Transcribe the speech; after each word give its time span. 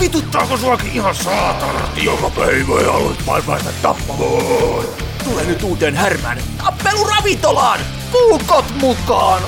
Vituttaako 0.00 0.56
suakin 0.56 0.92
ihan 0.92 1.14
saatanasti 1.14 2.04
joka 2.04 2.30
päivä 2.30 2.80
ja 2.80 2.90
aloit 2.90 3.26
maailmaista 3.26 3.70
tappamoon? 3.82 4.84
Tule 5.24 5.44
nyt 5.44 5.62
uuteen 5.62 5.96
härmään 5.96 6.38
tappeluravintolaan! 6.58 7.80
Puukot 8.12 8.64
mukaan! 8.74 9.42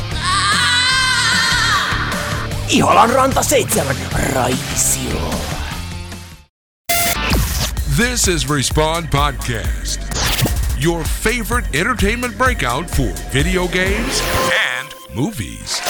Iholan 2.69 3.11
ranta 3.11 3.43
7, 3.43 3.97
Raisio. 4.35 5.31
This 7.97 8.29
is 8.29 8.49
Respawn 8.49 9.09
Podcast, 9.09 10.01
your 10.85 11.05
favorite 11.05 11.69
entertainment 11.73 12.39
breakout 12.39 12.87
for 12.91 13.13
video 13.33 13.67
games 13.67 14.23
and 14.79 14.89
movies. 15.15 15.83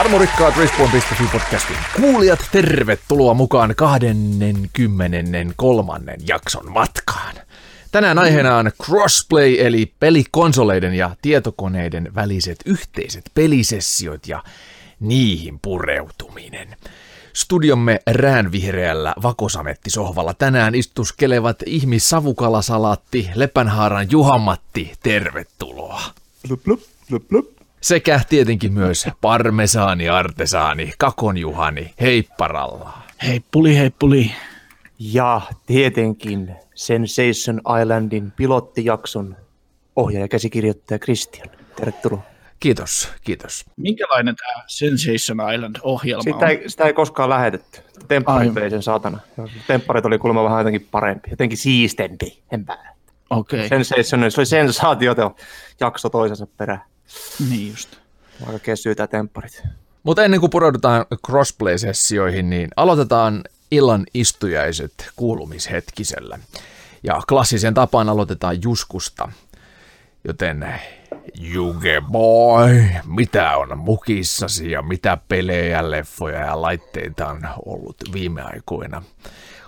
Armorikkaat 0.00 0.56
Respawn.fi 0.56 1.24
podcastin 1.32 1.76
kuulijat, 2.00 2.38
tervetuloa 2.52 3.34
mukaan 3.34 3.74
23. 3.76 6.16
jakson 6.26 6.72
matkaan. 6.72 7.34
Tänään 7.92 8.18
aiheena 8.18 8.56
on 8.56 8.70
crossplay 8.82 9.56
eli 9.58 9.92
pelikonsoleiden 10.00 10.94
ja 10.94 11.16
tietokoneiden 11.22 12.14
väliset 12.14 12.58
yhteiset 12.66 13.30
pelisessiot 13.34 14.28
ja 14.28 14.44
niihin 15.00 15.58
pureutuminen. 15.62 16.76
Studiomme 17.32 18.00
räänvihreällä 18.10 19.14
vakosamettisohvalla 19.22 20.34
tänään 20.34 20.74
istuskelevat 20.74 21.56
ihmissavukalasalatti 21.66 23.30
Lepänhaaran 23.34 24.10
Juhamatti, 24.10 24.92
tervetuloa. 25.02 26.02
Blup, 26.48 26.64
blup, 26.64 26.80
blup, 27.08 27.28
blup. 27.28 27.59
Sekä 27.80 28.20
tietenkin 28.28 28.72
myös 28.72 29.08
parmesaani 29.20 30.08
artesaani 30.08 30.92
Kakon 30.98 31.38
Juhani 31.38 31.94
Heipparalla. 32.00 32.98
Heippuli, 33.26 33.76
heippuli. 33.76 34.30
Ja 34.98 35.40
tietenkin 35.66 36.56
Sensation 36.74 37.60
Islandin 37.82 38.32
pilottijakson 38.36 39.36
ohjaaja 39.96 40.24
ja 40.24 40.28
käsikirjoittaja 40.28 40.98
Christian. 40.98 41.48
Tervetuloa. 41.76 42.22
Kiitos, 42.60 43.12
kiitos. 43.24 43.64
Minkälainen 43.76 44.36
tämä 44.36 44.64
Sensation 44.66 45.54
Island-ohjelma 45.54 46.22
Sitä 46.22 46.36
on? 46.36 46.50
ei, 46.50 46.68
sitä 46.68 46.84
ei 46.84 46.92
koskaan 46.92 47.30
lähetetty. 47.30 47.80
Tempparit 48.08 48.54
vei 48.54 48.70
sen 48.70 48.82
saatana. 48.82 49.18
Tempparit 49.66 50.04
oli 50.04 50.18
kuulemma 50.18 50.44
vähän 50.44 50.60
jotenkin 50.60 50.88
parempi, 50.90 51.30
jotenkin 51.30 51.58
siistempi. 51.58 52.42
Enpä. 52.52 52.78
Okei, 53.30 53.68
Sensation, 53.68 54.30
se 54.30 54.40
oli 54.40 54.46
sensaatiota 54.46 55.30
jakso 55.80 56.08
toisensa 56.08 56.46
perään. 56.46 56.82
Niin 57.48 57.70
just. 57.70 57.96
Aika 58.46 58.58
kesyy 58.58 58.94
tää 58.94 59.06
tempparit. 59.06 59.62
Mutta 60.02 60.24
ennen 60.24 60.40
kuin 60.40 60.50
pureudutaan 60.50 61.06
crossplay-sessioihin, 61.26 62.50
niin 62.50 62.68
aloitetaan 62.76 63.44
illan 63.70 64.06
istujaiset 64.14 65.10
kuulumishetkisellä. 65.16 66.38
Ja 67.02 67.22
klassisen 67.28 67.74
tapaan 67.74 68.08
aloitetaan 68.08 68.62
Juskusta. 68.62 69.28
Joten 70.24 70.80
Juge 71.34 72.02
boy, 72.12 72.84
mitä 73.06 73.56
on 73.56 73.78
mukissasi 73.78 74.70
ja 74.70 74.82
mitä 74.82 75.18
pelejä, 75.28 75.90
leffoja 75.90 76.38
ja 76.40 76.62
laitteita 76.62 77.28
on 77.28 77.48
ollut 77.66 77.96
viime 78.12 78.42
aikoina 78.42 79.02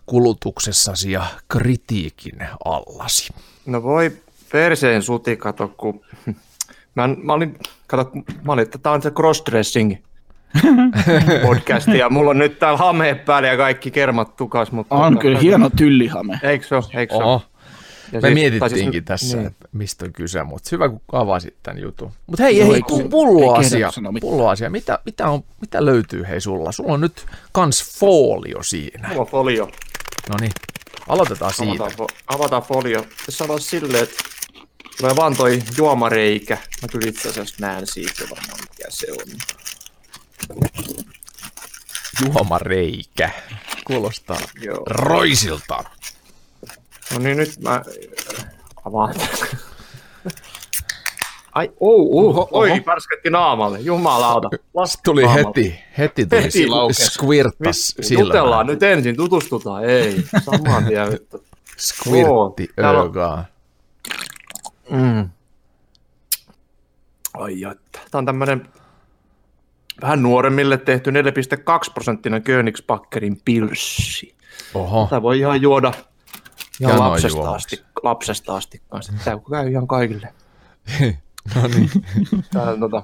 kulutuksessasi 0.06 1.12
ja 1.12 1.26
kritiikin 1.48 2.38
allasi? 2.64 3.34
No 3.66 3.82
voi 3.82 4.16
perseen 4.52 5.02
suti, 5.02 5.36
kato, 5.36 5.68
kun... 5.68 6.00
Mä, 6.94 7.08
mä 7.22 7.32
olin, 7.32 7.58
kato, 7.86 8.10
mä 8.44 8.52
olin, 8.52 8.62
että 8.62 8.78
tää 8.78 8.92
on 8.92 9.02
se 9.02 9.10
crossdressing 9.10 9.94
podcast, 11.46 11.88
ja 11.88 12.10
mulla 12.10 12.30
on 12.30 12.38
nyt 12.38 12.58
täällä 12.58 12.76
hameet 12.78 13.24
päällä 13.24 13.48
ja 13.48 13.56
kaikki 13.56 13.90
kermat 13.90 14.36
tukas, 14.36 14.72
mutta... 14.72 14.94
On 14.94 15.18
kyllä 15.18 15.38
hieno 15.38 15.70
tyllihame. 15.76 16.40
Eikö 16.42 16.66
se 16.66 16.74
ole? 16.74 16.84
Eikö 16.94 17.16
se 17.16 17.22
ole? 17.22 17.40
Ja 18.12 18.20
me 18.20 18.28
siis- 18.28 18.34
mietittiinkin 18.34 19.04
tai 19.04 19.14
tässä, 19.14 19.36
Niin. 19.36 19.46
että 19.46 19.68
mistä 19.72 20.04
on 20.04 20.12
kyse, 20.12 20.42
mutta 20.42 20.68
hyvä 20.72 20.88
kun 20.88 21.00
avasit 21.12 21.54
tämän 21.62 21.82
jutun. 21.82 22.12
Mutta 22.26 22.42
hei, 22.42 22.58
Joo, 22.58 22.66
hei, 22.66 22.74
ei 22.74 22.82
ku- 22.82 23.00
kun- 23.00 23.10
pulloasia, 23.10 23.90
pulloasia. 24.20 24.70
Mitä, 24.70 24.98
mitä, 25.04 25.28
on, 25.28 25.44
mitä 25.60 25.84
löytyy 25.84 26.24
hei 26.28 26.40
sulla? 26.40 26.72
Sulla 26.72 26.92
on 26.92 27.00
nyt 27.00 27.26
kans 27.52 27.98
folio 27.98 28.62
siinä. 28.62 29.08
Mulla 29.08 29.20
on 29.20 29.26
folio. 29.26 29.64
No 30.28 30.34
niin, 30.40 30.52
aloitetaan 31.08 31.52
siitä. 31.54 31.84
Avataan, 31.84 32.08
fo- 32.08 32.14
avataan 32.26 32.62
folio. 32.62 33.04
Tässä 33.26 33.44
on 33.48 33.60
silleen, 33.60 34.02
että 34.02 34.14
tulee 34.98 35.16
vaan 35.16 35.36
toi 35.36 35.62
juomareikä. 35.78 36.58
Mä 36.82 36.88
kyllä 36.88 37.08
itse 37.08 37.28
asiassa 37.28 37.54
näen 37.58 37.86
siitä 37.86 38.24
varmaan, 38.30 38.58
mikä 38.60 38.84
se 38.88 39.06
on. 39.12 39.38
Juomareikä. 42.24 43.30
Kuulostaa 43.86 44.40
Joo. 44.60 44.82
roisilta. 44.86 45.84
No 47.12 47.18
niin, 47.18 47.36
nyt 47.36 47.60
mä 47.60 47.82
avaan. 48.84 49.14
Ai, 51.52 51.70
oh, 51.80 52.36
oh, 52.38 52.48
oi, 52.50 52.80
pärsketti 52.80 53.30
naamalle, 53.30 53.80
jumalauta. 53.80 54.48
Lasku 54.74 55.00
Tuli 55.04 55.22
naamalle. 55.22 55.46
heti, 55.48 55.78
heti 55.98 56.26
tuli 56.26 56.42
Heti 56.42 56.58
Vittu, 56.58 56.92
silmään. 58.02 58.26
Jutellaan 58.26 58.66
nyt 58.66 58.82
ensin, 58.82 59.16
tutustutaan, 59.16 59.84
ei, 59.84 60.24
saman 60.44 60.84
tien 60.84 61.12
vittu. 61.12 61.44
Squirtti 61.88 62.62
Joo, 62.62 62.72
täällä 62.76 63.00
on- 63.00 63.06
ögaa. 63.10 63.44
Mm. 64.92 65.28
Ai 67.34 67.64
että. 67.64 68.00
Tämä 68.10 68.18
on 68.18 68.26
tämmönen 68.26 68.68
vähän 70.02 70.22
nuoremmille 70.22 70.78
tehty 70.78 71.10
4,2 71.10 71.92
prosenttinen 71.94 72.42
Königsbackerin 72.42 73.40
pilssi. 73.44 74.34
Oho, 74.74 75.06
Tämä 75.10 75.22
voi 75.22 75.38
ihan 75.38 75.62
juoda 75.62 75.92
ihan 76.80 76.92
Janoin 76.92 77.10
lapsesta 77.10 77.38
juomaksi. 77.38 77.76
asti, 77.76 77.86
lapsesta 78.02 78.56
asti 78.56 78.82
kanssa. 78.88 79.12
Tämä 79.24 79.38
käy 79.50 79.70
ihan 79.70 79.86
kaikille. 79.86 80.28
no 81.54 81.68
niin. 81.68 81.90
Tämä 82.52 82.64
on 82.64 82.80
tota, 82.80 83.02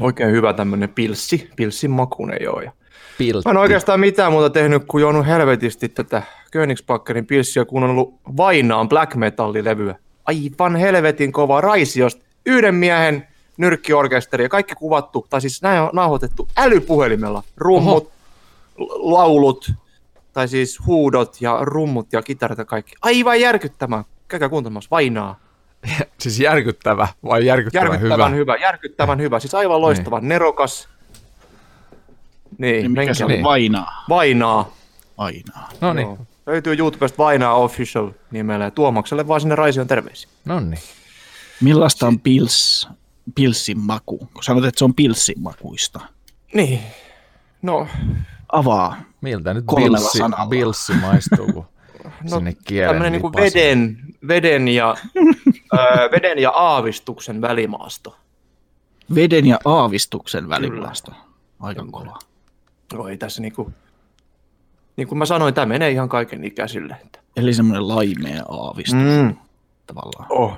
oikein 0.00 0.30
hyvä 0.30 0.52
tämmönen 0.52 0.88
pilssi, 0.88 1.50
pilssin 1.56 1.90
makunen 1.90 2.38
joo. 2.40 2.60
Ja 2.60 2.72
Piltti. 3.18 3.48
Mä 3.48 3.50
en 3.50 3.56
oikeastaan 3.56 4.00
mitään 4.00 4.32
muuta 4.32 4.50
tehnyt 4.50 4.82
kuin 4.88 5.02
juonut 5.02 5.26
helvetisti 5.26 5.88
tätä 5.88 6.22
Königsbackerin 6.52 7.26
pilssiä, 7.26 7.64
kun 7.64 7.82
on 7.84 7.90
ollut 7.90 8.14
Vainaan 8.36 8.88
black 8.88 9.14
metallilevyä. 9.14 9.94
Aivan 10.26 10.76
helvetin 10.76 11.32
kova 11.32 11.60
raisiosta. 11.60 12.24
Yhden 12.46 12.74
miehen 12.74 13.28
nyrkkiorkesteri 13.56 14.44
ja 14.44 14.48
kaikki 14.48 14.74
kuvattu, 14.74 15.26
tai 15.30 15.40
siis 15.40 15.62
näin 15.62 15.80
on 15.80 15.90
nauhoitettu 15.92 16.48
älypuhelimella. 16.56 17.42
Rummut, 17.56 18.10
l- 18.78 19.12
laulut, 19.12 19.72
tai 20.32 20.48
siis 20.48 20.86
huudot 20.86 21.36
ja 21.40 21.58
rummut 21.60 22.12
ja 22.12 22.22
kitarat 22.22 22.58
ja 22.58 22.64
kaikki. 22.64 22.92
Aivan 23.02 23.40
järkyttävää. 23.40 24.04
Käykää 24.28 24.48
kuuntelemassa 24.48 24.88
Vainaa. 24.90 25.38
Siis 26.18 26.40
järkyttävä 26.40 27.08
vai 27.24 27.46
järkyttävän, 27.46 27.86
Järkyttävän 27.92 28.32
hyvä? 28.32 28.52
hyvä. 28.52 28.56
järkyttävän 28.66 29.20
hyvä. 29.20 29.40
Siis 29.40 29.54
aivan 29.54 29.80
loistava, 29.80 30.20
nerokas. 30.20 30.88
Niin, 32.58 32.82
Niin 32.82 32.90
mikä 32.90 33.14
se 33.14 33.24
menkää. 33.24 33.26
oli? 33.26 33.32
Niin. 33.34 33.44
Vainaa. 33.44 34.04
Vainaa. 34.08 34.72
Vainaa. 35.18 35.68
No 35.80 35.92
niin, 35.92 36.06
Joo. 36.06 36.18
Löytyy 36.46 36.76
YouTubesta 36.78 37.18
Vainaa 37.18 37.54
Official 37.54 38.10
nimellä 38.30 38.64
ja 38.64 38.70
Tuomakselle 38.70 39.28
vaan 39.28 39.40
sinne 39.40 39.54
Raision 39.56 39.86
terveisiä. 39.86 40.30
no 40.44 40.60
niin. 40.60 40.78
Millaista 41.60 42.06
on 42.06 42.20
pils, 42.20 42.88
pilssin 43.34 43.78
maku? 43.78 44.18
Kun 44.34 44.42
sanot, 44.44 44.64
että 44.64 44.78
se 44.78 44.84
on 44.84 44.94
pilssin 44.94 45.40
makuista. 45.42 46.00
Niin. 46.54 46.80
No, 47.62 47.86
Avaa. 48.52 48.96
Miltä 49.20 49.54
nyt 49.54 49.64
bilssi, 49.76 50.18
bilssi 50.48 50.92
maistuu, 50.94 51.46
kun 51.52 51.64
no 52.30 52.36
sinne 52.36 52.52
kielen 52.64 52.88
tämmönen 52.90 53.12
niinku 53.12 53.28
lipasin? 53.28 53.52
veden, 53.54 53.98
veden, 54.28 54.68
ja, 54.68 54.96
öö, 55.74 56.10
veden 56.10 56.38
ja 56.38 56.50
aavistuksen 56.50 57.40
välimaasto. 57.40 58.16
Veden 59.14 59.46
ja 59.46 59.58
aavistuksen 59.64 60.48
välimaasto. 60.48 61.12
Aika 61.60 61.86
kova. 61.90 62.18
No 62.94 63.08
ei 63.08 63.18
tässä 63.18 63.42
niinku, 63.42 63.72
niin 64.96 65.08
kuin 65.08 65.18
mä 65.18 65.26
sanoin, 65.26 65.54
tämä 65.54 65.66
menee 65.66 65.90
ihan 65.90 66.08
kaiken 66.08 66.44
ikäisille. 66.44 66.96
että- 67.04 67.18
Eli 67.36 67.54
semmoinen 67.54 67.88
laimea 67.88 68.42
aavistus 68.48 68.94
Mm. 69.22 69.36
tavallaan. 69.86 70.26
Oh. 70.32 70.52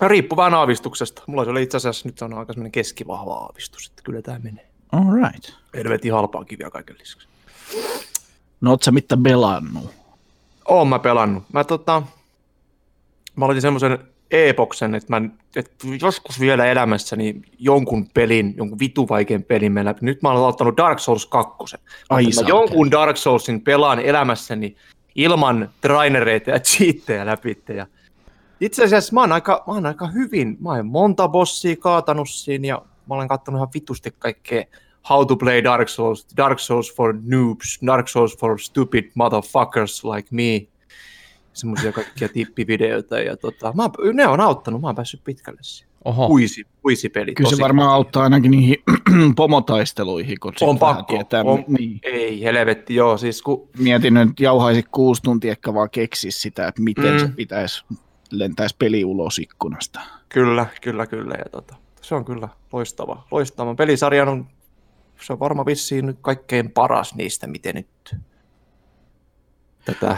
No, 0.00 0.08
riippuu 0.08 0.36
vähän 0.36 0.54
aavistuksesta. 0.54 1.22
Mulla 1.26 1.44
se 1.44 1.50
oli 1.50 1.62
itse 1.62 1.76
asiassa 1.76 2.08
nyt 2.08 2.22
on 2.22 2.34
aika 2.34 2.52
semmoinen 2.52 2.72
keskivahva 2.72 3.34
aavistus, 3.34 3.86
että 3.86 4.02
kyllä 4.02 4.22
tämä 4.22 4.38
menee. 4.38 4.66
All 4.92 5.12
right. 5.14 5.50
Helvetin 5.74 6.12
halpaa 6.12 6.44
kiviä 6.44 6.70
kaiken 6.70 6.96
lisäksi. 7.00 7.28
No 8.60 8.70
oot 8.70 8.82
sä 8.82 8.90
mitään 8.90 9.22
belannut? 9.22 9.90
Oon 10.68 10.88
mä 10.88 10.98
pelannut. 10.98 11.42
Mä 11.52 11.64
tota, 11.64 12.02
mä 13.36 13.44
aloitin 13.44 13.62
semmoisen 13.62 13.98
epoksen, 14.34 14.94
että 14.94 15.20
mä 15.20 15.28
että 15.56 15.86
joskus 16.00 16.40
vielä 16.40 16.66
elämässäni 16.66 17.42
jonkun 17.58 18.08
pelin, 18.14 18.54
jonkun 18.56 18.78
vitu 18.78 19.08
vaikean 19.08 19.42
pelin 19.42 19.72
meillä. 19.72 19.94
Nyt 20.00 20.22
mä 20.22 20.30
olen 20.30 20.40
aloittanut 20.42 20.76
Dark 20.76 20.98
Souls 20.98 21.26
2. 21.26 21.76
Ai 22.10 22.24
mä 22.24 22.48
jonkun 22.48 22.90
Dark 22.90 23.16
Soulsin 23.16 23.60
pelaan 23.60 24.00
elämässäni 24.00 24.76
ilman 25.14 25.70
trainereita 25.80 26.50
ja 26.50 26.60
cheattejä 26.60 27.26
läpi. 27.26 27.62
Ja 27.76 27.86
itse 28.60 28.84
asiassa 28.84 29.14
mä 29.14 29.20
oon, 29.20 29.32
aika, 29.32 29.64
mä 29.66 29.72
oon 29.72 29.86
aika 29.86 30.06
hyvin, 30.06 30.56
mä 30.60 30.70
oon 30.70 30.86
monta 30.86 31.28
bossia 31.28 31.76
kaatanut 31.76 32.30
siinä 32.30 32.68
ja 32.68 32.82
mä 33.08 33.14
olen 33.14 33.28
kattonut 33.28 33.58
ihan 33.58 33.70
vitusti 33.74 34.10
kaikkea 34.18 34.64
How 35.08 35.26
to 35.26 35.36
play 35.36 35.64
Dark 35.64 35.88
Souls, 35.88 36.26
Dark 36.36 36.58
Souls 36.58 36.94
for 36.96 37.14
noobs, 37.22 37.78
Dark 37.86 38.08
Souls 38.08 38.36
for 38.38 38.58
stupid 38.58 39.04
motherfuckers 39.14 40.04
like 40.04 40.28
me. 40.30 40.66
Semmoisia 41.54 41.92
kaikkia 41.92 42.28
tippivideoita 42.28 43.18
ja 43.20 43.36
tota, 43.36 43.72
mä, 43.72 43.82
oon- 43.82 44.16
ne 44.16 44.26
on 44.26 44.40
auttanut, 44.40 44.80
mä 44.80 44.86
oon 44.88 44.96
päässyt 44.96 45.24
pitkälle 45.24 45.58
siihen. 45.62 45.94
Oho, 46.04 46.28
Puisi, 46.28 46.64
puisipeli. 46.82 47.34
Kyllä 47.34 47.50
se 47.50 47.56
varmaan 47.62 47.90
auttaa 47.90 48.22
ainakin 48.24 48.50
niihin 48.50 48.76
pomotaisteluihin, 49.36 50.40
kun 50.40 50.52
On 50.60 50.78
pakko. 50.78 51.12
Tietää, 51.14 51.42
on, 51.42 51.64
niin. 51.68 52.00
Ei, 52.02 52.42
helvetti, 52.42 52.94
joo. 52.94 53.16
Siis 53.18 53.42
kun, 53.42 53.68
Mietin 53.78 54.14
nyt, 54.14 54.40
jauhaisi 54.40 54.82
kuusi 54.90 55.22
tuntia 55.22 55.50
ehkä 55.50 55.74
vaan 55.74 55.90
keksis 55.90 56.42
sitä, 56.42 56.68
että 56.68 56.82
miten 56.82 57.12
Mm. 57.12 57.18
se 57.18 57.28
pitäisi 57.36 57.84
lentäisi 58.30 58.76
peli 58.78 59.04
ulos 59.04 59.38
ikkunasta. 59.38 60.00
kyllä, 60.28 60.66
kyllä, 60.82 61.06
kyllä. 61.06 61.34
Ja 61.38 61.44
tota, 61.50 61.76
se 62.02 62.14
on 62.14 62.24
kyllä 62.24 62.48
loistava. 62.72 63.26
Loistava. 63.30 63.74
Pelisarjan 63.74 64.28
on, 64.28 64.46
se 65.20 65.32
on 65.32 65.40
varmaan 65.40 65.66
vissiin 65.66 66.06
nyt 66.06 66.18
kaikkein 66.20 66.70
paras 66.70 67.14
niistä, 67.14 67.46
miten 67.46 67.74
nyt 67.74 68.16
tätä 69.84 70.16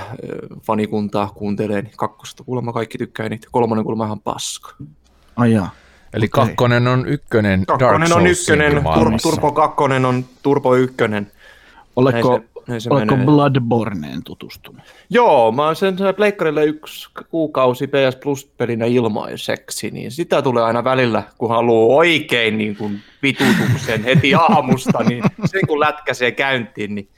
fanikuntaa 0.62 1.30
kuuntelee. 1.34 1.82
Niin 1.82 1.94
kakkosta 1.96 2.44
kuulemma 2.44 2.72
kaikki 2.72 2.98
tykkää 2.98 3.28
niitä. 3.28 3.48
Kolmonen 3.50 3.84
kuulemma 3.84 4.04
ihan 4.04 4.20
paska. 4.20 4.74
Ai 5.36 5.52
jaa. 5.52 5.70
eli 6.14 6.24
okei. 6.26 6.46
kakkonen 6.46 6.86
on 6.88 7.08
ykkönen 7.08 7.64
Dark 7.68 7.80
Kakkonen 7.80 8.02
on 8.02 8.08
Soulsin 8.08 8.62
ykkönen, 8.62 8.84
tur. 8.94 9.12
Turbo 9.22 9.52
kakkonen 9.52 10.04
on 10.04 10.24
Turbo 10.42 10.74
ykkönen. 10.76 11.30
Oletko, 11.96 12.28
Näin 12.30 12.42
se- 12.42 12.62
näin 12.68 12.80
se 12.80 12.90
oletko 12.90 13.14
menee. 13.16 13.26
Bloodborneen 13.26 14.24
tutustunut? 14.24 14.82
Joo, 15.10 15.52
mä 15.52 15.66
oon 15.66 15.76
sen 15.76 15.96
pleikkarille 16.16 16.64
yksi 16.64 17.08
kuukausi 17.30 17.86
PS 17.86 18.16
Plus-pelinä 18.22 18.86
ilmaiseksi, 18.86 19.90
niin 19.90 20.10
sitä 20.10 20.42
tulee 20.42 20.62
aina 20.64 20.84
välillä, 20.84 21.22
kun 21.38 21.48
haluaa 21.48 21.96
oikein 21.96 22.58
niin 22.58 22.76
kuin 22.76 23.00
vitutuksen 23.22 24.04
heti 24.04 24.34
aamusta, 24.34 25.02
niin 25.02 25.24
sen 25.44 25.60
kun 25.68 25.80
lätkäsee 25.80 26.30
käyntiin, 26.30 26.94
niin 26.94 27.08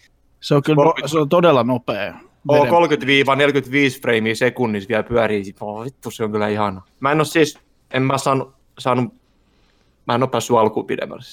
Se 0.41 0.55
on 0.55 0.63
kyllä 0.63 1.09
se 1.09 1.19
on 1.19 1.29
todella 1.29 1.65
nopea. 1.65 2.15
Oo, 2.49 2.65
Veden- 2.65 3.97
30-45 3.97 4.01
freimiä 4.03 4.35
sekunnissa 4.35 4.89
vielä 4.89 5.03
pyörii. 5.03 5.55
Oh, 5.61 5.85
vittu, 5.85 6.11
se 6.11 6.25
on 6.25 6.33
kyllä 6.33 6.49
ihana. 6.49 6.83
Mä 7.01 7.13
en 7.13 7.19
oo 7.19 7.25
siis, 7.25 7.59
en 7.91 8.03
mä 8.03 8.19
saanut, 8.19 8.55
saanut 8.79 9.15
mä 10.07 10.15
en 10.15 10.23
oo 10.23 10.29
päässyt 10.29 10.57
alkuun 10.57 10.87
pidemmälle. 10.87 11.25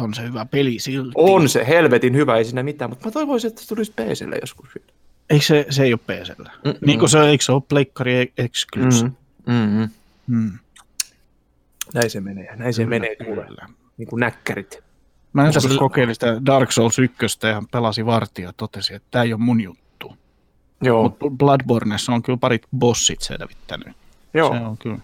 On 0.00 0.14
se 0.14 0.22
hyvä 0.22 0.44
peli 0.46 0.78
silti. 0.78 1.12
On 1.14 1.48
se 1.48 1.66
helvetin 1.66 2.16
hyvä, 2.16 2.36
ei 2.36 2.44
siinä 2.44 2.62
mitään, 2.62 2.90
mutta 2.90 3.06
mä 3.08 3.12
toivoisin, 3.12 3.48
että 3.48 3.62
se 3.62 3.68
tulisi 3.68 3.92
PClle 3.92 4.38
joskus 4.40 4.68
vielä. 4.74 4.92
Eikö 5.30 5.44
se, 5.44 5.66
se 5.70 5.82
ei 5.82 5.92
ole 5.92 6.00
PCllä? 6.06 6.50
Mm-mm. 6.64 6.76
Niin 6.86 6.98
kuin 6.98 7.08
se, 7.08 7.20
eikö 7.20 7.44
se 7.44 7.52
ole 7.52 7.62
Pleikkari 7.68 8.32
Exclusive? 8.38 9.10
Mm, 9.46 9.54
mm, 9.54 9.88
Mm. 10.26 10.52
Näin 11.94 12.10
se 12.10 12.20
menee, 12.20 12.56
näin 12.56 12.74
se 12.74 12.86
menee, 12.86 13.16
kuule. 13.16 13.44
Kyllä. 13.44 13.68
Niin 13.98 14.08
kuin 14.08 14.20
näkkärit. 14.20 14.78
Mä 15.32 15.46
joskus 15.46 15.72
se- 15.72 15.78
kokeilin 15.78 16.14
sitä 16.14 16.40
Dark 16.46 16.72
Souls 16.72 16.98
1 16.98 17.16
ja 17.42 17.62
pelasin 17.72 18.06
vartija 18.06 18.48
ja 18.48 18.52
totesin, 18.56 18.96
että 18.96 19.08
tämä 19.10 19.22
ei 19.22 19.32
ole 19.32 19.40
mun 19.40 19.60
juttu. 19.60 19.82
Joo, 20.80 21.02
Mutta 21.02 21.26
Bloodborneissa 21.30 22.12
on 22.12 22.22
kyllä 22.22 22.36
parit 22.38 22.62
bossit 22.78 23.20
selvittänyt. 23.22 23.88
joo. 24.34 24.52
Se 24.54 24.60
on 24.60 24.78
kyllä. 24.78 24.98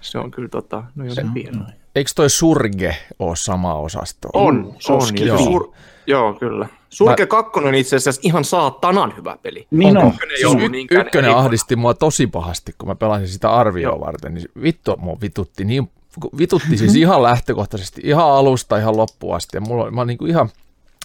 Se 0.00 0.18
on 0.18 0.30
kyllä 0.30 0.48
tota, 0.48 0.84
no 0.94 1.04
Se 1.04 1.08
joten 1.08 1.26
on, 1.26 1.34
hienoa. 1.34 1.66
Eikö 1.94 2.10
toi 2.16 2.30
Surge 2.30 2.96
ole 3.18 3.36
sama 3.36 3.74
osasto? 3.74 4.28
On, 4.32 4.74
se 4.78 4.92
on. 4.92 5.02
Ja 5.26 5.38
sur, 5.38 5.72
joo, 6.06 6.34
kyllä. 6.34 6.68
Surke 6.90 7.26
2 7.26 7.60
on 7.60 7.74
itse 7.74 7.96
asiassa 7.96 8.20
ihan 8.24 8.44
saatanan 8.44 9.16
hyvä 9.16 9.36
peli. 9.42 9.66
Niin 9.70 9.96
on. 9.96 10.08
Ykkönen 10.08 10.36
ei 10.36 10.42
Siis 10.42 10.90
y- 10.90 11.00
ykkönen 11.00 11.36
ahdisti 11.36 11.76
mua 11.76 11.94
tosi 11.94 12.26
pahasti, 12.26 12.74
kun 12.78 12.88
mä 12.88 12.94
pelasin 12.94 13.28
sitä 13.28 13.50
arvioa 13.52 13.92
Joo. 13.92 14.00
varten. 14.00 14.34
Niin 14.34 14.48
vittu, 14.62 14.96
mua 14.96 15.16
vitutti 15.20 15.64
niin 15.64 15.90
vitutti 16.38 16.76
siis 16.78 16.94
ihan 16.96 17.22
lähtökohtaisesti, 17.22 18.00
ihan 18.04 18.26
alusta 18.32 18.78
ihan 18.78 18.96
loppuun 18.96 19.36
asti. 19.36 19.56
Ja 19.56 19.60
mulla, 19.60 19.90
mä, 19.90 20.04
niinku 20.04 20.26
ihan, 20.26 20.48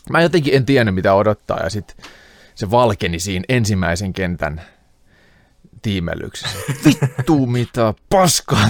mä 0.09 0.21
jotenkin 0.21 0.55
en 0.55 0.65
tiennyt 0.65 0.95
mitä 0.95 1.13
odottaa 1.13 1.59
ja 1.63 1.69
sitten 1.69 1.95
se 2.57 2.71
valkeni 2.71 3.19
siinä 3.19 3.45
ensimmäisen 3.49 4.13
kentän 4.13 4.61
tiimellyksessä. 5.81 6.57
Vittu 6.85 7.45
mitä 7.45 7.93
paskaa. 8.09 8.67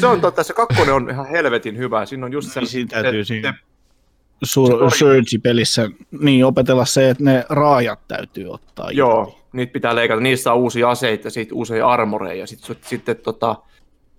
Se 0.00 0.06
on 0.06 0.20
totta, 0.20 0.42
se 0.42 0.52
kakkonen 0.54 0.94
on 0.94 1.10
ihan 1.10 1.26
helvetin 1.28 1.76
hyvä. 1.76 2.06
Siinä 2.06 2.26
on 2.26 2.32
just 2.32 2.52
se, 2.52 2.60
Niin 2.60 2.68
siinä 2.68 3.02
täytyy 3.02 3.24
se, 3.24 3.28
siinä-. 3.28 3.54
Surge-pelissä 4.44 5.90
niin 6.20 6.44
opetella 6.44 6.84
se, 6.84 7.10
että 7.10 7.24
ne 7.24 7.44
raajat 7.48 8.08
täytyy 8.08 8.48
ottaa. 8.50 8.86
irti. 8.86 8.98
Joo, 8.98 9.40
niitä 9.52 9.72
pitää 9.72 9.94
leikata. 9.94 10.20
Niissä 10.20 10.52
on 10.52 10.58
uusia 10.58 10.90
aseita 10.90 11.26
ja 11.26 11.30
sit 11.30 11.52
uusia 11.52 11.88
armoreja. 11.88 12.46
Sitten 12.46 12.76
sitten 12.84 13.16
tota, 13.16 13.56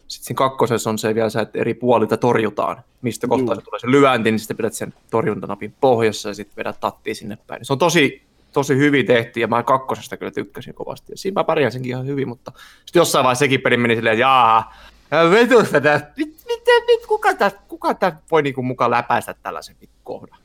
sit 0.08 0.24
siinä 0.24 0.38
kakkosessa 0.38 0.90
on 0.90 0.98
se 0.98 1.16
vielä 1.16 1.30
se, 1.30 1.40
että 1.40 1.60
eri 1.60 1.74
puolilta 1.74 2.18
torjutaan. 2.18 2.78
Mistä 3.02 3.28
kohtaa 3.28 3.56
se 3.56 3.62
tulee 3.62 3.80
se 3.80 3.92
lyönti, 3.92 4.32
niin 4.32 4.40
sitten 4.40 4.58
pidät 4.58 4.74
sen 4.74 4.94
torjuntanapin 5.12 5.74
pohjassa 5.82 6.30
ja 6.30 6.36
sitten 6.36 6.56
vedät 6.58 6.80
tattia 6.80 7.16
sinne 7.16 7.38
päin. 7.48 7.66
Se 7.66 7.74
on 7.74 7.80
tosi, 7.80 8.22
tosi 8.52 8.78
hyvin 8.78 9.06
tehty 9.06 9.40
ja 9.40 9.48
mä 9.48 9.64
kakkosesta 9.64 10.18
kyllä 10.18 10.32
tykkäsin 10.32 10.74
kovasti. 10.74 11.14
Ja 11.14 11.18
siinä 11.18 11.40
mä 11.40 11.44
pärjäsinkin 11.44 11.90
ihan 11.90 12.06
hyvin, 12.06 12.28
mutta 12.28 12.52
sitten 12.86 13.00
jossain 13.00 13.24
vaiheessa 13.24 13.46
sekin 13.46 13.62
peli 13.62 13.78
meni 13.78 13.96
silleen, 13.96 14.14
että 14.14 14.22
jaa, 14.22 14.74
ja 15.12 15.30
vetusta 15.32 15.82
tästä, 15.82 16.12
mit, 16.18 16.28
mit, 16.48 16.62
mit, 16.88 17.06
kuka 17.08 17.34
tästä, 17.34 17.60
kuka 17.68 17.94
tästä 17.94 18.20
voi 18.32 18.42
niinku 18.42 18.64
mukaan 18.64 18.92
läpäistä 18.92 19.36
tällaisen 19.44 19.76
kohdan? 20.04 20.40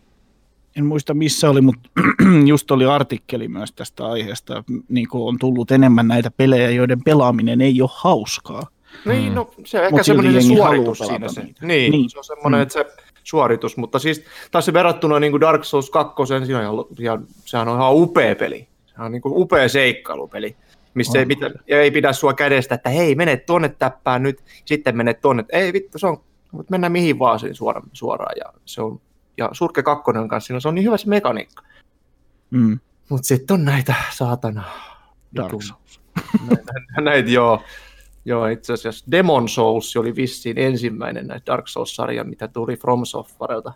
En 0.77 0.85
muista 0.85 1.15
missä 1.15 1.51
oli, 1.51 1.61
mutta 1.61 1.91
just 2.47 2.71
oli 2.71 2.87
artikkeli 2.87 3.49
myös 3.49 3.73
tästä 3.73 4.07
aiheesta. 4.07 4.65
Niin 4.89 5.09
kuin 5.09 5.23
on 5.23 5.39
tullut 5.39 5.71
enemmän 5.71 6.09
näitä 6.09 6.31
pelejä, 6.31 6.71
joiden 6.71 7.03
pelaaminen 7.05 7.61
ei 7.61 7.83
ole 7.83 7.91
hauskaa. 7.93 8.67
Niin, 9.05 9.35
no 9.35 9.51
se 9.67 9.79
on 9.79 9.85
ehkä 9.85 9.97
Mut 9.97 10.07
semmoinen 10.07 10.43
se 10.43 10.49
suoritus 10.49 10.99
siinä. 10.99 11.29
Se. 11.29 11.43
niitä. 11.43 11.67
Niin, 11.67 11.69
Niin. 11.69 11.93
niin, 11.93 12.11
se 12.11 12.19
on 12.19 12.25
semmoinen, 12.25 12.59
Mm. 12.59 12.63
että 12.63 12.73
se 12.73 12.87
suoritus, 13.25 13.77
mutta 13.77 13.99
siis 13.99 14.25
taas 14.51 14.65
se 14.65 14.73
verrattuna 14.73 15.21
niin 15.21 15.31
kuin 15.33 15.41
Dark 15.41 15.65
Souls 15.65 15.91
2, 15.91 16.27
siinä 16.27 16.59
on, 16.59 16.63
ihan- 16.65 16.87
ihan, 16.99 17.27
sehän 17.45 17.69
on 17.69 17.77
ihan 17.79 17.95
upea 17.95 18.37
peli. 18.37 18.69
Se 18.87 19.03
on 19.03 19.13
niin 19.13 19.23
kuin 19.23 19.35
upea 19.37 19.69
seikkailupeli, 19.69 20.57
missä 20.95 21.19
ei, 21.19 21.23
On. 21.23 21.29
pidä, 21.29 21.51
ei 21.69 21.91
pidä 21.91 22.13
sua 22.13 22.35
kädestä, 22.35 22.75
että 22.75 22.91
hei, 22.91 23.15
mene 23.15 23.37
tonne 23.37 23.69
täppään 23.69 24.23
nyt, 24.23 24.43
sitten 24.65 24.97
mene 24.97 25.15
tonne. 25.15 25.45
Ei 25.53 25.73
vittu, 25.73 25.99
se 25.99 26.07
on, 26.07 26.21
voit 26.57 26.71
mennä 26.71 26.89
mihin 26.89 27.19
vaan 27.19 27.39
siinä 27.41 27.55
suoraan, 27.55 27.89
suoraan 27.93 28.35
ja 28.39 28.53
se 28.65 28.83
on, 28.83 29.01
ja 29.39 29.49
Surke 29.53 29.83
2 29.83 30.03
on 30.19 30.29
kanssa, 30.29 30.47
siinä 30.47 30.61
se 30.61 30.69
on 30.69 30.75
niin 30.75 30.85
hyvä 30.85 30.97
se 30.97 31.09
mekaniikka. 31.09 31.63
Mm. 32.51 32.79
Mutta 33.09 33.27
sitten 33.27 33.55
on 33.55 33.65
näitä 33.65 33.95
saatana 34.13 34.63
Dark 35.37 35.51
Souls. 35.63 36.01
näitä, 36.49 36.73
näitä 37.01 37.31
joo. 37.31 37.63
Joo, 38.25 38.47
itse 38.47 38.73
asiassa 38.73 39.05
Demon 39.11 39.49
Souls 39.49 39.97
oli 39.97 40.17
vissiin 40.17 40.59
ensimmäinen 40.59 41.27
näitä 41.27 41.53
Dark 41.53 41.69
Souls-sarja, 41.69 42.25
mitä 42.25 42.49
tuli 42.49 42.77
From 42.77 43.05
Softwarelta. 43.05 43.73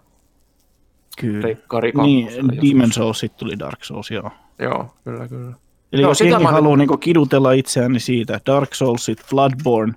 Kyllä. 1.21 1.41
Pleikkari 1.41 1.93
Niin, 2.03 2.29
Demon. 2.71 2.93
Souls 2.93 3.19
sitten 3.21 3.39
tuli 3.39 3.59
Dark 3.59 3.85
Souls, 3.85 4.11
joo. 4.11 4.31
Joo, 4.59 4.95
kyllä, 5.05 5.29
kyllä. 5.29 5.53
Eli 5.93 6.03
Joo, 6.03 6.11
jos 6.11 6.19
sitä 6.19 6.31
jengi 6.31 6.45
mä- 6.45 6.51
haluaa 6.51 6.77
niinku 6.77 6.97
kidutella 6.97 7.53
itseään 7.53 8.01
siitä, 8.01 8.41
Dark 8.47 8.75
Soulsit, 8.75 9.19
Bloodborne, 9.31 9.93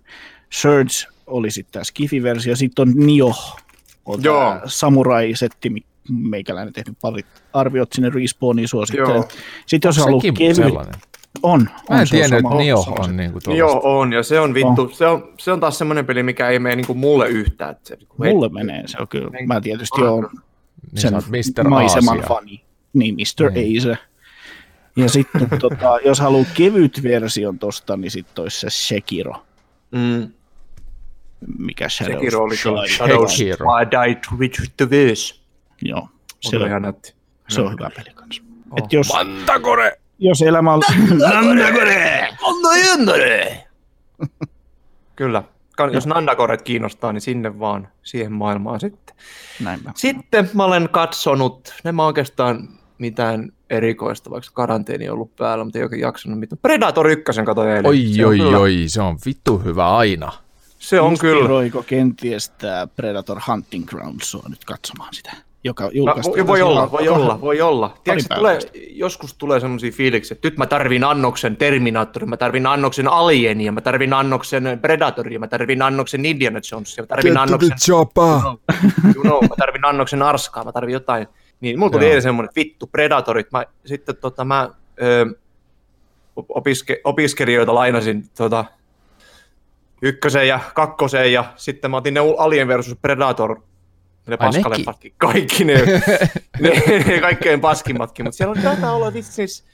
Surge 0.49 1.07
oli 1.27 1.51
sitten 1.51 1.71
tämä 1.73 1.83
Skifi-versio, 1.83 2.55
sitten 2.55 2.87
on 2.89 2.93
Nioh, 2.95 3.59
on 4.05 4.23
Joo. 4.23 4.55
samurai-setti, 4.65 5.71
meikäläinen 6.09 6.73
tehnyt 6.73 6.97
parit 7.01 7.25
arviot 7.53 7.93
sinne 7.93 8.09
Respawniin 8.09 8.67
suosittelen. 8.67 9.15
Joo. 9.15 9.27
Sitten 9.65 9.89
jos 9.89 9.97
haluaa 9.97 10.21
kevyt, 10.21 10.55
sellainen. 10.55 10.93
On, 11.43 11.61
Mä 11.61 11.69
on, 11.89 11.95
en 11.95 12.01
on 12.01 12.07
tiennyt, 12.11 12.39
sama- 12.41 12.49
että 12.51 12.63
Nio 12.63 12.77
on 12.79 13.05
se. 13.05 13.11
niinku 13.11 13.39
Niin 13.47 13.57
Joo, 13.57 13.69
tuollaista. 13.69 13.89
on, 13.89 14.13
ja 14.13 14.23
se 14.23 14.39
on 14.39 14.53
vittu, 14.53 14.89
se, 14.93 15.07
on, 15.07 15.33
se 15.39 15.51
on 15.51 15.59
taas 15.59 15.77
semmoinen 15.77 16.05
peli, 16.05 16.23
mikä 16.23 16.49
ei 16.49 16.59
mene 16.59 16.75
niinku 16.75 16.93
mulle 16.93 17.27
yhtään. 17.27 17.71
Että 17.71 17.87
se, 17.87 17.95
niinku 17.95 18.15
Mulle 18.23 18.45
hei- 18.45 18.53
menee, 18.53 18.87
se 18.87 18.97
on 18.99 19.07
kyllä. 19.07 19.29
Niin. 19.29 19.47
Mä 19.47 19.61
tietysti 19.61 20.01
oon 20.03 20.29
Niin 20.91 21.01
sen 21.01 21.13
Mr. 21.13 21.69
maiseman 21.69 22.15
Aasia. 22.17 22.27
fani. 22.27 22.63
Niin, 22.93 23.15
Mr. 23.15 23.51
Niin. 23.51 23.81
Ace. 23.81 23.97
Ja 24.95 25.09
sitten 25.09 25.47
tota, 25.61 25.99
jos 26.05 26.19
haluaa 26.19 26.45
kevyt 26.53 27.03
version 27.03 27.59
tosta, 27.59 27.97
niin 27.97 28.11
sitten 28.11 28.41
olisi 28.41 28.59
se 28.59 28.67
Sekiro, 28.69 29.33
Mm, 29.91 30.29
mikä 31.57 31.89
Shadows 31.89 32.19
Sekiro 32.19 32.39
oli 32.43 32.55
kyllä. 32.63 32.87
Shadows 32.87 33.37
Sekiro. 33.37 33.65
I 33.81 33.85
died 33.91 34.19
with 34.37 34.61
the 34.77 34.89
verse. 34.89 35.35
Joo, 35.81 36.07
Se 36.41 36.57
on, 36.57 36.67
ihan 36.67 36.81
nätti. 36.81 37.13
se 37.49 37.61
on 37.61 37.71
hyvä 37.71 37.89
peli 37.95 38.13
kanssa. 38.15 38.43
Oh. 38.71 38.77
Et 38.77 38.93
jos, 38.93 39.13
Mantakore! 39.13 39.99
Jos 40.19 40.41
elämä 40.41 40.73
on... 40.73 40.81
Kyllä. 45.15 45.43
Kan- 45.77 45.93
Jos 45.93 46.07
Nandakoret 46.07 46.61
kiinnostaa, 46.61 47.13
niin 47.13 47.21
sinne 47.21 47.59
vaan 47.59 47.87
siihen 48.03 48.31
maailmaan 48.31 48.79
sitten. 48.79 49.15
Näinpä. 49.63 49.91
Sitten 49.95 50.49
mä 50.53 50.63
olen 50.65 50.89
katsonut, 50.91 51.73
ne 51.83 51.91
mä 51.91 52.05
oikeastaan 52.05 52.69
mitään 52.97 53.51
erikoista, 53.69 54.29
vaikka 54.29 54.49
karanteeni 54.53 55.09
on 55.09 55.13
ollut 55.13 55.35
päällä, 55.35 55.63
mutta 55.63 55.79
ei 55.79 55.83
oikein 55.83 56.01
jaksanut 56.01 56.39
mitään. 56.39 56.59
Predator 56.61 57.07
1 57.07 57.23
katsoin 57.45 57.69
eilen. 57.69 57.85
Oi, 57.85 58.05
se 58.15 58.25
on 58.25 58.29
oi, 58.31 58.37
kyllä, 58.37 58.57
oi, 58.57 58.83
se 58.87 59.01
on 59.01 59.17
vittu 59.25 59.57
hyvä 59.57 59.95
aina. 59.97 60.31
Se 60.79 61.01
on 61.01 61.17
kyllä. 61.17 61.35
Inspiroiko 61.35 61.83
kenties 61.83 62.49
tämä 62.49 62.87
Predator 62.87 63.39
Hunting 63.47 63.85
Grounds 63.87 64.31
sua 64.31 64.43
nyt 64.49 64.65
katsomaan 64.65 65.13
sitä? 65.13 65.31
Joka 65.63 65.83
No, 65.83 65.89
julkaistiin. 65.93 66.35
voi, 66.35 66.47
voi 66.47 66.61
olla, 66.61 66.91
voi 66.91 67.07
olla, 67.07 67.41
voi 67.41 67.61
olla. 67.61 67.97
Tiedätkö, 68.03 68.27
päivää 68.29 68.57
tulee, 68.59 68.87
joskus 68.89 69.33
tulee 69.33 69.59
semmoisia 69.59 69.91
fiiliksiä, 69.91 70.35
että 70.35 70.47
nyt 70.47 70.57
mä 70.57 70.65
tarvin 70.65 71.03
annoksen 71.03 71.57
Terminaattorin, 71.57 72.29
mä 72.29 72.37
tarvin 72.37 72.65
annoksen 72.67 73.07
Alienia, 73.07 73.71
mä 73.71 73.81
tarvin 73.81 74.13
annoksen 74.13 74.79
Predatoria, 74.81 75.39
mä 75.39 75.47
tarvin 75.47 75.81
annoksen 75.81 76.25
Indiana 76.25 76.59
Jonesia, 76.71 77.03
mä 77.03 77.07
tarvin 77.07 77.37
annoksen, 77.37 77.77
chopper. 77.77 78.23
you 79.15 79.23
know, 79.23 79.41
mä 79.41 79.55
tarvin 79.57 79.85
annoksen 79.85 80.21
Arskaa, 80.21 80.63
mä 80.63 80.71
tarvin 80.71 80.93
jotain. 80.93 81.27
Niin, 81.61 81.79
mulla 81.79 81.91
tuli 81.91 82.05
eilen 82.05 82.21
semmoinen, 82.21 82.49
vittu, 82.55 82.87
Predatorit. 82.87 83.51
Mä, 83.51 83.65
sitten 83.85 84.15
tota, 84.15 84.45
mä 84.45 84.69
ö, 85.01 85.25
opiske, 86.49 87.01
opiskelijoita 87.03 87.73
lainasin 87.75 88.23
tota, 88.37 88.65
ykkösen 90.01 90.47
ja 90.47 90.59
kakkosen 90.75 91.33
ja 91.33 91.45
sitten 91.55 91.91
mä 91.91 91.97
otin 91.97 92.13
ne 92.13 92.19
Alien 92.37 92.67
versus 92.67 92.97
Predator 93.01 93.61
ne 94.29 94.37
paskaleffatkin, 94.37 95.13
kaikki 95.17 95.63
ne, 95.63 95.73
ne, 96.59 96.83
ne, 97.07 97.19
kaikkein 97.21 97.61
paskimmatkin, 97.61 98.25
mutta 98.25 98.37
siellä 98.37 98.51
on 98.51 98.61
taitaa 98.63 98.95
olla 98.95 99.13
vitsi 99.13 99.31
siis, 99.31 99.65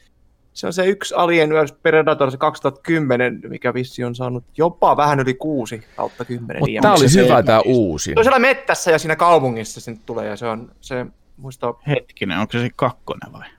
se 0.53 0.67
on 0.67 0.73
se 0.73 0.85
yksi 0.85 1.15
Alien 1.17 1.49
vs 1.49 1.71
Predator, 1.71 2.31
se 2.31 2.37
2010, 2.37 3.41
mikä 3.47 3.73
vissi 3.73 4.03
on 4.03 4.15
saanut 4.15 4.43
jopa 4.57 4.97
vähän 4.97 5.19
yli 5.19 5.33
kuusi 5.33 5.83
kautta 5.95 6.25
kymmenen. 6.25 6.61
Mutta 6.61 6.81
tää 6.81 6.93
oli 6.93 7.09
se 7.09 7.23
hyvä 7.23 7.37
se- 7.37 7.43
tää 7.43 7.61
uusin. 7.65 8.13
Se 8.13 8.19
on 8.19 8.23
siellä 8.23 8.39
mettässä 8.39 8.91
ja 8.91 8.99
siinä 8.99 9.15
kaupungissa 9.15 9.81
se 9.81 9.91
nyt 9.91 10.05
tulee 10.05 10.27
ja 10.27 10.35
se 10.35 10.47
on, 10.47 10.71
se, 10.81 11.05
muista, 11.37 11.73
Hetkinen, 11.87 12.39
onko 12.39 12.51
se 12.51 12.59
se 12.59 12.69
kakkonen 12.75 13.33
vai? 13.33 13.49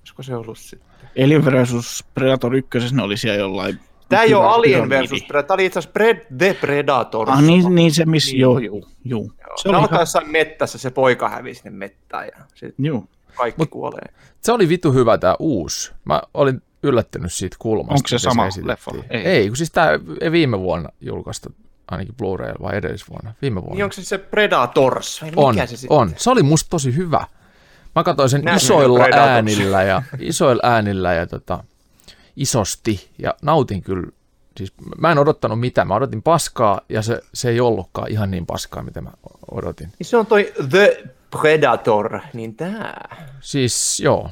olisiko 0.00 0.22
se 0.22 0.36
ollut 0.36 0.58
sitten. 0.58 0.88
Alien 1.24 1.44
vs 1.44 2.04
Predator 2.14 2.54
1 2.54 2.78
ne 2.92 3.02
oli 3.02 3.16
siellä 3.16 3.38
jollain... 3.38 3.80
Tämä 4.08 4.22
ei 4.22 4.34
ole 4.34 4.46
Alien 4.46 4.88
versus 4.88 5.22
Predator, 5.22 5.46
tämä 5.46 5.54
oli 5.54 5.64
itse 5.66 5.78
asiassa 5.78 5.92
Pred, 5.92 6.26
The 6.38 6.56
Predator. 6.60 7.30
Ah, 7.30 7.42
niin, 7.42 7.74
niin 7.74 7.94
se 7.94 8.04
missä, 8.04 8.30
Niin. 8.30 8.40
joo, 8.40 8.58
joo, 8.58 8.82
joo. 9.04 9.22
Se 9.22 9.62
Se 9.62 9.68
oli 9.68 9.76
alkaa 9.76 9.96
ihan, 9.96 10.02
jossain 10.02 10.30
mettässä, 10.30 10.78
se 10.78 10.90
poika 10.90 11.28
hävisi 11.28 11.60
sinne 11.60 11.78
mettään 11.78 12.26
ja 12.26 12.44
sitten 12.54 12.84
joo. 12.86 13.04
kaikki 13.34 13.60
Mut, 13.60 13.70
kuolee. 13.70 14.12
Se 14.40 14.52
oli 14.52 14.68
vitu 14.68 14.92
hyvä 14.92 15.18
tää 15.18 15.34
uusi. 15.38 15.92
Mä 16.04 16.22
olin 16.34 16.62
yllättynyt 16.82 17.32
siitä 17.32 17.56
kulmasta. 17.58 17.94
Onko 17.94 18.08
se 18.08 18.18
sama 18.18 18.46
esitettiin. 18.46 18.68
leffa? 18.68 18.90
Ei. 19.10 19.20
Ei. 19.24 19.48
kun 19.48 19.56
siis 19.56 19.70
tää 19.70 19.90
ei 20.20 20.32
viime 20.32 20.58
vuonna 20.60 20.88
julkaistu, 21.00 21.48
ainakin 21.90 22.14
Blu-ray 22.22 22.54
vai 22.62 22.76
edellisvuonna. 22.76 23.34
Viime 23.42 23.60
vuonna. 23.60 23.74
Niin 23.74 23.84
onko 23.84 23.92
se 23.92 24.04
se 24.04 24.18
Predators? 24.18 25.22
Vai 25.22 25.30
on, 25.36 25.54
mikä 25.54 25.66
se 25.66 25.76
sitten? 25.76 25.98
on. 25.98 26.12
Se 26.16 26.30
oli 26.30 26.42
musta 26.42 26.70
tosi 26.70 26.96
hyvä. 26.96 27.24
Mä 27.94 28.04
katsoin 28.04 28.28
sen 28.28 28.42
Nähnyt 28.44 28.62
isoilla 28.62 29.04
äänillä 29.12 29.82
ja 29.82 30.02
isoilla 30.18 30.62
äänillä 30.64 31.14
ja 31.14 31.26
tota, 31.26 31.64
isosti 32.38 33.10
ja 33.18 33.34
nautin 33.42 33.82
kyllä. 33.82 34.10
Siis 34.56 34.72
mä 34.98 35.12
en 35.12 35.18
odottanut 35.18 35.60
mitään. 35.60 35.88
Mä 35.88 35.94
odotin 35.94 36.22
paskaa 36.22 36.80
ja 36.88 37.02
se, 37.02 37.20
se 37.34 37.50
ei 37.50 37.60
ollutkaan 37.60 38.10
ihan 38.10 38.30
niin 38.30 38.46
paskaa, 38.46 38.82
mitä 38.82 39.00
mä 39.00 39.10
odotin. 39.50 39.92
Niin 39.98 40.06
se 40.06 40.16
on 40.16 40.26
toi 40.26 40.52
The 40.70 41.04
Predator, 41.30 42.20
niin 42.32 42.56
tää. 42.56 43.16
Siis 43.40 44.00
joo, 44.00 44.30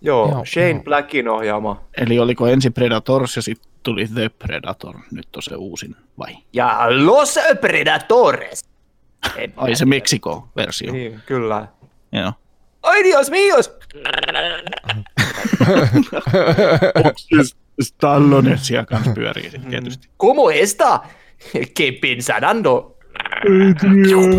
Joo, 0.00 0.30
Joo, 0.30 0.44
Shane 0.44 0.70
joo. 0.70 0.82
Blackin 0.82 1.28
ohjaama. 1.28 1.82
Eli 1.96 2.18
oliko 2.18 2.46
ensin 2.46 2.72
Predators 2.72 3.36
ja 3.36 3.42
sitten 3.42 3.70
tuli 3.82 4.08
The 4.14 4.28
Predator, 4.28 4.94
nyt 5.10 5.36
on 5.36 5.42
se 5.42 5.54
uusin, 5.54 5.96
vai? 6.18 6.36
Ja 6.52 6.86
Los 6.88 7.38
Predatores. 7.60 8.64
En 9.36 9.52
Ai 9.56 9.76
se 9.76 9.84
Meksiko-versio. 9.84 10.92
Niin, 10.92 11.20
kyllä. 11.26 11.66
Joo. 12.12 12.32
Ai 12.82 13.04
Dios 13.04 13.30
míos! 17.30 17.56
Stallone 17.82 18.56
siellä 18.56 18.84
kanssa 18.84 19.10
pyörii 19.10 19.50
sit 19.50 19.68
tietysti. 19.68 20.08
¿Cómo 20.18 20.50
está? 20.50 21.00
¿Qué 23.44 23.74
pensando? 23.80 24.36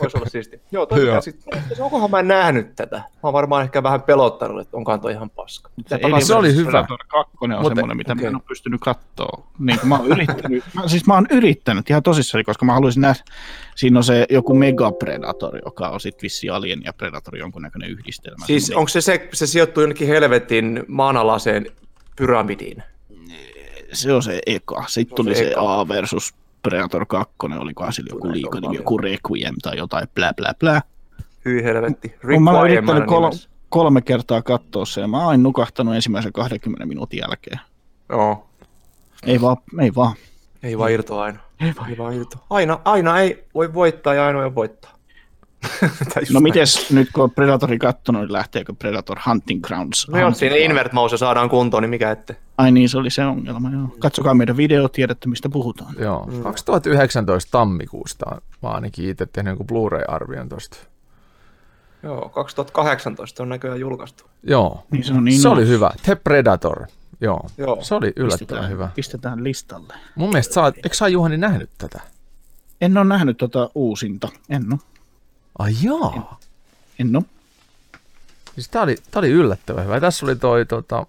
Voisi 0.00 0.16
olla 0.16 0.28
siisti. 0.28 0.60
Joo, 0.72 0.86
toi 0.86 0.98
Joo. 0.98 1.06
pitää 1.06 1.20
sit, 1.20 1.44
onkohan 1.78 2.10
mä 2.10 2.22
nähnyt 2.22 2.76
tätä? 2.76 2.96
Mä 2.96 3.04
oon 3.22 3.32
varmaan 3.32 3.64
ehkä 3.64 3.82
vähän 3.82 4.02
pelottanut, 4.02 4.60
että 4.60 4.76
onkaan 4.76 5.00
toi 5.00 5.12
ihan 5.12 5.30
paska. 5.30 5.70
Se, 5.86 6.00
Alien 6.02 6.26
se 6.26 6.34
oli 6.34 6.54
hyvä. 6.54 6.70
Predator 6.70 6.98
2 7.08 7.32
on 7.40 7.50
Mutta- 7.50 7.68
semmoinen, 7.68 7.96
mitä 7.96 8.12
okei. 8.12 8.22
mä 8.24 8.28
en 8.28 8.34
ole 8.34 8.42
pystynyt 8.48 8.80
katsoa. 8.80 9.46
Niin 9.58 9.78
kuin 9.78 9.88
mä 9.88 9.96
oon 9.96 10.06
yrittänyt, 10.06 10.64
mä, 10.74 10.88
siis 10.88 11.06
mä 11.06 11.14
oon 11.14 11.26
yrittänyt 11.30 11.90
ihan 11.90 12.02
tosissani, 12.02 12.44
koska 12.44 12.64
mä 12.64 12.72
haluaisin 12.74 13.00
nähdä, 13.00 13.22
siinä 13.76 13.98
on 13.98 14.04
se 14.04 14.26
joku 14.30 14.54
Mega 14.54 14.92
Predator, 14.92 15.58
joka 15.64 15.88
on 15.88 16.00
sitten 16.00 16.22
vissi 16.22 16.50
Alien 16.50 16.82
ja 16.84 16.92
Predator 16.92 17.36
jonkunnäköinen 17.36 17.90
yhdistelmä. 17.90 18.46
Siis 18.46 18.66
Semmoinen- 18.66 18.78
onko 18.78 18.88
se, 18.88 19.00
se, 19.00 19.28
se 19.32 19.46
sijoittuu 19.46 19.82
jonnekin 19.82 20.08
helvetin 20.08 20.84
maanalaiseen 20.88 21.66
pyramidiin? 22.16 22.82
se 23.92 24.12
on 24.12 24.22
se 24.22 24.40
eka. 24.46 24.84
Sitten 24.88 25.16
tuli 25.16 25.34
se 25.34 25.44
se. 25.48 25.54
A 25.56 25.88
versus 25.88 26.34
Predator 26.62 27.06
2, 27.06 27.34
olikohan 27.58 27.92
sillä 27.92 28.10
joku 28.12 28.32
liikanimi, 28.32 28.76
joku 28.76 28.98
Requiem 28.98 29.54
tai 29.62 29.76
jotain, 29.76 30.08
blä 30.14 30.32
blä 30.36 30.54
blä. 30.58 30.82
Hyi 31.44 31.64
helvetti. 31.64 32.14
Oon 32.34 32.42
mä 32.42 32.62
yrittänyt 32.62 33.04
kol- 33.06 33.20
nimessä. 33.22 33.48
kolme 33.68 34.00
kertaa 34.02 34.42
katsoa 34.42 34.84
se, 34.84 35.00
ja 35.00 35.08
mä 35.08 35.26
oon 35.26 35.42
nukahtanut 35.42 35.94
ensimmäisen 35.94 36.32
20 36.32 36.86
minuutin 36.86 37.18
jälkeen. 37.20 37.60
Joo. 38.08 38.46
Ei 39.26 39.40
vaan, 39.40 39.56
ei 39.80 39.94
vaan. 39.94 40.14
Ei 40.62 40.78
vaan 40.78 40.92
irto 40.92 41.20
aina. 41.20 41.38
Ei 41.60 41.72
vaan, 41.78 41.90
ei 41.90 41.98
vaan 41.98 42.14
irto. 42.14 42.36
Aina, 42.50 42.78
aina 42.84 43.20
ei 43.20 43.44
voi 43.54 43.74
voittaa 43.74 44.14
ja 44.14 44.26
aina 44.26 44.38
voi 44.38 44.54
voittaa. 44.54 44.92
No 46.32 46.40
mites 46.40 46.90
nyt 46.90 47.08
kun 47.12 47.24
on 47.24 47.30
Predatorin 47.30 47.78
kattonut, 47.78 48.22
niin 48.22 48.32
lähteekö 48.32 48.72
Predator 48.78 49.18
Hunting 49.26 49.62
Grounds? 49.62 50.08
No 50.08 50.18
jos 50.18 50.38
siinä 50.38 50.56
invert 50.56 50.92
mouse 50.92 51.16
saadaan 51.16 51.48
kuntoon, 51.48 51.82
niin 51.82 51.90
mikä 51.90 52.10
ette. 52.10 52.36
Ai 52.62 52.72
niin, 52.72 52.88
se 52.88 52.98
oli 52.98 53.10
se 53.10 53.24
ongelma, 53.24 53.70
joo. 53.70 53.88
Katsokaa 53.98 54.34
meidän 54.34 54.56
video, 54.56 54.88
tiedätte 54.88 55.28
mistä 55.28 55.48
puhutaan. 55.48 55.94
joo. 55.98 56.28
2019 56.42 57.50
tammikuusta 57.50 58.26
mä 58.30 58.40
oon 58.68 58.74
ainakin 58.74 59.08
itse 59.08 59.26
tehnyt 59.26 59.50
jonkun 59.50 59.66
Blu-ray-arvion 59.66 60.48
tosta. 60.48 60.76
Joo, 62.02 62.28
2018 62.28 63.42
on 63.42 63.48
näköjään 63.48 63.80
julkaistu. 63.80 64.24
Joo, 64.42 64.86
Niin 64.90 65.04
se 65.04 65.12
on 65.12 65.24
niin 65.24 65.40
se 65.40 65.48
oli 65.48 65.66
hyvä. 65.68 65.90
The 66.02 66.14
Predator. 66.14 66.86
Joo, 67.20 67.46
Joo. 67.58 67.78
se 67.82 67.94
oli 67.94 68.12
yllättävän 68.16 68.38
Pistetään, 68.38 68.70
hyvä. 68.70 68.88
pistetään 68.94 69.44
listalle. 69.44 69.94
Mun 70.14 70.28
mielestä 70.30 70.54
sä 70.54 70.62
oot, 70.62 70.76
eikö 70.76 70.94
sä 70.94 71.08
Juhani 71.08 71.36
nähnyt 71.36 71.70
tätä? 71.78 72.00
En 72.80 72.96
ole 72.98 73.04
nähnyt 73.04 73.36
tota 73.36 73.70
uusinta. 73.74 74.28
En 74.48 74.64
ole. 74.72 74.80
Ai 75.58 75.72
jaa. 75.82 76.40
En 76.98 77.16
ole. 77.16 77.24
Siis 78.54 78.68
tää 78.68 78.82
oli, 78.82 78.96
tää 79.10 79.20
oli 79.20 79.28
yllättävän 79.30 79.84
hyvä. 79.84 79.94
Ja 79.94 80.00
Tässä 80.00 80.26
oli 80.26 80.36
toi, 80.36 80.66
tota, 80.66 81.06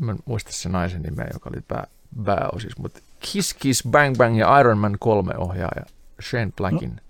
en 0.00 0.06
mä 0.06 0.16
muista 0.24 0.52
se 0.52 0.68
naisen 0.68 1.02
nimeä, 1.02 1.28
joka 1.32 1.50
oli 1.50 1.60
pää, 1.68 1.86
pääosis, 2.24 2.78
mutta 2.78 3.00
Kiss 3.20 3.54
Kiss 3.54 3.82
Bang 3.90 4.16
Bang 4.16 4.38
ja 4.38 4.60
Iron 4.60 4.78
Man 4.78 4.96
3 5.00 5.34
ohjaaja 5.36 5.84
Shane 6.30 6.52
Blackin 6.56 6.90
no. 6.90 7.02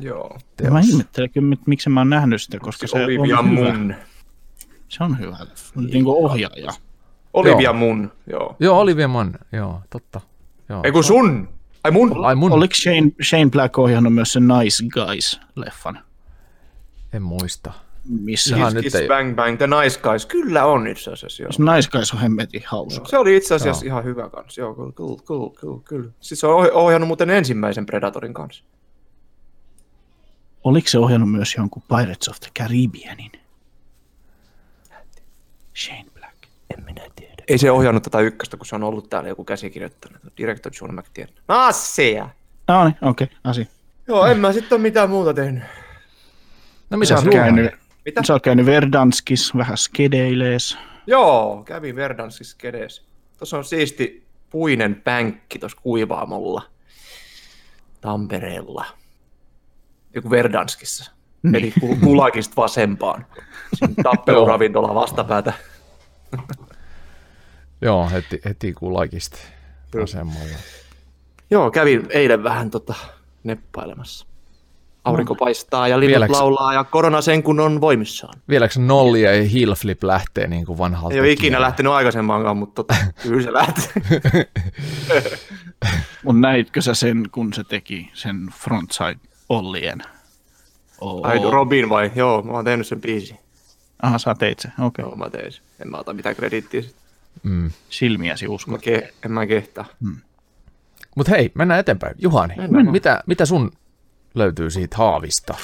Joo. 0.00 0.38
teos. 0.56 0.72
Mä 0.72 0.80
ihmettelen 0.80 1.30
kyllä, 1.30 1.56
miksi 1.66 1.90
mä 1.90 2.00
oon 2.00 2.10
nähnyt 2.10 2.42
sitä, 2.42 2.58
koska 2.58 2.86
se, 2.86 3.04
Olivia 3.04 3.38
on 3.38 3.50
hyvä. 3.50 3.72
Munn. 3.72 3.94
Se 4.88 5.04
on 5.04 5.18
hyvä. 5.18 5.36
Niin 5.92 6.04
kuin 6.04 6.24
ohjaaja. 6.24 6.70
Olivia 7.32 7.60
Joo. 7.70 7.72
Munn, 7.72 8.10
joo. 8.30 8.56
Joo, 8.60 8.80
Olivia 8.80 9.08
Munn, 9.08 9.34
joo, 9.52 9.80
totta. 9.90 10.20
Joo. 10.68 10.80
Ei 10.84 10.92
kun 10.92 11.04
sun! 11.04 11.48
Ai 11.84 11.90
mun! 11.90 12.24
Ai 12.24 12.34
mun, 12.34 12.52
Oliko 12.52 12.74
Shane, 12.74 13.12
Shane 13.28 13.50
Black 13.50 13.78
ohjannut 13.78 14.14
myös 14.14 14.32
sen 14.32 14.48
Nice 14.48 14.84
Guys-leffan? 14.84 15.98
en 17.12 17.22
muista. 17.22 17.72
Missä 18.04 18.56
Kiss, 18.56 18.74
nyt 18.74 18.82
kiss, 18.84 18.94
ei- 18.94 19.08
bang, 19.08 19.34
bang, 19.36 19.58
the 19.58 19.66
nice 19.66 20.00
guys. 20.00 20.26
Kyllä 20.26 20.64
on 20.64 20.86
itse 20.86 21.10
asiassa, 21.12 21.42
joo. 21.42 21.52
Se 21.52 21.62
Nice 21.62 21.90
Guys 21.90 22.12
on 22.14 22.20
hemmetin 22.20 22.62
hauska. 22.66 23.08
Se 23.08 23.18
oli 23.18 23.36
itse 23.36 23.54
asiassa 23.54 23.86
ihan 23.86 24.04
hyvä 24.04 24.28
kans. 24.30 24.58
Joo, 24.58 24.74
kyllä, 24.74 24.92
kyllä, 24.96 25.16
kyllä, 25.26 25.50
kyllä, 25.60 25.80
kyllä. 25.84 26.10
Siis 26.20 26.40
se 26.40 26.46
on 26.46 26.54
ohi- 26.54 26.70
ohjannut 26.72 27.06
muuten 27.06 27.30
ensimmäisen 27.30 27.86
Predatorin 27.86 28.34
kanssa. 28.34 28.64
Oliko 30.64 30.88
se 30.88 30.98
ohjannut 30.98 31.32
myös 31.32 31.54
jonkun 31.58 31.82
Pirates 31.88 32.28
of 32.28 32.40
the 32.40 32.50
Caribbeanin? 32.58 33.32
Shane 35.76 36.04
Black. 36.18 36.34
En 36.78 36.84
minä 36.84 37.02
tiedä. 37.16 37.34
Ei 37.48 37.58
se 37.58 37.70
ohjannut 37.70 38.02
tätä 38.02 38.20
ykköstä, 38.20 38.56
kun 38.56 38.66
se 38.66 38.74
on 38.74 38.84
ollut 38.84 39.10
täällä 39.10 39.28
joku 39.28 39.44
käsikirjoittanut. 39.44 40.22
Director 40.36 40.72
John 40.80 40.94
McTiernan. 40.94 41.38
Asia! 41.48 42.28
No 42.68 42.84
niin, 42.84 42.96
okei, 43.02 43.24
okay, 43.24 43.36
asia. 43.44 43.64
Joo, 44.08 44.26
en 44.26 44.38
mä 44.38 44.52
sitten 44.52 44.76
ole 44.76 44.82
mitään 44.82 45.10
muuta 45.10 45.34
tehnyt. 45.34 45.62
No 45.62 45.68
Sä 46.90 46.96
mitä 46.96 47.14
oot, 47.14 47.24
sulla? 47.24 47.36
käynyt, 47.36 47.74
Mitä? 48.08 48.22
sä 48.26 48.32
oot 48.32 48.42
käynyt 48.42 48.66
Verdanskis, 48.66 49.56
vähän 49.56 49.78
skedeilees. 49.78 50.78
Joo, 51.06 51.62
kävin 51.64 51.96
Verdanskissa 51.96 52.56
kedes. 52.60 53.06
Tuossa 53.38 53.58
on 53.58 53.64
siisti 53.64 54.26
puinen 54.50 54.94
pänkki 54.94 55.58
tuossa 55.58 55.78
kuivaamolla. 55.82 56.62
Tampereella. 58.00 58.84
Joku 60.14 60.30
Verdanskissa. 60.30 61.12
Eli 61.54 61.72
ku- 61.80 61.96
kulakista 61.96 62.52
vasempaan. 62.56 63.26
Tappeluravintola 64.02 64.94
vastapäätä. 65.02 65.52
Joo, 67.82 68.10
heti, 68.10 68.40
heti 68.44 68.72
kulakista 68.72 69.38
vasemmalla. 70.00 70.56
Joo, 71.50 71.70
kävin 71.70 72.06
eilen 72.10 72.42
vähän 72.42 72.70
tota 72.70 72.94
neppailemassa. 73.44 74.26
Aurinko 75.08 75.34
paistaa 75.34 75.88
ja 75.88 76.00
linnut 76.00 76.22
Vieläks- 76.22 76.32
laulaa 76.32 76.74
ja 76.74 76.84
korona 76.84 77.20
sen 77.20 77.42
kun 77.42 77.60
on 77.60 77.80
voimissaan. 77.80 78.40
Vieläkö 78.48 78.80
nolli 78.80 79.22
ja 79.22 79.30
heel 79.48 79.74
flip 79.74 80.02
lähtee 80.04 80.46
niin 80.46 80.66
kuin 80.66 80.78
vanhalta? 80.78 81.14
Ei 81.14 81.20
ole 81.20 81.30
ikinä 81.30 81.40
kielellä? 81.40 81.64
lähtenyt 81.66 81.92
aikaisemmaankaan, 81.92 82.56
mutta 82.56 82.74
tota, 82.74 82.94
kyllä 83.22 83.42
se 83.42 83.52
lähtee. 83.52 84.02
Mun 86.24 86.40
näitkö 86.40 86.82
sä 86.82 86.94
sen, 86.94 87.28
kun 87.32 87.52
se 87.52 87.64
teki 87.64 88.10
sen 88.14 88.46
frontside 88.54 89.18
Ollien? 89.48 90.02
Oo. 91.00 91.26
Ai 91.26 91.38
Robin 91.50 91.88
vai? 91.88 92.10
Joo, 92.14 92.42
mä 92.42 92.52
oon 92.52 92.64
tehnyt 92.64 92.86
sen 92.86 93.00
biisin. 93.00 93.38
Aha, 94.02 94.18
sä 94.18 94.34
teit 94.34 94.58
se. 94.58 94.68
Okei. 94.68 94.84
Okay. 94.86 95.04
Joo, 95.04 95.16
mä 95.16 95.30
tein 95.30 95.52
sen. 95.52 95.62
En 95.80 95.90
mä 95.90 95.96
ota 95.96 96.12
mitään 96.12 96.36
krediittiä. 96.36 96.82
sit. 96.82 96.96
Mm. 97.42 97.70
Silmiäsi 97.90 98.48
usko. 98.48 98.70
Mä 98.70 98.76
ke- 98.76 99.12
en 99.24 99.32
mä 99.32 99.46
kehtaa. 99.46 99.84
Mutta 101.16 101.30
hei, 101.30 101.50
mennään 101.54 101.80
eteenpäin. 101.80 102.14
Juhani, 102.18 102.54
Mennään. 102.56 102.90
mitä, 102.90 103.22
mitä 103.26 103.46
sun 103.46 103.72
löytyy 104.34 104.70
siitä 104.70 104.96
haavista? 104.96 105.54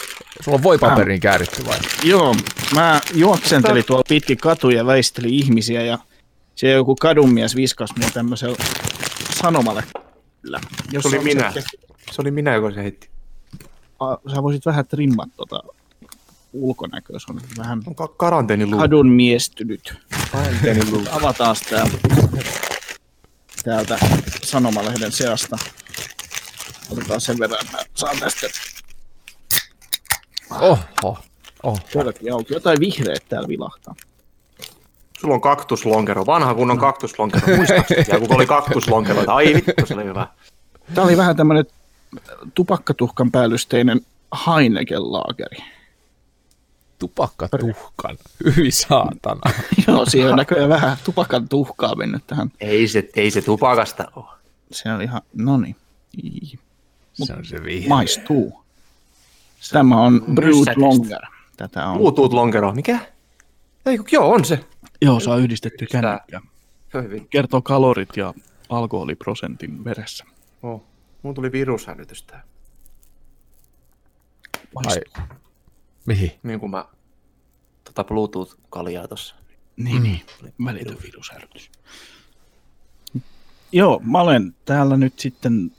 Sulla 0.44 0.56
on 0.56 0.62
voipaperiin 0.62 1.20
kääritty 1.20 1.66
vai? 1.66 1.78
Joo, 2.04 2.34
mä 2.74 3.00
juoksentelin 3.14 3.84
tuolla 3.84 4.04
pitkin 4.08 4.38
katuja 4.38 4.76
ja 4.76 4.86
väistelin 4.86 5.34
ihmisiä 5.34 5.82
ja 5.82 5.98
se 6.54 6.70
joku 6.70 6.96
kadunmies 6.96 7.56
viskas 7.56 7.90
mua 7.98 8.10
tämmöisellä 8.14 8.56
sanomalle. 9.34 9.84
Se 11.00 11.08
oli 11.08 11.18
minä. 11.18 11.52
Se 12.10 12.22
oli 12.22 12.30
minä, 12.30 12.54
joka 12.54 12.70
se 12.70 12.82
heitti. 12.82 13.08
Sä 14.34 14.42
voisit 14.42 14.66
vähän 14.66 14.86
trimmaa 14.86 15.26
tota 15.36 15.62
ulkonäköä, 16.52 17.18
se 17.18 17.32
on 17.32 17.40
vähän 17.58 17.82
karanteeniluu. 18.16 18.80
kadun 18.80 19.08
miestynyt. 19.08 19.94
Avataan 21.10 21.56
tää 21.70 21.86
täältä 23.64 23.98
sanomalehden 24.42 25.12
seasta. 25.12 25.58
Otetaan 26.90 27.20
sen 27.20 27.38
verran, 27.38 27.60
että 27.64 27.76
mä 27.76 27.82
saan 27.94 28.18
tästä 28.18 28.46
Oho, 30.50 30.78
oho. 31.62 31.78
pölkki 31.94 32.30
auki. 32.30 32.54
Jotain 32.54 32.80
vihreät 32.80 33.24
täällä 33.28 33.48
vilahtaa. 33.48 33.94
Sulla 35.20 35.34
on 35.34 35.40
kaktuslonkero. 35.40 36.26
Vanha 36.26 36.54
kunnon 36.54 36.78
kaktuslonkero. 36.78 37.56
Muistaakseni? 37.56 38.04
Ja 38.08 38.20
kun 38.20 38.34
oli 38.34 38.46
kaktuslonkero. 38.46 39.24
Ai 39.26 39.54
vittu, 39.54 39.86
se 39.86 39.94
oli 39.94 40.04
hyvä. 40.04 40.26
Tää 40.94 41.04
oli 41.04 41.16
vähän 41.16 41.36
tämmönen 41.36 41.64
tupakkatuhkan 42.54 43.30
päällysteinen 43.30 44.00
Heineken-laageri. 44.46 45.64
Tupakkatuhkan. 46.98 48.16
Hyi 48.56 48.70
saatana. 48.70 49.40
Joo, 49.88 50.06
siihen 50.06 50.30
on 50.30 50.36
näköjään 50.36 50.68
vähän 50.68 50.96
tupakan 51.04 51.48
tuhkaa 51.48 51.94
mennyt 51.94 52.26
tähän. 52.26 52.52
Ei 52.60 52.88
se, 52.88 53.08
ei 53.16 53.30
se 53.30 53.42
tupakasta 53.42 54.04
ole. 54.16 54.24
Se 54.72 54.92
oli 54.92 55.04
ihan, 55.04 55.22
no 55.34 55.56
niin, 55.56 55.76
Se 57.14 57.32
on 57.32 57.44
se 57.44 57.62
vihreä. 57.64 57.88
maistuu. 57.88 58.64
Tämä 59.72 60.02
on 60.02 60.24
Brewed 60.34 60.54
myssäkästä. 60.54 60.80
Longer. 60.80 61.20
Tätä 61.56 61.86
on. 61.86 61.98
Bluetooth 61.98 62.34
lonkero. 62.34 62.72
Mikä? 62.72 62.98
Ei, 63.86 63.96
kun- 63.96 64.06
joo, 64.12 64.32
on 64.32 64.44
se. 64.44 64.64
Joo, 65.02 65.20
saa 65.20 65.36
yhdistetty 65.36 65.86
kännykkä. 65.86 66.40
Se 66.92 66.98
on 66.98 67.04
hyvin. 67.04 67.28
Kertoo 67.28 67.62
kalorit 67.62 68.16
ja 68.16 68.34
alkoholiprosentin 68.68 69.84
veressä. 69.84 70.24
Oh. 70.62 70.82
Mun 71.22 71.34
tuli 71.34 71.52
virushälytys 71.52 72.22
tää. 72.22 72.42
Ai, 74.74 75.00
mihin? 76.06 76.32
Niin 76.42 76.60
kuin 76.60 76.70
mä 76.70 76.84
tota 77.84 78.04
Bluetooth-kaljaa 78.04 79.08
tossa. 79.08 79.34
Niin, 79.76 80.02
niin. 80.02 80.20
Välitön 80.64 80.96
virushälytys. 81.02 81.70
Joo, 83.72 84.00
mä 84.04 84.20
olen 84.20 84.54
täällä 84.64 84.96
nyt 84.96 85.18
sitten 85.18 85.72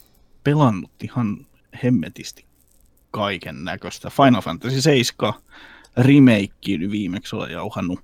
pelannut 0.45 0.91
ihan 1.03 1.45
hemmetisti 1.83 2.45
kaiken 3.11 3.63
näköistä. 3.63 4.09
Final 4.09 4.41
Fantasy 4.41 4.81
7 4.81 5.33
remake 5.97 6.79
viimeksi 6.91 7.35
olen 7.35 7.51
jauhannut 7.51 7.99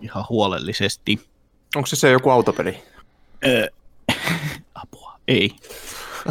ihan 0.00 0.24
huolellisesti. 0.28 1.20
Onko 1.76 1.86
se 1.86 1.96
se 1.96 2.10
joku 2.10 2.30
autopeli? 2.30 2.82
Öö, 3.46 3.66
apua, 4.74 5.18
ei. 5.28 5.50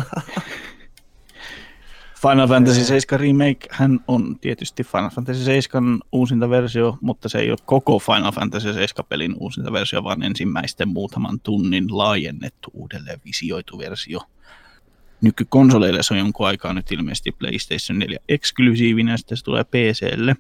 Final 2.22 2.48
Fantasy 2.48 2.84
7 2.84 3.20
Remake 3.20 3.68
hän 3.72 4.00
on 4.08 4.40
tietysti 4.40 4.84
Final 4.84 5.10
Fantasy 5.10 5.44
7 5.44 6.00
uusinta 6.12 6.50
versio, 6.50 6.98
mutta 7.02 7.30
se 7.30 7.40
ei 7.40 7.50
ole 7.50 7.58
koko 7.66 8.00
Final 8.00 8.32
Fantasy 8.32 8.74
7 8.74 9.06
pelin 9.10 9.36
uusinta 9.40 9.72
versio, 9.72 10.04
vaan 10.04 10.24
ensimmäisten 10.24 10.88
muutaman 10.88 11.40
tunnin 11.40 11.98
laajennettu 11.98 12.72
uudelleen 12.74 13.22
visioitu 13.26 13.78
versio. 13.78 14.20
Nykykonsoleille 15.22 16.04
se 16.04 16.14
on 16.14 16.18
jonkun 16.18 16.48
aikaa 16.48 16.74
nyt 16.74 16.92
ilmeisesti 16.92 17.32
PlayStation 17.32 18.00
4 18.00 18.20
eksklusiivinen, 18.30 19.18
sitten 19.18 19.38
se 19.38 19.44
tulee 19.44 19.64
PClle. 19.64 20.36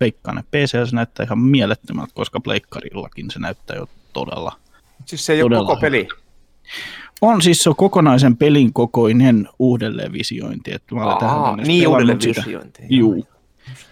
Veikkaan, 0.00 0.38
että 0.38 0.50
PCllä 0.50 0.86
se 0.86 0.96
näyttää 0.96 1.24
ihan 1.24 1.38
mielettömältä, 1.38 2.12
koska 2.14 2.40
Pleikkarillakin 2.40 3.30
se 3.30 3.38
näyttää 3.38 3.76
jo 3.76 3.88
todella 4.12 4.52
Siis 5.06 5.26
se 5.26 5.32
ei 5.32 5.42
ole 5.42 5.56
koko 5.56 5.72
hyvä. 5.72 5.80
peli. 5.80 6.08
on 7.20 7.42
siis 7.42 7.62
se 7.62 7.68
on 7.70 7.76
kokonaisen 7.76 8.36
pelin 8.36 8.72
kokoinen 8.72 9.48
uudelleenvisiointi. 9.58 10.72
Että 10.74 10.94
mä 10.94 11.04
olen 11.04 11.18
tähän 11.18 11.36
Aa, 11.38 11.56
niin 11.56 11.66
pelannut 11.66 11.92
uudelleen 11.92 12.20
sitä. 12.20 12.40
visiointi. 12.46 12.82
Juu. 12.90 13.26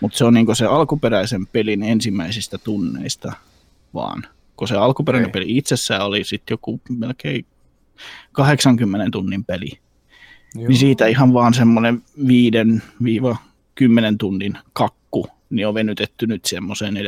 Mutta 0.01 0.19
se 0.19 0.25
on 0.25 0.35
niinku 0.35 0.55
se 0.55 0.67
alkuperäisen 0.67 1.47
pelin 1.47 1.83
ensimmäisistä 1.83 2.59
tunneista 2.59 3.33
vaan. 3.95 4.23
Kun 4.57 4.69
se 4.69 4.77
alkuperäinen 4.77 5.31
Okei. 5.31 5.43
peli 5.43 5.57
itsessään 5.57 6.07
oli 6.07 6.25
sitten 6.25 6.53
joku 6.53 6.81
melkein 6.99 7.47
80 8.33 9.11
tunnin 9.13 9.45
peli. 9.45 9.71
Joo. 10.55 10.69
Niin 10.69 10.79
siitä 10.79 11.07
ihan 11.07 11.33
vaan 11.35 11.55
semmoinen 11.55 12.03
5-10 12.19 12.23
tunnin 14.19 14.59
kakku, 14.73 15.27
niin 15.51 15.69
on 15.69 15.75
venytetty 15.75 16.27
nyt 16.27 16.45
semmoiseen 16.45 16.95
40-50 16.95 16.99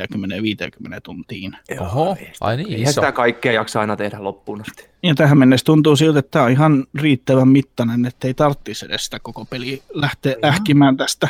tuntiin. 1.02 1.56
Oho, 1.80 2.16
ai 2.40 2.56
niin 2.56 2.68
Eihän 2.68 2.82
iso. 2.82 2.92
sitä 2.92 3.12
kaikkea 3.12 3.52
jaksa 3.52 3.80
aina 3.80 3.96
tehdä 3.96 4.24
loppuun 4.24 4.60
asti. 4.60 4.88
Ja 5.02 5.14
tähän 5.14 5.38
mennessä 5.38 5.64
tuntuu 5.64 5.96
siltä, 5.96 6.18
että 6.18 6.30
tämä 6.30 6.44
on 6.44 6.50
ihan 6.50 6.86
riittävän 6.94 7.48
mittainen, 7.48 8.04
ettei 8.04 8.34
tarvitsisi 8.34 8.86
edes 8.86 9.04
sitä 9.04 9.18
koko 9.18 9.44
peliä 9.44 9.76
lähteä 9.94 10.34
ähkimään 10.44 10.96
tästä. 10.96 11.28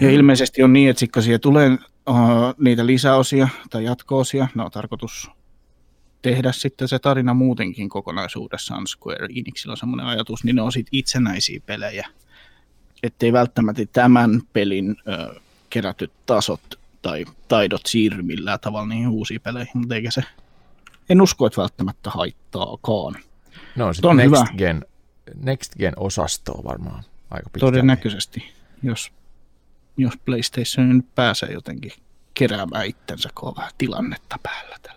Ja 0.00 0.10
ilmeisesti 0.10 0.62
on 0.62 0.72
niin, 0.72 0.90
että 0.90 1.06
kun 1.14 1.22
siihen 1.22 1.40
tulee 1.40 1.70
uh, 2.08 2.16
niitä 2.58 2.86
lisäosia 2.86 3.48
tai 3.70 3.84
jatko-osia, 3.84 4.48
ne 4.54 4.62
on 4.62 4.70
tarkoitus 4.70 5.30
tehdä 6.22 6.52
sitten 6.52 6.88
se 6.88 6.98
tarina 6.98 7.34
muutenkin 7.34 7.88
kokonaisuudessaan. 7.88 8.86
Square 8.86 9.28
Enixillä 9.36 9.72
on 9.72 9.76
semmoinen 9.76 10.06
ajatus, 10.06 10.44
niin 10.44 10.56
ne 10.56 10.62
on 10.62 10.72
sit 10.72 10.86
itsenäisiä 10.92 11.60
pelejä. 11.66 12.08
Ettei 13.02 13.32
välttämättä 13.32 13.82
tämän 13.92 14.42
pelin 14.52 14.96
ö, 15.08 15.40
kerätyt 15.70 16.12
tasot 16.26 16.60
tai 17.02 17.24
taidot 17.48 17.86
siirry 17.86 18.22
millään 18.22 18.60
tavalla 18.60 18.86
niihin 18.86 19.08
uusiin 19.08 19.40
peleihin, 19.40 19.78
mutta 19.78 19.94
eikä 19.94 20.10
se, 20.10 20.22
en 21.08 21.22
usko, 21.22 21.46
että 21.46 21.60
välttämättä 21.60 22.10
haittaakaan. 22.10 23.14
No 23.76 23.86
on 23.86 23.94
sitten 23.94 24.16
next 24.16 24.26
hyvä. 24.26 24.46
gen, 24.58 24.84
next 25.42 25.76
gen 25.78 25.92
osastoa 25.96 26.64
varmaan 26.64 27.04
aika 27.30 27.50
pitkään. 27.52 27.72
Todennäköisesti, 27.72 28.52
jos, 28.82 29.12
jos 29.96 30.14
PlayStation 30.24 30.96
nyt 30.96 31.14
pääsee 31.14 31.52
jotenkin 31.52 31.92
keräämään 32.34 32.86
itsensä, 32.86 33.28
kun 33.34 33.48
on 33.48 33.56
vähän 33.56 33.72
tilannetta 33.78 34.36
päällä 34.42 34.76
tällä. 34.82 34.95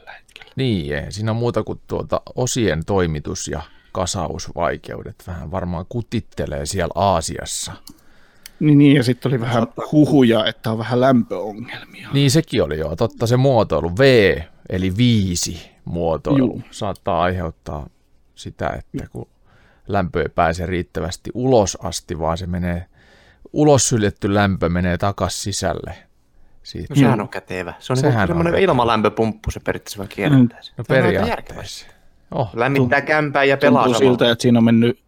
Niin, 0.59 0.95
ei. 0.95 1.11
siinä 1.11 1.31
on 1.31 1.37
muuta 1.37 1.63
kuin 1.63 1.79
tuota 1.87 2.21
osien 2.35 2.85
toimitus 2.85 3.47
ja 3.47 3.61
kasausvaikeudet 3.91 5.23
vähän 5.27 5.51
varmaan 5.51 5.85
kutittelee 5.89 6.65
siellä 6.65 6.91
Aasiassa. 6.95 7.71
Niin, 8.59 8.77
niin 8.77 8.95
ja 8.95 9.03
sitten 9.03 9.29
oli 9.31 9.41
vähän 9.41 9.67
huhuja, 9.91 10.45
että 10.45 10.71
on 10.71 10.77
vähän 10.77 11.01
lämpöongelmia. 11.01 12.09
Niin 12.13 12.31
sekin 12.31 12.63
oli 12.63 12.79
jo, 12.79 12.95
totta 12.95 13.27
se 13.27 13.37
muotoilu 13.37 13.97
V, 13.97 14.35
eli 14.69 14.97
viisi 14.97 15.71
muotoilu, 15.85 16.37
Juu. 16.37 16.61
saattaa 16.71 17.21
aiheuttaa 17.21 17.89
sitä, 18.35 18.69
että 18.69 19.07
kun 19.11 19.27
lämpö 19.87 20.21
ei 20.21 20.29
pääse 20.29 20.65
riittävästi 20.65 21.31
ulos 21.33 21.77
asti, 21.81 22.19
vaan 22.19 22.37
se 22.37 22.47
menee, 22.47 22.85
ulos 23.53 23.89
syljetty 23.89 24.33
lämpö 24.33 24.69
menee 24.69 24.97
takas 24.97 25.43
sisälle. 25.43 26.08
Siitä. 26.69 26.93
No 26.93 26.99
sehän 26.99 27.21
on 27.21 27.29
kätevä. 27.29 27.73
Se 27.79 27.93
on 27.93 27.97
Sehän 27.97 28.27
niin 28.29 28.37
on 28.37 28.43
kätevä. 28.43 28.57
ilmalämpöpumppu, 28.57 29.51
se 29.51 29.59
periaatteessa 29.59 29.97
vaan 29.97 30.07
kierrättää 30.09 30.61
sen. 30.61 30.73
No 30.77 30.83
periaatteessa. 30.87 31.85
Oh, 32.31 32.49
Lämmittää 32.53 33.01
kämpää 33.01 33.43
ja 33.43 33.57
pelaa 33.57 33.83
Tuntuu 33.83 33.99
samalla. 33.99 34.17
siltä, 34.17 34.31
että 34.31 34.41
siinä 34.41 34.57
on 34.59 34.63
mennyt 34.63 34.99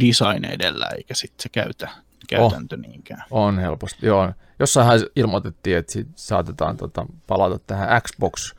design 0.00 0.44
edellä, 0.44 0.86
eikä 0.96 1.14
sitten 1.14 1.42
se 1.42 1.48
käytä, 1.48 1.88
käytäntö 2.28 2.76
niinkään. 2.76 3.22
on 3.30 3.58
helposti, 3.58 4.06
joo. 4.06 4.32
Jossainhan 4.58 5.00
ilmoitettiin, 5.16 5.76
että 5.76 5.92
sit 5.92 6.06
saatetaan 6.16 6.76
tota, 6.76 7.06
palata 7.26 7.58
tähän 7.58 8.02
Xbox, 8.02 8.54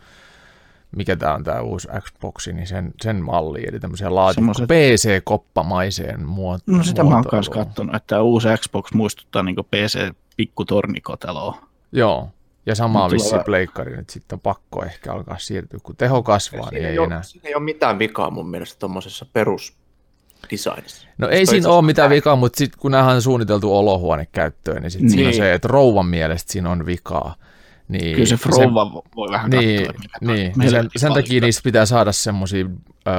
mikä 0.96 1.16
tämä 1.16 1.34
on 1.34 1.44
tämä 1.44 1.62
uusi 1.62 1.88
Xboxi, 2.00 2.54
niin 2.54 2.68
sen, 2.68 2.94
sen 3.02 3.24
malli, 3.24 3.66
eli 3.68 3.80
tämmöiseen 3.80 4.16
laatikko 4.16 4.54
Semmoiset- 4.54 4.68
PC-koppamaiseen 4.68 6.26
muotoon. 6.26 6.78
No 6.78 6.84
sitä 6.84 7.04
mä 7.04 7.16
oon 7.16 7.24
kanssa 7.24 7.52
katsonut, 7.52 7.96
että 7.96 8.08
tämä 8.08 8.22
uusi 8.22 8.48
Xbox 8.58 8.94
muistuttaa 8.94 9.44
niin 9.44 9.56
PC 9.56 10.14
pikkutornikoteloa. 10.38 11.58
Joo, 11.92 12.30
ja 12.66 12.76
sama 12.76 13.04
Nyt 13.04 13.12
vissi 13.14 13.30
tulee- 13.30 13.44
pleikkari, 13.44 13.98
nyt 13.98 14.10
sitten 14.10 14.36
on 14.36 14.40
pakko 14.40 14.86
ehkä 14.86 15.14
alkaa 15.14 15.38
siirtyä, 15.38 15.80
kun 15.84 15.96
teho 15.96 16.24
kasvaa, 16.24 16.60
niin 16.62 16.70
Siinä 16.70 16.88
ei 16.88 16.92
ei, 16.92 17.00
ole, 17.00 17.06
enää. 17.08 17.24
siinä 17.24 17.50
ei 17.50 17.56
ole 17.56 17.64
mitään 17.64 18.00
vikaa 18.00 18.30
mun 18.32 18.50
mielestä 18.50 18.80
tuommoisessa 18.80 19.26
perusdesignissa. 19.34 21.08
No 21.18 21.28
ei 21.30 21.46
Toi 21.46 21.54
siinä 21.56 21.70
ole 21.70 21.82
mitään 21.86 22.10
tää- 22.10 22.16
vikaa, 22.16 22.36
mutta 22.36 22.58
sitten 22.58 22.80
kun 22.80 22.92
nämähän 22.92 23.16
on 23.16 23.22
suunniteltu 23.22 23.78
olohuonekäyttöön, 23.78 24.82
niin 24.82 24.92
sitten 24.92 25.10
siinä 25.10 25.24
on 25.28 25.32
Niin. 25.32 25.38
se, 25.38 25.54
että 25.54 25.68
rouvan 25.68 26.06
mielestä 26.06 26.52
siinä 26.52 26.70
on 26.70 26.86
vikaa. 26.86 27.36
Niin 27.88 28.14
Kyllä 28.16 28.26
se 28.28 28.36
Frova 28.38 29.04
voi 29.16 29.32
vähän 29.32 29.50
Niin, 29.52 29.86
katsoa. 29.88 30.04
niin. 30.34 30.54
meillä 30.58 30.82
sen, 30.82 30.90
sen 30.98 31.14
takia 31.14 31.42
niistä 31.42 31.62
pitää 31.64 31.86
saada 31.86 32.12
semmoisia 32.12 32.66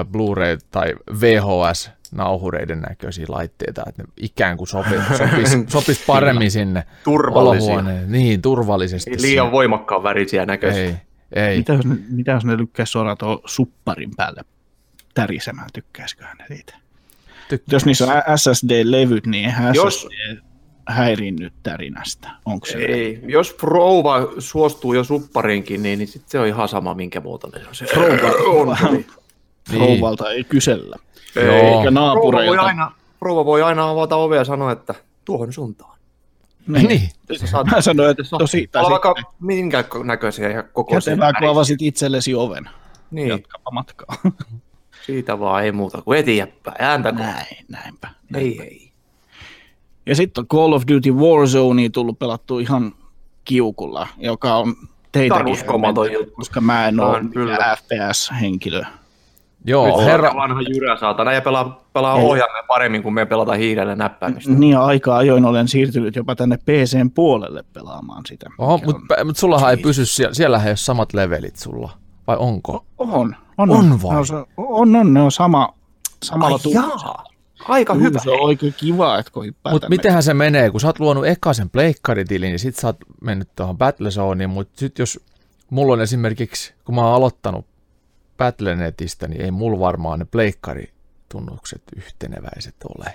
Blu-ray 0.05 0.59
tai 0.71 0.93
VHS 1.21 1.91
nauhureiden 2.13 2.81
näköisiä 2.81 3.27
laitteita, 3.29 3.83
että 3.89 4.03
ne 4.03 4.09
ikään 4.17 4.57
kuin 4.57 4.69
sopi, 4.69 4.91
sopisi, 5.19 5.65
sopisi 5.69 6.05
paremmin 6.07 6.51
sinne 6.51 6.85
olohuoneen. 7.07 8.13
Niin, 8.13 8.43
turvallisesti. 8.43 9.11
Ei 9.11 9.23
liian 9.23 9.53
voimakkaan 9.53 10.03
värisiä 10.03 10.47
näköisiä. 10.47 10.83
Ei, 10.85 10.95
ei. 11.33 11.57
Mitä 11.59 11.73
jos 11.73 11.85
ne, 11.87 11.97
mitä 12.11 12.33
jos 12.33 12.45
ne 12.45 12.57
lykkäisi 12.57 12.91
suoraan 12.91 13.19
tuon 13.19 13.39
supparin 13.45 14.11
päälle 14.17 14.45
tärisemään, 15.15 15.69
tykkäisiköhän 15.73 16.37
ne 16.37 16.45
siitä? 16.49 16.75
Tykkään. 17.49 17.75
Jos 17.75 17.87
niissä 17.87 18.05
on 18.05 18.39
SSD-levyt, 18.39 19.27
niin 19.27 19.45
eihän 19.45 19.75
Jos- 19.75 20.01
SSD 20.03 20.47
häiriinnyt 20.89 21.53
tärinästä. 21.63 22.31
Onko 22.45 22.67
se? 22.67 22.79
Ei, 22.79 23.21
jos 23.27 23.57
rouva 23.63 24.19
suostuu 24.39 24.93
jo 24.95 25.05
suppariinkin, 25.05 25.83
niin, 25.83 25.99
niin 25.99 26.09
sit 26.09 26.29
se 26.29 26.39
on 26.39 26.47
ihan 26.47 26.69
sama, 26.69 26.95
minkä 26.95 27.21
muotoinen 27.21 27.61
se 27.61 27.69
on. 27.69 27.77
Se 27.77 27.95
Rouva, 27.97 28.77
on. 28.91 29.05
rouvalta 29.79 30.31
ei 30.31 30.45
kysellä. 30.45 30.97
Joo. 31.41 31.55
Eikä 31.55 31.67
Rouva 31.73 31.83
voi, 31.85 31.91
naapureilta. 31.93 32.63
aina, 32.63 32.93
rouva 33.21 33.45
voi 33.45 33.63
aina 33.63 33.91
avata 33.91 34.17
ovea 34.17 34.39
ja 34.39 34.45
sanoa, 34.45 34.73
että 34.73 34.95
tuohon 35.25 35.53
suuntaan. 35.53 35.97
Niin. 36.67 37.11
Sä 37.41 37.47
saat, 37.47 37.67
Mä 37.67 37.81
sanoin, 37.81 38.11
että 38.11 38.23
tosi, 38.39 38.69
tai 38.73 38.81
olla 38.85 38.91
vaikka 38.91 39.15
minkä 39.41 39.85
näköisiä 40.05 40.49
ja 40.51 40.63
kokoisia. 40.63 41.11
kätevää, 41.15 41.33
kun 41.39 41.49
avasit 41.49 41.83
itsellesi 41.83 42.35
oven. 42.35 42.71
Niin, 43.11 43.29
Jatkapa 43.29 43.71
matkaa. 43.71 44.17
siitä 45.07 45.41
vaan 45.41 45.65
ei 45.65 45.73
muuta 45.73 46.03
kuin 46.03 46.19
eteenpäin. 46.19 46.77
Ääntä 46.79 47.13
kun... 47.13 47.21
Näin, 47.21 47.57
näinpä. 47.69 48.09
Ei, 48.35 48.63
ei. 48.63 48.93
Ja 50.07 50.17
sitten 50.17 50.43
on 50.43 50.49
Call 50.49 50.73
of 50.73 50.83
Duty 50.93 51.11
Warzone 51.13 51.89
tullut 51.89 52.19
pelattu 52.19 52.59
ihan 52.59 52.93
kiukulla, 53.45 54.09
joka 54.19 54.55
on 54.57 54.77
teitäkin 55.13 55.57
hämmentänyt, 55.67 56.13
juttu. 56.13 56.35
koska 56.35 56.61
mä 56.61 56.89
en 56.89 57.01
On, 57.01 57.33
ole 57.37 57.57
FPS-henkilö. 57.77 58.85
Joo, 59.69 59.99
Herra... 59.99 60.13
herra, 60.13 60.35
vanha 60.35 60.61
jyrä 60.63 60.97
saatana 60.97 61.33
ja 61.33 61.41
pelaa, 61.41 61.87
pelaa 61.93 62.15
ohjaimen 62.15 62.65
paremmin 62.69 63.03
kuin 63.03 63.15
me 63.15 63.27
pelataan 63.27 63.59
hiirellä 63.59 63.97
näppäimistä. 63.97 64.53
Niin 64.53 64.73
ja 64.73 64.85
aika 64.85 65.17
ajoin 65.17 65.45
olen 65.45 65.69
siirtynyt 65.69 66.17
jopa 66.17 66.37
tänne 66.37 66.57
PCn 66.57 67.11
puolelle 67.11 67.65
pelaamaan 67.73 68.23
sitä. 68.27 68.51
Oho, 68.59 68.81
mutta 68.85 69.25
mut 69.25 69.37
sullahan 69.37 69.71
ei 69.71 69.77
pysy 69.77 70.07
siellä, 70.07 70.35
siellähän 70.35 70.67
ei 70.67 70.71
ole 70.71 70.77
samat 70.77 71.15
levelit 71.15 71.57
sulla, 71.57 71.91
vai 72.27 72.37
onko? 72.39 72.85
on, 72.99 73.09
on, 73.11 73.37
on, 73.59 73.71
On 73.71 74.03
vai? 74.03 74.17
On, 74.17 74.47
on, 74.57 74.97
on, 74.97 75.15
ne 75.15 75.23
on 75.23 75.33
sama, 75.33 75.75
samalla 76.23 76.57
Ai 76.57 76.63
tunnilla. 76.63 77.25
aika 77.69 77.93
Kyllä, 77.93 78.09
hyvä. 78.09 78.19
Se 78.19 78.31
on 78.31 78.41
oikein 78.41 78.75
kiva, 78.77 79.19
että 79.19 79.33
kun 79.33 79.45
hyppää 79.45 79.73
Mutta 79.73 79.89
mitenhän 79.89 80.23
se 80.23 80.35
menee, 80.35 80.71
kun 80.71 80.81
sä 80.81 80.87
oot 80.87 81.01
luonut 81.01 81.27
ekasen 81.27 81.71
pleikkaritilin, 81.71 82.49
niin 82.49 82.59
sit 82.59 82.77
sä 82.77 82.87
oot 82.89 82.97
mennyt 83.21 83.49
tuohon 83.57 83.79
Battlezoneen, 83.79 84.51
mutta 84.51 84.81
sit 84.81 84.99
jos 84.99 85.21
mulla 85.71 85.93
on 85.93 86.01
esimerkiksi, 86.01 86.75
kun 86.85 86.95
mä 86.95 87.05
oon 87.05 87.15
aloittanut 87.15 87.67
Battlenetistä, 88.37 89.29
niin 89.29 89.41
ei 89.41 89.51
mulla 89.51 89.79
varmaan 89.79 90.19
ne 90.19 90.25
pleikkaritunnukset 90.25 91.83
yhteneväiset 91.97 92.75
ole. 92.99 93.15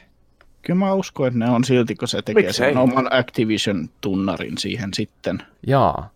Kyllä 0.61 0.79
mä 0.79 0.93
uskon, 0.93 1.27
että 1.27 1.39
ne 1.39 1.49
on 1.49 1.63
silti, 1.63 1.95
kun 1.95 2.07
se 2.07 2.21
tekee 2.21 2.43
Miksei? 2.43 2.69
sen 2.69 2.77
oman 2.77 3.07
Activision-tunnarin 3.13 4.57
siihen 4.57 4.93
sitten. 4.93 5.43
Jaa, 5.67 6.09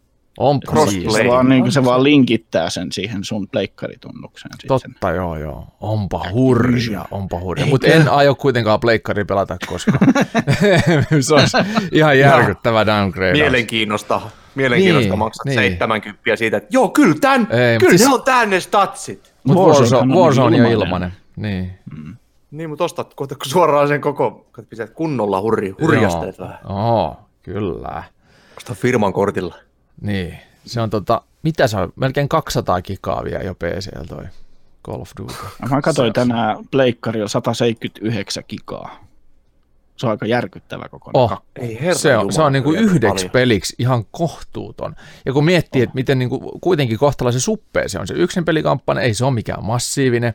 Crossplay. 0.68 1.02
siistiä. 1.02 1.24
Se 1.24 1.30
vaan, 1.30 1.50
niin 1.50 1.72
se 1.72 1.86
vaan 1.86 2.04
linkittää 2.04 2.70
sen 2.70 2.92
siihen 2.92 3.24
sun 3.24 3.48
pleikkaritunnukseen. 3.48 4.52
Sitten. 4.54 4.68
Totta, 4.68 5.12
joo, 5.12 5.38
joo. 5.38 5.68
Onpa 5.82 6.26
hurja, 6.32 7.06
onpa 7.12 7.40
hurja. 7.40 7.66
Mutta 7.66 7.88
en 7.88 8.10
aio 8.10 8.36
kuitenkaan 8.36 8.80
pleikkari 8.80 9.26
pelata 9.26 9.58
koskaan. 9.68 10.00
se 11.20 11.34
olisi 11.34 11.58
ihan 11.92 12.20
järkyttävä 12.20 12.86
downgrade. 12.86 13.32
Mielenkiinnosta, 13.32 14.22
mielenkiinnosta 14.56 15.10
Niin, 15.10 15.20
maksat 15.20 15.46
niin. 15.46 15.56
70 15.56 16.36
siitä, 16.36 16.58
että 16.58 16.70
joo, 16.72 16.90
kyllä 16.90 17.16
tän, 17.22 17.48
Ei, 17.52 17.78
kyllä 17.80 17.98
siis- 17.98 18.08
ne 18.10 18.14
on 18.14 18.24
tänne 18.24 18.60
statsit. 18.60 19.34
Mutta 19.44 19.62
Warzone, 19.64 20.02
on 20.14 20.20
Warzone 20.20 20.66
on 20.66 20.72
ilmanen. 20.72 21.14
Niin. 21.36 21.72
Niin, 22.52 22.70
mutta 22.70 22.84
ostat 22.84 23.14
kohta 23.14 23.36
suoraan 23.44 23.88
sen 23.88 24.02
koko, 24.02 24.46
kun 24.56 24.66
kunnolla 24.94 25.42
hurri, 25.42 25.70
hurjasteet 25.82 26.40
vähän. 26.40 26.58
Oo, 26.70 27.18
kyllä. 27.44 28.04
Osta 28.58 28.74
firman 28.76 29.14
kortilla. 29.14 29.56
Niin. 30.02 30.40
Se 30.66 30.82
on 30.82 30.90
tota, 30.90 31.22
mitä 31.44 31.68
se 31.68 31.78
on? 31.78 31.94
Melkein 31.96 32.30
200 32.30 32.82
gigaa 32.82 33.24
vielä 33.24 33.44
jo 33.44 33.56
PCllä 33.56 34.06
toi 34.08 34.24
Call 34.86 35.02
of 35.02 35.12
Duty. 35.22 35.34
Mä 35.70 35.82
katsoin 35.82 36.14
tänään 36.14 36.58
pleikkarilla 36.72 37.28
179 37.28 38.44
gigaa. 38.50 39.06
Se 39.96 40.06
on 40.06 40.12
aika 40.12 40.26
järkyttävä 40.26 40.90
kokonaan. 40.90 41.24
Oh, 41.32 41.44
Ei 41.56 41.82
herra 41.82 42.00
se 42.00 42.18
on, 42.18 42.34
se 42.34 42.42
on 42.42 42.54
niinku 42.54 42.70
kyllä 42.70 42.84
yhdeksi 42.84 43.26
paljon. 43.26 43.32
peliksi 43.32 43.76
ihan 43.80 44.06
kohtuuton. 44.12 44.96
Ja 45.26 45.34
kun 45.34 45.46
miettii, 45.46 45.82
että 45.82 45.96
miten 45.96 46.20
niinku, 46.20 46.60
kuitenkin 46.62 46.98
kohtalaisen 46.98 47.42
suppea 47.42 47.90
se 47.90 48.00
on 48.00 48.08
se 48.08 48.14
yksin 48.14 48.46
pelikampanja, 48.46 49.02
ei 49.02 49.14
se 49.14 49.26
ole 49.26 49.34
mikään 49.34 49.66
massiivinen. 49.66 50.34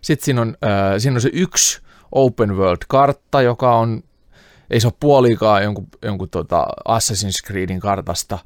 Sitten 0.00 0.24
siinä 0.24 0.40
on, 0.40 0.56
äh, 0.64 0.98
siinä 0.98 1.14
on 1.14 1.20
se 1.20 1.30
yksi 1.32 1.80
open 2.12 2.56
world-kartta, 2.56 3.42
joka 3.42 3.76
on, 3.76 4.02
ei 4.70 4.80
se 4.80 4.86
ole 4.86 4.94
puolikaan 5.00 5.62
jonkun, 5.62 5.88
jonkun 6.02 6.30
tota 6.30 6.66
Assassin's 6.88 7.46
Creedin 7.46 7.80
kartasta, 7.80 8.38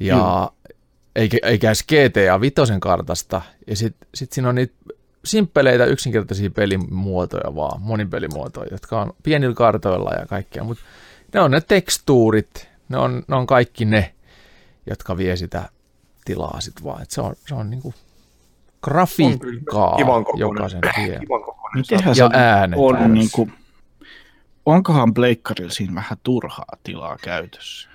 ja 0.00 0.50
eikä, 1.16 1.38
eikä 1.42 1.68
edes 1.68 1.82
GTA 1.82 2.40
Vitosen 2.40 2.80
kartasta. 2.80 3.42
Ja 3.66 3.76
sitten 3.76 4.08
sit 4.14 4.32
siinä 4.32 4.48
on 4.48 4.54
niitä 4.54 4.74
simppeleitä, 5.24 5.84
yksinkertaisia 5.84 6.50
pelimuotoja 6.50 7.54
vaan, 7.54 7.82
monipelimuotoja, 7.82 8.68
jotka 8.70 9.00
on 9.00 9.12
pienillä 9.22 9.54
kartoilla 9.54 10.10
ja 10.10 10.26
kaikkea, 10.26 10.64
mutta 10.64 10.84
ne 11.34 11.40
on 11.40 11.50
ne 11.50 11.60
tekstuurit, 11.60 12.68
ne 12.88 12.98
on, 12.98 13.22
ne 13.28 13.36
on 13.36 13.46
kaikki 13.46 13.84
ne, 13.84 14.14
jotka 14.86 15.16
vie 15.16 15.36
sitä 15.36 15.68
tilaa 16.24 16.60
sit 16.60 16.84
vaan. 16.84 17.02
Et 17.02 17.10
se 17.10 17.20
on, 17.20 17.34
se 17.48 17.54
on 17.54 17.70
niinku 17.70 17.94
grafiikkaa 18.82 19.96
kokoinen. 19.96 20.40
jokaisen 20.40 20.80
vie. 20.96 21.20
Mitenhän 21.74 22.10
Ja 22.10 22.14
se 22.14 22.28
äänet 22.32 22.78
on 22.78 23.14
niin 23.14 23.28
kuin, 23.32 23.52
onkohan 24.66 25.14
pleikkarilla 25.14 25.72
siinä 25.72 25.94
vähän 25.94 26.18
turhaa 26.22 26.76
tilaa 26.82 27.16
käytössä? 27.22 27.87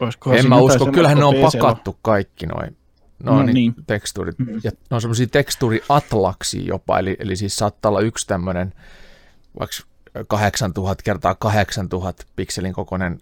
Olisikohan 0.00 0.38
En 0.38 0.48
mä 0.48 0.56
usko, 0.56 0.86
kyllähän 0.92 1.18
ne 1.18 1.24
on 1.24 1.34
PC:llä 1.34 1.50
pakattu 1.52 1.98
kaikki 2.02 2.46
noin. 2.46 2.76
No, 3.22 3.34
No 3.34 3.42
niin, 3.42 3.54
niin. 3.54 3.74
tekstuurit. 3.86 4.36
Ja 4.64 4.70
ne 4.90 4.94
on 4.94 5.00
semmoisia 5.00 5.26
tekstuuriatlaksia 5.26 6.62
jopa, 6.64 6.98
eli, 6.98 7.16
eli 7.18 7.36
siis 7.36 7.56
saattaa 7.56 7.88
olla 7.88 8.00
yksi 8.00 8.26
tämmöinen 8.26 8.74
vaikka 9.58 9.76
8000 10.26 11.02
kertaa 11.02 11.34
8000 11.34 12.24
pikselin 12.36 12.72
kokoinen 12.72 13.20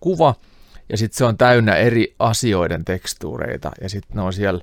kuva, 0.00 0.34
ja 0.88 0.96
sitten 0.96 1.18
se 1.18 1.24
on 1.24 1.36
täynnä 1.36 1.74
eri 1.74 2.14
asioiden 2.18 2.84
tekstuureita, 2.84 3.70
ja 3.80 3.88
sitten 3.88 4.16
ne 4.16 4.22
on 4.22 4.32
siellä 4.32 4.60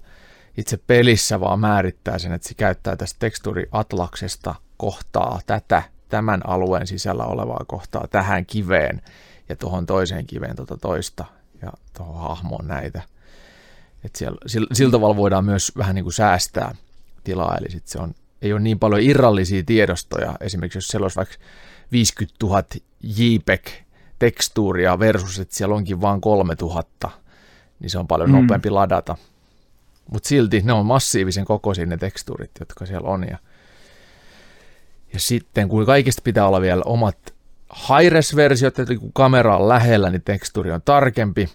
itse 0.58 0.78
pelissä 0.78 1.40
vaan 1.40 1.60
määrittää 1.60 2.18
sen, 2.18 2.32
että 2.32 2.48
se 2.48 2.54
käyttää 2.54 2.96
tästä 2.96 3.20
tekstuuriatlaksesta 3.20 4.56
kohtaa 4.78 5.40
tätä, 5.46 5.84
tämän 6.10 6.42
alueen 6.50 6.88
sisällä 6.88 7.26
olevaa 7.26 7.66
kohtaa 7.68 8.08
tähän 8.10 8.46
kiveen, 8.46 9.02
ja 9.50 9.56
tuohon 9.56 9.86
toiseen 9.86 10.28
kiveen 10.28 10.56
tuota 10.56 10.78
toista, 10.78 11.26
ja 11.62 11.72
tuohon 11.98 12.22
hahmoon 12.22 12.68
näitä. 12.68 13.02
Et 14.04 14.16
siellä, 14.16 14.38
sillä, 14.46 14.68
sillä 14.74 14.92
tavalla 14.92 15.16
voidaan 15.16 15.46
myös 15.46 15.72
vähän 15.78 15.96
niin 15.96 16.06
kuin 16.06 16.14
säästää 16.14 16.76
tilaa, 17.24 17.58
eli 17.58 17.72
sit 17.72 17.88
se 17.88 18.00
on, 18.00 18.16
ei 18.42 18.54
ole 18.54 18.62
niin 18.62 18.80
paljon 18.80 19.02
irrallisia 19.02 19.64
tiedostoja. 19.66 20.36
Esimerkiksi 20.40 20.78
jos 20.78 20.88
siellä 20.88 21.06
olisi 21.06 21.16
vaikka 21.16 21.36
50 21.92 22.36
000 22.46 22.64
JPEG-tekstuuria 23.04 25.00
versus, 25.00 25.40
että 25.40 25.56
siellä 25.56 25.76
onkin 25.76 26.02
vain 26.02 26.22
3000, 26.22 27.10
niin 27.80 27.90
se 27.90 28.00
on 28.00 28.08
paljon 28.08 28.30
Mm. 28.30 28.36
nopeampi 28.36 28.70
ladata. 28.70 29.18
Mutta 30.12 30.30
silti 30.30 30.62
ne 30.62 30.74
on 30.74 30.86
massiivisen 30.86 31.46
kokoisia 31.46 31.86
ne 31.86 31.98
tekstuurit, 31.98 32.52
jotka 32.60 32.86
siellä 32.86 33.10
on. 33.10 33.24
Ja, 33.30 33.38
ja 35.14 35.20
sitten 35.20 35.70
kun 35.70 35.86
kaikista 35.86 36.22
pitää 36.22 36.48
olla 36.48 36.62
vielä 36.62 36.84
omat 36.86 37.33
high-res-versiot, 37.76 38.80
eli 38.80 38.98
kun 38.98 39.14
kamera 39.14 39.58
on 39.58 39.70
lähellä, 39.70 40.10
niin 40.10 40.22
tekstuuri 40.22 40.72
on 40.72 40.82
tarkempi. 40.86 41.50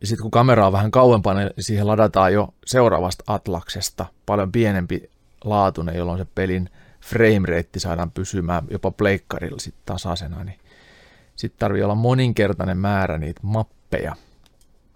Ja 0.00 0.06
sitten 0.06 0.22
kun 0.22 0.30
kamera 0.30 0.66
on 0.66 0.72
vähän 0.72 0.90
kauempana, 0.90 1.40
niin 1.40 1.52
siihen 1.58 1.86
ladataan 1.86 2.32
jo 2.32 2.54
seuraavasta 2.66 3.24
Atlaksesta 3.26 4.06
paljon 4.26 4.52
pienempi 4.52 5.10
laatuinen, 5.44 5.96
jolloin 5.96 6.18
se 6.18 6.26
pelin 6.34 6.70
frame 7.00 7.48
rate 7.48 7.78
saadaan 7.78 8.10
pysymään 8.10 8.64
jopa 8.70 8.90
pleikkarilla 8.90 9.58
sit 9.58 9.74
tasaisena. 9.84 10.44
Niin 10.44 10.58
sitten 11.36 11.58
tarvii 11.58 11.82
olla 11.82 11.94
moninkertainen 11.94 12.78
määrä 12.78 13.18
niitä 13.18 13.40
mappeja. 13.42 14.16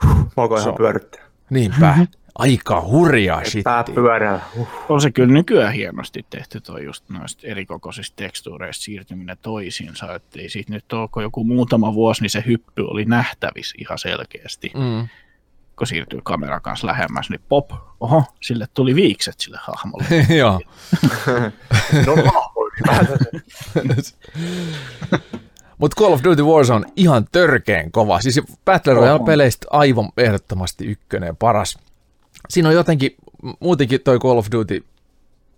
Mä 0.04 0.58
Se 0.58 0.62
ihan 0.62 0.74
pyörittää. 0.74 1.24
Niinpä, 1.50 1.96
aika 2.34 2.80
hurjaa 2.80 3.42
Pää 3.64 3.84
pyörällä. 3.94 4.40
Uh. 4.56 4.68
On 4.88 5.00
se 5.00 5.10
kyllä 5.10 5.32
nykyään 5.32 5.72
hienosti 5.72 6.26
tehty 6.30 6.60
toi 6.60 6.84
just 6.84 7.08
noista 7.08 7.46
erikokoisista 7.46 8.16
tekstuureista 8.16 8.84
siirtyminen 8.84 9.38
toisiinsa, 9.42 10.14
että 10.14 10.40
ei 10.40 10.48
siitä 10.48 10.72
nyt 10.72 10.92
ole, 10.92 11.08
kun 11.08 11.22
joku 11.22 11.44
muutama 11.44 11.94
vuosi, 11.94 12.22
niin 12.22 12.30
se 12.30 12.42
hyppy 12.46 12.82
oli 12.82 13.04
nähtävissä 13.04 13.74
ihan 13.78 13.98
selkeästi. 13.98 14.72
Mm. 14.74 15.08
Kun 15.76 15.86
siirtyy 15.86 16.20
kameran 16.22 16.62
kanssa 16.62 16.86
lähemmäs, 16.86 17.30
niin 17.30 17.40
pop, 17.48 17.70
oho, 18.00 18.24
sille 18.40 18.66
tuli 18.74 18.94
viikset 18.94 19.40
sille 19.40 19.58
hahmolle. 19.60 20.04
Joo. 20.38 20.60
No. 22.06 22.14
Mutta 25.78 26.00
Call 26.00 26.12
of 26.12 26.20
Duty 26.24 26.42
Warzone 26.42 26.86
ihan 26.96 27.26
törkeen 27.32 27.92
kova. 27.92 28.20
Siis 28.20 28.40
Battle 28.64 28.94
Royale-peleistä 28.94 29.66
aivan 29.70 30.08
ehdottomasti 30.16 30.86
ykkönen 30.86 31.36
paras. 31.36 31.78
Siinä 32.48 32.68
on 32.68 32.74
jotenkin, 32.74 33.16
muutenkin 33.60 34.00
toi 34.00 34.18
Call 34.18 34.38
of 34.38 34.46
Duty 34.52 34.84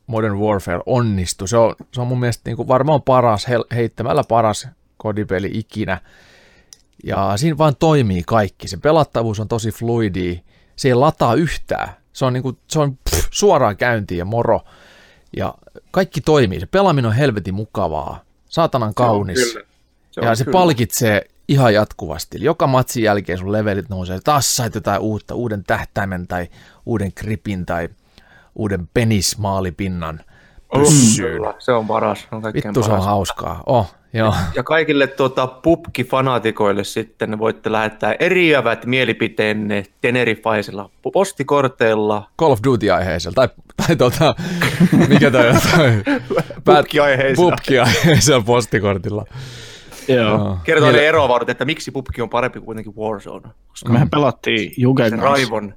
Modern 0.07 0.39
Warfare 0.39 0.81
onnistui. 0.87 1.49
Se 1.49 1.57
on, 1.57 1.75
se 1.93 2.01
on 2.01 2.07
mun 2.07 2.21
mielestä 2.21 2.43
niin 2.45 2.57
kuin 2.57 2.69
varmaan 2.69 3.03
paras, 3.03 3.47
heittämällä 3.75 4.25
paras 4.29 4.69
kodipeli 4.97 5.51
ikinä. 5.55 6.01
Ja 7.05 7.33
siinä 7.37 7.59
vaan 7.59 7.77
toimii 7.77 8.23
kaikki. 8.27 8.69
Se 8.69 8.77
pelattavuus 8.77 9.41
on 9.41 9.49
tosi 9.49 9.71
fluidi. 9.71 10.41
Se 10.77 10.89
ei 10.89 10.95
lataa 10.95 11.35
yhtään. 11.35 11.89
Se 12.13 12.25
on, 12.25 12.33
niin 12.33 12.43
kuin, 12.43 12.59
se 12.69 12.79
on 12.79 12.97
pff, 12.97 13.29
suoraan 13.31 13.77
käyntiin 13.77 14.19
ja 14.19 14.25
moro. 14.25 14.61
Ja 15.37 15.55
kaikki 15.91 16.21
toimii. 16.21 16.61
Se 16.61 16.67
pelaaminen 16.67 17.09
on 17.09 17.17
helvetin 17.17 17.55
mukavaa. 17.55 18.21
Saatanan 18.49 18.95
kaunis. 18.95 19.39
Se 19.39 19.47
on 19.47 19.53
kyllä. 19.53 19.67
Se 20.11 20.21
ja 20.21 20.35
se 20.35 20.45
kyllä. 20.45 20.53
palkitsee 20.53 21.27
ihan 21.49 21.75
jatkuvasti. 21.75 22.37
Eli 22.37 22.45
joka 22.45 22.67
matsin 22.67 23.03
jälkeen 23.03 23.39
sun 23.39 23.53
levelit 23.53 23.89
nousee. 23.89 24.19
Taas 24.25 24.57
sait 24.57 24.75
jotain 24.75 25.01
uutta, 25.01 25.35
uuden 25.35 25.65
tähtäimen 25.65 26.27
tai 26.27 26.49
uuden 26.87 27.13
kripin 27.13 27.67
tai 27.67 27.89
uuden 28.55 28.89
penismaalipinnan 28.95 30.21
pyssyyn. 30.79 31.33
Kyllä, 31.33 31.55
Se 31.59 31.73
on 31.73 31.87
paras. 31.87 32.27
On 32.33 32.43
Vittu 32.43 32.83
se 32.83 32.87
on 32.87 32.91
paras. 32.91 33.05
hauskaa. 33.07 33.63
Oh, 33.67 33.95
joo. 34.13 34.35
Ja 34.55 34.63
kaikille 34.63 35.07
tuota, 35.07 35.47
pubki-fanaatikoille 35.47 36.85
sitten 36.85 37.39
voitte 37.39 37.73
lähettää 37.73 38.15
eriävät 38.21 38.87
mielipiteenne 38.87 39.83
Tenerifaisella 40.01 40.91
postikorteilla. 41.13 42.31
Call 42.39 42.53
of 42.53 42.59
Duty-aiheisella. 42.67 43.35
Tai, 43.35 43.49
tai 43.87 43.97
tota, 43.97 44.35
mikä 45.09 45.31
toi 45.31 45.49
on? 45.49 45.55
Pubki-aiheisella. 46.65 47.51
Pubki-aiheisella 47.51 48.43
postikortilla. 48.47 49.25
Joo. 50.09 50.59
Kertoo 50.65 50.93
ne 50.93 50.99
eroavarut, 51.09 51.49
että 51.51 51.65
miksi 51.65 51.91
pubki 51.91 52.23
on 52.23 52.29
parempi 52.29 52.59
kuin 52.59 52.65
kuitenkin 52.67 52.97
Warzone. 52.97 53.49
Koska 53.69 53.93
Mehän 53.93 54.11
pelattiin 54.11 54.73
Jugen 54.77 55.11
kanssa. 55.11 55.27
raivon. 55.29 55.75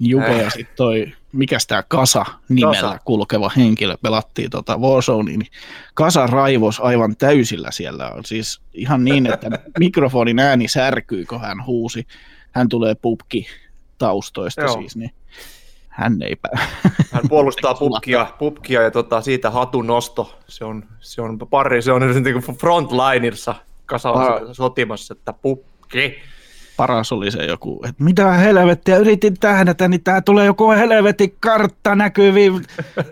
Juke 0.00 0.36
ja 0.38 0.46
Äh. 0.46 0.52
sitten 0.52 0.76
toi, 0.76 1.12
mikäs 1.32 1.66
tää 1.66 1.82
Kasa 1.88 2.24
nimellä 2.48 2.74
Kasa. 2.74 2.98
kulkeva 3.04 3.50
henkilö 3.56 3.96
pelattiin 4.02 4.50
tota 4.50 4.76
Warzone, 4.78 5.30
niin 5.36 5.46
Kasa 5.94 6.26
raivos 6.26 6.80
aivan 6.80 7.16
täysillä 7.16 7.70
siellä 7.70 8.10
on. 8.10 8.24
Siis 8.24 8.60
ihan 8.74 9.04
niin, 9.04 9.26
että 9.32 9.50
mikrofonin 9.78 10.38
ääni 10.38 10.68
särkyi, 10.68 11.24
kun 11.26 11.40
hän 11.40 11.66
huusi. 11.66 12.06
Hän 12.52 12.68
tulee 12.68 12.94
pubki 12.94 13.46
taustoista 13.98 14.60
Joo. 14.60 14.72
siis, 14.80 14.96
niin 14.96 15.10
hän 15.88 16.22
ei 16.22 16.36
pää. 16.36 16.66
Hän 17.12 17.22
puolustaa 17.28 17.74
pubkia, 17.74 18.26
pubkia 18.38 18.82
ja 18.82 18.90
tota, 18.90 19.20
siitä 19.20 19.50
hatun 19.50 19.86
nosto. 19.86 20.38
Se 20.48 20.64
on, 20.64 20.84
se 21.00 21.22
on 21.22 21.38
pari, 21.38 21.82
se 21.82 21.92
on 21.92 22.00
niin 22.00 22.24
frontlinerissa 23.88 24.44
kasalla 24.44 24.54
sotimassa, 24.54 25.14
että 25.18 25.32
pubki. 25.32 26.18
Paras 26.76 27.12
oli 27.12 27.30
se 27.30 27.44
joku, 27.44 27.80
että 27.88 28.04
mitä 28.04 28.32
helvettiä, 28.32 28.96
yritin 28.96 29.34
tähdätä, 29.40 29.88
niin 29.88 30.04
tää 30.04 30.20
tulee 30.20 30.46
joku 30.46 30.70
helvetin 30.70 31.36
kartta 31.40 31.94
näkyviin. 31.94 32.64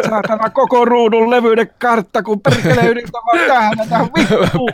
Saatana 0.08 0.50
koko 0.50 0.84
ruudun 0.84 1.30
levyinen 1.30 1.70
kartta, 1.78 2.22
kun 2.22 2.40
perkele 2.40 2.86
yritän 2.90 3.10
vaan 3.12 3.48
tähdätä, 3.48 4.08
vittu. 4.18 4.68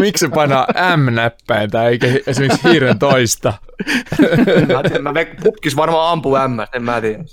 Miksi 0.00 0.26
se 0.26 0.28
painaa 0.34 0.66
M-näppäin 0.96 1.70
tai 1.70 1.86
eikä 1.86 2.06
esimerkiksi 2.26 2.68
hiiren 2.68 2.98
toista? 2.98 3.52
Mä, 4.74 4.82
tiedän, 4.82 5.02
mä 5.02 5.12
pubkis 5.42 5.76
varmaan 5.76 6.12
ampuu 6.12 6.34
M, 6.34 6.60
en 6.74 6.82
mä 6.82 7.00
tiedä. 7.00 7.24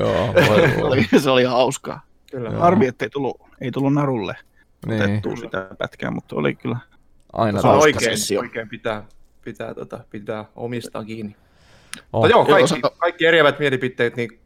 Joo, 0.00 0.34
voi 0.34 0.70
voi. 0.80 1.20
se 1.20 1.30
oli 1.30 1.44
hauskaa. 1.44 2.06
Kyllä. 2.36 2.50
Harmi, 2.50 2.86
ettei 2.86 3.10
tullut, 3.10 3.40
ei 3.60 3.70
tullut 3.70 3.94
narulle 3.94 4.34
Niin, 4.86 5.02
otettua 5.02 5.36
sitä 5.36 5.68
pätkää, 5.78 6.10
mutta 6.10 6.36
oli 6.36 6.54
kyllä. 6.54 6.76
aina 7.32 7.60
Se 7.60 7.68
on 7.68 7.78
oikein, 7.78 8.16
sessio. 8.18 8.40
oikein 8.40 8.68
pitää, 8.68 9.04
pitää, 9.44 9.74
tota, 9.74 10.04
pitää 10.10 10.44
omistaa 10.56 11.04
kiinni. 11.04 11.36
Oh. 11.36 12.02
Mutta 12.12 12.28
joo, 12.28 12.40
Joo, 12.40 12.44
kaikki, 12.44 12.74
sata- 12.74 12.96
kaikki 12.98 13.26
eriävät 13.26 13.58
mielipiteet, 13.58 14.16
niin 14.16 14.40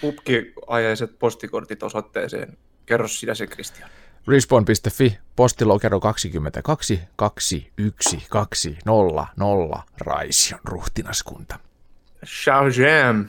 pubki-ajaiset 0.00 1.18
postikortit 1.18 1.82
osoitteeseen. 1.82 2.58
Kerro 2.86 3.08
sinä 3.08 3.34
se, 3.34 3.46
Kristian. 3.46 3.90
Respawn.fi, 4.28 5.18
postilokero 5.36 6.00
22 6.00 7.00
21 7.16 8.26
200 8.30 9.84
Raision 10.00 10.60
ruhtinaskunta. 10.64 11.58
Shazam. 12.24 13.26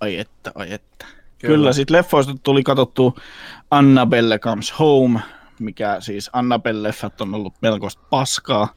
Ai 0.00 0.18
että, 0.18 0.52
ai 0.54 0.72
että. 0.72 1.06
Kyllä, 1.46 1.72
sitten 1.72 1.96
leffoista 1.96 2.34
tuli 2.42 2.62
katsottu 2.62 3.18
Annabelle 3.70 4.38
Comes 4.38 4.78
Home, 4.78 5.20
mikä 5.58 5.96
siis 6.00 6.30
Annabelle-leffat 6.32 7.20
on 7.20 7.34
ollut 7.34 7.54
melkoista 7.62 8.02
paskaa. 8.10 8.74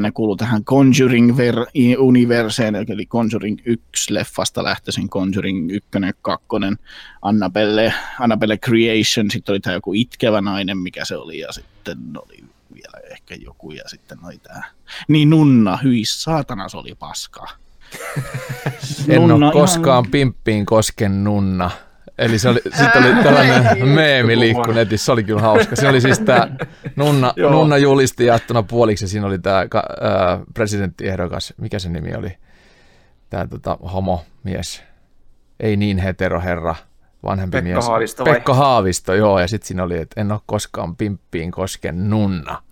Ne 0.00 0.12
kuuluu 0.12 0.36
tähän 0.36 0.64
Conjuring-universeen, 0.64 2.74
eli 2.74 3.06
Conjuring 3.06 3.58
1-leffasta 3.60 4.64
lähtöisin 4.64 5.10
Conjuring 5.10 5.70
1, 5.70 5.88
2, 6.22 6.46
Annabelle, 7.22 7.94
Annabelle 8.20 8.58
Creation, 8.58 9.30
sitten 9.30 9.52
oli 9.52 9.60
tämä 9.60 9.74
joku 9.74 9.94
itkevä 9.94 10.40
nainen, 10.40 10.78
mikä 10.78 11.04
se 11.04 11.16
oli, 11.16 11.38
ja 11.38 11.52
sitten 11.52 11.98
oli 12.22 12.44
vielä 12.74 13.00
ehkä 13.10 13.34
joku, 13.34 13.70
ja 13.70 13.82
sitten 13.86 14.18
oli 14.24 14.38
tämä, 14.38 14.62
niin 15.08 15.30
Nunna, 15.30 15.76
hyi 15.76 16.04
saatana, 16.04 16.68
se 16.68 16.76
oli 16.76 16.94
paskaa. 16.98 17.48
En 19.08 19.16
Nunna 19.20 19.34
ole 19.34 19.40
ihan- 19.44 19.52
koskaan 19.52 20.04
pimppiin 20.10 20.66
kosken 20.66 21.24
nunna. 21.24 21.70
Eli 22.18 22.38
se 22.38 22.48
oli, 22.48 22.60
sit 22.64 22.96
oli 22.96 23.22
tällainen 23.22 23.88
meemi 23.88 24.38
liikku 24.40 24.72
netissä, 24.72 25.04
se 25.04 25.12
oli 25.12 25.24
kyllä 25.24 25.40
hauska. 25.40 25.76
Se 25.76 25.88
oli 25.88 26.00
siis 26.00 26.18
tämä 26.18 26.48
Nunna, 26.96 27.32
Joo. 27.36 27.50
Nunna 27.52 27.76
julisti 27.76 28.26
jaettuna 28.26 28.62
puoliksi 28.62 29.04
ja 29.04 29.08
siinä 29.08 29.26
oli 29.26 29.38
tämä 29.38 29.66
presidenttiehdokas, 30.54 31.54
mikä 31.56 31.78
se 31.78 31.88
nimi 31.88 32.14
oli? 32.14 32.36
Tämä 33.30 33.46
tota, 33.46 33.78
homomies, 33.92 34.82
ei 35.60 35.76
niin 35.76 35.98
hetero 35.98 36.40
herra, 36.40 36.74
vanhempi 37.24 37.56
Pekka 37.56 37.68
mies. 37.74 37.88
Haavisto 37.88 38.24
vai? 38.24 38.34
Pekka 38.34 38.54
Haavisto, 38.54 39.14
joo, 39.14 39.40
ja 39.40 39.48
sitten 39.48 39.66
siinä 39.68 39.82
oli, 39.82 39.98
että 39.98 40.20
en 40.20 40.32
ole 40.32 40.40
koskaan 40.46 40.96
pimppiin 40.96 41.50
kosken 41.50 42.10
nunna. 42.10 42.62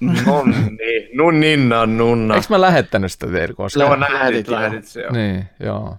Nonni, 0.00 1.08
nunninna, 1.18 1.86
nunna. 1.86 2.34
Eikö 2.34 2.46
mä 2.50 2.60
lähettänyt 2.60 3.12
sitä 3.12 3.26
teille 3.26 3.54
koskaan? 3.54 3.86
Joo, 3.90 4.00
lähetit, 4.00 4.48
Lähetit, 4.48 4.84
se. 4.84 5.00
joo. 5.00 5.12
Niin, 5.12 5.44
joo. 5.60 5.96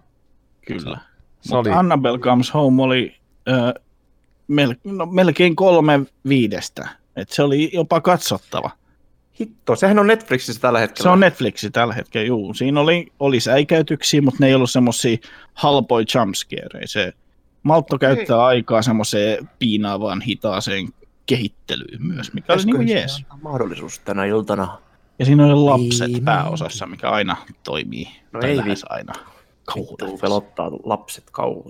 Kyllä. 0.67 0.97
Se 1.41 1.55
oli, 1.55 1.69
Annabelle 1.69 2.19
Comes 2.19 2.53
Home 2.53 2.83
oli 2.83 3.15
äh, 3.49 3.73
mel, 4.47 4.75
no, 4.83 5.05
melkein 5.05 5.55
kolme 5.55 5.99
viidestä. 6.27 6.89
Et 7.15 7.29
se 7.29 7.43
oli 7.43 7.69
jopa 7.73 8.01
katsottava. 8.01 8.69
Hitto, 9.39 9.75
sehän 9.75 9.99
on 9.99 10.07
Netflixissä 10.07 10.61
tällä 10.61 10.79
hetkellä. 10.79 11.03
Se 11.03 11.09
on 11.09 11.19
Netflixi 11.19 11.69
tällä 11.71 11.93
hetkellä, 11.93 12.27
juu. 12.27 12.53
Siinä 12.53 12.79
oli, 12.81 13.07
oli 13.19 13.39
säikäytyksiä, 13.39 14.21
mutta 14.21 14.37
ne 14.41 14.47
ei 14.47 14.55
ollut 14.55 14.71
semmosia 14.71 15.17
halpoja 15.53 16.05
jumpscareja. 16.15 16.87
Se 16.87 17.13
maltto 17.63 17.97
käyttää 17.97 18.45
aikaa 18.45 18.81
semmoiseen 18.81 19.49
piinaavaan 19.59 20.21
hitaaseen 20.21 20.87
kehittelyyn 21.27 22.05
myös, 22.07 22.33
mikä 22.33 22.53
oli 22.53 22.63
niinku 22.65 22.77
Pitäisikö 22.77 22.99
jees. 22.99 23.41
mahdollisuus 23.41 23.99
tänä 23.99 24.25
iltana. 24.25 24.77
Ja 25.19 25.25
siinä 25.25 25.45
oli 25.45 25.53
lapset 25.55 26.25
pääosassa, 26.25 26.85
mikä 26.85 27.09
aina 27.09 27.37
toimii. 27.63 28.07
No 28.33 28.39
ei 28.41 28.57
lähes 28.57 28.85
aina. 28.89 29.13
Vittu, 29.15 29.31
Kauhuleffoissa. 29.65 30.21
pelottaa 30.21 30.71
lapset 30.83 31.23
on 31.37 31.63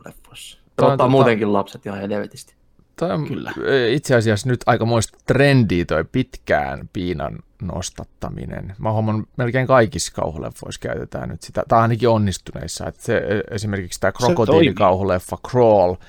Pelottaa 0.75 1.07
tota- 1.07 1.09
muutenkin 1.09 1.53
lapset 1.53 1.85
ihan 1.85 1.99
helvetisti. 1.99 2.55
Toi 2.99 3.11
on 3.11 3.27
Kyllä. 3.27 3.53
itse 3.91 4.15
asiassa 4.15 4.49
nyt 4.49 4.59
aikamoista 4.65 5.17
trendiä 5.25 5.85
toi 5.85 6.03
pitkään 6.11 6.89
piinan 6.93 7.39
nostattaminen. 7.61 8.75
Mä 8.77 8.91
huomaan 8.91 9.27
melkein 9.37 9.67
kaikissa 9.67 10.13
kauhuleffoissa 10.13 10.79
käytetään 10.81 11.29
nyt 11.29 11.41
sitä, 11.41 11.63
tai 11.67 11.81
ainakin 11.81 12.09
onnistuneissa. 12.09 12.87
Että 12.87 13.03
se, 13.03 13.21
esimerkiksi 13.51 13.99
tämä 13.99 14.11
krokotiilikauhuleffa 14.11 15.37
Crawl, 15.47 15.89
niin 15.91 15.99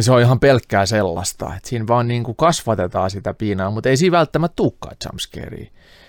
se 0.00 0.12
on 0.12 0.20
ihan 0.20 0.40
pelkkää 0.40 0.86
sellaista, 0.86 1.54
että 1.56 1.68
siinä 1.68 1.86
vaan 1.86 2.08
niin 2.08 2.24
kuin 2.24 2.36
kasvatetaan 2.36 3.10
sitä 3.10 3.34
piinaa, 3.34 3.70
mutta 3.70 3.88
ei 3.88 3.96
siinä 3.96 4.16
välttämättä 4.18 4.56
tulekaan 4.56 4.96
jumpscarea. 5.04 5.66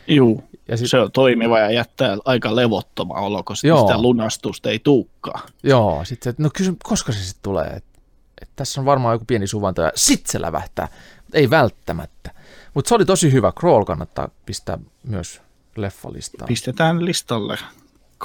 Juu, 0.07 0.43
Ja 0.67 0.77
sit, 0.77 0.89
se 0.89 0.99
on 0.99 1.11
toimiva 1.11 1.59
ja 1.59 1.71
jättää 1.71 2.17
aika 2.25 2.55
levottoma 2.55 3.13
olo, 3.13 3.43
koska 3.43 3.67
Joo. 3.67 3.81
sitä 3.87 4.01
lunastusta 4.01 4.69
ei 4.69 4.79
tuukkaa. 4.79 5.41
Joo, 5.63 6.05
sitten 6.05 6.29
että 6.29 6.43
no 6.43 6.49
kysy, 6.53 6.75
koska 6.83 7.11
se 7.11 7.23
sitten 7.23 7.43
tulee, 7.43 7.67
että 7.67 7.99
et 8.41 8.49
tässä 8.55 8.81
on 8.81 8.85
varmaan 8.85 9.15
joku 9.15 9.25
pieni 9.25 9.47
suvanto 9.47 9.81
ja 9.81 9.91
sit 9.95 10.25
se 10.25 10.41
lävähtää, 10.41 10.87
mutta 11.17 11.37
ei 11.37 11.49
välttämättä. 11.49 12.31
Mutta 12.73 12.89
se 12.89 12.95
oli 12.95 13.05
tosi 13.05 13.31
hyvä, 13.31 13.51
Crawl 13.51 13.83
kannattaa 13.83 14.29
pistää 14.45 14.77
myös 15.03 15.41
leffalistaan. 15.75 16.47
Pistetään 16.47 17.05
listalle 17.05 17.57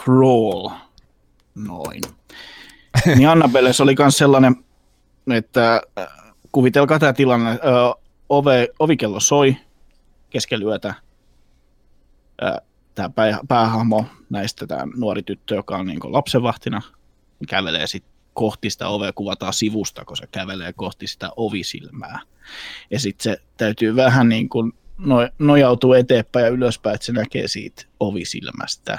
Crawl. 0.05 0.69
Noin. 1.55 2.03
niin 3.17 3.29
Annabelle 3.29 3.73
se 3.73 3.83
oli 3.83 3.95
myös 3.99 4.19
sellainen, 4.19 4.57
että 5.35 5.81
äh, 5.99 6.07
kuvitelkaa 6.53 6.99
tämä 6.99 7.13
tilanne, 7.13 7.51
ö, 7.51 7.59
ove, 8.29 8.69
ovikello 8.79 9.21
soi 9.21 9.57
keskellä 10.31 10.65
yötä. 10.65 10.95
Tämä 12.95 13.11
pää, 13.11 13.39
päähahmo 13.49 14.05
näistä, 14.31 14.67
tämä 14.67 14.83
nuori 14.97 15.23
tyttö, 15.23 15.55
joka 15.55 15.77
on 15.77 15.87
niin 15.87 15.99
lapsenvahtina, 16.03 16.83
kävelee 17.49 17.87
sitten 17.87 18.13
kohti 18.35 18.71
sitä 18.71 18.89
ovea, 18.89 19.13
kuvataan 19.13 19.53
sivusta, 19.53 20.05
kun 20.05 20.17
se 20.17 20.27
kävelee 20.27 20.73
kohti 20.73 21.07
sitä 21.07 21.31
ovisilmää. 21.37 22.21
Ja 22.91 23.01
sitten 23.01 23.23
se 23.23 23.43
täytyy 23.57 23.97
vähän 23.97 24.29
niin 24.29 24.49
kuin 24.49 24.73
no, 24.99 25.17
nojautua 25.39 25.99
eteenpäin 25.99 26.45
ja 26.45 26.51
ylöspäin, 26.51 26.95
että 26.95 27.05
se 27.05 27.13
näkee 27.13 27.49
siitä 27.49 27.83
ovisilmästä. 28.01 28.99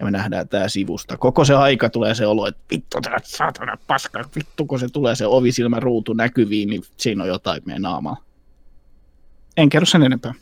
Ja 0.00 0.04
me 0.04 0.10
nähdään 0.10 0.48
tämä 0.48 0.68
sivusta. 0.68 1.16
Koko 1.16 1.44
se 1.44 1.54
aika 1.54 1.90
tulee 1.90 2.14
se 2.14 2.26
olo, 2.26 2.46
että 2.46 2.62
vittu 2.70 3.00
tää 3.00 3.18
saatana 3.22 3.78
paska, 3.86 4.24
vittu 4.36 4.66
kun 4.66 4.80
se 4.80 4.88
tulee 4.88 5.14
se 5.14 5.26
ovisilmä 5.26 5.80
ruutu 5.80 6.12
näkyviin, 6.12 6.68
niin 6.68 6.82
siinä 6.96 7.22
on 7.22 7.28
jotain 7.28 7.62
meidän 7.64 7.82
naamaa. 7.82 8.16
En 9.56 9.68
kerro 9.68 9.86
sen 9.86 10.02
enempää. 10.02 10.34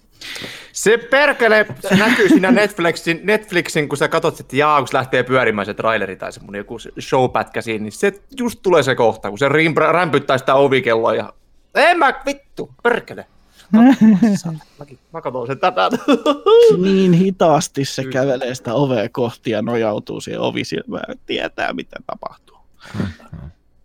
Se 0.72 0.98
perkele, 0.98 1.66
se 1.88 1.96
näkyy 1.96 2.28
siinä 2.28 2.50
Netflixin, 2.50 3.20
Netflixin 3.22 3.88
kun 3.88 3.98
sä 3.98 4.08
katsot 4.08 4.36
sitten, 4.36 4.58
jaa, 4.58 4.80
kun 4.80 4.88
se 4.88 4.96
lähtee 4.96 5.22
pyörimään 5.22 5.66
se 5.66 5.74
traileri 5.74 6.16
tai 6.16 6.32
semmonen 6.32 6.58
joku 6.58 6.76
showpätkä 7.00 7.60
siinä, 7.62 7.82
niin 7.82 7.92
se 7.92 8.22
just 8.38 8.58
tulee 8.62 8.82
se 8.82 8.94
kohta, 8.94 9.28
kun 9.28 9.38
se 9.38 9.48
rämpyttää 9.92 10.38
sitä 10.38 10.54
ovikelloa 10.54 11.14
ja 11.14 11.32
en 11.74 11.98
mä 11.98 12.14
vittu, 12.26 12.74
perkele. 12.82 13.26
Mäkin- 13.72 14.98
Mä 15.12 15.20
katson 15.20 15.46
sen 15.46 15.58
tätä. 15.58 15.88
Niin 16.82 17.12
hitaasti 17.12 17.84
se 17.84 18.04
kävelee 18.04 18.54
sitä 18.54 18.74
ovea 18.74 19.08
kohti 19.08 19.50
ja 19.50 19.62
nojautuu 19.62 20.20
siihen 20.20 20.40
ovisilmään 20.40 21.04
ja 21.08 21.14
tietää, 21.26 21.72
mitä 21.72 21.96
tapahtuu. 22.06 22.56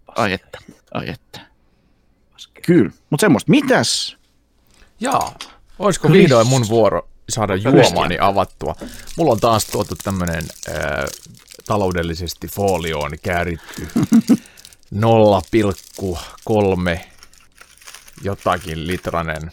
Ai 0.08 0.34
että, 0.34 0.58
ai 0.94 1.10
että. 1.10 1.40
Kyllä, 2.66 2.92
mutta 3.10 3.22
semmoista. 3.22 3.52
Mitäs? 3.52 4.18
Jaa, 5.00 5.36
olisiko 5.80 6.08
Chris- 6.08 6.12
vihdoin 6.14 6.48
mun 6.48 6.68
vuoro 6.70 7.08
saada 7.30 7.56
juomaani 7.56 8.18
avattua? 8.22 8.76
Mulla 9.18 9.32
on 9.32 9.40
taas 9.40 9.66
tuotu 9.66 9.96
tämmönen 10.04 10.44
äh, 10.70 10.76
taloudellisesti 11.66 12.48
folioon 12.48 13.12
kääritty 13.24 13.88
0,3 14.96 17.00
jotakin 18.24 18.88
litranen 18.88 19.52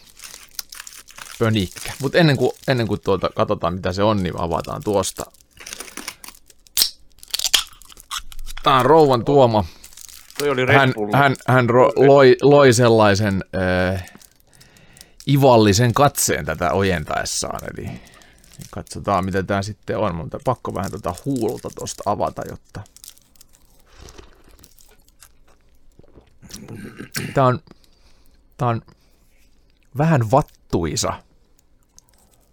pönikkä. 1.40 1.92
Mutta 2.00 2.18
ennen 2.18 2.37
kuin, 2.37 2.53
ennen 2.68 2.88
kuin 2.88 3.00
tuota, 3.00 3.31
katsotaan 3.37 3.74
mitä 3.74 3.92
se 3.92 4.03
on, 4.03 4.22
niin 4.22 4.40
avataan 4.40 4.83
tuosta. 4.85 5.24
Tämä 8.62 8.79
on 8.79 8.87
rouvan 8.87 9.24
tuoma. 9.24 9.64
Toi 10.38 10.50
oli 10.50 10.66
Red 10.66 10.76
Hän, 10.76 10.94
hän, 11.12 11.37
hän 11.48 11.70
ro, 11.70 11.92
loi, 11.96 12.37
loi 12.42 12.72
sellaisen 12.72 13.44
äh, 13.92 14.11
ivallisen 15.29 15.94
katseen 15.94 16.44
tätä 16.44 16.72
ojentaessaan, 16.72 17.61
eli 17.74 18.00
katsotaan 18.70 19.24
mitä 19.24 19.42
tämä 19.42 19.62
sitten 19.62 19.98
on, 19.98 20.14
mutta 20.14 20.38
pakko 20.44 20.74
vähän 20.74 20.90
tätä 20.90 21.14
huulta 21.24 21.68
tuosta 21.74 22.03
avata, 22.07 22.42
jotta... 22.50 22.81
Tämä 27.35 27.46
on, 27.46 27.61
tää 28.57 28.68
on 28.68 28.83
vähän 29.98 30.31
vattuisa. 30.31 31.22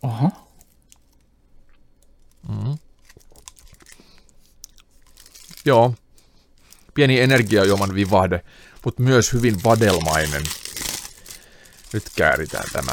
Oho. 0.04 0.32
Joo, 5.66 5.94
pieni 6.94 7.20
energiajuoman 7.20 7.96
vivahde, 7.96 8.44
mutta 8.86 9.04
myös 9.04 9.34
hyvin 9.34 9.64
vadelmainen. 9.64 10.44
Nyt 11.94 12.04
kääritään 12.16 12.66
tämä 12.74 12.92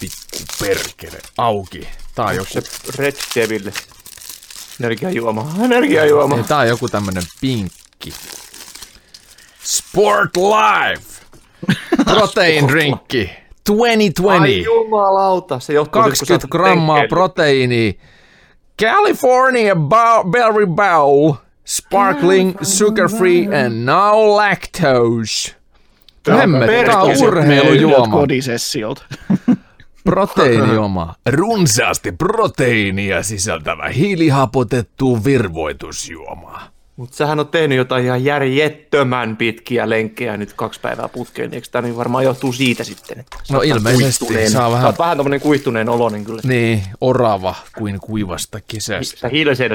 pikku 0.00 0.38
perkele 0.60 1.18
auki. 1.38 1.88
Tää 2.14 2.24
on 2.24 2.36
joku, 2.36 2.50
Se 2.52 2.62
Red 2.96 3.16
Devil. 3.34 3.70
Energiajuoma. 4.80 5.54
Energiajuoma. 5.64 6.36
ei, 6.36 6.42
tää 6.42 6.58
on 6.58 6.68
joku 6.68 6.88
tämmönen 6.88 7.22
pinkki. 7.40 8.14
Sport 9.64 10.30
Life! 10.36 11.22
Protein 12.04 12.68
drinkki. 12.68 13.30
2020. 13.66 14.42
Ai 14.44 14.62
jumalauta. 14.64 15.58
Se 15.60 15.72
johtuu 15.72 16.02
siitä, 16.02 16.16
kun 16.18 16.26
sä 16.26 16.34
20 16.34 16.44
oot 16.46 16.50
grammaa 16.50 17.00
proteiinia. 17.08 17.92
California 18.82 19.74
Bow- 19.74 20.30
Berry 20.30 20.66
Bowl. 20.66 21.32
Sparkling, 21.66 22.54
sugar 22.62 23.08
free 23.08 23.64
and 23.64 23.84
no 23.84 24.36
lactose. 24.36 25.54
Hemmet, 26.28 26.66
tää 26.86 27.00
on 27.02 27.08
perkele. 27.08 27.28
urheilujuoma. 27.28 28.16
kodisessiolta. 28.16 29.04
Proteiinijuoma. 30.04 31.14
Runsaasti 31.30 32.12
proteiinia 32.12 33.22
sisältävä 33.22 33.88
hiilihapotettu 33.88 35.24
virvoitusjuoma. 35.24 36.60
Mutta 36.96 37.16
sähän 37.16 37.40
on 37.40 37.48
tehnyt 37.48 37.78
jotain 37.78 38.04
ihan 38.04 38.24
järjettömän 38.24 39.36
pitkiä 39.36 39.88
lenkkejä 39.88 40.36
nyt 40.36 40.52
kaksi 40.52 40.80
päivää 40.80 41.08
putkeen. 41.08 41.54
Eikö 41.54 41.68
tämä 41.70 41.82
niin 41.82 41.96
varmaan 41.96 42.24
johtuu 42.24 42.52
siitä 42.52 42.84
sitten? 42.84 43.20
Että 43.20 43.36
No 43.52 43.60
ilmeisesti 43.62 44.48
saa 44.50 44.70
vähän- 44.70 44.86
oot 44.86 44.98
vähän 44.98 45.16
tommonen 45.16 45.40
kuihtuneen 45.40 45.88
oloinen 45.88 46.24
kyllä. 46.24 46.40
Niin, 46.44 46.82
orava 47.00 47.54
kuin 47.78 48.00
kuivasta 48.00 48.58
kesästä. 48.68 49.20
Sä 49.20 49.28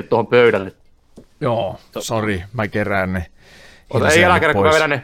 tuohon 0.09 0.27
pöydälle. 0.27 0.71
Joo, 1.41 1.79
sori, 1.99 2.43
mä 2.53 2.67
kerään 2.67 3.13
ne. 3.13 3.25
Ota, 3.89 4.09
ei 4.09 4.25
älä 4.25 4.39
kerran, 4.39 4.55
kun 4.55 4.65
mä 4.65 4.71
vedän 4.73 4.89
ne. 4.89 5.03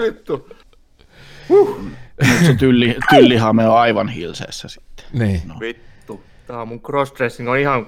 Vittu. 0.06 0.48
Se 2.46 2.54
tylli, 2.54 2.96
tyllihame 3.10 3.68
on 3.68 3.78
aivan 3.78 4.08
hilseessä 4.08 4.68
sitten. 4.68 5.06
Niin. 5.12 5.42
Vittu. 5.60 6.22
Tää 6.46 6.60
on 6.62 6.68
mun 6.68 6.80
crossdressing 6.80 7.48
on 7.50 7.58
ihan... 7.58 7.86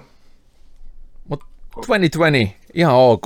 Mutta 1.76 1.86
2020, 1.88 2.54
ihan 2.74 2.94
ok. 2.94 3.24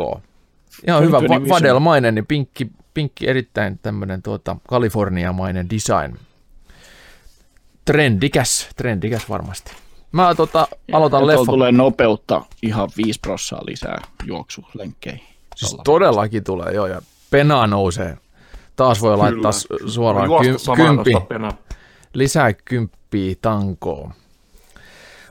Ihan 0.88 1.02
hyvä, 1.02 1.16
2020 1.16 1.28
va- 1.34 1.44
vision. 1.44 1.50
vadelmainen, 1.50 2.14
niin 2.14 2.26
pinkki, 2.26 2.66
pinkki 2.94 3.28
erittäin 3.28 3.78
tämmönen 3.82 4.22
tuota, 4.22 4.56
kaliforniamainen 4.68 5.70
design. 5.70 6.16
Trendikäs, 7.84 8.68
trendikäs 8.76 9.28
varmasti. 9.28 9.72
Mä 10.12 10.34
tota, 10.34 10.68
aloitan 10.92 11.20
Ja 11.20 11.26
leffa. 11.26 11.44
tulee 11.44 11.72
nopeutta 11.72 12.42
ihan 12.62 12.88
5 12.96 13.20
prossaa 13.20 13.60
lisää 13.66 14.02
juoksulenkkeihin. 14.24 15.20
Siis 15.56 15.76
todellakin 15.84 16.44
tulee, 16.44 16.72
joo, 16.72 16.86
ja 16.86 17.02
penaa 17.30 17.66
nousee. 17.66 18.18
Taas 18.76 19.02
voi 19.02 19.16
laittaa 19.16 19.52
s- 19.52 19.68
suoraan 19.86 20.26
Juosta 20.26 20.52
ky- 20.52 20.58
samaan 20.58 20.96
kympi, 21.04 21.12
lisää 22.14 22.52
kymppiä 22.52 23.34
tankoon. 23.42 24.12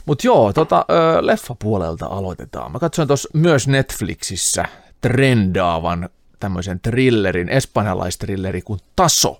Mutta 0.06 0.28
joo, 0.28 0.54
tota, 0.54 0.86
ö, 0.90 1.26
leffapuolelta 1.26 2.06
aloitetaan. 2.06 2.72
Mä 2.72 2.80
katsoin 2.80 3.08
tuossa 3.08 3.30
myös 3.34 3.68
Netflixissä 3.68 4.66
trendaavan 5.02 6.10
tämmöisen 6.40 6.80
trillerin, 6.80 7.50
espanjalaistrilleri 7.50 8.62
kuin 8.62 8.80
Taso. 8.96 9.38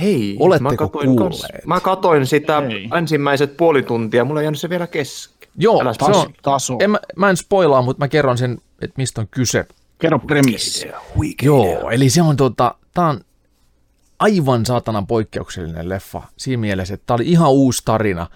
Hei, 0.00 0.36
Oletteko 0.40 0.70
mä 0.70 0.76
katoin, 0.76 1.06
kuulleet? 1.06 1.66
mä 1.66 1.80
katoin 1.80 2.26
sitä 2.26 2.58
Ei. 2.58 2.88
ensimmäiset 2.98 3.56
puoli 3.56 3.82
tuntia, 3.82 4.24
mulla 4.24 4.40
ei 4.40 4.44
jäänyt 4.44 4.60
se 4.60 4.70
vielä 4.70 4.86
kesken. 4.86 5.48
Joo, 5.56 5.80
Älä 5.82 5.92
se 5.92 5.98
Taso. 5.98 6.20
on, 6.20 6.32
taso. 6.42 6.76
en, 6.80 6.90
mä, 6.90 6.98
mä 7.16 7.30
en 7.30 7.36
spoilaa, 7.36 7.82
mutta 7.82 8.04
mä 8.04 8.08
kerron 8.08 8.38
sen, 8.38 8.58
että 8.82 8.94
mistä 8.96 9.20
on 9.20 9.28
kyse. 9.30 9.66
Kerro 9.98 10.18
premissi. 10.18 10.88
Joo, 11.42 11.90
eli 11.90 12.10
se 12.10 12.22
on 12.22 12.36
tota, 12.36 12.74
tää 12.94 13.06
on 13.08 13.20
aivan 14.18 14.66
saatanan 14.66 15.06
poikkeuksellinen 15.06 15.88
leffa 15.88 16.22
siinä 16.36 16.60
mielessä, 16.60 16.94
että 16.94 17.06
tää 17.06 17.14
oli 17.14 17.28
ihan 17.28 17.50
uusi 17.50 17.82
tarina 17.84 18.26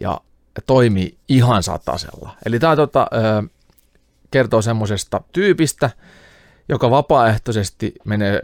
ja 0.00 0.20
toimi 0.66 1.14
ihan 1.28 1.62
satasella. 1.62 2.36
Eli 2.46 2.58
tää 2.58 2.76
tota, 2.76 3.06
ö, 3.14 3.48
kertoo 4.30 4.62
semmoisesta 4.62 5.20
tyypistä, 5.32 5.90
joka 6.68 6.90
vapaaehtoisesti 6.90 7.94
menee 8.04 8.40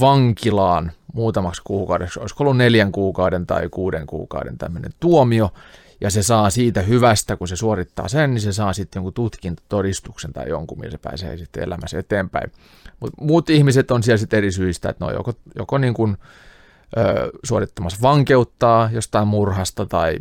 vankilaan 0.00 0.92
muutamaksi 1.12 1.62
kuukaudeksi, 1.64 2.20
olisiko 2.20 2.44
ollut 2.44 2.56
neljän 2.56 2.92
kuukauden 2.92 3.46
tai 3.46 3.68
kuuden 3.70 4.06
kuukauden 4.06 4.58
tämmöinen 4.58 4.92
tuomio, 5.00 5.50
ja 6.00 6.10
se 6.10 6.22
saa 6.22 6.50
siitä 6.50 6.82
hyvästä, 6.82 7.36
kun 7.36 7.48
se 7.48 7.56
suorittaa 7.56 8.08
sen, 8.08 8.34
niin 8.34 8.40
se 8.40 8.52
saa 8.52 8.72
sitten 8.72 9.00
jonkun 9.00 9.12
tutkintotodistuksen 9.12 10.32
tai 10.32 10.48
jonkun, 10.48 10.78
millä 10.78 10.90
se 10.90 10.98
pääsee 10.98 11.36
sitten 11.36 11.62
elämässä 11.62 11.98
eteenpäin. 11.98 12.52
Mutta 13.00 13.24
muut 13.24 13.50
ihmiset 13.50 13.90
on 13.90 14.02
siellä 14.02 14.18
sitten 14.18 14.38
eri 14.38 14.52
syistä, 14.52 14.88
että 14.88 15.04
ne 15.04 15.08
on 15.08 15.14
joko, 15.14 15.32
joko 15.56 15.78
niin 15.78 15.94
kuin, 15.94 16.16
ö, 16.96 17.30
suorittamassa 17.44 17.98
vankeuttaa 18.02 18.90
jostain 18.92 19.28
murhasta 19.28 19.86
tai, 19.86 20.18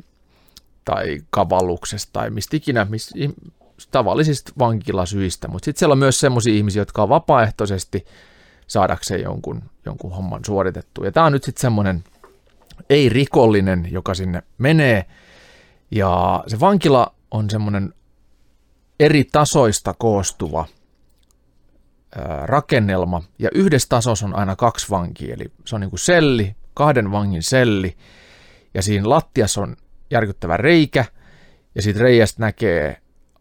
tai 0.85 1.19
kavalluksesta 1.29 2.09
tai 2.13 2.29
mistä 2.29 2.57
ikinä, 2.57 2.85
mistä, 2.89 3.13
tavallisista 3.91 4.51
vankilasyistä, 4.59 5.47
mutta 5.47 5.65
sitten 5.65 5.79
siellä 5.79 5.93
on 5.93 5.99
myös 5.99 6.19
sellaisia 6.19 6.53
ihmisiä, 6.53 6.81
jotka 6.81 7.03
on 7.03 7.09
vapaaehtoisesti 7.09 8.05
saadakseen 8.67 9.21
jonkun, 9.21 9.63
jonkun 9.85 10.11
homman 10.11 10.45
suoritettu. 10.45 11.03
Ja 11.03 11.11
tämä 11.11 11.25
on 11.25 11.31
nyt 11.31 11.43
sitten 11.43 11.61
semmoinen 11.61 12.03
ei-rikollinen, 12.89 13.87
joka 13.91 14.13
sinne 14.13 14.43
menee, 14.57 15.05
ja 15.91 16.43
se 16.47 16.59
vankila 16.59 17.13
on 17.31 17.49
semmoinen 17.49 17.93
eri 18.99 19.23
tasoista 19.23 19.93
koostuva 19.97 20.65
rakennelma, 22.43 23.23
ja 23.39 23.49
yhdessä 23.53 23.89
tasossa 23.89 24.25
on 24.25 24.35
aina 24.35 24.55
kaksi 24.55 24.89
vankia, 24.89 25.33
eli 25.33 25.45
se 25.65 25.75
on 25.75 25.81
niin 25.81 25.89
kuin 25.89 25.99
selli, 25.99 26.55
kahden 26.73 27.11
vangin 27.11 27.43
selli, 27.43 27.97
ja 28.73 28.81
siinä 28.81 29.09
lattiassa 29.09 29.61
on 29.61 29.75
järkyttävä 30.13 30.57
reikä, 30.57 31.05
ja 31.75 31.81
siitä 31.81 31.99
reiästä 31.99 32.41
näkee 32.41 32.97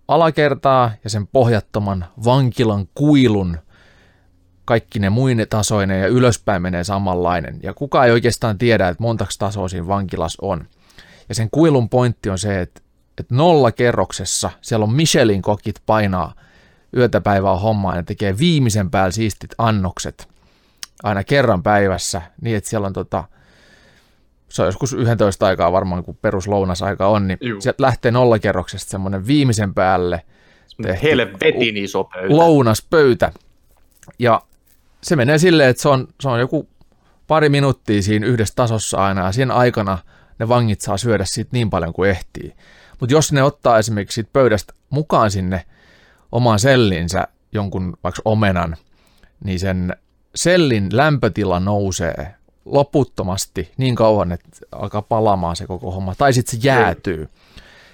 alakertaa 0.08 0.90
ja 1.04 1.10
sen 1.10 1.26
pohjattoman 1.26 2.04
vankilan 2.24 2.88
kuilun 2.94 3.58
kaikki 4.64 4.98
ne 4.98 5.10
muine 5.10 5.46
tasoinen 5.46 6.00
ja 6.00 6.06
ylöspäin 6.06 6.62
menee 6.62 6.84
samanlainen. 6.84 7.60
Ja 7.62 7.74
kukaan 7.74 8.06
ei 8.06 8.12
oikeastaan 8.12 8.58
tiedä, 8.58 8.88
että 8.88 9.02
montaks 9.02 9.38
tasoa 9.38 9.68
siinä 9.68 9.86
vankilassa 9.86 10.38
on. 10.42 10.68
Ja 11.28 11.34
sen 11.34 11.48
kuilun 11.50 11.88
pointti 11.88 12.30
on 12.30 12.38
se, 12.38 12.60
että 12.60 12.82
että 13.18 13.34
nolla 13.34 13.72
kerroksessa 13.72 14.50
siellä 14.60 14.84
on 14.84 14.92
Michelin 14.92 15.42
kokit 15.42 15.82
painaa 15.86 16.34
yötä 16.96 17.20
päivää 17.20 17.56
hommaa 17.56 17.96
ja 17.96 18.02
tekee 18.02 18.38
viimeisen 18.38 18.90
päällä 18.90 19.10
siistit 19.10 19.50
annokset 19.58 20.28
aina 21.02 21.24
kerran 21.24 21.62
päivässä, 21.62 22.22
niin 22.40 22.56
että 22.56 22.70
siellä 22.70 22.86
on 22.86 22.92
tota, 22.92 23.24
se 24.52 24.62
on 24.62 24.68
joskus 24.68 24.92
11 24.92 25.46
aikaa 25.46 25.72
varmaan, 25.72 26.04
kun 26.04 26.16
peruslounasaika 26.22 27.06
on, 27.06 27.28
niin 27.28 27.38
Juu. 27.40 27.60
sieltä 27.60 27.82
lähtee 27.82 28.10
nollakerroksesta 28.10 28.90
semmoinen 28.90 29.26
viimeisen 29.26 29.74
päälle 29.74 30.22
tehty 30.82 31.02
Helvetin 31.02 31.76
iso 31.76 32.04
pöytä. 32.04 32.36
lounaspöytä. 32.36 33.32
Ja 34.18 34.42
se 35.02 35.16
menee 35.16 35.38
silleen, 35.38 35.70
että 35.70 35.82
se 35.82 35.88
on, 35.88 36.08
se 36.20 36.28
on 36.28 36.40
joku 36.40 36.68
pari 37.26 37.48
minuuttia 37.48 38.02
siinä 38.02 38.26
yhdessä 38.26 38.54
tasossa 38.54 38.98
aina, 38.98 39.26
ja 39.26 39.32
siinä 39.32 39.54
aikana 39.54 39.98
ne 40.38 40.48
vangit 40.48 40.80
saa 40.80 40.96
syödä 40.96 41.24
siitä 41.26 41.50
niin 41.52 41.70
paljon 41.70 41.92
kuin 41.92 42.10
ehtii. 42.10 42.52
Mutta 43.00 43.14
jos 43.14 43.32
ne 43.32 43.42
ottaa 43.42 43.78
esimerkiksi 43.78 44.14
siitä 44.14 44.30
pöydästä 44.32 44.74
mukaan 44.90 45.30
sinne 45.30 45.64
omaan 46.32 46.58
sellinsä 46.58 47.28
jonkun 47.52 47.96
vaikka 48.04 48.22
omenan, 48.24 48.76
niin 49.44 49.60
sen 49.60 49.96
sellin 50.34 50.88
lämpötila 50.92 51.60
nousee 51.60 52.34
loputtomasti 52.64 53.72
niin 53.76 53.94
kauan, 53.94 54.32
että 54.32 54.48
alkaa 54.72 55.02
palamaan 55.02 55.56
se 55.56 55.66
koko 55.66 55.90
homma, 55.90 56.14
tai 56.14 56.32
sitten 56.32 56.60
se 56.60 56.66
jäätyy. 56.68 57.28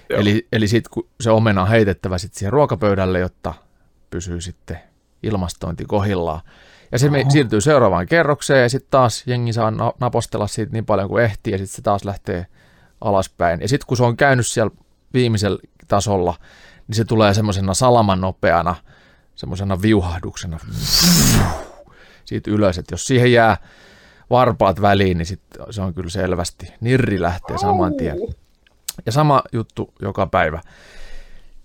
Eli, 0.09 0.47
eli 0.51 0.67
sitten 0.67 0.89
kun 0.93 1.07
se 1.21 1.31
omena 1.31 1.61
on 1.61 1.67
heitettävä 1.67 2.17
sit 2.17 2.33
siihen 2.33 2.53
ruokapöydälle, 2.53 3.19
jotta 3.19 3.53
pysyy 4.09 4.41
sitten 4.41 4.79
ilmastointi 5.23 5.85
kohillaan. 5.85 6.41
Ja 6.91 6.99
se 6.99 7.09
me 7.09 7.25
siirtyy 7.29 7.61
seuraavaan 7.61 8.07
kerrokseen 8.07 8.61
ja 8.61 8.69
sitten 8.69 8.91
taas 8.91 9.23
jengi 9.27 9.53
saa 9.53 9.71
na- 9.71 9.93
napostella 9.99 10.47
siitä 10.47 10.71
niin 10.71 10.85
paljon 10.85 11.09
kuin 11.09 11.23
ehtii 11.23 11.53
ja 11.53 11.57
sitten 11.57 11.75
se 11.75 11.81
taas 11.81 12.05
lähtee 12.05 12.45
alaspäin. 13.01 13.61
Ja 13.61 13.67
sitten 13.67 13.87
kun 13.87 13.97
se 13.97 14.03
on 14.03 14.17
käynyt 14.17 14.47
siellä 14.47 14.71
viimeisellä 15.13 15.59
tasolla, 15.87 16.35
niin 16.87 16.95
se 16.95 17.05
tulee 17.05 17.33
semmoisena 17.33 17.73
salaman 17.73 18.21
nopeana, 18.21 18.75
semmoisena 19.35 19.81
viuhahduksena 19.81 20.59
siitä 22.25 22.51
ylös. 22.51 22.77
Että 22.77 22.93
jos 22.93 23.03
siihen 23.07 23.31
jää 23.31 23.57
varpaat 24.29 24.81
väliin, 24.81 25.17
niin 25.17 25.25
sit 25.25 25.41
se 25.69 25.81
on 25.81 25.93
kyllä 25.93 26.09
selvästi. 26.09 26.73
Nirri 26.81 27.21
lähtee 27.21 27.57
saman 27.57 27.93
tien. 27.97 28.17
Ja 29.05 29.11
sama 29.11 29.43
juttu 29.51 29.93
joka 30.01 30.27
päivä. 30.27 30.61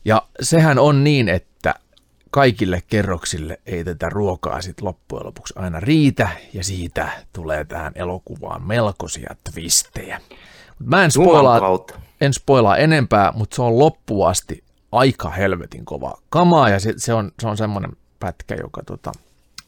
Ja 0.04 0.22
sehän 0.40 0.78
on 0.78 1.04
niin, 1.04 1.28
että 1.28 1.74
kaikille 2.30 2.82
kerroksille 2.86 3.60
ei 3.66 3.84
tätä 3.84 4.08
ruokaa 4.08 4.60
sit 4.60 4.80
loppujen 4.80 5.26
lopuksi 5.26 5.54
aina 5.56 5.80
riitä, 5.80 6.28
ja 6.52 6.64
siitä 6.64 7.08
tulee 7.32 7.64
tähän 7.64 7.92
elokuvaan 7.94 8.66
melkoisia 8.66 9.36
twistejä. 9.52 10.20
Mut 10.78 10.88
mä 10.88 11.04
en 11.04 11.10
spoilaa, 11.10 11.60
en 12.20 12.32
spoilaa 12.32 12.76
enempää, 12.76 13.32
mutta 13.32 13.56
se 13.56 13.62
on 13.62 13.78
loppuasti 13.78 14.64
aika 14.92 15.30
helvetin 15.30 15.84
kova 15.84 16.18
kamaa, 16.28 16.68
ja 16.68 16.80
se, 16.80 16.94
se 16.96 17.14
on, 17.14 17.32
se 17.40 17.48
on 17.48 17.56
semmoinen 17.56 17.92
pätkä, 18.20 18.54
joka 18.54 18.82
tota, 18.86 19.12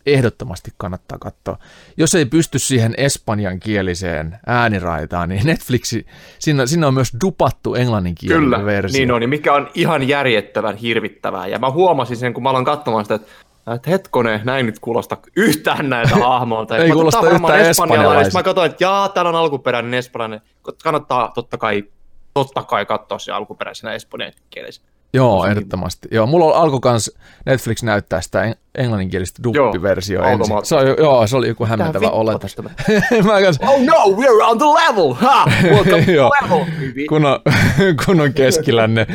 ehdottomasti 0.07 0.71
kannattaa 0.77 1.19
katsoa. 1.19 1.59
Jos 1.97 2.15
ei 2.15 2.25
pysty 2.25 2.59
siihen 2.59 2.95
espanjankieliseen 2.97 4.39
ääniraitaan, 4.47 5.29
niin 5.29 5.47
Netflixi, 5.47 6.07
siinä, 6.39 6.67
siinä 6.67 6.87
on 6.87 6.95
myös 6.95 7.13
dupattu 7.25 7.75
englanninkielinen 7.75 8.45
Kyllä, 8.45 8.65
versio. 8.65 8.99
niin 8.99 9.13
on, 9.13 9.23
ja 9.23 9.29
mikä 9.29 9.55
on 9.55 9.71
ihan 9.75 10.09
järjettävän 10.09 10.77
hirvittävää. 10.77 11.47
Ja 11.47 11.59
mä 11.59 11.71
huomasin 11.71 12.17
sen, 12.17 12.35
kun 12.35 12.43
mä 12.43 12.51
aloin 12.51 12.65
katsomaan 12.65 13.05
sitä, 13.05 13.15
että 13.15 13.33
että 13.75 13.91
hetkone, 13.91 14.41
näin 14.45 14.67
nyt 14.67 14.79
kuulosta 14.79 15.17
yhtään 15.37 15.89
näiltä 15.89 16.17
hahmoilta. 16.27 16.77
Ei 16.77 16.91
kuulosta 16.91 17.31
yhtään. 17.31 17.75
Sitten 17.75 18.31
Mä 18.33 18.43
katsoin, 18.43 18.71
että 18.71 18.85
jaa, 18.85 19.09
täällä 19.09 19.29
on 19.29 19.35
alkuperäinen 19.35 19.95
espanjalainen. 19.95 20.49
Kannattaa 20.83 21.33
totta 21.35 21.59
kai, 21.59 21.85
totta 22.35 22.63
kai 22.63 22.87
katsoa 22.87 23.19
se 23.19 23.33
alkuperäisenä 23.33 23.93
espanjankielisenä. 23.93 24.89
Joo, 25.17 25.47
ehdottomasti. 25.47 26.09
Joo, 26.11 26.27
mulla 26.27 26.45
on 26.45 26.55
alku 26.55 26.81
kans, 26.81 27.11
Netflix 27.47 27.83
näyttää 27.83 28.21
sitä 28.21 28.43
en- 28.43 28.55
englanninkielistä 28.75 29.43
duppiversiota 29.43 30.29
Joo, 30.29 30.33
ensin. 30.41 30.57
Se 30.63 30.75
on, 30.77 30.87
joo, 30.99 31.27
se 31.27 31.37
oli 31.37 31.49
joku 31.49 31.67
hämmentävä 31.67 32.11
oletus. 32.11 32.55
tästä 32.55 32.63
Mä 33.33 33.43
kans, 33.43 33.59
Oh 33.69 33.83
no, 33.85 33.95
we're 34.23 34.43
on 34.45 34.59
the 34.59 34.67
level! 34.67 35.13
Ha! 35.15 35.47
Welcome 35.63 36.05
to 36.05 36.11
Joo. 36.13 36.31
the 36.39 36.55
level! 36.55 36.65
kun 37.09 37.25
on, 37.27 37.41
kun 38.07 38.21
on 38.21 38.33
keskilänne. 38.33 39.07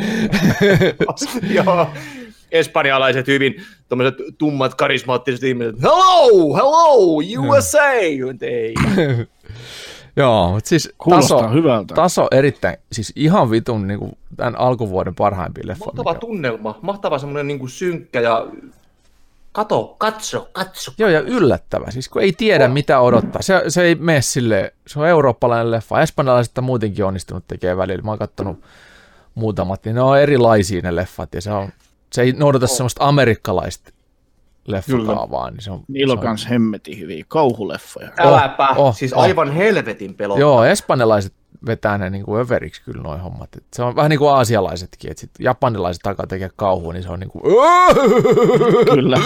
Joo. 1.54 1.88
Espanjalaiset 2.52 3.26
hyvin 3.26 3.54
tommoset 3.88 4.14
tummat 4.38 4.74
karismaattiset 4.74 5.42
ihmiset. 5.44 5.82
Hello! 5.82 6.54
Hello! 6.54 6.96
USA! 7.48 7.90
Ei. 7.92 8.74
Joo, 10.16 10.52
mutta 10.52 10.68
siis 10.68 10.92
Kuulostaa 10.98 11.38
taso, 11.38 11.52
hyvältä. 11.52 11.94
taso 11.94 12.28
erittäin, 12.30 12.76
siis 12.92 13.12
ihan 13.16 13.50
vitun 13.50 13.86
niin 13.86 13.98
kuin, 13.98 14.18
tämän 14.36 14.58
alkuvuoden 14.58 15.14
parhaimpia 15.14 15.64
leffoja. 15.66 15.86
Mahtava 15.86 16.10
mikä- 16.10 16.20
tunnelma. 16.20 16.78
Mahtava 16.82 17.18
semmoinen 17.18 17.46
niinku 17.46 17.68
synkkä 17.68 18.20
ja... 18.20 18.46
Kato, 19.52 19.94
katso, 19.98 20.48
katso. 20.52 20.92
Joo, 20.98 21.10
ja 21.10 21.20
yllättävä. 21.20 21.90
Siis 21.90 22.08
kun 22.08 22.22
ei 22.22 22.32
tiedä, 22.32 22.68
mitä 22.68 23.00
odottaa. 23.00 23.42
Se, 23.42 23.62
se 23.68 23.82
ei 23.82 23.94
mene 23.94 24.22
sille, 24.22 24.74
se 24.86 24.98
on 25.00 25.08
eurooppalainen 25.08 25.70
leffa. 25.70 26.00
Espanjalaiset 26.00 26.58
on 26.58 26.64
muutenkin 26.64 27.04
onnistunut 27.04 27.44
tekemään 27.48 27.78
välillä. 27.78 28.02
Mä 28.02 28.10
oon 28.10 28.18
kattonut 28.18 28.60
muutamat, 29.34 29.84
niin 29.84 29.94
ne 29.94 30.00
on 30.02 30.18
erilaisia 30.18 30.82
ne 30.82 30.96
leffat. 30.96 31.34
Ja 31.34 31.40
se, 31.40 31.52
on, 31.52 31.68
se 32.12 32.22
ei 32.22 32.32
noudata 32.32 32.66
semmoista 32.66 33.04
amerikkalaista 33.08 33.90
leffakaavaa. 34.66 35.50
Niin 35.50 35.62
se 35.62 35.70
on, 35.70 35.82
Niillä 35.88 36.12
on 36.12 36.18
se 36.18 36.20
on, 36.20 36.26
kans 36.26 36.50
hemmetin 36.50 36.98
hyviä 36.98 37.24
kauhuleffoja. 37.28 38.10
Äläpä. 38.18 38.68
oh, 38.76 38.96
siis 38.96 39.12
oh. 39.12 39.22
aivan 39.22 39.52
helvetin 39.52 40.14
pelottaa. 40.14 40.40
Joo, 40.40 40.64
espanjalaiset 40.64 41.32
vetää 41.66 41.98
ne 41.98 42.10
niin 42.10 42.24
kuin 42.24 42.40
överiksi 42.40 42.82
kyllä 42.82 43.02
noin 43.02 43.20
hommat. 43.20 43.56
Et 43.56 43.64
se 43.72 43.82
on 43.82 43.96
vähän 43.96 44.08
niin 44.08 44.18
kuin 44.18 44.30
aasialaisetkin, 44.30 45.10
että 45.10 45.20
sit 45.20 45.30
japanilaiset 45.38 46.02
takaa 46.02 46.26
tekee 46.26 46.50
kauhua, 46.56 46.92
niin 46.92 47.02
se 47.02 47.08
on 47.08 47.20
niin 47.20 47.30
kuin... 47.30 47.42
Kyllä. 48.94 49.18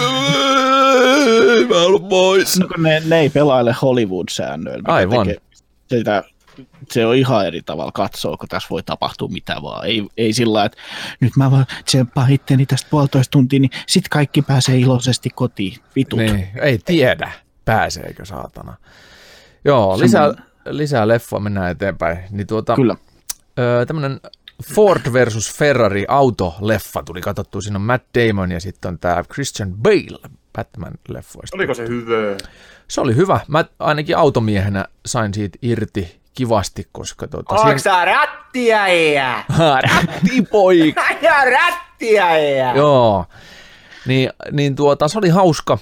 Mä 1.69 1.79
haluan 1.79 2.09
pois. 2.09 2.59
No, 2.59 2.67
kun 2.67 2.83
ne, 2.83 3.01
ne 3.05 3.19
ei 3.19 3.29
pelaile 3.29 3.75
Hollywood-säännöillä. 3.81 4.83
Aivan. 4.85 5.27
tekee 5.27 5.41
Sitä, 5.87 6.23
se 6.91 7.05
on 7.05 7.15
ihan 7.15 7.47
eri 7.47 7.61
tavalla 7.61 7.91
katsoa, 7.91 8.37
kun 8.37 8.49
tässä 8.49 8.67
voi 8.69 8.83
tapahtua 8.83 9.27
mitä 9.27 9.61
vaan. 9.61 9.85
Ei, 9.85 10.07
ei 10.17 10.33
sillä 10.33 10.65
että 10.65 10.77
nyt 11.19 11.35
mä 11.35 11.51
vaan 11.51 11.65
tsemppaan 11.85 12.31
itteni 12.31 12.65
tästä 12.65 12.87
puolitoista 12.89 13.31
tuntia, 13.31 13.59
niin 13.59 13.71
sit 13.87 14.09
kaikki 14.09 14.41
pääsee 14.41 14.77
iloisesti 14.77 15.29
kotiin. 15.29 15.77
Vitut. 15.95 16.19
Niin, 16.19 16.47
ei 16.61 16.79
tiedä, 16.85 17.31
pääseekö 17.65 18.25
saatana. 18.25 18.77
Joo, 19.65 19.99
lisää, 19.99 20.33
lisää 20.65 21.07
leffoa, 21.07 21.39
mennään 21.39 21.71
eteenpäin. 21.71 22.17
Niin 22.31 22.47
tuota, 22.47 22.75
Kyllä. 22.75 22.95
öö, 23.59 23.85
tämmönen 23.85 24.19
Ford 24.63 25.13
versus 25.13 25.53
Ferrari 25.53 26.05
autoleffa 26.07 27.03
tuli 27.03 27.21
katsottua. 27.21 27.61
Siinä 27.61 27.77
on 27.77 27.81
Matt 27.81 28.05
Damon 28.15 28.51
ja 28.51 28.59
sitten 28.59 28.89
on 28.89 28.99
tämä 28.99 29.23
Christian 29.33 29.73
Bale 29.73 30.29
Batman-leffoista. 30.57 31.55
Oliko 31.55 31.73
se 31.73 31.87
hyvä? 31.87 32.37
Se 32.87 33.01
oli 33.01 33.15
hyvä. 33.15 33.39
Mä 33.47 33.65
ainakin 33.79 34.17
automiehenä 34.17 34.85
sain 35.05 35.33
siitä 35.33 35.57
irti 35.61 36.19
kivasti, 36.37 36.87
koska 36.91 37.27
tuota, 37.27 37.55
Onks 37.55 37.83
sä 37.83 38.05
rättiäijä? 38.05 39.43
Rättipoika! 39.81 41.03
Ja 41.21 41.45
rättiäijä! 41.45 42.73
Joo. 42.75 43.25
Niin, 44.05 44.29
niin 44.51 44.75
tuota, 44.75 45.07
se 45.07 45.17
oli 45.17 45.29
hauska. 45.29 45.77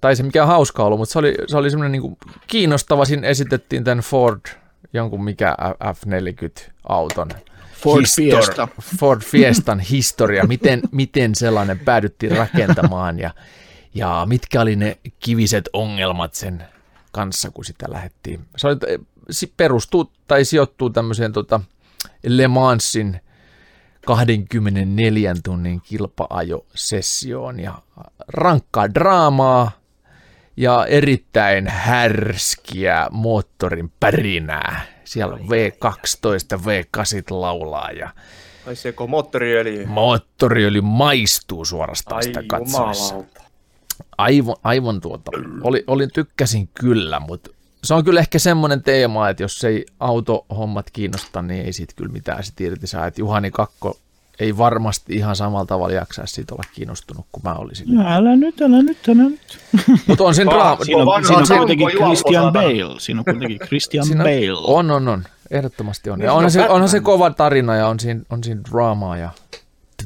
Tai 0.00 0.16
se 0.16 0.22
mikä 0.22 0.46
hauska 0.46 0.84
ollut, 0.84 0.98
mutta 0.98 1.12
se 1.12 1.18
oli, 1.18 1.34
se 1.46 1.56
oli 1.56 1.70
semmoinen 1.70 1.92
niin 2.02 2.16
kiinnostava. 2.46 3.04
Siinä 3.04 3.28
esitettiin 3.28 3.84
tämän 3.84 3.98
Ford, 3.98 4.40
jonkun 4.92 5.24
mikä 5.24 5.56
F40-auton. 5.84 7.28
Ford 7.74 8.02
histor- 8.02 8.14
Fiesta. 8.16 8.68
Ford 8.98 9.22
Fiestan 9.30 9.80
historia, 9.80 10.44
miten, 10.46 10.82
miten 10.92 11.34
sellainen 11.34 11.78
päädyttiin 11.78 12.36
rakentamaan 12.36 13.18
ja, 13.18 13.30
ja 13.94 14.26
mitkä 14.28 14.60
oli 14.60 14.76
ne 14.76 14.96
kiviset 15.20 15.68
ongelmat 15.72 16.34
sen 16.34 16.64
kanssa, 17.12 17.50
kun 17.50 17.64
sitä 17.64 17.86
lähdettiin. 17.90 18.40
Se 18.56 18.68
oli, 18.68 18.76
perustuu 19.56 20.12
tai 20.26 20.44
sijoittuu 20.44 20.90
tämmöiseen 20.90 21.32
tota 21.32 21.60
Le 22.26 22.48
Mansin 22.48 23.20
24 24.06 25.34
tunnin 25.44 25.80
kilpa-ajosessioon 25.80 27.60
ja 27.60 27.74
rankkaa 28.28 28.94
draamaa 28.94 29.70
ja 30.56 30.86
erittäin 30.86 31.68
härskiä 31.68 33.06
moottorin 33.10 33.92
pärinää. 34.00 34.80
Siellä 35.04 35.34
on 35.34 35.40
V12, 35.40 36.60
V8 36.60 37.04
laulaa 37.30 37.90
ja 37.90 38.10
Ai 38.66 38.76
seko 38.76 39.06
moottoriöljy. 39.06 39.86
moottoriöljy 39.86 40.80
maistuu 40.80 41.64
suorastaan 41.64 42.16
Ai 42.16 42.22
sitä 42.22 42.42
katsoessa. 42.48 42.82
jumalauta. 43.14 43.42
Aivan, 44.18 44.56
aivan 44.64 45.00
tuota, 45.00 45.30
oli, 45.62 45.84
olin, 45.86 46.10
tykkäsin 46.14 46.68
kyllä, 46.68 47.20
mutta 47.20 47.50
se 47.84 47.94
on 47.94 48.04
kyllä 48.04 48.20
ehkä 48.20 48.38
semmoinen 48.38 48.82
teema, 48.82 49.28
että 49.28 49.42
jos 49.42 49.64
ei 49.64 49.86
autohommat 50.00 50.90
kiinnosta, 50.90 51.42
niin 51.42 51.64
ei 51.64 51.72
siitä 51.72 51.94
kyllä 51.96 52.12
mitään 52.12 52.44
sit 52.44 52.60
irti 52.60 52.86
saa. 52.86 53.06
Että 53.06 53.20
Juhani 53.20 53.50
Kakko 53.50 53.98
ei 54.40 54.56
varmasti 54.56 55.14
ihan 55.16 55.36
samalla 55.36 55.66
tavalla 55.66 55.94
jaksaisi 55.94 56.34
siitä 56.34 56.54
olla 56.54 56.64
kiinnostunut 56.74 57.26
kuin 57.32 57.42
mä 57.44 57.54
olisin. 57.54 57.94
No, 57.94 58.04
älä 58.08 58.36
nyt, 58.36 58.62
älä 58.62 58.82
nyt, 58.82 58.98
älä 59.08 59.22
nyt. 59.22 59.58
Mutta 60.06 60.24
on 60.24 60.34
sen 60.34 60.46
draama. 60.46 60.84
Siinä 60.84 61.02
on, 61.02 61.24
siinä 61.24 61.40
on 61.40 61.58
kuitenkin 61.58 61.88
Christian. 61.88 62.52
Bale. 62.52 63.00
Siinä 63.00 63.20
on 63.20 63.24
kuitenkin 63.24 63.58
Christian 63.68 64.06
Siinä 64.06 64.24
Bale. 64.24 64.52
on, 64.52 64.90
on, 64.90 65.08
on. 65.08 65.24
ehdottomasti 65.50 66.10
on. 66.10 66.20
Ja 66.20 66.32
onhan 66.32 66.44
on 66.44 66.50
se, 66.50 66.68
onhan 66.68 66.88
se 66.88 67.00
kova 67.00 67.30
tarina 67.30 67.76
ja 67.76 67.86
on 67.86 68.00
siinä, 68.00 68.20
on 68.30 68.44
siinä 68.44 68.60
draamaa 68.70 69.16
ja 69.16 69.30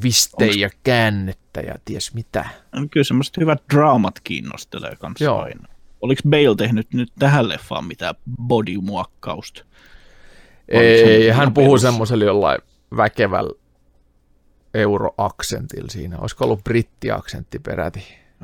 twistejä 0.01 0.53
ja 0.67 0.71
käännettä 0.85 1.61
ja 1.61 1.75
ties 1.85 2.15
mitä. 2.15 2.49
Kyllä 2.91 3.05
semmoiset 3.05 3.37
hyvät 3.37 3.63
draamat 3.75 4.21
kiinnostelee 4.25 4.97
kanssa 4.97 5.25
Joo. 5.25 5.43
aina. 5.43 5.69
Oliko 6.05 6.23
Bale 6.29 6.57
tehnyt 6.57 6.93
nyt 6.93 7.13
tähän 7.19 7.49
leffaan 7.49 7.85
mitään 7.85 8.15
bodymuokkausta? 8.43 9.65
Ei, 10.69 11.29
hän 11.29 11.55
puhuu 11.55 11.79
semmoisella 11.79 12.25
jollain 12.25 12.59
väkevällä 12.97 13.53
euroaksentilla 14.75 15.89
siinä. 15.89 16.19
Olisiko 16.19 16.45
ollut 16.45 16.65
brittiaksentti 16.65 17.59
peräti? 17.59 17.99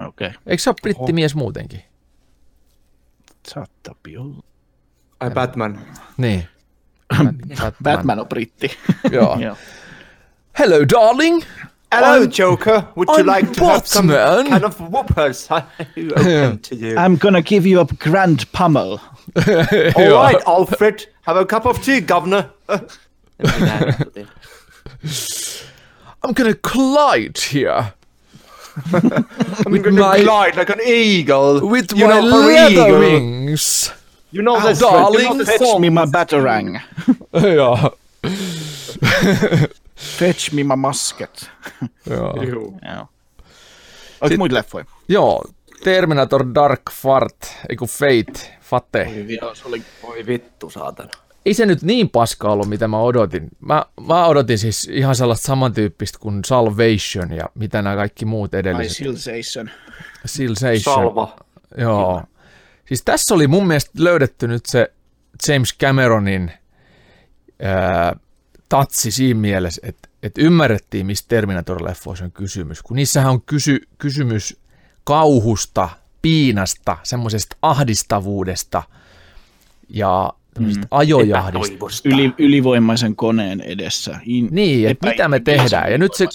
Okei, 0.07 0.29
okay. 0.29 0.41
Eikö 0.47 0.63
se 0.63 0.71
ole 0.71 0.77
brittimies 0.83 1.35
muutenkin? 1.35 1.83
saattaa 3.49 3.95
olla. 4.19 4.43
Ai 5.21 5.31
Batman. 5.31 5.81
Niin. 6.17 6.49
Batman 7.83 8.21
on 8.21 8.29
britti. 8.29 8.71
Joo. 9.11 9.39
Hello 10.59 10.77
darling! 10.89 11.43
Hello, 11.93 12.25
Joker. 12.27 12.87
Would 12.95 13.09
you 13.09 13.15
I'm 13.17 13.27
like 13.27 13.53
to 13.55 13.65
have 13.65 13.87
some 13.87 14.07
Batman. 14.09 14.49
kind 14.51 14.65
of 14.65 14.77
whoopers? 14.79 15.51
I 15.51 15.65
open 15.97 16.59
to 16.61 16.77
you. 16.77 16.97
I'm 16.97 17.17
gonna 17.17 17.43
give 17.43 17.67
you 17.67 17.81
a 17.81 17.85
grand 17.85 18.51
pummel. 18.53 19.01
All 19.37 20.11
right, 20.13 20.41
Alfred. 20.47 21.07
Have 21.23 21.37
a 21.37 21.45
cup 21.45 21.67
of 21.67 21.83
tea, 21.83 22.01
governor. 22.01 22.51
Uh. 22.69 22.79
I'm 26.23 26.33
gonna 26.33 26.55
glide 26.55 27.39
here. 27.39 27.93
I'm 28.93 29.73
With 29.73 29.83
gonna 29.85 30.01
my- 30.01 30.21
glide 30.23 30.57
like 30.57 30.71
an 30.71 30.81
eagle. 30.85 31.67
With 31.67 31.93
you 31.93 32.07
my 32.07 32.21
know, 32.21 32.27
leather 32.27 32.71
eagle. 32.73 32.99
wings. 33.01 33.93
You 34.31 34.43
know 34.43 34.61
this, 34.61 34.79
darling. 34.79 35.23
You 35.23 35.29
know 35.31 35.39
the 35.39 35.45
Fetch 35.47 35.59
song. 35.61 35.81
me 35.81 35.89
my 35.89 36.07
batarang. 36.07 36.81
Joo. 37.35 37.91
Fetch 40.01 40.53
me 40.53 40.65
my 40.65 40.77
musket. 40.77 41.51
Joo. 42.11 42.43
Joo. 42.43 43.09
Oliko 44.21 44.37
muita 44.39 44.55
leffoja? 44.55 44.85
Joo. 45.09 45.45
Terminator 45.85 46.55
Dark 46.55 46.83
Fart, 46.93 47.37
eiku 47.69 47.87
Fate, 47.87 48.59
Fate. 48.61 49.25
Joo, 49.41 49.55
se 49.55 49.69
oli 49.69 49.83
Oi 50.03 50.27
vittu, 50.27 50.71
saatana. 50.71 51.11
Ei 51.47 51.55
se 51.55 51.67
nyt 51.67 51.83
niin 51.83 52.11
paska 52.11 52.49
ollut, 52.53 52.69
mitä 52.69 52.89
mä 52.89 52.99
odotin. 53.01 53.49
Mä, 53.61 53.85
mä 54.07 54.27
odotin 54.27 54.59
siis 54.59 54.91
ihan 54.93 55.17
sellaista 55.17 55.47
samantyyppistä 55.47 56.19
kuin 56.19 56.45
Salvation 56.45 57.33
ja 57.37 57.49
mitä 57.55 57.83
nämä 57.83 57.97
kaikki 57.97 58.25
muut 58.25 58.55
edelliset. 58.55 58.99
Civilization. 58.99 59.71
Civilization. 60.27 60.97
Salva. 60.97 61.37
Joo. 61.77 62.23
Siis 62.87 63.03
tässä 63.05 63.35
oli 63.35 63.47
mun 63.47 63.67
mielestä 63.67 63.91
löydetty 63.99 64.49
nyt 64.49 64.67
se 64.67 64.93
James 65.49 65.79
Cameronin 65.79 66.53
ää, 67.63 68.17
tatsi 68.71 69.11
siinä 69.11 69.41
mielessä, 69.41 69.81
että, 69.85 70.09
että 70.23 70.41
ymmärrettiin, 70.43 71.07
mistä 71.07 71.29
Terminator-leffoissa 71.29 72.25
on 72.25 72.33
kysymys. 72.33 72.83
Kun 72.83 72.97
niissähän 72.97 73.33
on 73.33 73.43
kysy, 73.43 73.89
kysymys 73.99 74.57
kauhusta, 75.05 75.89
piinasta, 76.23 76.97
semmoisesta 77.03 77.57
ahdistavuudesta 77.63 78.83
ja 79.89 80.33
mm. 80.59 80.73
ajojahdista. 80.91 81.87
Yli, 82.05 82.35
ylivoimaisen 82.39 83.17
koneen 83.17 83.61
edessä. 83.61 84.21
In, 84.25 84.49
Niin, 84.51 84.89
että 84.89 85.09
mitä 85.09 85.29
me 85.29 85.41
tehdään. 85.41 85.93
Ja 85.93 85.99
nyt 85.99 86.15
se, 86.15 86.27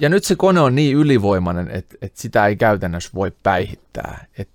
ja 0.00 0.08
nyt 0.08 0.24
se 0.24 0.36
kone 0.36 0.60
on 0.60 0.74
niin 0.74 0.96
ylivoimainen, 0.96 1.70
että, 1.70 1.96
että 2.02 2.20
sitä 2.20 2.46
ei 2.46 2.56
käytännössä 2.56 3.10
voi 3.14 3.32
päihittää. 3.42 4.26
Et, 4.38 4.48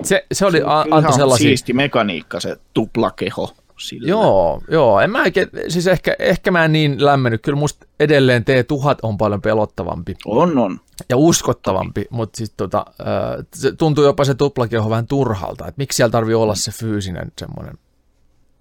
et 0.00 0.06
se, 0.06 0.26
se 0.32 0.46
oli, 0.46 0.58
Kyllähän 0.58 0.92
antoi 0.92 1.12
sellaisia... 1.12 1.48
siisti 1.48 1.72
mekaniikka, 1.72 2.40
se 2.40 2.56
tuplakeho. 2.74 3.56
Sillä. 3.78 4.08
Joo, 4.08 4.62
joo. 4.70 5.00
En 5.00 5.10
mä 5.10 5.22
siis 5.68 5.86
ehkä, 5.86 6.16
ehkä 6.18 6.50
mä 6.50 6.64
en 6.64 6.72
niin 6.72 7.04
lämmennyt. 7.04 7.42
Kyllä 7.42 7.58
musta 7.58 7.86
edelleen 8.00 8.42
T1000 8.42 8.98
on 9.02 9.18
paljon 9.18 9.42
pelottavampi 9.42 10.16
On, 10.26 10.58
on. 10.58 10.80
ja 11.08 11.16
uskottavampi, 11.16 12.04
mutta 12.10 12.36
siis 12.36 12.52
tota, 12.56 12.86
äh, 13.00 13.46
se 13.54 13.72
tuntuu 13.72 14.04
jopa 14.04 14.24
se 14.24 14.34
tuplakeho 14.34 14.90
vähän 14.90 15.06
turhalta. 15.06 15.66
Että 15.66 15.78
miksi 15.78 15.96
siellä 15.96 16.12
tarvii 16.12 16.34
olla 16.34 16.54
se 16.54 16.70
fyysinen 16.70 17.32
semmoinen 17.38 17.74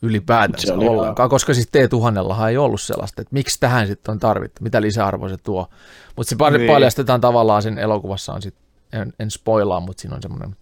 ylipäätänsä 0.01 0.67
Se 0.67 0.73
ollenkaan, 0.73 1.29
koska 1.29 1.53
siis 1.53 1.67
T1000 1.67 2.47
ei 2.49 2.57
ollut 2.57 2.81
sellaista, 2.81 3.21
että 3.21 3.33
miksi 3.33 3.59
tähän 3.59 3.87
sitten 3.87 4.11
on 4.11 4.19
tarvittu, 4.19 4.63
mitä 4.63 4.81
lisäarvoa 4.81 5.29
se 5.29 5.37
tuo. 5.37 5.69
Mutta 6.15 6.29
se 6.29 6.35
niin. 6.35 6.53
Niin. 6.53 6.71
paljastetaan 6.71 7.21
tavallaan 7.21 7.61
sen 7.61 7.77
elokuvassa 7.77 8.33
on 8.33 8.41
sit, 8.41 8.55
en, 8.93 9.13
en 9.19 9.31
spoilaa, 9.31 9.79
mutta 9.79 10.01
siinä 10.01 10.15
on 10.15 10.21
semmoinen 10.21 10.55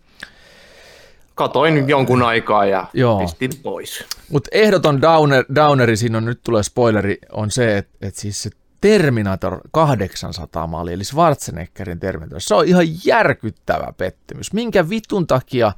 Katoin 1.35 1.89
jonkun 1.89 2.23
aikaa 2.23 2.65
ja 2.65 2.87
Joo. 2.93 3.19
pistin 3.19 3.51
pois. 3.63 4.05
Mutta 4.29 4.49
ehdoton 4.51 5.01
downer, 5.01 5.45
downeri, 5.55 5.97
siinä 5.97 6.17
on 6.17 6.25
nyt 6.25 6.39
tulee 6.43 6.63
spoileri, 6.63 7.17
on 7.31 7.51
se, 7.51 7.77
että 7.77 8.07
et 8.07 8.15
siis 8.15 8.43
se 8.43 8.49
Terminator 8.81 9.59
800 9.71 10.67
maali, 10.67 10.93
eli 10.93 11.03
Schwarzeneggerin 11.03 11.99
Terminator, 11.99 12.41
se 12.41 12.55
on 12.55 12.65
ihan 12.65 12.85
järkyttävä 13.05 13.93
pettymys. 13.97 14.53
Minkä 14.53 14.89
vitun 14.89 15.27
takia 15.27 15.71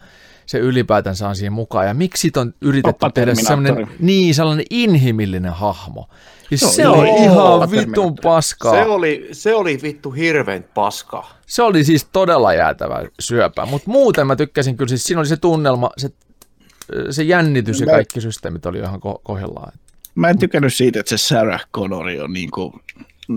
se 0.45 0.57
ylipäätänsä 0.57 1.29
on 1.29 1.35
siihen 1.35 1.53
mukaan, 1.53 1.87
ja 1.87 1.93
miksi 1.93 2.31
on 2.37 2.53
yritetty 2.61 2.99
Pappa 2.99 3.09
tehdä 3.09 3.35
sellainen, 3.35 3.87
niin, 3.99 4.35
sellainen 4.35 4.65
inhimillinen 4.69 5.53
hahmo. 5.53 6.09
Ja 6.51 6.57
Joo, 6.61 6.71
se 6.71 6.87
on 6.87 7.07
joo, 7.07 7.15
ihan 7.23 7.71
vitun 7.71 8.15
paskaa. 8.23 8.71
Se 8.71 8.85
oli, 8.85 9.29
se 9.31 9.55
oli 9.55 9.79
vittu 9.83 10.11
hirveän 10.11 10.63
paska. 10.73 11.25
Se 11.47 11.61
oli 11.63 11.83
siis 11.83 12.05
todella 12.11 12.53
jäätävä 12.53 13.03
syöpä, 13.19 13.65
mutta 13.65 13.89
muuten 13.89 14.27
mä 14.27 14.35
tykkäsin 14.35 14.77
kyllä, 14.77 14.89
siis 14.89 15.03
siinä 15.03 15.19
oli 15.19 15.27
se 15.27 15.37
tunnelma, 15.37 15.89
se, 15.97 16.09
se 17.09 17.23
jännitys 17.23 17.79
ja 17.79 17.85
Mä- 17.85 17.91
kaikki 17.91 18.21
systeemit 18.21 18.65
oli 18.65 18.77
ihan 18.77 18.99
ko- 18.99 19.21
kohdallaan. 19.23 19.71
Mä 20.15 20.29
en 20.29 20.39
tykännyt 20.39 20.73
siitä, 20.73 20.99
että 20.99 21.09
se 21.09 21.17
Sarah 21.17 21.65
Connor 21.75 22.05
on 22.23 22.33
niin 22.33 22.51
kuin 22.51 22.73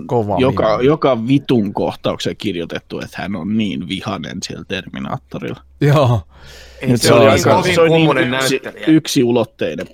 Kova 0.05 0.37
joka, 0.39 0.79
joka 0.81 1.27
vitun 1.27 1.73
kohtauksen 1.73 2.37
kirjoitettu, 2.37 2.99
että 2.99 3.21
hän 3.21 3.35
on 3.35 3.57
niin 3.57 3.87
vihainen 3.87 4.37
siellä 4.43 4.65
Terminaattorilla. 4.67 5.61
Joo, 5.81 6.21
Ei, 6.81 6.89
Nyt 6.89 7.01
se, 7.01 7.13
oli 7.13 7.27
aika- 7.27 7.55
kovin 7.55 7.75
se 7.75 7.81
oli 7.81 7.89
niin 7.89 8.33
yksi, 8.33 8.61
yksiulotteinen. 8.87 9.87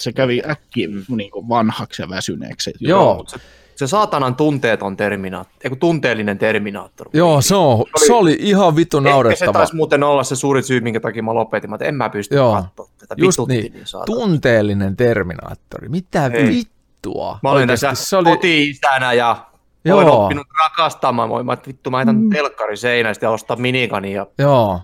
Se 0.00 0.12
kävi 0.12 0.42
äkkiä 0.50 0.88
niin 1.16 1.30
kuin 1.30 1.48
vanhaksi 1.48 2.02
ja 2.02 2.08
väsyneeksi. 2.08 2.72
joo, 2.80 3.24
Se, 3.28 3.36
se 3.76 3.86
saatanan 3.86 4.34
tunteeton 4.36 4.96
terminaattori, 4.96 5.58
eiku 5.64 5.76
tunteellinen 5.76 6.38
terminaattori. 6.38 7.10
joo, 7.14 7.40
se, 7.40 7.54
on, 7.54 7.84
se 8.06 8.12
oli 8.12 8.36
ihan 8.40 8.76
vittu 8.76 8.96
Ehkä 8.98 9.08
se 9.08 9.12
naurettava. 9.12 9.52
taisi 9.52 9.76
muuten 9.76 10.02
olla 10.02 10.24
se 10.24 10.36
suuri 10.36 10.62
syy, 10.62 10.80
minkä 10.80 11.00
takia 11.00 11.22
mä 11.22 11.34
lopetin. 11.34 11.74
Että 11.74 11.84
en 11.84 11.94
mä 11.94 12.08
pysty 12.08 12.34
Joo, 12.34 12.54
katsoa 12.62 12.88
tätä. 12.98 13.14
just 13.18 13.38
Vitutti 13.38 13.54
niin, 13.60 13.72
niin 13.72 13.84
tunteellinen 14.06 14.96
Terminaattori. 14.96 15.88
Mitä 15.88 16.26
Ei. 16.34 16.48
vittua? 16.48 17.38
Mä 17.42 17.50
Oikeasti 17.50 17.86
tässä 17.86 18.04
se 18.04 18.16
oli, 18.16 18.30
koti-isänä 18.30 19.12
ja 19.12 19.46
Joo. 19.84 19.96
olen 19.98 20.08
oppinut 20.08 20.46
rakastamaan. 20.64 21.30
Mä, 21.30 21.42
mä 21.42 21.52
että 21.52 21.68
vittu, 21.68 21.90
mä 21.90 21.96
heitän 21.96 22.30
telkkari 22.30 22.76
seinästä 22.76 23.26
ja 23.26 23.30
ostaa 23.30 23.56
minikani 23.56 24.12
ja 24.12 24.26
joo, 24.38 24.80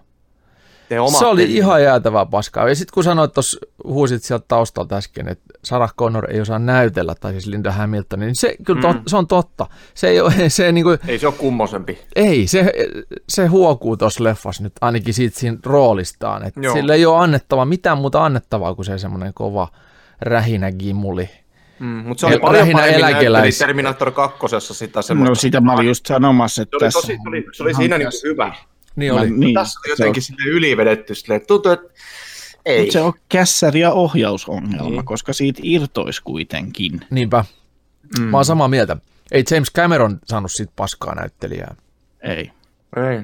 teen 0.93 1.03
omat 1.03 1.18
se 1.18 1.26
oli 1.26 1.43
pelit. 1.43 1.57
ihan 1.57 1.82
jäätävää 1.82 2.26
paskaa. 2.26 2.68
Ja 2.68 2.74
sitten 2.74 2.95
kun 2.95 3.05
sanoit 3.05 3.32
tuossa, 3.32 3.61
huusit 3.84 4.22
sieltä 4.22 4.45
taustalta 4.49 4.97
äsken, 4.97 5.28
että 5.28 5.45
Sarah 5.64 5.95
Connor 5.95 6.30
ei 6.30 6.40
osaa 6.40 6.59
näytellä, 6.59 7.14
tai 7.20 7.32
siis 7.32 7.47
Linda 7.47 7.72
Hamilton, 7.72 8.20
niin 8.20 8.34
se, 8.34 8.57
kyllä 8.64 8.82
tot, 8.82 8.97
se 9.07 9.16
on 9.16 9.26
totta. 9.26 9.66
Se 9.95 10.09
ei, 10.09 10.20
ole, 10.20 10.34
se 10.49 10.72
niinku, 10.72 10.90
Ei 11.09 11.18
se 11.18 11.26
ole 11.26 11.34
kummosempi. 11.38 11.99
Ei, 12.16 12.47
se, 12.47 12.72
se 13.28 13.47
huokuu 13.47 13.97
tuossa 13.97 14.24
leffassa 14.24 14.62
nyt 14.62 14.72
ainakin 14.80 15.14
siitä 15.14 15.38
siinä 15.38 15.59
roolistaan. 15.66 16.47
Että 16.47 16.61
sillä 16.72 16.95
ei 16.95 17.07
ole 17.07 17.18
annettava 17.18 17.64
mitään 17.64 17.99
muuta 17.99 18.24
annettavaa 18.24 18.74
kuin 18.74 18.86
se 18.86 18.99
semmoinen 18.99 19.34
kova 19.34 19.68
rähinä 20.20 20.72
gimuli. 20.72 21.30
Mm, 21.78 21.86
mutta 21.86 22.20
se 22.20 22.26
oli 22.26 22.34
El- 22.34 22.40
paljon 22.40 22.68
paremmin 22.72 23.53
Terminator 23.59 24.11
2. 24.11 24.47
sitä 24.61 25.03
semmoista. 25.03 25.30
No 25.30 25.34
sitä 25.34 25.61
mä 25.61 25.72
olin 25.72 25.86
just 25.86 26.07
sanomassa, 26.07 26.62
että 26.62 26.76
se 26.78 26.84
oli, 26.84 26.93
tosi, 26.93 27.07
se 27.07 27.28
oli, 27.28 27.47
se 27.53 27.62
oli 27.62 27.74
siinä 27.74 27.99
niin 27.99 28.09
hyvä. 28.24 28.55
Niin 28.97 29.14
Mä- 29.14 29.20
oli. 29.20 29.30
Niin, 29.30 29.55
Tässä 29.55 29.80
oli 29.80 29.97
se 29.97 30.03
jotenkin 30.03 30.22
sille 30.22 30.51
ylivedetty 30.51 31.14
silleen, 31.14 31.36
että 31.36 31.47
tuntuu, 31.47 31.72
että 31.72 31.88
ei. 32.66 32.80
Mutta 32.80 32.93
se 32.93 33.01
on 33.01 33.12
kässäri- 33.28 33.80
ja 33.80 33.93
ohjausongelma, 33.93 34.90
Niin. 34.90 35.05
koska 35.05 35.32
siitä 35.32 35.61
irtoisi 35.62 36.22
kuitenkin. 36.22 37.01
Niinpä. 37.11 37.45
Mm. 38.18 38.24
Mä 38.24 38.36
oon 38.36 38.45
samaa 38.45 38.68
mieltä. 38.68 38.97
Ei 39.32 39.45
James 39.51 39.72
Cameron 39.72 40.18
saanut 40.24 40.53
siitä 40.53 40.72
paskaa 40.76 41.14
näyttelijää. 41.14 41.74
Ei. 42.22 42.51
Ei. 43.11 43.22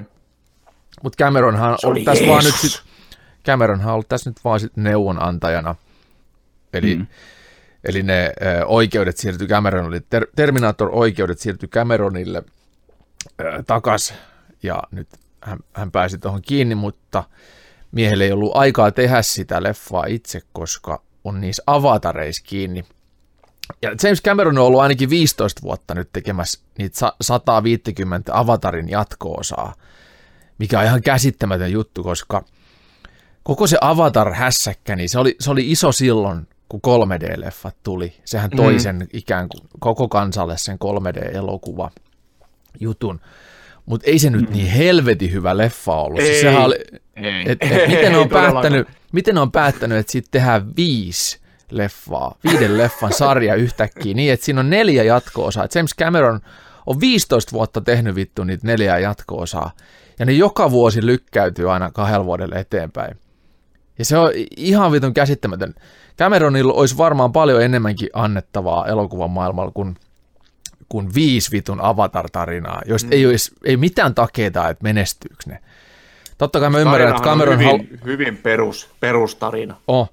Mutta 1.03 1.23
Cameronhan 1.23 1.71
on 1.71 1.77
ollut 1.83 2.03
tässä 2.03 2.27
vaan 2.27 2.43
nyt 2.43 2.55
sit, 2.55 2.81
Cameronhan 3.45 3.87
on 3.87 3.93
ollut 3.93 4.07
tässä 4.09 4.29
nyt 4.29 4.37
vaan 4.43 4.59
sit 4.59 4.77
neuvonantajana. 4.77 5.75
Eli, 6.73 6.95
mm. 6.95 7.07
eli 7.83 8.03
ne 8.03 8.33
ö, 8.41 8.65
oikeudet 8.65 9.17
siirtyi 9.17 9.47
Cameronille, 9.47 10.01
ter, 10.09 10.27
Terminator-oikeudet 10.35 11.39
siirtyi 11.39 11.69
Cameronille 11.69 12.43
ö, 13.41 13.63
takas, 13.67 14.13
ja 14.63 14.83
nyt 14.91 15.07
hän, 15.41 15.59
hän 15.73 15.91
pääsi 15.91 16.17
tuohon 16.17 16.41
kiinni, 16.41 16.75
mutta 16.75 17.23
miehelle 17.91 18.23
ei 18.23 18.31
ollut 18.31 18.55
aikaa 18.55 18.91
tehdä 18.91 19.21
sitä 19.21 19.63
leffaa 19.63 20.05
itse, 20.05 20.41
koska 20.53 21.01
on 21.23 21.41
niissä 21.41 21.63
avatareissa 21.67 22.43
kiinni. 22.47 22.85
Ja 23.81 23.89
James 24.03 24.21
Cameron 24.21 24.57
on 24.57 24.65
ollut 24.65 24.81
ainakin 24.81 25.09
15 25.09 25.61
vuotta 25.61 25.95
nyt 25.95 26.09
tekemässä 26.13 26.59
niitä 26.77 26.99
sa- 26.99 27.15
150 27.21 28.39
Avatarin 28.39 28.89
jatko-osaa, 28.89 29.73
mikä 30.57 30.79
on 30.79 30.85
ihan 30.85 31.01
käsittämätön 31.01 31.71
juttu, 31.71 32.03
koska 32.03 32.43
koko 33.43 33.67
se 33.67 33.77
Avatar-hässäkkä, 33.81 34.95
niin 34.95 35.09
se 35.09 35.19
oli, 35.19 35.35
se 35.39 35.51
oli 35.51 35.71
iso 35.71 35.91
silloin 35.91 36.47
kun 36.69 36.81
3D-leffat 36.87 37.75
tuli. 37.83 38.13
Sehän 38.25 38.49
toi 38.49 38.73
mm. 38.73 38.79
sen 38.79 39.07
ikään 39.13 39.49
kuin 39.49 39.69
koko 39.79 40.07
kansalle 40.07 40.57
sen 40.57 40.77
3D-elokuva 40.83 41.91
jutun. 42.79 43.19
Mutta 43.85 44.09
ei 44.09 44.19
se 44.19 44.29
nyt 44.29 44.49
niin 44.49 44.67
helvetin 44.67 45.31
hyvä 45.31 45.57
leffa 45.57 45.93
ollut. 45.93 46.21
Siis 46.21 46.35
Ei. 46.35 46.41
sehän 46.41 46.63
oli, 46.63 46.75
Ei. 47.15 47.43
et, 47.45 47.57
et, 47.61 47.87
miten, 47.87 48.11
ne 48.11 48.17
Ei 48.17 48.21
on 48.21 48.29
päättänyt, 48.29 48.87
miten 49.11 49.37
on 49.37 49.51
päättänyt, 49.51 49.97
että 49.97 50.11
siitä 50.11 50.27
tehdään 50.31 50.75
viisi 50.75 51.39
leffaa, 51.71 52.35
viiden 52.43 52.77
leffan 52.77 53.13
sarja 53.13 53.55
yhtäkkiä, 53.55 54.13
niin 54.13 54.33
että 54.33 54.45
siinä 54.45 54.59
on 54.59 54.69
neljä 54.69 55.03
jatko-osaa. 55.03 55.63
Et 55.63 55.75
James 55.75 55.95
Cameron 55.99 56.39
on 56.85 56.99
15 56.99 57.51
vuotta 57.51 57.81
tehnyt 57.81 58.15
vittu 58.15 58.43
niitä 58.43 58.67
neljää 58.67 58.99
jatko-osaa, 58.99 59.71
ja 60.19 60.25
ne 60.25 60.31
joka 60.31 60.71
vuosi 60.71 61.05
lykkäytyy 61.05 61.73
aina 61.73 61.91
kahdella 61.91 62.25
vuodelle 62.25 62.55
eteenpäin. 62.55 63.17
Ja 63.99 64.05
se 64.05 64.17
on 64.17 64.31
ihan 64.57 64.91
vitun 64.91 65.13
käsittämätön. 65.13 65.73
Cameronilla 66.17 66.73
olisi 66.73 66.97
varmaan 66.97 67.31
paljon 67.31 67.61
enemmänkin 67.61 68.09
annettavaa 68.13 68.87
elokuvan 68.87 69.31
maailmalla 69.31 69.71
kuin, 69.71 69.95
kuin 70.89 71.13
viisi 71.15 71.51
vitun 71.51 71.81
Avatar-tarinaa, 71.81 72.81
joista 72.85 73.07
mm. 73.07 73.13
ei, 73.13 73.25
olisi, 73.25 73.51
ei 73.65 73.77
mitään 73.77 74.15
takeita, 74.15 74.69
että 74.69 74.83
menestyykö 74.83 75.43
ne. 75.45 75.59
Totta 76.37 76.59
kai 76.59 76.69
mä 76.69 76.79
ymmärrän, 76.79 77.09
että 77.09 77.21
Cameron... 77.23 77.59
hyvin, 77.59 77.67
Hal- 77.91 78.05
hyvin 78.05 78.37
perus, 78.37 78.89
perustarina. 78.99 79.75
oh. 79.87 80.09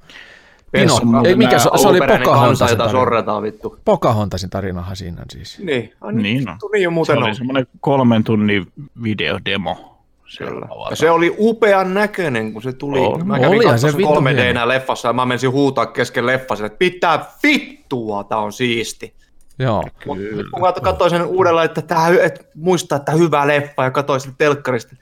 Pino, 0.73 0.95
ei 1.27 1.35
mikä 1.37 1.59
se, 1.59 1.71
se 1.77 1.89
oli 1.89 1.99
Pocahontasin 2.01 2.79
tarina. 2.79 2.93
sorretaan 2.99 3.43
vittu. 3.43 3.79
Pocahontasin 3.85 4.51
tarinahan 4.51 4.97
siinä 4.97 5.23
siis. 5.31 5.59
Niin, 5.59 5.93
ai, 6.01 6.13
Niin 6.13 6.49
on. 6.49 6.53
vittu, 6.55 6.69
niin 6.73 6.89
on 6.89 6.93
Se 6.93 6.95
muuten 6.95 7.19
oli 7.19 7.29
on. 7.29 7.35
semmoinen 7.37 7.67
kolmen 7.81 8.25
tunnin 8.25 8.67
videodemo. 9.03 9.99
Se. 10.27 10.45
Ja 10.91 10.97
se 10.97 11.11
oli 11.11 11.35
upean 11.39 11.95
näköinen, 11.95 12.53
kun 12.53 12.63
se 12.63 12.73
tuli. 12.73 12.99
Oli. 12.99 13.25
Mä 13.25 13.39
kävin 13.41 13.63
se 13.71 13.79
se 13.79 13.97
vitun 13.97 14.15
3 14.15 14.35
hieno. 14.35 14.61
d 14.65 14.69
leffassa 14.69 15.09
ja 15.09 15.13
mä 15.13 15.27
menisin 15.27 15.51
huutaa 15.53 15.87
kesken 15.87 16.27
leffassa, 16.27 16.67
että 16.67 16.79
pitää 16.79 17.25
vittua, 17.43 18.25
tää 18.25 18.39
on 18.39 18.53
siisti. 18.53 19.15
Joo. 19.59 19.85
Mut 20.07 20.19
nyt 20.19 20.47
kun 20.51 20.63
kat- 20.63 20.81
katsoin 20.81 21.11
sen 21.11 21.25
uudella, 21.25 21.65
että, 21.65 21.83
tää, 21.83 22.09
että 22.23 22.45
muistaa, 22.55 22.97
että 22.97 23.13
hyvä 23.13 23.47
leffa 23.47 23.85
ja 23.85 23.91
katsoin 23.91 24.21
sen 24.21 24.35
telkkarista. 24.39 24.97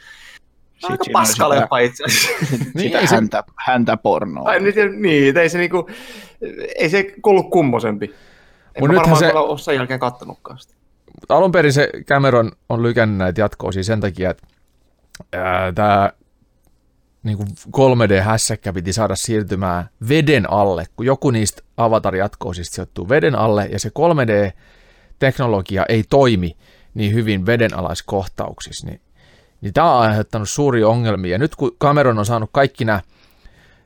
On 0.84 0.90
Aika 0.92 1.04
paska 1.12 1.32
sitä- 1.32 1.48
leffa 1.48 1.78
itse 1.78 2.04
asiassa. 2.04 2.28
Niin, 2.74 2.78
Sitä 2.78 2.98
ei 3.00 3.06
se, 3.06 3.14
häntä, 3.14 3.44
häntä 3.56 3.96
pornoa. 3.96 4.48
Ai, 4.48 4.60
niin, 4.60 5.02
niin, 5.02 5.38
ei 5.38 5.48
se 5.48 5.58
niinku, 5.58 5.88
ei 6.78 6.88
se 6.90 7.06
ollut 7.26 7.50
kummosempi. 7.50 8.06
En 8.74 8.82
Mut 8.82 8.88
mä 8.88 8.92
nythän 8.94 9.10
varmaan 9.10 9.18
se- 9.32 9.38
ole 9.38 9.58
sen 9.58 9.74
jälkeen 9.74 10.00
kattonutkaan 10.00 10.58
sitä. 10.58 10.74
alun 11.28 11.52
perin 11.52 11.72
se 11.72 11.88
Cameron 12.08 12.52
on 12.68 12.82
lykännyt 12.82 13.18
näitä 13.18 13.40
jatko 13.40 13.72
sen 13.72 14.00
takia, 14.00 14.30
että 14.30 14.42
tämä 15.74 16.10
niin 17.24 17.38
3D-hässäkkä 17.76 18.72
piti 18.72 18.92
saada 18.92 19.16
siirtymään 19.16 19.88
veden 20.08 20.52
alle, 20.52 20.86
kun 20.96 21.06
joku 21.06 21.30
niistä 21.30 21.62
Avatar-jatkoosista 21.76 22.74
sijoittuu 22.74 23.08
veden 23.08 23.34
alle, 23.34 23.68
ja 23.72 23.78
se 23.78 23.88
3D-teknologia 23.88 25.84
ei 25.88 26.04
toimi 26.10 26.56
niin 26.94 27.14
hyvin 27.14 27.46
vedenalaiskohtauksissa, 27.46 28.86
niin, 28.86 29.00
niin 29.60 29.72
tämä 29.72 29.94
on 29.94 30.02
aiheuttanut 30.02 30.48
suuria 30.48 30.88
ongelmia. 30.88 31.32
Ja 31.32 31.38
nyt 31.38 31.56
kun 31.56 31.76
Cameron 31.80 32.18
on 32.18 32.26
saanut 32.26 32.50
kaikki 32.52 32.84
nämä 32.84 33.00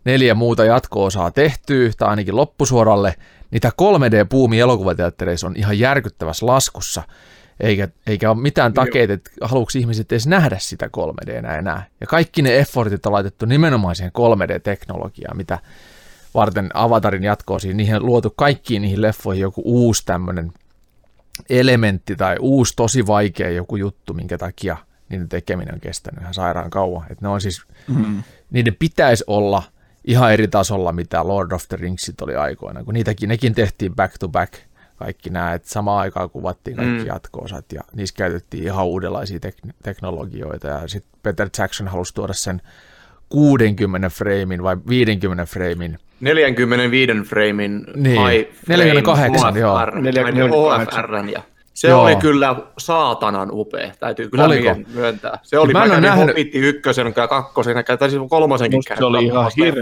neljä 0.04 0.34
muuta 0.34 0.64
jatko-osaa 0.64 1.30
tehtyä, 1.30 1.90
tai 1.98 2.08
ainakin 2.08 2.36
loppusuoralle, 2.36 3.14
niin 3.50 3.60
tämä 3.60 3.72
3D-puumi 3.82 4.58
elokuvateattereissa 4.58 5.46
on 5.46 5.56
ihan 5.56 5.78
järkyttävässä 5.78 6.46
laskussa, 6.46 7.02
eikä, 7.60 7.88
eikä 8.06 8.30
ole 8.30 8.40
mitään 8.40 8.74
takeita, 8.74 9.12
että 9.12 9.30
haluuks 9.40 9.76
ihmiset 9.76 10.12
edes 10.12 10.26
nähdä 10.26 10.56
sitä 10.58 10.90
3D 10.96 11.30
enää. 11.30 11.86
Ja 12.00 12.06
kaikki 12.06 12.42
ne 12.42 12.58
effortit 12.58 13.06
on 13.06 13.12
laitettu 13.12 13.46
nimenomaan 13.46 13.96
siihen 13.96 14.12
3D-teknologiaan, 14.18 15.36
mitä 15.36 15.58
varten 16.34 16.70
Avatarin 16.74 17.24
jatko-osiin, 17.24 17.76
niihin 17.76 17.96
on 17.96 18.06
luotu 18.06 18.30
kaikkiin 18.36 18.82
niihin 18.82 19.02
leffoihin 19.02 19.42
joku 19.42 19.62
uusi 19.64 20.02
tämmöinen 20.06 20.52
elementti 21.50 22.16
tai 22.16 22.36
uusi 22.40 22.72
tosi 22.76 23.06
vaikea 23.06 23.50
joku 23.50 23.76
juttu, 23.76 24.14
minkä 24.14 24.38
takia 24.38 24.76
niiden 25.08 25.28
tekeminen 25.28 25.74
on 25.74 25.80
kestänyt 25.80 26.20
ihan 26.20 26.34
sairaan 26.34 26.70
kauan. 26.70 27.06
Et 27.10 27.20
ne 27.20 27.28
on 27.28 27.40
siis, 27.40 27.62
mm. 27.88 28.22
niiden 28.50 28.76
pitäisi 28.78 29.24
olla 29.26 29.62
ihan 30.04 30.32
eri 30.32 30.48
tasolla, 30.48 30.92
mitä 30.92 31.28
Lord 31.28 31.52
of 31.52 31.68
the 31.68 31.76
Ringsit 31.76 32.20
oli 32.20 32.36
aikoina, 32.36 32.84
kun 32.84 32.94
niitäkin, 32.94 33.28
nekin 33.28 33.54
tehtiin 33.54 33.94
back 33.94 34.18
to 34.18 34.28
back 34.28 34.52
kaikki 34.98 35.30
nämä, 35.30 35.54
että 35.54 35.68
samaan 35.70 36.00
aikaan 36.00 36.30
kuvattiin 36.30 36.76
kaikki 36.76 37.00
mm. 37.00 37.06
jatko-osat 37.06 37.64
ja 37.72 37.80
niissä 37.94 38.14
käytettiin 38.16 38.64
ihan 38.64 38.86
uudenlaisia 38.86 39.38
tek- 39.46 39.70
teknologioita 39.82 40.66
ja 40.68 40.88
sitten 40.88 41.12
Peter 41.22 41.48
Jackson 41.58 41.88
halusi 41.88 42.14
tuoda 42.14 42.32
sen 42.32 42.62
60 43.28 44.08
framein 44.10 44.62
vai 44.62 44.76
50 44.88 45.44
framein 45.46 45.98
45 46.20 47.12
framein 47.28 47.84
Niin, 47.96 48.26
high 48.26 48.50
48, 48.68 49.40
frame 49.40 49.60
joo. 49.60 49.78
HFR, 49.78 50.00
48. 50.00 50.86
HFR, 51.04 51.28
ja 51.32 51.42
se 51.74 51.88
Joo. 51.88 52.02
oli 52.02 52.16
kyllä 52.16 52.56
saatanan 52.78 53.48
upea, 53.52 53.92
täytyy 54.00 54.28
kyllä 54.30 54.44
Oliko? 54.44 54.76
myöntää. 54.94 55.38
Se 55.42 55.58
oli, 55.58 55.72
Mä 55.72 55.78
mä, 55.78 55.84
en 55.84 55.90
kävin 55.90 56.02
nähnyt- 56.02 56.26
Hobbitin 56.26 56.64
ykkösen 56.64 57.12
ja 57.16 57.28
kakkosen 57.28 57.84
ja 57.88 57.96
taisin 57.96 58.28
kolmosenkin 58.28 58.82
se 58.98 59.04
oli 59.04 59.24
ihan 59.24 59.50
ja- 59.56 59.74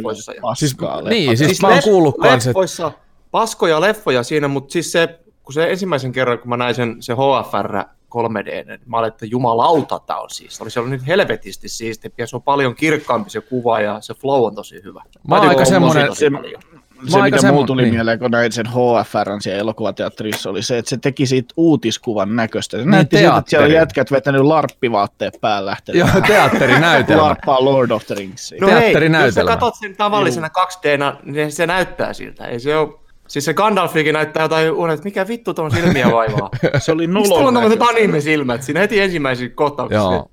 paskaa 0.43 0.55
Siis- 0.55 0.77
niin, 1.09 1.37
siis 1.39 1.63
mä 1.63 1.69
oon 1.69 1.81
kuullut 1.85 2.17
kans, 2.23 2.35
että 2.47 2.49
leffoissa, 2.49 2.93
paskoja 3.37 3.81
leffoja 3.81 4.23
siinä, 4.23 4.49
mutta 4.49 4.73
siis 4.73 4.93
se, 4.93 5.19
kun 5.43 5.53
se 5.53 5.71
ensimmäisen 5.71 6.13
kerran, 6.13 6.39
kun 6.39 6.49
mä 6.49 6.57
näin 6.57 6.75
sen, 6.75 6.97
se 7.01 7.13
HFR 7.13 7.77
3D, 8.15 8.67
niin 8.67 8.81
mä 8.87 8.99
olin, 8.99 9.09
että 9.09 9.27
jumalauta 9.27 9.99
tää 9.99 10.19
on 10.19 10.31
siis. 10.31 10.61
Oli 10.61 10.71
se 10.71 10.81
ollut 10.81 10.91
nyt 10.91 11.07
helvetisti 11.07 11.69
siistiä 11.69 12.11
ja 12.19 12.27
se 12.27 12.37
on 12.37 12.43
paljon 12.43 12.75
kirkkaampi 12.75 13.31
se 13.31 13.41
kuva 13.41 13.81
ja 13.81 14.01
se 14.01 14.15
flow 14.15 14.47
on 14.47 14.55
tosi 14.55 14.81
hyvä. 14.85 15.03
Mä 15.29 15.35
oon 15.35 15.49
aika 15.49 15.61
tosi, 15.61 15.71
semmonen- 15.71 16.07
tosi 16.07 16.31
paljon. 16.31 16.63
Se, 17.09 17.21
aika 17.21 17.37
mitä 17.37 17.49
semmo- 17.49 17.53
mulla 17.53 17.67
tuli 17.67 17.83
niin. 17.83 17.95
mieleen, 17.95 18.19
kun 18.19 18.31
näin 18.31 18.53
sen 18.53 18.67
HFRn 18.67 19.41
siellä 19.41 19.61
elokuvateatterissa, 19.61 20.51
oli 20.51 20.63
se, 20.63 20.79
että 20.79 20.89
se 20.89 20.97
teki 20.97 21.27
siitä 21.27 21.55
uutiskuvan 21.57 22.37
näköistä. 22.37 22.79
Se 22.79 22.85
näytti 22.85 23.17
siltä, 23.17 23.37
että 23.37 23.51
siellä 23.51 23.63
teatteri. 23.63 23.81
jätkät 23.81 24.11
vetänyt 24.11 24.43
larppivaatteet 24.43 25.39
päällä 25.41 25.71
lähtenyt. 25.71 25.99
joo, 25.99 26.21
teatterinäytelmä. 26.27 27.23
Larppaa 27.23 27.65
Lord 27.65 27.91
of 27.91 28.07
the 28.07 28.15
Ringsia. 28.15 28.59
No 28.61 28.69
hei, 28.69 28.95
jos 29.25 29.35
sä 29.35 29.45
katsot 29.45 29.75
sen 29.75 29.97
tavallisena 29.97 30.49
2Dna, 30.49 31.17
niin 31.25 31.53
se 31.53 31.67
näyttää 31.67 32.13
siltä. 32.13 32.45
Ei 32.45 32.61
se 32.61 32.77
ole... 32.77 33.06
Siis 33.29 33.45
se 33.45 33.55
Gandalfikin 33.55 34.13
näyttää 34.13 34.43
jotain 34.43 34.73
uuden, 34.73 34.95
että 34.95 35.05
mikä 35.05 35.29
vittu 35.29 35.55
tuon 35.55 35.71
silmiä 35.71 36.11
vaivaa. 36.13 36.51
Se 36.79 36.93
oli 36.93 37.07
Miksi 37.07 37.29
tuolla 37.29 37.49
on 37.49 37.55
tämmöiset 37.55 37.83
anime-silmät 37.83 38.63
siinä 38.63 38.81
heti 38.81 39.01
ensimmäisissä 39.01 39.55
kohtauksissa? 39.55 40.13
Joo. 40.13 40.31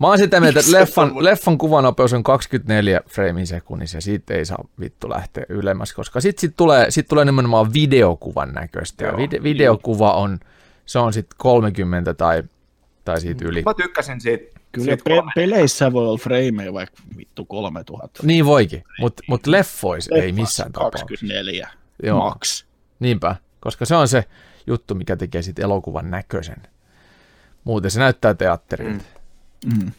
Mä 0.00 0.06
oon 0.06 0.18
sitä 0.18 0.40
mieltä, 0.40 0.60
että 0.60 0.72
leffan, 0.72 1.10
on- 1.16 1.24
leffan 1.24 1.58
kuvanopeus 1.58 2.12
on 2.12 2.22
24 2.22 3.00
framein 3.08 3.46
sekunnissa 3.46 3.96
ja 3.96 4.00
siitä 4.00 4.34
ei 4.34 4.44
saa 4.44 4.64
vittu 4.80 5.10
lähteä 5.10 5.44
ylemmäs, 5.48 5.92
koska 5.92 6.20
sit, 6.20 6.38
sit, 6.38 6.52
tulee, 6.56 6.90
sit 6.90 7.08
tulee 7.08 7.24
nimenomaan 7.24 7.72
videokuvan 7.72 8.52
näköistä. 8.52 9.04
Ja 9.04 9.10
Joo. 9.10 9.16
vide, 9.18 9.42
videokuva 9.42 10.12
on, 10.12 10.38
se 10.86 10.98
on 10.98 11.12
sitten 11.12 11.34
30 11.38 12.14
tai, 12.14 12.42
tai 13.04 13.20
siitä 13.20 13.44
yli. 13.48 13.62
Mä 13.62 13.74
tykkäsin 13.74 14.20
siitä. 14.20 14.60
Kyllä 14.72 14.84
siitä 14.84 15.02
pe- 15.04 15.20
3D. 15.20 15.32
peleissä 15.34 15.92
voi 15.92 16.06
olla 16.08 16.18
frameja 16.18 16.72
vaikka 16.72 17.02
vittu 17.16 17.44
3000. 17.44 18.20
Niin 18.22 18.46
voikin, 18.46 18.84
mutta 19.00 19.22
mut 19.26 19.46
leffois 19.46 20.08
ei 20.14 20.32
missään 20.32 20.72
tapauksessa. 20.72 21.06
24 21.06 21.68
Joo. 22.02 22.18
max. 22.18 22.64
Niinpä, 23.00 23.36
koska 23.60 23.84
se 23.84 23.94
on 23.94 24.08
se 24.08 24.24
juttu, 24.66 24.94
mikä 24.94 25.16
tekee 25.16 25.42
sit 25.42 25.58
elokuvan 25.58 26.10
näköisen. 26.10 26.62
Muuten 27.64 27.90
se 27.90 27.98
näyttää 28.00 28.34
teatterilta. 28.34 29.04
Mm. 29.66 29.92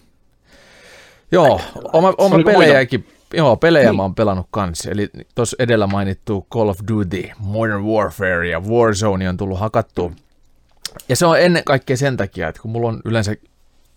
Joo, 1.31 1.61
oma, 1.93 2.13
oma 2.17 2.35
pelejäkin, 2.45 3.07
joo, 3.33 3.57
pelejä 3.57 3.89
niin. 3.89 3.95
mä 3.95 4.01
oon 4.01 4.15
pelannut 4.15 4.47
kanssa. 4.51 4.91
Eli 4.91 5.09
tuossa 5.35 5.57
edellä 5.59 5.87
mainittu 5.87 6.47
Call 6.51 6.69
of 6.69 6.79
Duty, 6.91 7.29
Modern 7.37 7.83
Warfare 7.83 8.47
ja 8.47 8.59
Warzone 8.59 9.29
on 9.29 9.37
tullut 9.37 9.59
hakattua. 9.59 10.11
Ja 11.09 11.15
se 11.15 11.25
on 11.25 11.39
ennen 11.39 11.63
kaikkea 11.63 11.97
sen 11.97 12.17
takia, 12.17 12.47
että 12.47 12.61
kun 12.61 12.71
mulla 12.71 12.89
on 12.89 13.01
yleensä, 13.05 13.35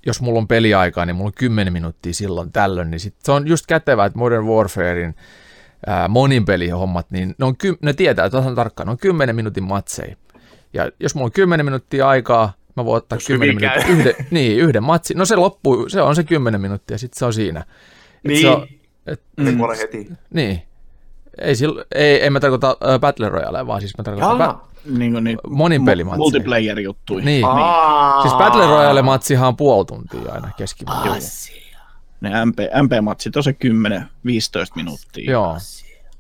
jos 0.07 0.21
mulla 0.21 0.39
on 0.39 0.49
peliaikaa, 0.49 1.07
niin 1.07 1.17
mulla 1.17 1.29
on 1.29 1.35
10 1.35 1.73
minuuttia 1.73 2.15
silloin 2.15 2.53
tällöin, 2.53 2.91
niin 2.91 3.01
sit 3.01 3.15
se 3.23 3.33
on 3.33 3.49
just 3.49 3.67
kätevää, 3.67 4.07
että 4.07 4.19
Modern 4.19 4.47
Warfarein 4.47 5.15
ää, 5.87 6.09
monin 6.09 6.45
pelihommat, 6.45 7.07
niin 7.11 7.35
ne, 7.39 7.47
on 7.47 7.57
ky- 7.57 7.79
ne 7.83 7.93
tietää 7.93 8.31
tasan 8.31 8.55
tarkkaan, 8.55 8.87
ne 8.87 8.91
on 8.91 8.99
10 8.99 9.37
minuutin 9.37 9.65
matseja. 9.65 10.17
Ja 10.73 10.91
jos 11.01 11.15
mulla 11.15 11.25
on 11.27 11.33
10 11.33 11.67
minuuttia 11.67 12.09
aikaa, 12.09 12.53
mä 12.77 12.85
voin 12.85 12.97
ottaa 12.97 13.17
Jos 13.17 13.27
10 13.27 13.49
hyvin 13.57 13.61
käy. 13.69 13.83
minuuttia, 13.83 14.11
yhden, 14.13 14.27
niin, 14.31 14.59
yhden 14.59 14.83
matsin. 14.83 15.19
No 15.19 15.25
se 15.25 15.37
loppuu, 15.37 15.89
se 15.89 16.03
on 16.03 16.17
se 16.17 16.25
10 16.25 16.61
minuuttia, 16.61 16.99
sitten 16.99 17.19
se 17.19 17.25
on 17.25 17.33
siinä. 17.33 17.61
Et 17.61 17.67
Niin. 18.25 18.41
Se 18.41 18.49
on, 18.49 18.67
et, 19.07 19.23
Mm. 19.37 19.59
Kuole 19.59 19.79
heti. 19.79 20.09
niin. 20.35 20.63
Ei, 21.39 21.57
sillä, 21.57 21.85
ei, 21.95 22.27
en 22.27 22.33
mä 22.33 22.41
tarkoita 22.41 22.77
äh, 22.89 23.01
Battle 23.01 23.29
Royale, 23.29 23.67
vaan 23.67 23.81
siis 23.81 23.99
mä 23.99 24.05
tarkoitan 24.05 24.39
Jaa. 24.39 24.49
ba- 24.53 24.67
Niin 24.99 25.13
kuin 25.13 25.25
niin, 25.25 25.39
monin 25.49 25.85
pelimatseja. 25.85 26.19
multiplayer-juttui. 26.19 27.17
Niin, 27.17 27.25
niin. 27.25 27.45
Aa. 27.47 28.23
Siis 28.23 28.35
Battle 28.35 28.67
Royale-matsihan 28.67 29.49
on 29.49 29.57
puoli 29.57 29.85
tuntia 29.85 30.33
aina 30.33 30.51
keskimäärin. 30.57 31.13
Ne 32.21 32.45
MP, 32.45 32.59
MP-matsit 32.59 33.37
on 33.37 33.43
se 33.43 33.51
10-15 33.51 33.57
minuuttia 34.77 35.31
Joo. 35.33 35.57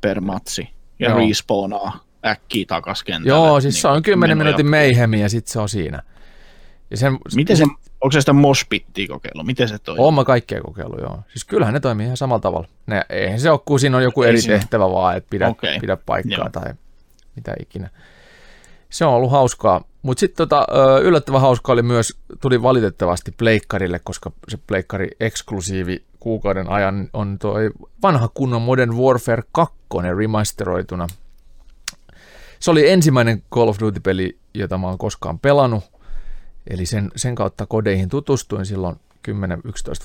per 0.00 0.20
matsi. 0.20 0.68
Ja 0.98 1.08
Joo. 1.10 1.18
respawnaa 1.18 2.00
äkkiä 2.26 2.64
takas 2.68 3.04
kentälle. 3.04 3.28
Joo, 3.28 3.60
siis 3.60 3.74
Niin 3.74 3.80
se 3.82 3.88
on 3.88 4.02
10 4.02 4.38
meno 4.38 4.44
minuutin 4.44 4.66
meihemi 4.66 5.20
ja 5.20 5.28
sitten 5.28 5.52
se 5.52 5.60
on 5.60 5.68
siinä. 5.68 6.02
Ja 6.90 6.96
sen, 6.96 7.18
Miten 7.34 7.56
se, 7.56 7.64
Onko 8.00 8.12
se 8.12 8.20
sitä 8.20 8.32
moshpittiä 8.32 9.06
kokeilu? 9.08 9.42
Miten 9.44 9.68
se 9.68 9.78
toimii? 9.78 10.04
Oon 10.04 10.14
mä 10.14 10.24
kaikkea 10.24 10.60
kokeillut, 10.62 11.00
joo. 11.00 11.18
Siis 11.28 11.44
kyllähän 11.44 11.74
ne 11.74 11.80
toimii 11.80 12.04
ihan 12.06 12.16
samalla 12.16 12.40
tavalla. 12.40 12.68
Ne, 12.86 13.02
eihän 13.08 13.40
se 13.40 13.50
ole, 13.50 13.60
kun 13.64 13.80
siinä 13.80 13.96
on 13.96 14.02
joku 14.02 14.22
Ei 14.22 14.28
eri 14.28 14.40
siinä- 14.40 14.58
tehtävä 14.58 14.90
vaan, 14.90 15.16
että 15.16 15.30
pidä, 15.30 15.48
Okei. 15.48 15.80
pidä 15.80 15.96
paikkaa 15.96 16.38
Joo. 16.38 16.48
tai 16.48 16.74
mitä 17.36 17.54
ikinä. 17.60 17.90
Se 18.90 19.04
on 19.04 19.14
ollut 19.14 19.30
hauskaa. 19.30 19.84
Mutta 20.02 20.20
sitten 20.20 20.36
tota, 20.36 20.66
yllättävän 21.02 21.40
hauskaa 21.40 21.72
oli 21.72 21.82
myös, 21.82 22.18
tuli 22.40 22.62
valitettavasti 22.62 23.32
pleikkarille, 23.32 23.98
koska 23.98 24.32
se 24.48 24.58
pleikkari 24.66 25.08
eksklusiivi 25.20 26.04
kuukauden 26.20 26.68
ajan 26.70 27.08
on 27.12 27.38
toi 27.38 27.70
vanha 28.02 28.28
kunnon 28.28 28.62
Modern 28.62 28.96
Warfare 28.96 29.42
2 29.52 29.76
remasteroituna. 30.16 31.06
Se 32.60 32.70
oli 32.70 32.90
ensimmäinen 32.90 33.42
Call 33.52 33.68
of 33.68 33.78
Duty-peli, 33.80 34.38
jota 34.54 34.78
mä 34.78 34.86
oon 34.86 34.98
koskaan 34.98 35.38
pelannut. 35.38 35.84
Eli 36.70 36.86
sen, 36.86 37.10
sen 37.16 37.34
kautta 37.34 37.66
kodeihin 37.66 38.08
tutustuin 38.08 38.66
silloin 38.66 38.96
10-11 39.28 39.30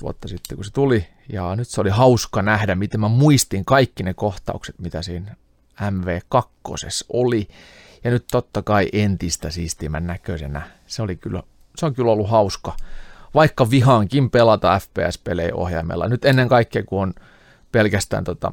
vuotta 0.02 0.28
sitten, 0.28 0.56
kun 0.56 0.64
se 0.64 0.72
tuli. 0.72 1.06
Ja 1.32 1.56
nyt 1.56 1.68
se 1.68 1.80
oli 1.80 1.90
hauska 1.90 2.42
nähdä, 2.42 2.74
miten 2.74 3.00
mä 3.00 3.08
muistin 3.08 3.64
kaikki 3.64 4.02
ne 4.02 4.14
kohtaukset, 4.14 4.78
mitä 4.78 5.02
siinä 5.02 5.36
MV2 5.80 6.42
oli. 7.08 7.48
Ja 8.04 8.10
nyt 8.10 8.24
totta 8.30 8.62
kai 8.62 8.88
entistä 8.92 9.50
siistimmän 9.50 10.06
näköisenä. 10.06 10.62
Se, 10.86 11.02
oli 11.02 11.16
kyllä, 11.16 11.42
se 11.76 11.86
on 11.86 11.94
kyllä 11.94 12.12
ollut 12.12 12.30
hauska. 12.30 12.76
Vaikka 13.34 13.70
vihaankin 13.70 14.30
pelata 14.30 14.78
FPS-pelejä 14.78 15.54
ohjaimella. 15.54 16.08
Nyt 16.08 16.24
ennen 16.24 16.48
kaikkea, 16.48 16.82
kun 16.82 17.02
on 17.02 17.14
pelkästään 17.72 18.24
tota, 18.24 18.52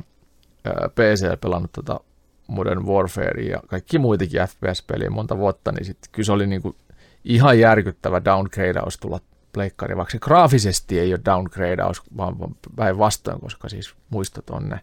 PC 0.96 1.42
pelannut 1.42 1.72
tota 1.72 2.00
Modern 2.48 2.86
Warfare 2.86 3.42
ja 3.42 3.60
kaikki 3.68 4.00
muitakin 4.00 4.42
FPS-peliä 4.42 5.10
monta 5.10 5.38
vuotta, 5.38 5.72
niin 5.72 5.86
sitten 5.86 6.10
kyllä 6.12 6.26
se 6.26 6.32
oli 6.32 6.48
niinku 6.48 6.76
ihan 7.24 7.60
järkyttävä 7.60 8.26
downgradeaus 8.26 8.98
tulla 8.98 9.20
pleikkari, 9.54 9.98
vaikka 9.98 10.12
se 10.12 10.20
graafisesti 10.20 11.00
ei 11.00 11.14
ole 11.14 11.22
downgradeaus, 11.26 12.02
vaan 12.18 12.36
päinvastoin, 12.76 13.40
koska 13.40 13.70
siis 13.70 13.96
muistot 14.10 14.50
on 14.50 14.70
ne 14.70 14.80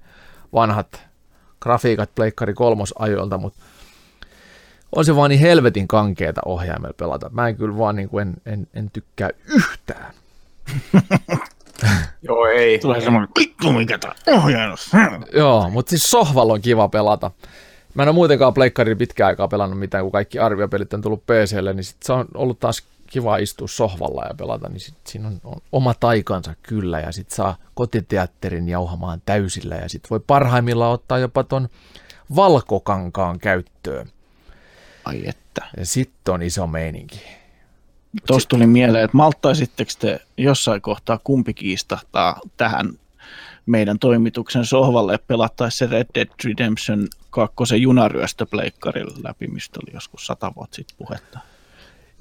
vanhat 0.53 1.07
grafiikat 1.61 2.15
pleikkari 2.15 2.55
kolmosajoilta, 2.55 3.39
mutta 3.39 3.63
on 4.97 5.05
se 5.05 5.17
vaan 5.17 5.31
niin 5.31 5.41
helvetin 5.41 5.89
kankeeta 5.89 6.41
ohjaimella 6.45 6.95
pelata. 6.97 7.31
Mä 7.33 7.49
en 7.49 7.57
kyllä 7.57 7.79
vaan 7.79 7.97
niin 7.97 8.09
kuin 8.09 8.29
en, 8.29 8.35
en, 8.47 8.67
en 8.75 8.91
tykkää 8.91 9.31
yhtään. 9.49 10.15
Joo, 12.23 12.47
ei. 12.47 12.79
Tulee 12.79 13.01
semmoinen, 13.01 13.29
vittu 13.39 13.73
mikä 13.73 13.99
tää 13.99 14.15
ohjaus. 14.27 14.91
Joo, 15.33 15.71
mutta 15.71 15.91
siis 15.91 16.11
sohvalla 16.11 16.53
on 16.53 16.61
kiva 16.61 16.89
pelata. 16.89 17.31
Mä 17.95 18.03
en 18.03 18.09
ole 18.09 18.15
muutenkaan 18.15 18.55
pleikkarilla 18.55 18.99
pitkään 18.99 19.29
aikaa 19.29 19.49
pelannut 19.49 19.79
mitään, 19.79 20.05
kun 20.05 20.13
kaikki 20.13 20.39
arviopelit 20.39 20.95
on 20.95 21.03
tullut 21.03 21.27
PClle, 21.27 21.73
niin 21.73 21.85
sit 21.85 22.03
se 22.03 22.13
on 22.13 22.27
ollut 22.35 22.61
taas 22.61 22.83
kiva 23.07 23.37
istua 23.37 23.69
sohvalla 23.69 24.25
ja 24.29 24.35
pelata, 24.35 24.69
niin 24.69 24.81
sit 24.81 24.95
siinä 25.07 25.29
on, 25.29 25.41
on 25.45 25.61
oma 25.73 25.95
taikansa 25.95 26.55
kyllä, 26.63 27.01
ja 27.01 27.13
sit 27.13 27.31
saa 27.31 27.57
kotiteatterin 27.75 28.69
jauhamaan 28.69 29.23
täysillä, 29.27 29.75
ja 29.75 29.89
sit 29.89 30.11
voi 30.11 30.21
parhaimmillaan 30.21 30.93
ottaa 30.93 31.19
jopa 31.19 31.45
ton 31.45 31.69
valkokankaan 32.37 33.39
käyttöön. 33.39 34.11
Ai 35.07 35.23
että. 35.27 35.67
Ja 35.77 35.87
sit 35.87 36.29
on 36.29 36.43
iso 36.43 36.67
meininki. 36.67 37.21
Tuossa 38.27 38.49
tuli 38.49 38.67
mieleen, 38.67 39.05
että 39.05 39.17
malttaisitteko 39.17 39.91
te 39.99 40.21
jossain 40.37 40.81
kohtaa 40.81 41.19
kumpikin 41.25 41.71
istahtaa 41.71 42.41
tähän 42.57 42.93
meidän 43.67 43.99
toimituksen 43.99 44.65
sohvalle 44.65 45.13
ja 45.13 45.19
pelattaisi 45.19 45.79
se 45.79 45.87
Red 45.87 46.07
Dead 46.15 46.29
Redemption 46.45 47.09
2 47.31 47.83
junaryöstöpleikkarilla 47.83 49.19
läpi, 49.25 49.47
mistä 49.47 49.81
oli 49.83 49.95
joskus 49.95 50.27
sata 50.27 50.53
vuotta 50.57 50.77
sitten 50.77 50.97
puhetta. 50.99 51.39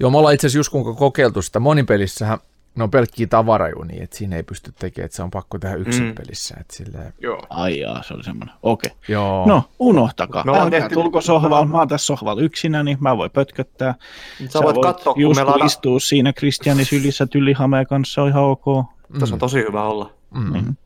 Joo, 0.00 0.10
me 0.10 0.18
ollaan 0.18 0.34
itse 0.34 0.46
asiassa 0.46 0.58
just 0.58 0.70
kun 0.70 0.96
kokeiltu 0.96 1.42
sitä 1.42 1.60
monipelissähän, 1.60 2.38
ne 2.76 2.82
on 2.84 2.90
pelkkiä 2.90 3.26
tavarajunia, 3.26 4.04
että 4.04 4.16
siinä 4.16 4.36
ei 4.36 4.42
pysty 4.42 4.72
tekemään, 4.78 5.04
että 5.04 5.16
se 5.16 5.22
on 5.22 5.30
pakko 5.30 5.58
tehdä 5.58 5.76
yksin 5.76 6.04
Mm. 6.04 6.14
pelissä. 6.14 6.56
Että 6.60 6.76
silleen, 6.76 7.12
Joo. 7.20 7.42
Ai 7.50 7.80
jaa, 7.80 8.02
se 8.02 8.14
oli 8.14 8.24
semmoinen. 8.24 8.54
Okei. 8.62 8.92
joo. 9.08 9.46
No, 9.46 9.64
unohtakaa. 9.78 10.44
Ollaan 10.46 10.62
Älkää 10.64 10.80
tehty- 10.80 10.94
tulko 10.94 11.20
sohvalla. 11.20 11.64
Mä 11.66 11.78
oon 11.78 11.88
tässä 11.88 12.06
sohvalla 12.06 12.42
yksinä, 12.42 12.82
niin 12.82 12.98
mä 13.00 13.16
voin 13.16 13.30
pötköttää. 13.30 13.94
Sä 14.48 14.62
voit 14.62 14.76
katsoa, 14.82 15.14
kun 15.14 15.36
me 15.36 15.44
lada... 15.44 15.64
istuu 15.64 16.00
siinä 16.00 16.32
Kristiani 16.32 16.84
sylissä 16.84 17.26
tylihameen 17.26 17.86
kanssa, 17.86 18.22
on 18.22 18.28
ihan 18.28 18.42
ok. 18.44 18.64
Tässä 19.18 19.34
on 19.34 19.38
tosi 19.38 19.58
hyvä 19.58 19.82
olla. 19.84 20.12
Mm. 20.34 20.76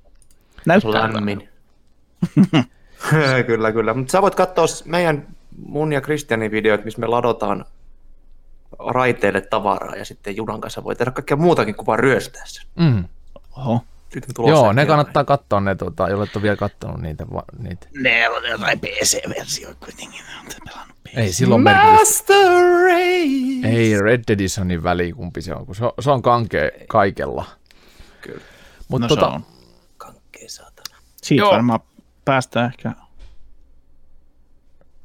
Näyttää 0.66 1.12
Lämmin. 1.14 1.49
kyllä, 3.47 3.72
kyllä. 3.72 3.95
Mutta 3.95 4.11
sä 4.12 4.22
voit 4.22 4.34
katsoa 4.34 4.66
meidän, 4.84 5.26
mun 5.66 5.93
ja 5.93 6.01
Kristianin 6.01 6.51
videot, 6.51 6.84
missä 6.84 7.01
me 7.01 7.07
ladotaan 7.07 7.64
raiteille 8.89 9.41
tavaraa 9.41 9.97
ja 9.97 10.05
sitten 10.05 10.37
junan 10.37 10.61
kanssa 10.61 10.85
voi 10.85 10.97
tehdä 10.97 11.11
kaikkea 11.11 11.37
muutakin 11.37 11.74
kuin 11.74 11.87
vaan 11.87 11.99
ryöstää 11.99 12.43
sen. 12.47 12.66
Mm. 12.76 13.05
Oho. 13.57 13.85
Joo, 14.47 14.72
ne 14.72 14.87
kannattaa 14.87 15.24
katsoa 15.24 15.61
ne, 15.61 15.74
tota, 15.74 16.09
jolle 16.09 16.24
et 16.24 16.37
ole 16.37 16.43
vielä 16.43 16.57
kattonut 16.57 17.01
niitä. 17.01 17.26
Va, 17.33 17.43
niitä. 17.59 17.87
Ne 18.01 18.28
on 18.28 18.49
jotain 18.51 18.81
PC-versioita 18.81 19.85
kuitenkin. 19.85 20.20
ne 20.20 20.39
on 20.41 20.47
pelannut 20.64 20.97
PC. 21.05 21.16
Ei 21.16 21.33
silloin. 21.33 21.62
Master 21.62 22.62
Race! 22.85 23.68
Ei 23.68 24.01
Red 24.03 24.24
Deadissä 24.28 24.61
on 24.61 24.68
niin 24.68 24.83
väliä, 24.83 25.14
kumpi 25.14 25.43
se 25.43 25.55
on, 25.55 25.66
kun 25.66 25.74
se 25.74 25.85
on, 25.85 25.93
se 26.01 26.11
on 26.11 26.22
kankea 26.22 26.70
kaikella. 26.89 27.45
Kyllä. 28.20 28.41
Mutta 28.89 29.05
No 29.05 29.09
tota, 29.09 29.28
se 29.31 29.35
on. 29.35 29.45
Kankkeen 29.97 30.51
saatana. 30.51 30.97
Siitä 31.22 31.43
Joo. 31.43 31.53
varmaan 31.53 31.81
päästään 32.24 32.66
ehkä. 32.66 32.93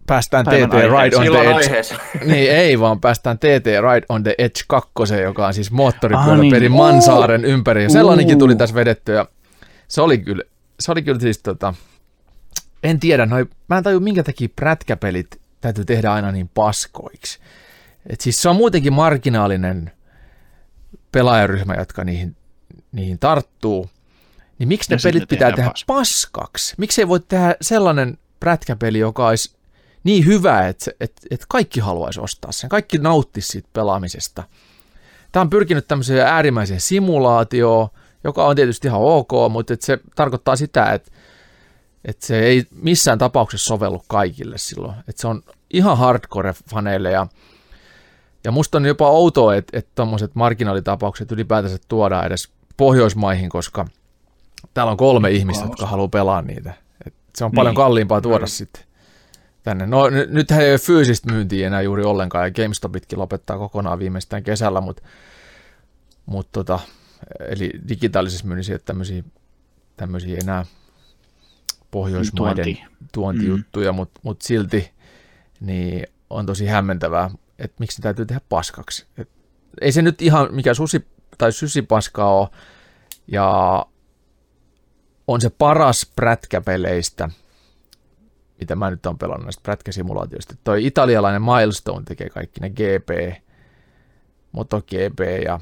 Päästään 0.07 0.45
Päivän 0.45 0.69
TT 0.69 0.73
Ride 0.75 1.15
on 1.15 1.21
the 1.21 1.23
Silloin 1.23 1.47
Edge. 1.47 1.55
aiheessa. 1.57 1.95
Niin 2.25 2.51
ei, 2.51 2.79
vaan 2.79 3.01
päästään 3.01 3.37
TT 3.37 3.65
Ride 3.93 4.05
on 4.09 4.23
the 4.23 4.35
Edge 4.37 4.61
2, 4.67 4.89
joka 5.23 5.47
on 5.47 5.53
siis 5.53 5.67
Ah, 5.67 5.73
moottoripyöräpeli 5.73 6.59
niin. 6.59 6.71
Mansaaren 6.71 7.45
ympäri. 7.45 7.83
Ja 7.83 7.89
sellainenkin 7.89 8.39
tuli 8.39 8.55
tässä 8.55 8.75
vedetty 8.75 9.11
ja 9.11 9.25
se 9.87 10.01
oli 10.01 10.17
kyllä, 10.17 10.43
se 10.79 10.91
oli 10.91 11.01
kyllä 11.01 11.19
siis 11.19 11.37
tota, 11.37 11.73
en 12.83 12.99
tiedä, 12.99 13.25
noi, 13.25 13.45
mä 13.69 13.77
en 13.77 13.83
taju 13.83 13.99
minkä 13.99 14.23
takia 14.23 14.47
prätkäpelit 14.55 15.41
täytyy 15.61 15.85
tehdä 15.85 16.13
aina 16.13 16.31
niin 16.31 16.49
paskoiksi. 16.53 17.39
Et 18.09 18.21
siis 18.21 18.41
se 18.41 18.49
on 18.49 18.55
muutenkin 18.55 18.93
marginaalinen 18.93 19.91
pelaajaryhmä, 21.11 21.73
jotka 21.73 22.03
niihin, 22.03 22.35
niihin 22.91 23.19
tarttuu. 23.19 23.89
Niin 24.59 24.67
miksi 24.67 24.89
ne 24.89 24.95
Ja 24.95 24.99
pelit 25.03 25.29
pitää 25.29 25.51
tehdä 25.51 25.69
paskoiksi. 25.69 25.85
paskaksi? 25.87 26.75
Miksi 26.77 27.01
ei 27.01 27.07
voi 27.07 27.19
tehdä 27.19 27.55
sellainen 27.61 28.17
prätkäpeli, 28.39 28.99
joka 28.99 29.27
olisi 29.27 29.54
niin 30.05 30.25
hyvä, 30.25 30.67
että, 30.67 30.91
että, 30.99 31.21
että 31.31 31.45
kaikki 31.49 31.79
haluaisi 31.79 32.19
ostaa 32.19 32.51
sen. 32.51 32.69
Kaikki 32.69 32.97
nauttisi 32.97 33.47
siitä 33.47 33.69
pelaamisesta. 33.73 34.43
Tämä 35.31 35.41
on 35.41 35.49
pyrkinyt 35.49 35.87
tämmöiseen 35.87 36.27
äärimmäiseen 36.27 36.81
simulaatioon, 36.81 37.87
joka 38.23 38.45
on 38.45 38.55
tietysti 38.55 38.87
ihan 38.87 39.01
ok, 39.01 39.31
mutta 39.49 39.73
että 39.73 39.85
se 39.85 39.99
tarkoittaa 40.15 40.55
sitä, 40.55 40.93
että, 40.93 41.11
että 42.05 42.27
se 42.27 42.39
ei 42.39 42.63
missään 42.71 43.17
tapauksessa 43.17 43.65
sovellu 43.65 44.03
kaikille 44.07 44.57
silloin. 44.57 44.95
Että 45.07 45.21
se 45.21 45.27
on 45.27 45.41
ihan 45.71 45.97
hardcore-faneille 45.97 47.09
ja, 47.11 47.27
ja 48.43 48.51
musta 48.51 48.77
on 48.77 48.85
jopa 48.85 49.09
outoa, 49.09 49.55
että, 49.55 49.79
että 49.79 49.91
tuommoiset 49.95 50.35
marginaalitapaukset 50.35 51.31
ylipäätänsä 51.31 51.77
tuodaan 51.87 52.25
edes 52.25 52.49
Pohjoismaihin, 52.77 53.49
koska 53.49 53.85
täällä 54.73 54.91
on 54.91 54.97
kolme 54.97 55.31
ihmistä, 55.31 55.65
jotka 55.65 55.85
haluaa 55.85 56.07
pelaa 56.07 56.41
niitä. 56.41 56.73
Et 57.05 57.13
se 57.37 57.45
on 57.45 57.51
paljon 57.51 57.71
Niin. 57.71 57.77
kalliimpaa 57.77 58.21
tuoda 58.21 58.47
sitten 58.47 58.83
tänne. 59.65 59.85
No 59.85 60.09
n- 60.09 60.27
nythän 60.33 60.61
ei 60.61 60.71
ole 60.71 60.77
fyysistä 60.79 61.31
myyntiä 61.31 61.67
enää 61.67 61.81
juuri 61.81 62.03
ollenkaan, 62.03 62.45
ja 62.45 62.51
GameStopitkin 62.51 63.19
lopettaa 63.19 63.57
kokonaan 63.57 63.99
viimeistään 63.99 64.43
kesällä, 64.43 64.81
mutta 64.81 65.03
mut 66.25 66.51
tota, 66.51 66.79
eli 67.39 67.71
digitaalisessa 67.89 68.45
myynnissä 68.45 68.73
ei 68.73 68.75
ole 68.75 68.81
tämmöisiä, 68.85 69.23
tämmöisiä 69.97 70.37
enää 70.43 70.65
Pohjoismaiden 71.91 72.63
Tuonti. 72.65 72.83
tuontijuttuja, 73.13 73.91
mm. 73.91 73.95
mutta 73.95 74.19
mut 74.23 74.41
silti 74.41 74.91
niin 75.59 76.07
on 76.29 76.45
tosi 76.45 76.65
hämmentävää, 76.65 77.29
että 77.59 77.75
miksi 77.79 78.01
ne 78.01 78.03
täytyy 78.03 78.25
tehdä 78.25 78.41
paskaksi. 78.49 79.05
Et 79.17 79.29
ei 79.81 79.91
se 79.91 80.01
nyt 80.01 80.21
ihan 80.21 80.47
mikä 80.51 80.73
susi 80.73 81.07
tai 81.37 81.51
sysipaska 81.51 82.29
ole, 82.29 82.49
ja 83.27 83.85
on 85.27 85.41
se 85.41 85.49
paras 85.49 86.11
prätkäpeleistä, 86.15 87.29
mitä 88.59 88.75
mä 88.75 88.89
nyt 88.89 89.05
oon 89.05 89.17
pelannut 89.17 89.45
näistä 89.45 89.63
prätkäsimulaatioista. 89.63 90.55
Toi 90.63 90.85
italialainen 90.85 91.41
Milestone 91.41 92.05
tekee 92.05 92.29
kaikki 92.29 92.59
ne 92.59 92.69
GP, 92.69 93.35
MotoGP 94.51 95.19
ja, 95.45 95.59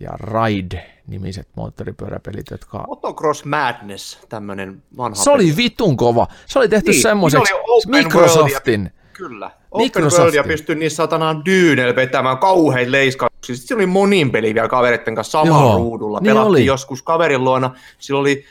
ja 0.00 0.10
Ride-nimiset 0.10 1.48
moottoripyöräpelit, 1.56 2.46
jotka... 2.50 2.84
Motocross 2.88 3.44
Madness, 3.44 4.18
tämmönen 4.28 4.82
vanha 4.96 5.14
Se 5.22 5.30
oli 5.30 5.42
peli. 5.44 5.56
vitun 5.56 5.96
kova. 5.96 6.26
Se 6.46 6.58
oli 6.58 6.68
tehty 6.68 6.90
Niin, 6.90 6.94
niin, 6.94 7.02
semmoiseksi 7.02 7.54
oli 7.54 7.82
Microsoftin. 8.02 8.90
Kyllä. 9.12 9.50
Open 9.70 10.34
ja 10.34 10.44
pystyi 10.44 10.74
niissä 10.74 10.96
satanaan 10.96 11.44
dyynellä 11.44 11.96
vetämään 11.96 12.38
kauheita 12.38 12.92
leiskauksia. 12.92 13.54
Sitten 13.56 13.68
siinä 13.68 13.78
oli 13.78 13.86
monin 13.86 14.30
peli 14.30 14.54
vielä 14.54 14.68
kavereiden 14.68 15.14
kanssa 15.14 15.30
samalla 15.42 15.64
Joo, 15.70 15.76
ruudulla. 15.76 16.18
niin 16.20 16.26
Pelattiin 16.30 16.48
oli. 16.50 16.66
joskus 16.66 17.02
kaverin 17.02 17.44
luona. 17.44 17.74
Sillä 17.98 18.20
oli 18.20 18.44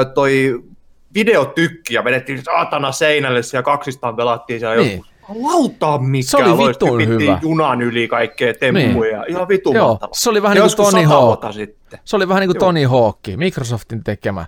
ö, 0.00 0.04
toi 0.04 0.62
videotykki 1.14 1.94
ja 1.94 2.04
vedettiin 2.04 2.44
saatana 2.44 2.92
seinälle 2.92 3.40
ja 3.52 3.62
kaksistaan 3.62 4.16
pelattiin 4.16 4.60
siellä 4.60 4.76
Niin. 4.76 4.96
joskus 4.96 5.14
Lauta 5.42 5.98
mikä 5.98 6.30
Se 6.30 6.36
oli 6.36 6.68
vitun 6.68 7.06
hyvä. 7.08 7.38
junan 7.42 7.82
yli 7.82 8.08
kaikkea 8.08 8.54
temppuja. 8.54 9.18
Niin. 9.20 9.30
Ihan 9.30 9.48
vitun 9.48 9.76
Joo, 9.76 9.88
mahtava. 9.88 10.10
se 10.14 10.30
oli 10.30 10.42
vähän 10.42 10.56
Ja 10.56 10.64
niin 10.64 10.76
kuin 10.76 10.90
Tony 10.92 11.04
Hawk. 11.04 11.40
sitten. 11.52 11.98
Se 12.04 12.16
oli 12.16 12.28
vähän 12.28 12.40
niin 12.40 12.48
kuin 12.48 12.58
Tony 12.58 12.84
Hawk, 12.86 13.18
Microsoftin 13.36 14.04
tekemä. 14.04 14.46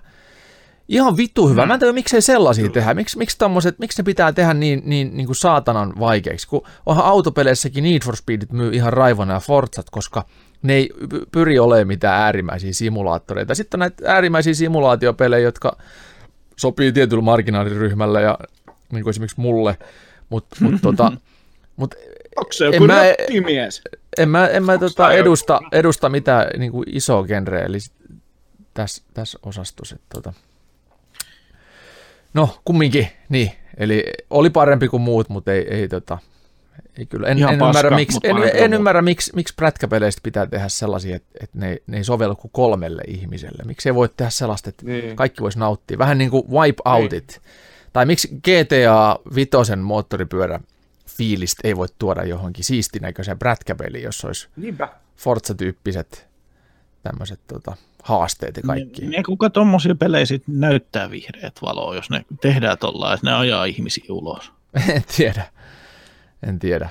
Ihan 0.89 1.17
vitu 1.17 1.47
hyvä. 1.49 1.65
Mä 1.65 1.73
en 1.73 1.79
tiedä, 1.79 1.93
miksei 1.93 2.21
sellaisia 2.21 2.69
tehdä. 2.69 2.93
Miksi, 2.93 3.17
miksi, 3.17 3.37
tommoset, 3.37 3.79
miksi 3.79 4.01
ne 4.01 4.03
pitää 4.03 4.31
tehdä 4.31 4.53
niin, 4.53 4.81
niin, 4.85 5.17
niin 5.17 5.25
kuin 5.25 5.35
saatanan 5.35 5.93
vaikeiksi? 5.99 6.47
Kun 6.47 6.61
onhan 6.85 7.05
autopeleissäkin 7.05 7.83
Need 7.83 8.01
for 8.05 8.15
Speedit 8.15 8.51
myy 8.51 8.71
ihan 8.73 8.93
raivona 8.93 9.33
ja 9.33 9.39
Forzat, 9.39 9.89
koska 9.89 10.25
ne 10.61 10.73
ei 10.73 10.89
py- 11.13 11.25
pyri 11.31 11.59
olemaan 11.59 11.87
mitään 11.87 12.21
äärimmäisiä 12.21 12.73
simulaattoreita. 12.73 13.55
Sitten 13.55 13.77
on 13.77 13.79
näitä 13.79 14.13
äärimmäisiä 14.13 14.53
simulaatiopelejä, 14.53 15.43
jotka 15.43 15.77
sopii 16.59 16.91
tietyllä 16.91 17.21
marginaaliryhmällä 17.21 18.21
ja 18.21 18.37
niin 18.91 19.03
kuin 19.03 19.09
esimerkiksi 19.09 19.41
mulle. 19.41 19.77
Mutta 20.29 20.55
mut, 20.59 20.75
tota, 20.87 21.11
mut 21.75 21.95
Onko 22.35 22.51
se 22.53 22.65
En 22.65 22.73
joku 22.73 22.87
mä- 22.87 23.01
rättimies? 23.03 23.81
en 24.17 24.29
mä, 24.29 24.47
en 24.47 24.63
mä 24.63 24.77
tota 24.77 25.11
edusta, 25.11 25.59
edusta 25.71 26.09
mitään 26.09 26.47
niin 26.57 26.71
kuin 26.71 26.85
isoa 26.95 27.23
genreä, 27.23 27.65
eli 27.65 27.77
tässä 28.73 29.03
täs 29.13 29.37
osastossa. 29.43 29.99
Tota. 30.13 30.33
No, 32.33 32.59
kumminkin, 32.65 33.07
niin. 33.29 33.51
Eli 33.77 34.03
oli 34.29 34.49
parempi 34.49 34.87
kuin 34.87 35.01
muut, 35.01 35.29
mutta 35.29 35.53
ei, 35.53 35.67
ei, 35.69 35.87
tota, 35.87 36.17
ei 36.97 37.05
kyllä. 37.05 37.27
En, 37.27 37.37
Ihan 37.37 37.53
en, 37.53 37.59
paska, 37.59 37.79
ymmärrä, 37.79 37.95
miksi, 37.97 38.19
en, 38.23 38.35
en 38.53 38.73
ymmärrä, 38.73 39.01
miksi, 39.01 39.31
miksi 39.35 39.53
prätkäpeleistä 39.55 40.19
pitää 40.23 40.45
tehdä 40.47 40.69
sellaisia, 40.69 41.15
että, 41.15 41.29
että 41.43 41.57
ne, 41.59 41.69
ei- 41.69 41.83
ne 41.87 41.97
ei 41.97 42.03
sovellu 42.03 42.35
kuin 42.35 42.51
kolmelle 42.51 43.01
ihmiselle. 43.07 43.63
Miksi 43.65 43.89
ei 43.89 43.95
voi 43.95 44.09
tehdä 44.17 44.29
sellaista, 44.29 44.69
että 44.69 44.85
Niin. 44.85 45.15
kaikki 45.15 45.41
voisi 45.41 45.59
nauttia. 45.59 45.97
Vähän 45.97 46.17
niin 46.17 46.29
kuin 46.29 46.43
Wipeoutit. 46.51 47.41
Tai 47.93 48.05
miksi 48.05 48.27
GTA 48.27 49.19
Vitosen 49.35 49.79
moottoripyörä 49.79 50.59
fiilistä 51.17 51.61
ei 51.67 51.77
voi 51.77 51.87
tuoda 51.99 52.23
johonkin 52.23 52.63
siistinäköiseen 52.63 53.39
prätkäpeliin, 53.39 54.03
jos 54.03 54.25
olisi 54.25 54.47
Niinpä. 54.55 54.89
Forza-tyyppiset 55.17 56.27
tämmöiset 57.03 57.39
tota, 57.47 57.75
haasteet 58.03 58.57
ja 58.57 58.63
kaikki. 58.63 59.05
Ne, 59.05 59.23
kuka 59.23 59.49
tommosia 59.49 59.95
pelejä 59.95 60.25
sit 60.25 60.43
näyttää 60.47 61.11
vihreät 61.11 61.61
valoa, 61.61 61.95
jos 61.95 62.09
ne 62.09 62.25
tehdään 62.41 62.77
tollaan, 62.77 63.13
että 63.13 63.27
ne 63.27 63.33
ajaa 63.35 63.65
ihmisiä 63.65 64.05
ulos. 64.09 64.51
en 64.95 65.03
tiedä. 65.17 65.45
En 66.43 66.59
tiedä. 66.59 66.89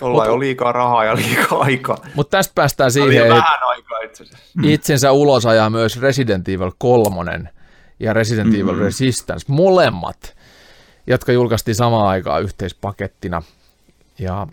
Jollain 0.00 0.30
on 0.30 0.40
liikaa 0.40 0.72
rahaa 0.72 1.04
ja 1.04 1.16
liikaa 1.16 1.58
aikaa. 1.60 1.96
Mutta 2.14 2.36
tästä 2.36 2.52
päästään 2.54 2.92
siihen, 2.92 3.22
että 3.22 3.28
vähän 3.28 3.68
aikaa 3.68 3.98
itse 3.98 4.24
asiassa. 4.24 4.60
itsensä 4.62 5.12
ulos 5.12 5.46
ajaa 5.46 5.70
myös 5.70 6.00
Resident 6.00 6.48
Evil 6.48 6.70
3 6.78 7.52
ja 8.00 8.12
Resident 8.12 8.54
Evil 8.54 8.78
Resistance, 8.78 9.44
molemmat, 9.48 10.36
jotka 11.06 11.32
julkaistiin 11.32 11.74
samaan 11.74 12.08
aikaan 12.08 12.42
yhteispakettina. 12.42 13.42
Ja 14.18 14.46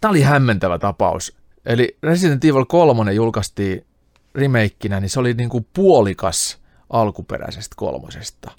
tämä 0.00 0.10
oli 0.10 0.22
hämmentävä 0.22 0.78
tapaus. 0.78 1.36
Eli 1.66 1.96
Resident 2.02 2.44
Evil 2.44 2.64
3 2.64 3.12
julkaistiin 3.12 3.86
remakeinä, 4.34 5.00
niin 5.00 5.10
se 5.10 5.20
oli 5.20 5.34
niinku 5.34 5.66
puolikas 5.74 6.58
alkuperäisestä 6.90 7.74
kolmosesta. 7.76 8.50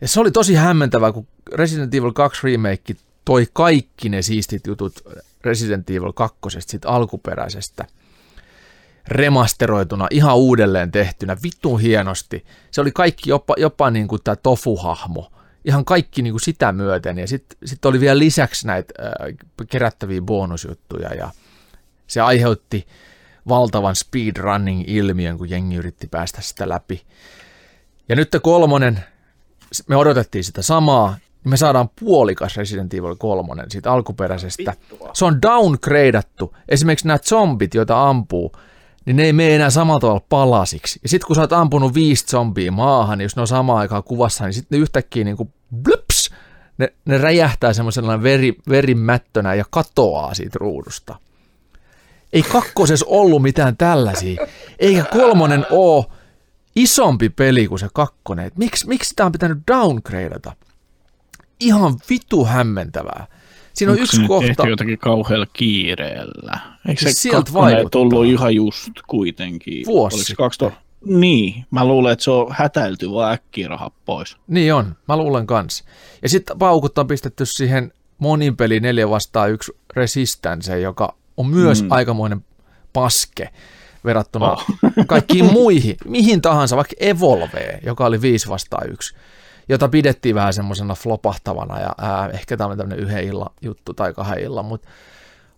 Ja 0.00 0.08
se 0.08 0.20
oli 0.20 0.30
tosi 0.30 0.54
hämmentävää, 0.54 1.12
kun 1.12 1.26
Resident 1.52 1.94
Evil 1.94 2.12
2 2.12 2.40
remake 2.46 2.94
toi 3.24 3.46
kaikki 3.52 4.08
ne 4.08 4.22
siistit 4.22 4.66
jutut 4.66 4.92
Resident 5.44 5.90
Evil 5.90 6.12
2 6.12 6.38
siitä 6.58 6.88
alkuperäisestä 6.88 7.84
remasteroituna, 9.08 10.06
ihan 10.10 10.36
uudelleen 10.36 10.90
tehtynä, 10.90 11.36
vitun 11.42 11.80
hienosti. 11.80 12.46
Se 12.70 12.80
oli 12.80 12.92
kaikki 12.92 13.30
jopa, 13.30 13.54
jopa 13.58 13.90
niin 13.90 14.08
kuin 14.08 14.20
tämä 14.24 14.36
tofuhahmo, 14.36 15.32
ihan 15.64 15.84
kaikki 15.84 16.22
niin 16.22 16.32
kuin 16.32 16.40
sitä 16.40 16.72
myöten. 16.72 17.18
Ja 17.18 17.28
sitten 17.28 17.58
sit 17.64 17.84
oli 17.84 18.00
vielä 18.00 18.18
lisäksi 18.18 18.66
näitä 18.66 18.94
äh, 19.02 19.36
kerättäviä 19.70 20.22
bonusjuttuja 20.22 21.14
ja 21.14 21.30
se 22.06 22.20
aiheutti 22.20 22.86
valtavan 23.48 23.96
speedrunning-ilmiön, 23.96 25.38
kun 25.38 25.50
jengi 25.50 25.76
yritti 25.76 26.06
päästä 26.06 26.42
sitä 26.42 26.68
läpi. 26.68 27.02
Ja 28.08 28.16
nyt 28.16 28.36
kolmonen, 28.42 29.04
me 29.88 29.96
odotettiin 29.96 30.44
sitä 30.44 30.62
samaa, 30.62 31.16
niin 31.44 31.50
me 31.50 31.56
saadaan 31.56 31.90
puolikas 32.00 32.56
Resident 32.56 32.94
Evil 32.94 33.16
3 33.16 33.64
siitä 33.68 33.92
alkuperäisestä. 33.92 34.74
Se 35.12 35.24
on 35.24 35.42
downgradeattu. 35.42 36.56
Esimerkiksi 36.68 37.06
nämä 37.06 37.18
zombit, 37.18 37.74
joita 37.74 38.08
ampuu, 38.08 38.52
niin 39.04 39.16
ne 39.16 39.24
ei 39.24 39.32
mene 39.32 39.54
enää 39.54 39.70
samalla 39.70 40.00
tavalla 40.00 40.24
palasiksi. 40.28 41.00
Ja 41.02 41.08
sitten 41.08 41.26
kun 41.26 41.36
sä 41.36 41.42
oot 41.42 41.52
ampunut 41.52 41.94
viisi 41.94 42.26
zombia 42.26 42.72
maahan, 42.72 43.18
niin 43.18 43.24
jos 43.24 43.36
ne 43.36 43.40
on 43.40 43.48
samaan 43.48 43.78
aikaan 43.78 44.02
kuvassa, 44.02 44.44
niin 44.44 44.52
sitten 44.52 44.78
ne 44.78 44.82
yhtäkkiä 44.82 45.24
niin 45.24 45.36
kuin 45.36 45.52
blups, 45.82 46.30
ne, 46.78 46.92
ne 47.04 47.18
räjähtää 47.18 47.72
semmoisella 47.72 48.22
veri, 48.22 48.54
verimättönä 48.68 49.54
ja 49.54 49.64
katoaa 49.70 50.34
siitä 50.34 50.58
ruudusta. 50.60 51.16
Ei 52.32 52.42
kakkosessa 52.42 53.06
ollut 53.08 53.42
mitään 53.42 53.76
tällaisia, 53.76 54.46
eikä 54.78 55.04
kolmonen 55.04 55.66
oo 55.70 56.12
isompi 56.76 57.28
peli 57.28 57.68
kuin 57.68 57.78
se 57.78 57.88
kakkonen. 57.92 58.50
Miksi, 58.58 58.88
miksi 58.88 59.08
sitä 59.08 59.26
on 59.26 59.32
pitänyt 59.32 59.58
downgradeata? 59.72 60.52
Ihan 61.64 61.96
vitu 62.10 62.44
hämmentävää. 62.44 63.26
Siinä 63.74 63.92
on 63.92 63.94
Onko 63.94 64.02
yksi 64.02 64.16
se 64.16 64.28
kohta. 64.28 64.46
tehty 64.46 64.70
jotakin 64.70 64.98
kauhealla 64.98 65.46
kiireellä? 65.52 66.58
Eikö 66.88 67.00
se 67.00 67.04
Siis 67.04 67.22
sieltä 67.22 67.36
kakkonen 67.44 67.76
vaikuttaa. 67.76 68.00
tullut 68.00 68.26
ihan 68.26 68.54
just 68.54 68.90
kuitenkin? 69.06 69.86
Vuosi 69.86 70.14
Oliko 70.14 70.22
se 70.22 70.26
sitten. 70.26 70.36
2000? 70.36 70.80
Niin, 71.04 71.66
mä 71.70 71.84
luulen, 71.84 72.12
että 72.12 72.22
se 72.22 72.30
on 72.30 72.46
hätäilty 72.50 73.10
vaan 73.10 73.32
äkkiä 73.32 73.68
rahat 73.68 73.92
pois. 74.04 74.36
Niin 74.46 74.74
on, 74.74 74.96
mä 75.08 75.16
luulen 75.16 75.46
kans. 75.46 75.84
Ja 76.22 76.28
sitten 76.28 76.58
paukut 76.58 76.98
on 76.98 77.06
pistetty 77.06 77.46
siihen 77.46 77.92
monin 78.18 78.56
peli 78.56 78.80
4 78.80 79.10
vastaan 79.10 79.50
1 79.50 79.72
Resistance, 79.96 80.80
joka 80.80 81.14
on 81.36 81.46
myös 81.46 81.82
mm. 81.82 81.92
aikamoinen 81.92 82.44
paske 82.92 83.48
verrattuna 84.04 84.52
oh. 84.52 84.64
kaikkiin 85.06 85.52
muihin, 85.52 85.96
mihin 86.04 86.42
tahansa, 86.42 86.76
vaikka 86.76 86.96
Evolveen, 87.00 87.80
joka 87.86 88.06
oli 88.06 88.20
5 88.20 88.48
vastaan 88.48 88.90
1, 88.90 89.14
jota 89.68 89.88
pidettiin 89.88 90.34
vähän 90.34 90.52
semmoisena 90.52 90.94
flopahtavana 90.94 91.80
ja 91.80 91.94
ää, 91.98 92.28
ehkä 92.28 92.56
tämä 92.56 92.70
on 92.70 92.78
tämmöinen 92.78 93.04
yhden 93.04 93.24
illan 93.24 93.50
juttu 93.62 93.94
tai 93.94 94.14
kahden 94.14 94.44
illan, 94.44 94.64
mutta 94.64 94.88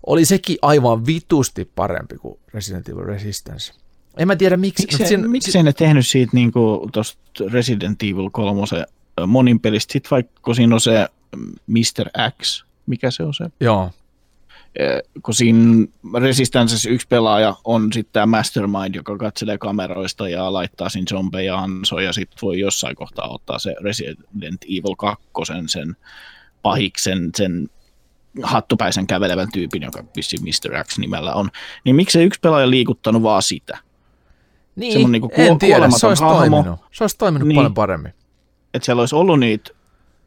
oli 0.06 0.24
sekin 0.24 0.56
aivan 0.62 1.06
vitusti 1.06 1.70
parempi 1.74 2.16
kuin 2.18 2.38
Resident 2.54 2.88
Evil 2.88 3.04
Resistance. 3.04 3.72
En 4.16 4.26
mä 4.26 4.36
tiedä 4.36 4.56
miksi. 4.56 4.82
Miksei, 4.82 4.98
mut 4.98 5.08
siinä- 5.08 5.28
miksei 5.28 5.62
ne 5.62 5.72
tehnyt 5.72 6.06
siitä 6.06 6.30
niinku 6.34 6.88
tosta 6.92 7.20
Resident 7.52 8.02
Evil 8.02 8.30
3 8.32 8.62
monin 9.26 9.60
pelistä, 9.60 9.92
sit 9.92 10.10
vaikka 10.10 10.40
kun 10.42 10.54
siinä 10.54 10.74
on 10.74 10.80
se 10.80 11.08
Mr. 11.66 12.30
X, 12.42 12.64
mikä 12.86 13.10
se 13.10 13.22
on 13.22 13.34
se? 13.34 13.44
Joo, 13.60 13.90
kun 15.22 15.34
siinä 15.34 15.86
Resistancessa 16.20 16.90
yksi 16.90 17.06
pelaaja 17.08 17.54
on 17.64 17.92
sitten 17.92 18.12
tämä 18.12 18.26
Mastermind, 18.26 18.94
joka 18.94 19.16
katselee 19.16 19.58
kameroista 19.58 20.28
ja 20.28 20.52
laittaa 20.52 20.88
sinne 20.88 21.06
zombeja 21.10 21.58
ansoja, 21.58 22.06
ja 22.06 22.12
sitten 22.12 22.38
voi 22.42 22.58
jossain 22.60 22.96
kohtaa 22.96 23.28
ottaa 23.28 23.58
se 23.58 23.74
Resident 23.80 24.64
Evil 24.64 24.96
2, 24.98 25.24
sen 25.66 25.96
pahiksen, 26.62 27.30
sen 27.36 27.70
hattupäisen 28.42 29.06
kävelevän 29.06 29.48
tyypin, 29.52 29.82
joka 29.82 30.04
vissiin 30.16 30.42
Mr. 30.42 30.84
X 30.84 30.98
nimellä 30.98 31.34
on. 31.34 31.50
Niin 31.84 31.96
miksei 31.96 32.24
yksi 32.24 32.40
pelaaja 32.40 32.70
liikuttanut 32.70 33.22
vaan 33.22 33.42
sitä? 33.42 33.78
niin, 34.76 34.92
Semmonen 34.92 35.12
niinku 35.12 35.30
en 35.36 35.48
kuo- 35.48 35.58
tiedä, 35.58 35.90
se 35.90 36.06
olisi 36.06 36.22
hahmo. 36.22 36.38
toiminut. 36.38 36.80
Se 36.92 37.04
olisi 37.04 37.18
toiminut 37.18 37.48
Niin. 37.48 37.56
paljon 37.56 37.74
paremmin. 37.74 38.12
Että 38.74 38.84
siellä 38.86 39.00
olisi 39.02 39.14
ollut 39.14 39.40
niitä 39.40 39.70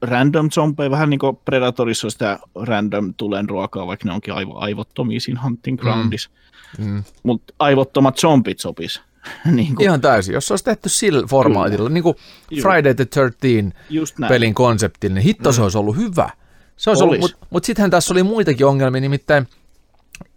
random 0.01 0.49
zombeja, 0.49 0.91
vähän 0.91 1.09
niin 1.09 1.19
kuin 1.19 1.37
Predatorissa 1.45 2.07
on 2.07 2.11
sitä 2.11 2.39
random 2.55 3.13
tulen 3.17 3.49
ruokaa, 3.49 3.87
vaikka 3.87 4.07
ne 4.07 4.13
onkin 4.13 4.33
aivo, 4.33 4.57
aivottomia 4.57 5.19
siinä 5.19 5.41
Hunting 5.41 5.79
Groundissa. 5.79 6.29
Mm. 6.77 7.03
Mutta 7.23 7.53
aivottomat 7.59 8.17
zombit 8.17 8.59
sopis. 8.59 9.01
niin 9.45 9.75
kuin, 9.75 9.83
Ihan 9.83 10.01
täysin. 10.01 10.33
Jos 10.33 10.47
se 10.47 10.53
olisi 10.53 10.65
tehty 10.65 10.89
sillä 10.89 11.27
formaatilla, 11.27 11.89
niin 11.89 12.03
kuin. 12.03 12.15
Friday 12.61 12.93
the 12.93 13.05
13 13.05 13.79
just 13.89 14.17
näin. 14.17 14.29
pelin 14.29 14.53
konseptilla, 14.53 15.15
niin 15.15 15.23
hitto 15.23 15.51
se 15.51 15.61
olisi 15.61 15.77
ollut 15.77 15.97
hyvä. 15.97 16.29
Se 16.77 16.89
olisi 16.89 17.03
ollut, 17.03 17.19
mutta 17.19 17.47
mut 17.49 17.63
sittenhän 17.63 17.91
tässä 17.91 18.13
oli 18.13 18.23
muitakin 18.23 18.65
ongelmia, 18.65 19.01
nimittäin 19.01 19.47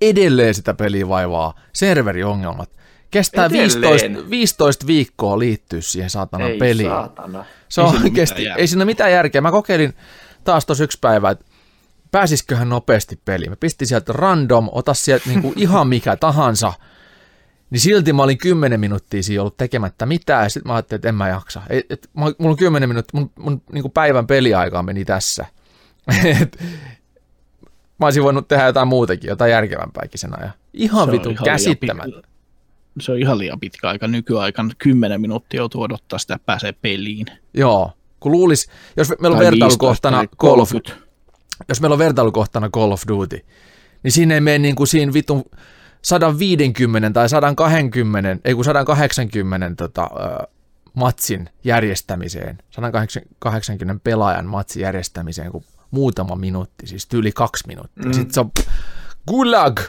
edelleen 0.01 0.55
sitä 0.55 0.75
peliä 0.75 1.09
vaivaa 1.09 1.55
serveriongelmat. 1.73 2.71
Kestää 3.13 3.47
Edelleen? 3.47 4.15
15, 4.15 4.31
15 4.31 4.87
viikkoa 4.87 5.39
liittyä 5.39 5.81
siihen 5.81 6.11
saatanan 6.11 6.51
Ei 6.51 6.59
peliin. 6.59 6.89
saatana. 6.89 7.45
Se 7.69 7.81
Ei 7.81 7.85
on 7.87 7.91
siinä 7.91 8.05
oikeasti, 8.05 8.35
mitään 8.35 8.45
järkeä. 8.49 8.61
ei 8.63 8.67
siinä 8.67 8.85
mitään 8.85 9.13
järkeä. 9.13 9.41
Mä 9.41 9.51
kokeilin 9.51 9.95
taas 10.45 10.67
tuossa 10.67 10.85
yksi 10.85 10.99
päivä, 11.01 11.31
että 11.31 11.45
pääsisiköhän 12.11 12.69
nopeasti 12.69 13.21
peliin. 13.25 13.51
Mä 13.51 13.57
pistin 13.57 13.89
sieltä 13.89 14.13
random, 14.13 14.69
ota 14.73 14.95
sieltä 14.95 15.29
niinku 15.29 15.53
ihan 15.57 15.89
mikä 15.89 16.17
tahansa. 16.17 16.73
Niin 17.71 17.81
silti 17.81 18.13
mä 18.13 18.23
olin 18.23 18.39
10 18.39 18.81
minuuttia 18.81 19.23
siinä 19.23 19.43
ollut 19.43 19.57
tekemättä 19.57 20.07
mitään, 20.07 20.43
ja 20.45 20.49
sitten 20.49 20.71
mä 20.71 20.75
ajattelin, 20.75 20.99
että 20.99 21.09
en 21.09 21.15
mä 21.15 21.29
jaksa. 21.29 21.63
Et, 21.69 21.87
et, 21.91 22.11
mulla 22.15 22.35
on 22.41 22.57
10 22.57 22.89
minuuttia, 22.89 23.21
mun, 23.21 23.31
mun 23.39 23.63
niinku 23.73 23.89
päivän 23.89 24.27
peliaikaa 24.27 24.83
meni 24.83 25.05
tässä. 25.05 25.47
Et, 26.41 26.59
mä 27.99 28.07
olisin 28.07 28.23
voinut 28.23 28.49
tehdä 28.49 28.67
jotain 28.67 28.89
muutakin, 28.89 29.29
jotain 29.29 29.51
järkevämpääkin 29.51 30.19
sen 30.21 30.39
ajan. 30.41 30.53
Ihan 30.75 31.07
Se 31.09 31.13
vitun 31.13 31.33
pitkä- 31.35 31.45
Se 33.01 33.12
on 33.12 33.18
ihan 33.18 33.38
liian 33.38 33.61
pitkä 33.61 33.88
aika 33.88 34.09
nykyaikan. 34.09 34.72
10 34.78 35.20
minuuttia 35.20 35.59
joutuu 35.59 35.82
odottaa 35.82 36.18
sitä, 36.18 36.34
että 36.34 36.47
pääsee 36.47 36.72
peliin. 36.72 37.26
Joo, 37.55 37.93
kun 38.20 38.32
luulis, 38.32 38.68
jos 38.97 39.09
meillä 39.20 39.34
on 39.34 39.43
Tai 39.43 39.51
vertailukohtana 39.51 40.18
15 40.18 40.38
tai 40.38 40.49
Call 40.51 40.61
of, 40.61 40.70
30. 40.70 41.07
jos 41.68 41.80
meillä 41.80 41.95
on 41.95 41.99
vertailukohtana 41.99 42.68
Call 42.70 42.93
of 42.93 43.03
Duty, 43.09 43.47
niin 44.03 44.12
siinä 44.12 44.34
ei 44.34 44.40
mene 44.40 44.59
niin 44.59 44.74
kuin 44.74 44.86
siinä 44.86 45.12
vitun 45.12 45.45
150 46.03 47.11
tai 47.11 47.28
120, 47.28 48.38
ei 48.45 48.55
kun 48.55 48.64
180 48.64 49.74
tota, 49.76 50.11
matsin 50.95 51.49
järjestämiseen, 51.64 52.59
180 52.70 54.01
pelaajan 54.05 54.47
matsin 54.47 54.82
järjestämiseen, 54.82 55.53
kuin 55.53 55.64
muutama 55.90 56.36
minuutti, 56.36 56.86
siis 56.86 57.07
tyyli 57.07 57.32
kaksi 57.32 57.66
minuuttia. 57.66 58.05
Mm. 58.05 58.12
Sitten 58.12 58.34
se 58.34 58.40
on 58.40 58.51
gulag, 59.29 59.81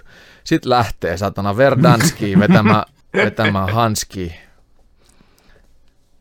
sitten 0.43 0.69
lähtee 0.69 1.17
satana 1.17 1.57
Verdanski 1.57 2.37
vetämään, 2.39 2.83
vetämään 3.13 3.69
Hanski. 3.69 4.35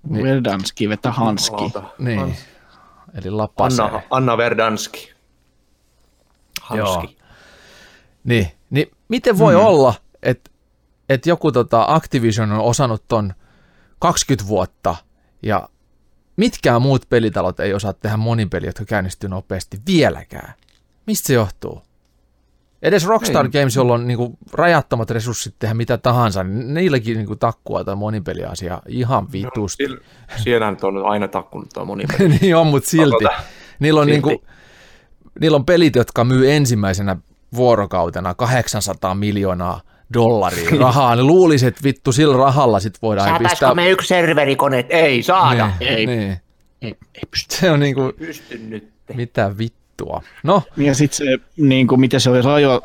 Niin. 0.08 0.24
Verdanski 0.24 0.88
vetä 0.88 1.12
Hanski. 1.12 1.72
Niin, 1.98 2.36
eli 3.14 3.30
lapasee. 3.30 3.84
Anna, 3.84 4.02
Anna 4.10 4.36
Verdanski. 4.36 5.12
Hanski. 6.62 7.18
Niin, 8.24 8.48
niin 8.70 8.90
miten 9.08 9.38
voi 9.38 9.54
mm. 9.54 9.60
olla, 9.60 9.94
että 10.22 10.50
et 11.08 11.26
joku 11.26 11.52
tota 11.52 11.84
Activision 11.88 12.52
on 12.52 12.60
osannut 12.60 13.04
ton 13.08 13.34
20 13.98 14.48
vuotta 14.48 14.96
ja 15.42 15.68
mitkään 16.36 16.82
muut 16.82 17.08
pelitalot 17.08 17.60
ei 17.60 17.74
osaa 17.74 17.92
tehdä 17.92 18.16
monipeliä, 18.16 18.68
jotka 18.68 18.84
käynnistyy 18.84 19.28
nopeasti 19.28 19.80
vieläkään. 19.86 20.54
Mistä 21.06 21.26
se 21.26 21.34
johtuu? 21.34 21.82
Edes 22.82 23.06
Rockstar 23.06 23.46
ei. 23.46 23.50
Games, 23.50 23.76
jolla 23.76 23.94
on 23.94 24.06
niinku 24.06 24.38
rajattomat 24.52 25.10
resurssit 25.10 25.54
tehdä 25.58 25.74
mitä 25.74 25.98
tahansa, 25.98 26.44
niin 26.44 26.74
niilläkin 26.74 27.16
niinku 27.16 27.36
takkua 27.36 27.84
tai 27.84 27.96
monipeliasia 27.96 28.82
ihan 28.88 29.32
vitusti. 29.32 29.88
No, 29.88 29.96
siellä 30.36 30.70
nyt 30.70 30.84
on 30.84 31.06
aina 31.06 31.28
takkunut 31.28 31.68
tuo 31.74 31.84
moni. 31.84 32.04
niin 32.40 32.56
on, 32.56 32.66
mutta 32.66 32.90
silti. 32.90 33.24
Niillä 33.78 34.00
on, 34.00 34.06
silti. 34.06 34.28
niinku, 34.28 34.44
niillä 35.40 35.56
on 35.56 35.64
pelit, 35.64 35.96
jotka 35.96 36.24
myy 36.24 36.52
ensimmäisenä 36.52 37.16
vuorokautena 37.54 38.34
800 38.34 39.14
miljoonaa 39.14 39.80
dollaria 40.14 40.70
rahaa. 40.80 41.16
Ne 41.16 41.22
luulisi, 41.22 41.66
että 41.66 41.80
vittu 41.84 42.12
sillä 42.12 42.36
rahalla 42.36 42.80
sit 42.80 43.02
voidaan 43.02 43.38
pistää... 43.38 43.74
me 43.74 43.90
yksi 43.90 44.08
serverikone? 44.08 44.86
Ei 44.88 45.22
saada. 45.22 45.70
Niin, 45.80 45.92
Ei 45.92 46.06
niin. 46.06 46.36
Ei, 46.82 46.96
ei 47.14 47.22
pysty. 47.30 47.56
Se 47.56 47.70
on 47.70 47.80
niinku, 47.80 48.12
pysty 48.18 48.58
nyt. 48.58 48.92
mitä 49.14 49.58
vittua. 49.92 50.22
No, 50.42 50.62
Ja 50.76 50.94
sitten 50.94 51.16
se, 51.16 51.38
niin 51.56 51.86
kuin, 51.86 52.00
miten 52.00 52.20
se 52.20 52.30
oli 52.30 52.42
rajo, 52.42 52.80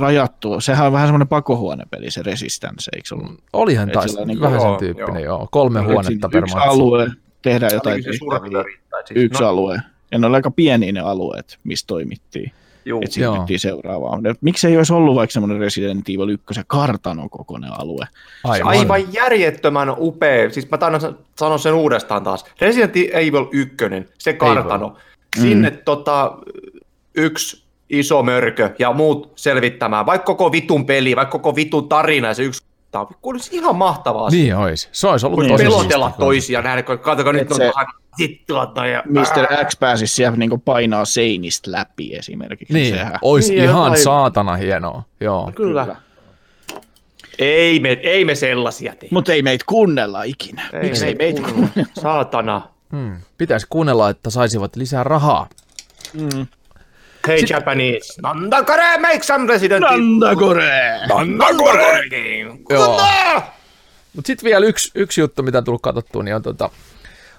rajattu, 0.00 0.60
sehän 0.60 0.86
on 0.86 0.92
vähän 0.92 1.06
semmoinen 1.08 1.28
pakohuonepeli, 1.28 2.10
se 2.10 2.22
Resistance, 2.22 2.90
eikö 2.94 3.08
se 3.08 3.14
ollut? 3.14 3.40
olihan 3.52 3.88
Ei 3.88 3.94
taas 3.94 4.16
niinku- 4.26 4.44
vähän 4.44 4.60
sen 4.60 4.76
tyyppinen, 4.78 5.22
joo. 5.22 5.38
joo. 5.38 5.48
Kolme 5.50 5.78
Oliko 5.78 5.92
huonetta 5.92 6.28
per 6.28 6.42
Yksi 6.42 6.54
matsi. 6.54 6.68
alue, 6.68 7.06
tehdään 7.42 7.74
jotain 7.74 8.04
tehtäviä. 8.04 8.64
siis- 9.08 9.16
Yksi 9.24 9.42
no, 9.42 9.48
alue. 9.48 9.78
Ja 10.12 10.18
ne 10.18 10.26
oli 10.26 10.36
aika 10.36 10.50
pieniä 10.50 10.92
ne 10.92 11.00
alueet, 11.00 11.58
missä 11.64 11.86
toimittiin. 11.86 12.52
juu. 12.84 13.00
Että 13.04 13.20
Joo. 13.20 13.32
siirryttiin 13.32 13.60
seuraavaan. 13.60 14.20
Miksi 14.40 14.66
ei 14.68 14.76
olisi 14.76 14.92
ollut 14.92 15.14
vaikka 15.16 15.32
semmoinen 15.32 15.58
Resident 15.60 16.08
Evil 16.08 16.28
1 16.28 16.60
kartanon 16.66 17.30
kokoinen 17.30 17.70
alue? 17.80 18.04
Aivan. 18.44 18.68
Aivan 18.68 19.12
järjettömän 19.12 19.94
upea. 19.98 20.50
Siis 20.50 20.70
mä 20.70 20.78
taidan 20.78 21.00
sanoa 21.38 21.58
sen 21.58 21.74
uudestaan 21.74 22.24
taas. 22.24 22.44
Resident 22.60 22.96
Evil 22.96 23.46
1, 23.52 23.76
se 24.18 24.32
kartano. 24.32 24.96
Sinne 25.40 25.70
tota, 25.70 26.38
yksi 27.14 27.64
iso 27.90 28.22
mörkö 28.22 28.70
ja 28.78 28.92
muut 28.92 29.32
selvittämään. 29.36 30.06
Vaikka 30.06 30.24
koko 30.26 30.52
vitun 30.52 30.86
peli, 30.86 31.16
vaikka 31.16 31.38
koko 31.38 31.56
vitun 31.56 31.88
tarina 31.88 32.28
ja 32.28 32.34
se 32.34 32.42
yksi 32.42 32.62
olisi 33.22 33.56
ihan 33.56 33.76
mahtavaa. 33.76 34.30
Niin 34.30 34.56
olisi. 34.56 34.88
Se 34.92 35.08
olisi 35.08 35.26
ollut 35.26 35.48
tosi 35.48 35.64
pelotella 35.64 36.12
toisia, 36.18 36.62
nähdä, 36.62 36.82
kun 36.82 36.98
katsokaa 36.98 37.32
nyt 37.32 37.52
on 37.52 37.58
hittua 38.20 38.66
tai... 38.66 38.92
ja- 38.92 39.02
Mr. 39.08 39.64
X 39.68 39.78
pääsisi 39.80 40.14
siellä 40.14 40.36
niin 40.36 40.60
painaa 40.60 41.04
seinistä 41.04 41.72
läpi 41.72 42.14
esimerkiksi. 42.16 42.74
Niin, 42.74 42.94
Sehän. 42.94 43.18
olisi 43.22 43.50
Niin, 43.52 43.64
ihan 43.64 43.84
jotain- 43.84 44.02
saatana 44.02 44.56
hienoa. 44.56 45.02
Joo. 45.20 45.52
Kyllä. 45.54 45.96
Ei 47.38 47.80
me, 47.80 47.98
ei 48.02 48.24
me 48.24 48.34
sellaisia 48.34 48.94
tee. 49.00 49.08
Mutta 49.12 49.32
ei 49.32 49.42
meitä 49.42 49.64
kuunnella 49.68 50.22
ikinä. 50.22 50.62
Ei, 50.72 50.92
ei 51.06 51.14
meitä 51.14 51.42
Saatana. 52.00 52.62
Hmm. 52.92 53.16
Pitäisi 53.38 53.66
kuunnella, 53.70 54.10
että 54.10 54.30
saisivat 54.30 54.76
lisää 54.76 55.04
rahaa. 55.04 55.48
Hey 57.26 57.38
Japanese. 57.50 58.22
Nandakare 58.22 58.98
make 58.98 59.22
some 59.22 59.52
Resident 59.52 59.84
Evil. 59.84 60.00
Nandakore! 60.00 61.00
Nandakore 61.08 62.08
game. 62.08 62.58
Joo. 62.70 63.00
Mutta 64.14 64.26
sitten 64.26 64.44
vielä 64.44 64.66
yksi, 64.66 64.90
yksi 64.94 65.20
juttu, 65.20 65.42
mitä 65.42 65.58
on 65.58 65.64
tullut 65.64 65.82
katsottua, 65.82 66.22
niin 66.22 66.36
on 66.36 66.42
tota 66.42 66.70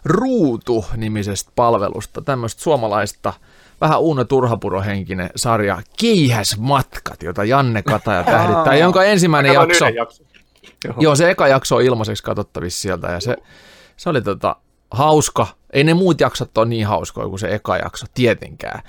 Ruutu-nimisestä 0.05 1.51
palvelusta, 1.55 2.21
tämmöistä 2.21 2.61
suomalaista, 2.61 3.33
vähän 3.81 4.01
Uno 4.01 4.23
Turhapuro-henkinen 4.23 5.29
sarja 5.35 5.81
Keihäs 5.99 6.57
matkat, 6.57 7.23
jota 7.23 7.43
Janne 7.43 7.83
Kataja 7.83 8.23
tähdittää, 8.23 8.75
jonka 8.75 9.03
ensimmäinen 9.03 9.53
jakso, 9.53 9.87
jakson. 9.87 10.25
joo 10.99 11.15
se 11.15 11.29
eka 11.29 11.47
jakso 11.47 11.75
on 11.75 11.81
ilmaiseksi 11.81 12.23
katsottavissa 12.23 12.81
sieltä, 12.81 13.07
ja 13.07 13.19
se, 13.19 13.37
se 13.97 14.09
oli 14.09 14.21
tota, 14.21 14.55
hauska. 14.91 15.47
Ei 15.73 15.83
ne 15.83 15.93
muut 15.93 16.19
jaksot 16.21 16.57
ole 16.57 16.65
niin 16.65 16.88
hauskoja 16.88 17.27
kuin 17.29 17.39
se 17.39 17.55
eka 17.55 17.77
jakso, 17.77 18.05
tietenkään. 18.13 18.81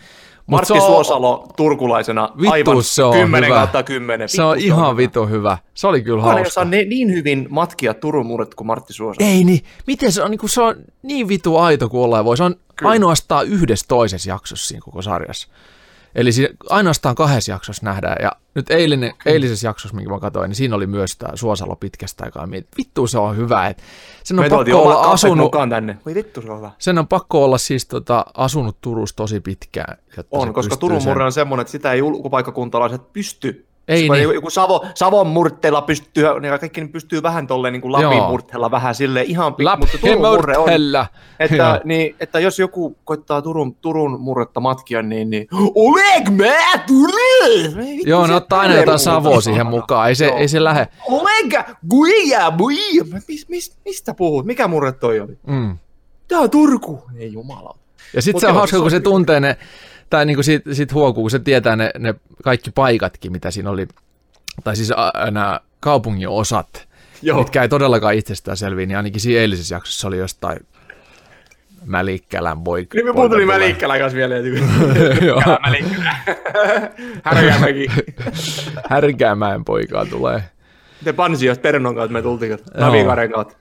Mut 0.47 0.59
Martti 0.59 0.73
on- 0.73 0.81
Suosalo 0.81 1.49
turkulaisena 1.57 2.29
Vittu, 2.37 2.53
aivan 2.53 2.83
se 2.83 3.05
on 3.05 3.13
10 3.15 3.45
hyvä. 3.49 3.55
kautta 3.59 3.83
10. 3.83 4.29
Se 4.29 4.43
on 4.43 4.57
Vittu, 4.57 4.67
ihan 4.67 4.97
vitu 4.97 5.27
hyvä. 5.27 5.59
Se 5.75 5.87
oli 5.87 6.03
kyllä 6.03 6.19
Kukaan 6.23 6.37
hauska. 6.39 6.65
ne, 6.65 6.85
niin 6.85 7.13
hyvin 7.13 7.47
matkia 7.51 7.95
Turun 7.95 8.27
murret 8.27 8.55
kuin 8.55 8.67
Martti 8.67 8.93
Suosalo. 8.93 9.29
Ei 9.29 9.45
niin, 9.45 9.65
miten 9.87 10.13
se 10.13 10.23
on, 10.23 10.31
niin 10.31 10.39
kuin 10.39 10.51
se 10.51 10.63
on 10.63 10.77
niin 11.03 11.29
vitu 11.29 11.57
aito 11.57 11.89
kuin 11.89 12.05
ollaan 12.05 12.25
voi. 12.25 12.37
Se 12.37 12.43
on 12.43 12.57
Kyllä. 12.77 12.91
ainoastaan 12.91 13.47
yhdessä 13.47 13.85
toisessa 13.89 14.29
jaksossa 14.31 14.69
siinä 14.69 14.81
koko 14.85 15.03
sarjassa. 15.03 15.49
Eli 16.15 16.33
siinä 16.33 16.55
ainoastaan 16.71 17.15
kahdessa 17.15 17.53
jaksossa 17.53 17.85
nähdään. 17.85 18.17
Ja 18.23 18.33
nyt 18.55 18.71
eilinen, 18.71 19.13
eilisessä 19.27 19.69
jaksossa, 19.69 19.97
minkä 19.97 20.11
mä 20.11 20.21
katsoin, 20.21 20.49
niin 20.49 20.57
siinä 20.57 20.77
oli 20.77 20.87
myös 20.87 21.17
tämä 21.17 21.37
Suosalo 21.37 21.77
pitkästä 21.77 22.25
aikaa. 22.25 22.47
Mietin, 22.47 22.71
Vittu 22.79 23.07
se 23.07 23.19
on 23.19 23.37
hyvä. 23.37 23.67
Et 23.67 23.83
sen 24.25 24.39
on 24.39 24.45
Me 24.45 24.49
pakko 24.49 24.83
olla 24.83 25.01
asunut, 25.01 25.39
mukaan 25.39 25.71
tänne. 25.71 25.99
Voi 26.07 26.15
vittu 26.15 26.43
se 26.43 26.51
on 26.51 26.57
hyvä. 26.57 26.71
sen 26.79 26.99
on 26.99 27.09
pakko 27.09 27.45
olla 27.45 27.59
siis 27.59 27.87
tota, 27.87 28.25
asunut 28.35 28.77
Turussa 28.81 29.17
tosi 29.17 29.41
pitkään. 29.41 29.99
Jotta 30.17 30.37
On, 30.37 30.55
koska 30.55 30.77
Turun 30.77 31.03
murre 31.03 31.25
on 31.25 31.33
semmoinen, 31.33 31.63
että 31.63 31.73
sitä 31.73 31.93
ei 31.93 32.03
ulkopaikkakuntalaiset 32.03 33.13
pysty. 33.13 33.68
Ei 33.89 34.09
niin. 34.09 34.23
joku- 34.35 34.51
Savo, 34.51 34.87
Savon 34.95 35.27
murteella 35.27 35.83
pystyy, 35.83 36.25
niin 36.41 36.59
kaikki 36.61 36.81
ne 36.81 36.89
pystyy 36.89 37.23
vähän 37.23 37.47
tolleen 37.47 37.73
niin 37.73 37.81
kuin 37.83 37.93
Lapin 37.93 38.19
Joo. 38.19 38.29
murteella 38.29 38.71
vähän 38.71 38.95
sille 38.95 39.23
ihan 39.23 39.55
pikku, 39.55 39.65
Lap 39.71 39.79
mutta 39.81 39.99
Turun 39.99 40.21
murre 40.31 40.57
on, 40.59 40.69
että, 41.41 41.57
Joo. 41.57 41.81
niin, 41.85 42.17
että 42.21 42.41
jos 42.41 42.59
joku 42.59 42.97
koittaa 43.05 43.43
Turun, 43.43 43.75
Turun 43.75 44.21
murretta 44.21 44.61
matkia, 44.61 45.03
niin, 45.03 45.31
niin 45.31 45.49
Oleg 45.75 46.29
mä 46.31 46.79
Turun! 46.87 47.85
Joo, 48.07 48.27
ne 48.27 48.35
ottaa 48.35 48.61
aina 48.61 48.75
jotain 48.75 48.99
savoa 48.99 49.41
siihen 49.41 49.67
mukaan. 49.67 50.09
Ei 50.09 50.15
se, 50.15 50.27
Joo. 50.27 50.37
ei 50.39 50.49
se 50.49 50.65
lähde. 50.65 50.89
Oleg, 51.09 51.55
guia, 51.91 52.51
buia. 52.51 53.05
Mis, 53.29 53.49
mis, 53.49 53.77
mistä 53.85 54.15
puhut? 54.15 54.47
Mikä 54.47 54.69
murre 54.69 54.93
toi 54.93 55.21
oli? 55.21 55.39
Mm. 55.47 55.79
Tää 56.29 56.39
on 56.39 56.51
Turku. 56.51 57.03
Ei 57.19 57.33
jumala. 57.33 57.79
Ja 58.15 58.23
sitten 58.23 58.35
Mut 58.35 58.41
se 58.41 58.49
on 58.49 58.55
hauska, 58.55 58.81
kun 58.81 58.91
se 58.91 59.01
tuntee 59.01 59.41
ne, 59.41 59.57
tai 60.11 60.27
niinku 60.27 60.43
sit, 60.43 60.63
sit 60.73 60.95
huokuu, 60.95 61.23
kun 61.23 61.31
se 61.31 61.39
tietää 61.39 61.77
ne, 61.77 61.91
ne 61.99 62.15
kaikki 62.45 62.71
paikatkin, 62.71 63.33
mitä 63.33 63.51
siinä 63.51 63.71
oli, 63.71 63.89
tai 64.65 64.77
siis 64.77 64.93
nämä 65.31 65.61
kaupungin 65.81 66.29
osat, 66.29 66.89
Joo. 67.23 67.39
mitkä 67.39 67.63
ei 67.63 67.69
todellakaan 67.69 68.15
itsestään 68.15 68.57
selviä, 68.57 68.87
niin 68.87 68.97
ainakin 68.97 69.21
siinä 69.21 69.41
eilisessä 69.41 69.75
jaksossa 69.75 70.09
oli 70.09 70.19
jostain 70.19 70.59
Mälikkälän 71.85 72.65
poika. 72.65 72.95
Niin 72.99 73.07
me 73.07 73.13
puhuttiin 73.13 73.47
Mälikkälän 73.47 73.99
kanssa 73.99 74.17
vielä. 74.17 74.35
Joo. 75.27 75.43
Mälikkälä. 75.67 76.17
Härkämäki. 77.25 77.87
Härkäämäen 78.91 79.65
poikaa 79.65 80.07
tulee. 80.07 80.43
Miten 81.01 81.15
Pansiosta 81.15 81.63
Pernon 81.63 81.95
kautta 81.95 82.13
me 82.13 82.23
tultiin, 82.23 82.51
Joo. 82.51 82.59
Navikaren 82.75 83.33
kautta. 83.33 83.57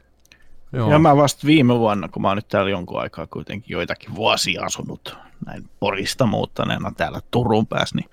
Joo. 0.73 0.91
Ja 0.91 0.99
mä 0.99 1.17
vasta 1.17 1.47
viime 1.47 1.79
vuonna, 1.79 2.07
kun 2.07 2.21
mä 2.21 2.27
oon 2.27 2.37
nyt 2.37 2.47
täällä 2.47 2.69
jonkun 2.69 3.01
aikaa 3.01 3.27
kuitenkin 3.27 3.73
joitakin 3.73 4.15
vuosia 4.15 4.63
asunut 4.63 5.17
näin 5.45 5.69
Porista 5.79 6.25
muuttaneena 6.25 6.91
täällä 6.97 7.19
Turun 7.31 7.67
päässä, 7.67 7.95
niin 7.95 8.09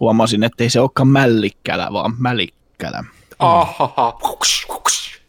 huomasin, 0.00 0.44
että 0.44 0.64
ei 0.64 0.70
se 0.70 0.80
olekaan 0.80 1.08
Mällikkälä, 1.08 1.88
vaan 1.92 2.14
Mälikkälä. 2.18 3.04
Ahaha. 3.38 4.18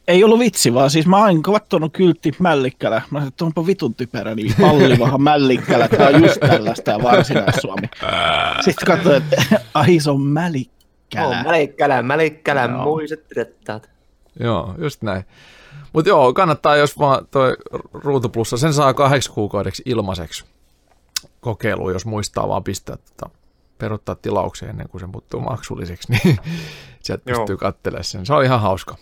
Ei 0.07 0.23
ollut 0.23 0.39
vitsi, 0.39 0.73
vaan 0.73 0.89
siis 0.89 1.07
mä 1.07 1.17
oon 1.17 1.41
katsonut 1.41 1.93
kyltti 1.93 2.31
Mällikkälä. 2.39 2.95
Mä 2.95 3.19
sanoin, 3.19 3.27
että 3.27 3.45
onpa 3.45 3.65
vitun 3.65 3.95
typerä, 3.95 4.35
niin 4.35 4.55
pallivahan 4.61 5.21
Mällikkälä. 5.21 5.87
Tää 5.87 6.07
on 6.07 6.23
just 6.23 6.39
tällaista 6.39 7.03
Varsinais-Suomi. 7.03 7.87
Sitten 8.61 8.87
katsoin, 8.87 9.15
että 9.15 9.61
ai 9.73 9.99
se 9.99 10.11
on 10.11 10.21
Mälikkälä. 10.21 11.39
Oh, 11.39 11.43
Mälikkälä, 11.43 12.01
Mälikkälä, 12.01 12.61
Joo. 12.61 12.83
muistat 12.83 13.31
rettaat. 13.35 13.89
Joo, 14.39 14.75
just 14.77 15.01
näin. 15.01 15.25
Mutta 15.93 16.09
joo, 16.09 16.33
kannattaa, 16.33 16.75
jos 16.75 16.99
vaan 16.99 17.27
toi 17.31 17.57
Ruutuplussa, 17.93 18.57
sen 18.57 18.73
saa 18.73 18.93
kahdeksi 18.93 19.31
kuukaudeksi 19.31 19.83
ilmaiseksi 19.85 20.45
kokeiluun, 21.45 21.93
jos 21.93 22.05
muistaa 22.05 22.47
vaan 22.47 22.63
pistää 22.63 22.97
tota, 22.97 23.29
peruttaa 23.77 24.15
tilauksia 24.15 24.69
ennen 24.69 24.89
kuin 24.89 25.01
se 25.01 25.07
muuttuu 25.07 25.39
maksulliseksi, 25.39 26.11
niin 26.13 26.37
sieltä 27.01 27.31
Joo. 27.31 27.39
pystyy 27.39 27.57
katselemaan 27.57 28.03
sen. 28.03 28.25
Se 28.25 28.33
on 28.33 28.43
ihan 28.43 28.61
hauska. 28.61 28.95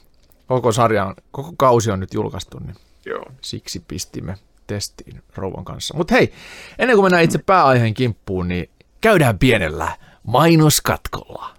Koko 0.48 0.72
sarjan, 0.72 1.16
koko 1.32 1.54
kausi 1.58 1.91
on 1.91 2.00
nyt 2.00 2.14
julkaistu, 2.14 2.60
niin 2.60 2.76
Joo. 3.06 3.26
siksi 3.41 3.84
pistimme 3.88 4.38
testiin 4.68 5.24
rouvan 5.36 5.66
kanssa. 5.66 5.98
Mutta 5.98 6.16
hei, 6.16 6.34
ennen 6.80 6.98
kuin 6.98 7.06
mennään 7.06 7.24
itse 7.24 7.38
pääaiheen 7.38 7.94
kimppuun, 7.94 8.48
niin 8.48 8.70
käydään 9.02 9.39
pienellä 9.39 9.98
mainoskatkolla. 10.24 11.56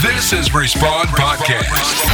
This 0.00 0.32
is 0.32 0.54
Respawn 0.54 1.08
Podcast. 1.08 2.08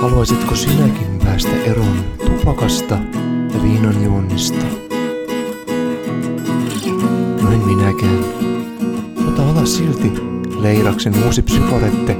Haluaisitko 0.00 0.54
sinäkin 0.54 1.18
päästä 1.24 1.56
eroon 1.64 2.04
tupakasta 2.26 2.98
ja 3.54 3.62
viinanjuonnista? 3.62 4.66
No 7.42 7.52
en 7.52 7.58
minäkään. 7.66 8.24
Mutta 9.24 9.42
ota 9.42 9.66
silti 9.66 10.12
Leiraksen 10.60 11.14
uusi 11.26 11.42
psykorette 11.42 12.16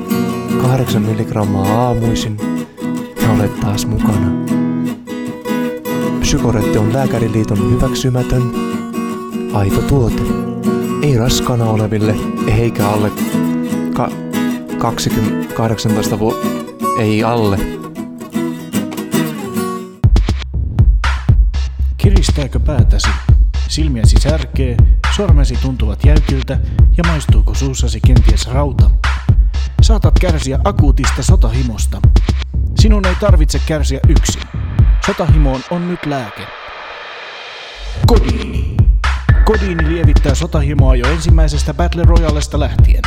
8 0.63 1.03
milligrammaa 1.03 1.87
aamuisin 1.87 2.37
ja 3.23 3.31
olet 3.33 3.61
taas 3.61 3.87
mukana. 3.87 4.33
Psykorette 6.21 6.79
on 6.79 6.93
Lääkäriliiton 6.93 7.71
hyväksymätön, 7.73 8.43
aito 9.53 9.83
tuote. 9.83 10.23
Ei 11.03 11.19
raskaana 11.19 11.71
oleville, 11.71 12.17
eikä 12.47 12.89
alle 12.89 13.11
ka- 13.95 14.11
20, 14.79 15.55
18 15.55 16.19
vu- 16.19 16.37
ei 16.99 17.25
alle. 17.25 17.82
Kiristääkö 22.03 22.61
päätäsi? 22.61 23.09
Silmiäsi 23.69 24.17
särkee, 24.21 24.77
sormesi 25.17 25.59
tuntuvat 25.63 26.05
jäykiltä 26.05 26.59
ja 26.97 27.05
maistuuko 27.07 27.55
suussasi 27.55 28.01
kenties 28.07 28.47
rauta? 28.47 28.91
Saatat 29.83 30.19
kärsiä 30.19 30.59
akuutista 30.65 31.23
sotahimosta. 31.23 32.01
Sinun 32.81 33.07
ei 33.07 33.15
tarvitse 33.21 33.61
kärsiä 33.67 34.01
yksin. 34.09 34.43
Sotahimoon 35.07 35.61
on 35.71 35.89
nyt 35.89 36.07
lääke. 36.07 36.47
Kodiini. 38.07 38.77
Kodiini 39.45 39.89
lievittää 39.89 40.35
sotahimoa 40.35 40.97
jo 40.97 41.07
ensimmäisestä 41.07 41.75
Battle 41.75 42.03
Royalesta 42.03 42.61
lähtien. 42.61 43.03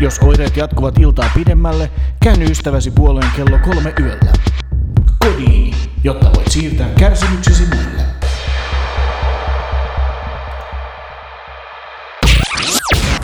Jos 0.00 0.18
oireet 0.18 0.56
jatkuvat 0.56 0.98
iltaa 0.98 1.30
pidemmälle, 1.34 1.90
käänny 2.22 2.44
ystäväsi 2.44 2.90
puoleen 2.90 3.30
kello 3.36 3.58
kolme 3.58 3.94
yöllä. 4.00 4.32
Kodiini, 5.18 5.74
jotta 6.04 6.30
voit 6.36 6.50
siirtää 6.50 6.88
kärsimyksesi 6.98 7.66
muille. 7.74 8.09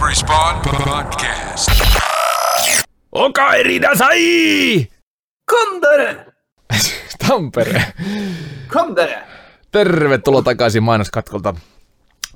Respawn 0.09 0.61
Podcast. 0.84 1.70
Okairi 3.12 3.80
sai! 3.98 4.88
Kondere! 5.50 6.26
Tampere. 7.28 7.84
Kondere! 8.72 9.22
Tervetuloa 9.72 10.42
takaisin 10.42 10.82
mainoskatkolta. 10.82 11.54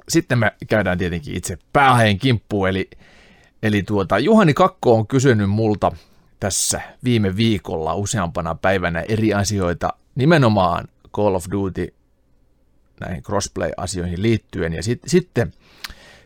Sitten 0.09 0.39
me 0.39 0.53
käydään 0.69 0.99
tietenkin 0.99 1.37
itse 1.37 1.59
pääheen 1.73 2.19
kimppuun, 2.19 2.69
eli, 2.69 2.91
eli 3.63 3.83
tuota, 3.83 4.19
Juhani 4.19 4.55
Kakko 4.55 4.95
on 4.95 5.07
kysynyt 5.07 5.51
multa 5.51 5.93
tässä 6.41 6.81
viime 7.05 7.37
viikolla 7.37 7.95
useampana 7.95 8.55
päivänä 8.55 9.01
eri 9.01 9.35
asioita 9.35 9.93
nimenomaan 10.15 10.89
Call 11.17 11.35
of 11.35 11.45
Duty 11.51 11.95
näihin 13.01 13.23
crossplay-asioihin 13.23 14.23
liittyen. 14.23 14.73
Ja 14.73 14.83
sit, 14.83 15.01
sitten 15.07 15.53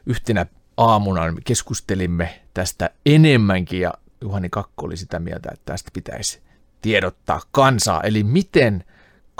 yhtenä 0.06 0.46
aamuna 0.76 1.32
me 1.32 1.40
keskustelimme 1.44 2.40
tästä 2.54 2.90
enemmänkin 3.06 3.80
ja 3.80 3.94
Juhani 4.20 4.48
Kakko 4.50 4.86
oli 4.86 4.96
sitä 4.96 5.18
mieltä, 5.18 5.48
että 5.52 5.72
tästä 5.72 5.90
pitäisi 5.92 6.42
tiedottaa 6.82 7.40
kansaa. 7.50 8.00
Eli 8.00 8.22
miten 8.22 8.84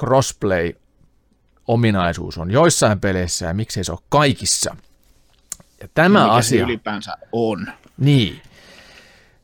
crossplay 0.00 0.72
ominaisuus 1.68 2.38
on 2.38 2.50
joissain 2.50 3.00
peleissä 3.00 3.46
ja 3.46 3.54
miksei 3.54 3.84
se 3.84 3.92
ole 3.92 4.00
kaikissa. 4.08 4.76
Ja 5.80 5.88
tämä 5.94 6.20
Mikä 6.20 6.32
se 6.32 6.38
asia... 6.38 6.64
ylipäänsä 6.64 7.16
on. 7.32 7.66
Niin. 7.98 8.42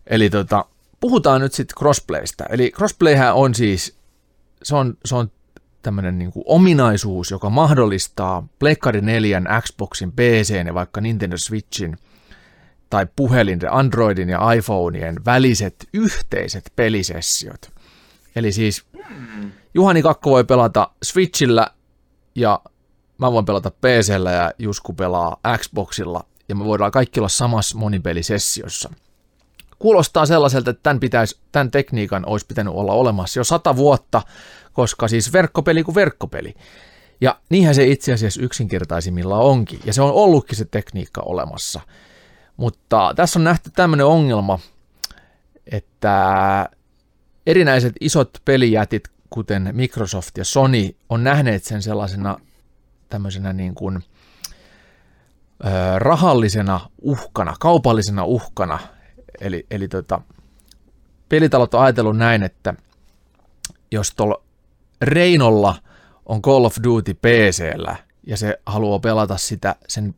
Eli 0.07 0.31
tota, 0.31 0.65
puhutaan 1.01 1.41
nyt 1.41 1.53
sitten 1.53 1.77
crossplaysta. 1.77 2.45
Eli 2.51 2.71
crossplayhän 2.77 3.35
on 3.35 3.55
siis, 3.55 3.97
se 4.63 4.77
on, 4.77 4.99
se 5.05 5.15
on 5.15 5.31
tämmöinen 5.83 6.19
niin 6.19 6.33
kuin 6.33 6.45
ominaisuus, 6.47 7.31
joka 7.31 7.51
mahdollistaa 7.51 8.49
Pleikkari 8.59 9.01
4, 9.01 9.43
Xboxin, 9.61 10.13
PC 10.13 10.67
ja 10.67 10.75
vaikka 10.75 11.01
Nintendo 11.01 11.37
Switchin 11.39 11.97
tai 12.91 13.07
puhelin, 13.17 13.61
Androidin 13.71 14.29
ja 14.29 14.53
iPhoneien 14.53 15.25
väliset 15.25 15.89
yhteiset 15.93 16.73
pelisessiot. 16.77 17.73
Eli 18.37 18.53
siis 18.53 18.85
Juhani 19.75 20.03
Kakko 20.03 20.31
voi 20.31 20.45
pelata 20.45 20.91
Switchillä 21.03 21.67
ja 22.35 22.61
mä 23.19 23.33
voin 23.33 23.45
pelata 23.45 23.71
PCllä 23.71 24.33
ja 24.33 24.53
Jusku 24.59 24.93
pelaa 24.93 25.37
Xboxilla 25.57 26.25
ja 26.49 26.55
me 26.55 26.65
voidaan 26.65 26.91
kaikki 26.91 27.21
olla 27.21 27.29
samassa 27.29 27.79
monipelisessiossa. 27.79 28.91
Kuulostaa 29.81 30.27
sellaiselta, 30.27 30.71
että 30.71 30.83
tämän, 30.83 31.01
pitäisi, 31.01 31.41
tämän 31.53 31.71
tekniikan 31.71 32.27
olisi 32.27 32.47
pitänyt 32.47 32.75
olla 32.75 32.93
olemassa 32.93 33.41
jo 33.41 33.45
sata 33.45 33.77
vuotta, 33.77 34.23
koska 34.73 35.09
siis 35.09 35.33
verkkopeli 35.33 35.83
kuin 35.83 35.95
verkkopeli. 35.95 36.55
Ja 37.21 37.41
niinhän 37.49 37.75
se 37.75 37.85
itse 37.85 38.13
asiassa 38.13 38.43
yksinkertaisimmilla 38.43 39.39
onkin, 39.39 39.81
ja 39.85 39.93
se 39.93 40.03
on 40.03 40.13
ollutkin 40.13 40.59
se 40.59 40.65
tekniikka 40.65 41.21
olemassa. 41.21 41.81
Mutta 42.57 43.13
tässä 43.17 43.39
on 43.39 43.45
nähty 43.45 43.71
tämmöinen 43.71 44.07
ongelma, 44.07 44.59
että 45.67 46.69
erinäiset 47.47 47.95
isot 48.01 48.31
pelijätit, 48.45 49.09
kuten 49.31 49.71
Microsoft 49.73 50.39
ja 50.39 50.45
Sony, 50.45 50.97
on 51.09 51.25
nähneet 51.25 51.65
sen 51.65 51.83
sellaisena 51.83 52.37
tämmöisenä 53.09 53.53
niin 53.53 53.75
kuin, 53.75 54.05
rahallisena 55.99 56.81
uhkana, 57.03 57.57
kaupallisena 57.61 58.25
uhkana. 58.25 58.79
Eli, 59.41 59.67
eli 59.71 59.89
tota, 59.89 60.21
pelitalot 61.29 61.75
on 61.75 61.83
ajatellut 61.83 62.17
näin, 62.17 62.43
että 62.43 62.75
jos 63.91 64.15
tuolla 64.15 64.43
Reinolla 65.03 65.77
on 66.27 66.43
Call 66.43 66.65
of 66.65 66.77
Duty 66.85 67.15
PCllä 67.15 67.97
ja 68.27 68.37
se 68.37 68.61
haluaa 68.67 68.99
pelata 68.99 69.37
sitä 69.37 69.77
sen 69.89 70.15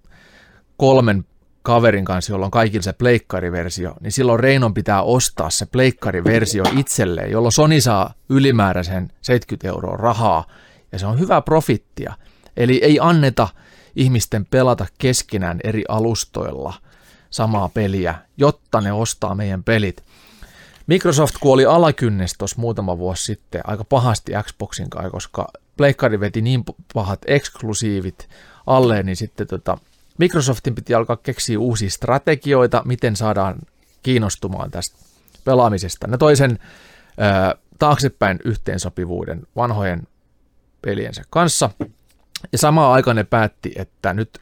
kolmen 0.77 1.25
kaverin 1.63 2.05
kanssa, 2.05 2.33
jolla 2.33 2.45
on 2.45 2.51
kaikilla 2.51 2.83
se 2.83 2.93
pleikkariversio, 2.93 3.95
niin 4.01 4.13
silloin 4.13 4.41
Reinon 4.41 4.75
pitää 4.75 5.03
ostaa 5.03 5.51
se 5.51 5.67
pleikkariversio 5.67 6.65
itselleen, 6.79 7.31
jolloin 7.31 7.53
Sony 7.53 7.81
saa 7.81 8.15
ylimääräisen 8.29 9.13
70 9.23 9.69
euroa 9.69 9.97
rahaa, 9.97 10.47
ja 10.93 10.99
se 10.99 11.07
on 11.07 11.19
hyvää 11.19 11.43
profittia. 11.43 12.15
Eli 12.57 12.81
ei 12.85 12.99
anneta 13.01 13.49
ihmisten 13.97 14.47
pelata 14.47 14.87
keskenään 14.99 15.61
eri 15.65 15.85
alustoilla 15.89 16.75
samaa 17.33 17.69
peliä, 17.69 18.15
jotta 18.37 18.81
ne 18.81 18.93
ostaa 18.93 19.35
meidän 19.35 19.65
pelit. 19.65 20.05
Microsoft 20.87 21.35
kuoli 21.41 21.67
alakynnessä 21.67 22.37
tuossa 22.39 22.61
muutama 22.61 22.99
vuosi 22.99 23.25
sitten 23.25 23.61
aika 23.65 23.85
pahasti 23.85 24.33
Xboxin 24.43 24.91
kanssa, 24.91 25.11
koska 25.11 25.49
Pleikkari 25.77 26.21
veti 26.21 26.43
niin 26.43 26.65
pahat 26.95 27.21
eksklusiivit 27.27 28.29
alle, 28.67 29.03
niin 29.03 29.17
sitten 29.17 29.47
tota, 29.47 29.79
Microsoftin 30.19 30.75
piti 30.75 30.95
alkaa 30.95 31.17
keksiä 31.17 31.59
uusia 31.59 31.91
strategioita, 31.91 32.83
miten 32.85 33.17
saadaan 33.17 33.59
kiinnostumaan 34.03 34.71
tästä 34.71 34.97
pelaamisesta. 35.45 36.07
Ne 36.07 36.19
toi 36.19 36.37
sen 36.37 36.59
ö, 36.61 37.59
taaksepäin 37.79 38.39
yhteensopivuuden 38.45 39.47
vanhojen 39.57 40.03
peliensä 40.83 41.23
kanssa. 41.31 41.71
Ja 42.53 42.59
samaan 42.59 42.93
aikaan 42.93 43.17
ne 43.17 43.25
päätti, 43.25 43.73
että 43.77 44.15
nyt 44.15 44.39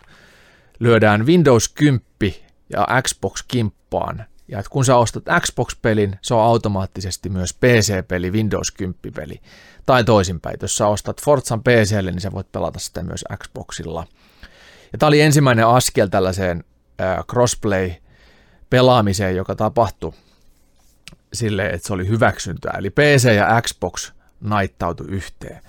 lyödään 0.81 1.27
Windows 1.27 1.69
10 1.69 2.01
ja 2.70 2.86
Xbox 3.02 3.44
kimppaan. 3.48 4.24
Ja 4.48 4.59
että 4.59 4.70
kun 4.70 4.84
sä 4.84 4.97
ostat 4.97 5.24
Xbox-pelin, 5.40 6.18
se 6.22 6.34
on 6.34 6.40
automaattisesti 6.40 7.28
myös 7.28 7.55
PC-peli, 7.55 8.30
Windows 8.30 8.74
10-peli. 8.82 9.40
Tai 9.86 10.05
toisinpäin, 10.05 10.56
jos 10.62 10.76
sä 10.76 10.86
ostat 10.86 11.22
Forzan 11.22 11.62
PClle, 11.62 12.10
niin 12.10 12.20
sä 12.20 12.32
voit 12.32 12.52
pelata 12.52 12.78
sitä 12.78 13.02
myös 13.02 13.24
Xboxilla. 13.42 14.06
Ja 14.92 14.98
tämä 14.98 15.09
oli 15.09 15.20
ensimmäinen 15.20 15.66
askel 15.66 16.06
tällaiseen 16.06 16.64
crossplay-pelaamiseen, 17.32 19.36
joka 19.36 19.56
tapahtui 19.56 20.12
sille, 21.32 21.66
että 21.66 21.86
se 21.86 21.92
oli 21.92 22.09
hyväksyntää. 22.09 22.74
Eli 22.78 22.90
PC 22.90 23.32
ja 23.36 23.62
Xbox 23.62 24.12
naittautui 24.40 25.06
yhteen. 25.09 25.62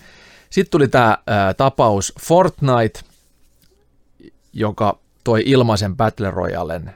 Sitten 0.49 0.71
tuli 0.71 0.87
tämä 0.87 1.17
tapaus 1.57 2.13
Fortnite, 2.21 2.99
joka 4.53 4.99
toi 5.23 5.43
ilmaisen 5.45 5.98
Battle 5.98 6.31
Royalen 6.31 6.93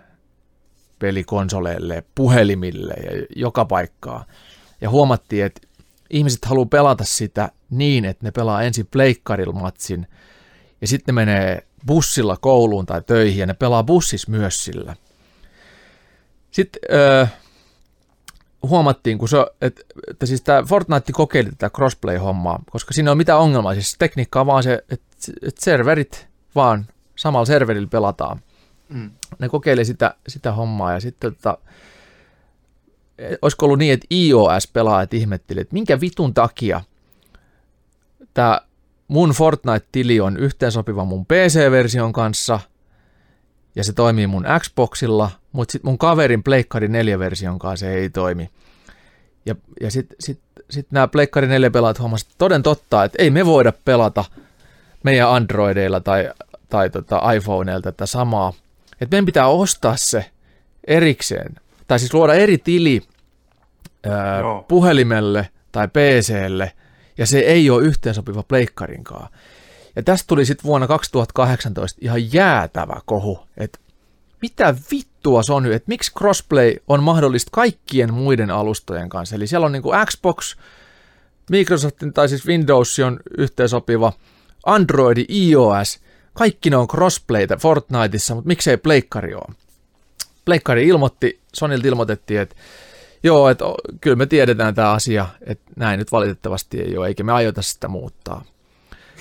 pelikonsoleille, 1.00 2.04
puhelimille 2.16 2.94
ja 2.94 3.26
joka 3.36 3.66
paikkaa. 3.66 4.26
Ja 4.82 4.90
huomattiin, 4.90 5.46
että 5.46 5.68
ihmiset 6.10 6.46
haluaa 6.46 6.66
pelata 6.66 7.04
sitä 7.04 7.50
niin, 7.70 8.06
että 8.06 8.26
ne 8.26 8.32
pelaa 8.32 8.64
ensin 8.64 8.88
pleikkarilmatsin 8.92 10.08
ja 10.82 10.88
sitten 10.88 11.16
ne 11.16 11.26
menee 11.26 11.68
bussilla 11.88 12.38
kouluun 12.38 12.86
tai 12.86 13.02
töihin 13.02 13.40
ja 13.40 13.46
ne 13.46 13.54
pelaa 13.54 13.84
bussissa 13.84 14.32
myös 14.32 14.64
sillä. 14.64 14.96
Sitten 16.52 16.82
öö, 16.92 17.26
huomattiin, 18.64 19.18
kun 19.18 19.30
se, 19.30 19.38
että, 19.62 19.82
että 20.08 20.26
siis 20.26 20.42
tämä 20.42 20.64
Fortnite 20.64 21.12
kokeili 21.12 21.50
tätä 21.50 21.70
crossplay-hommaa, 21.70 22.64
koska 22.72 22.94
siinä 22.94 23.12
on 23.12 23.18
mitään 23.18 23.40
ongelmaa. 23.40 23.74
Siis 23.74 23.96
tekniikka 24.00 24.40
on 24.40 24.48
vaan 24.48 24.64
se, 24.64 24.84
että, 24.90 25.06
että 25.42 25.62
serverit 25.66 26.28
vaan 26.56 26.86
samalla 27.26 27.46
serverillä 27.46 27.88
pelataan. 27.88 28.42
Mm. 28.90 29.12
Ne 29.40 29.50
kokeili 29.50 29.86
sitä, 29.86 30.16
sitä 30.28 30.52
hommaa 30.52 30.94
ja 30.94 31.00
sitten 31.00 31.36
tota, 31.36 31.58
olisiko 33.42 33.66
ollut 33.66 33.80
niin, 33.80 33.94
että 33.94 34.08
iOS-pelaajat 34.12 35.14
ihmetteli, 35.14 35.62
että 35.62 35.74
minkä 35.74 36.02
vitun 36.02 36.34
takia 36.34 36.82
tämä 38.34 38.62
mun 39.08 39.30
Fortnite-tili 39.30 40.20
on 40.20 40.38
yhteensopiva 40.38 41.06
mun 41.06 41.26
PC-version 41.26 42.14
kanssa 42.14 42.60
ja 43.76 43.84
se 43.84 43.94
toimii 43.94 44.28
mun 44.28 44.46
Xboxilla, 44.60 45.32
mutta 45.52 45.72
sitten 45.72 45.90
mun 45.90 45.98
kaverin 45.98 46.44
Pleikkari 46.44 46.88
4-version 46.88 47.60
kanssa 47.60 47.86
se 47.86 47.94
ei 47.94 48.10
toimi. 48.10 48.50
Ja, 49.46 49.56
ja 49.82 49.92
sitten 49.92 50.16
sit, 50.20 50.40
sit 50.70 50.88
nämä 50.92 51.08
Pleikkari 51.08 51.48
4 51.48 51.70
pelaajat 51.70 52.00
huomasivat 52.00 52.36
toden 52.38 52.64
totta, 52.64 53.04
että 53.04 53.24
ei 53.24 53.30
me 53.30 53.46
voida 53.46 53.74
pelata 53.86 54.26
meidän 55.04 55.30
Androideilla 55.30 56.00
tai, 56.00 56.30
tai 56.76 56.90
tota 56.90 57.32
iPhoneilta 57.32 57.92
tätä 57.92 58.06
samaa. 58.06 58.54
Että 59.02 59.14
meidän 59.14 59.26
pitää 59.26 59.48
ostaa 59.48 59.98
se 59.98 60.32
erikseen, 60.88 61.56
tai 61.88 62.00
siis 62.00 62.14
luoda 62.14 62.34
eri 62.34 62.58
tili 62.58 63.02
ää, 64.10 64.42
puhelimelle 64.68 65.50
tai 65.72 65.88
PClle, 65.88 66.72
ja 67.18 67.26
se 67.26 67.40
ei 67.40 67.70
ole 67.70 67.84
yhteensopiva 67.84 68.44
pleikkarinkaan. 68.44 69.30
Ja 69.96 70.04
tästä 70.04 70.28
tuli 70.28 70.46
sitten 70.46 70.64
vuonna 70.64 70.88
2018 70.88 72.00
ihan 72.02 72.34
jäätävä 72.34 73.02
kohu, 73.06 73.40
että 73.58 73.80
mitä 74.42 74.76
vittua 74.92 75.44
se 75.44 75.54
on 75.54 75.64
nyt, 75.64 75.74
että 75.74 75.90
miksi 75.90 76.12
crossplay 76.14 76.76
on 76.88 77.04
mahdollista 77.04 77.50
kaikkien 77.52 78.14
muiden 78.14 78.52
alustojen 78.52 79.10
kanssa. 79.10 79.36
Eli 79.36 79.48
siellä 79.48 79.66
on 79.66 79.72
niin 79.72 79.84
kuin 79.84 80.06
Xbox, 80.06 80.56
Microsoftin 81.50 82.14
tai 82.14 82.30
siis 82.30 82.48
Windows 82.48 83.00
on 83.00 83.20
yhteensopiva, 83.38 84.14
Android, 84.66 85.26
iOS, 85.30 86.05
kaikki 86.36 86.70
ne 86.70 86.78
on 86.78 86.88
crossplayta 86.88 87.58
Fortniteissa, 87.58 88.36
mutta 88.36 88.48
miksei 88.48 88.78
pleikkari 88.78 89.34
ole. 89.34 89.56
Pleikkari 90.46 90.88
ilmoitti, 90.88 91.42
Sonilta 91.54 91.88
ilmoitettiin, 91.88 92.40
että 92.40 92.56
joo, 93.24 93.50
että 93.50 93.66
kyllä 94.02 94.16
me 94.16 94.26
tiedetään 94.26 94.76
tämä 94.76 94.92
asia, 94.92 95.28
että 95.42 95.72
näin 95.76 96.00
nyt 96.00 96.12
valitettavasti 96.12 96.82
ei 96.82 96.98
ole, 96.98 97.08
eikä 97.08 97.24
me 97.24 97.32
aiota 97.32 97.62
sitä 97.62 97.88
muuttaa. 97.88 98.46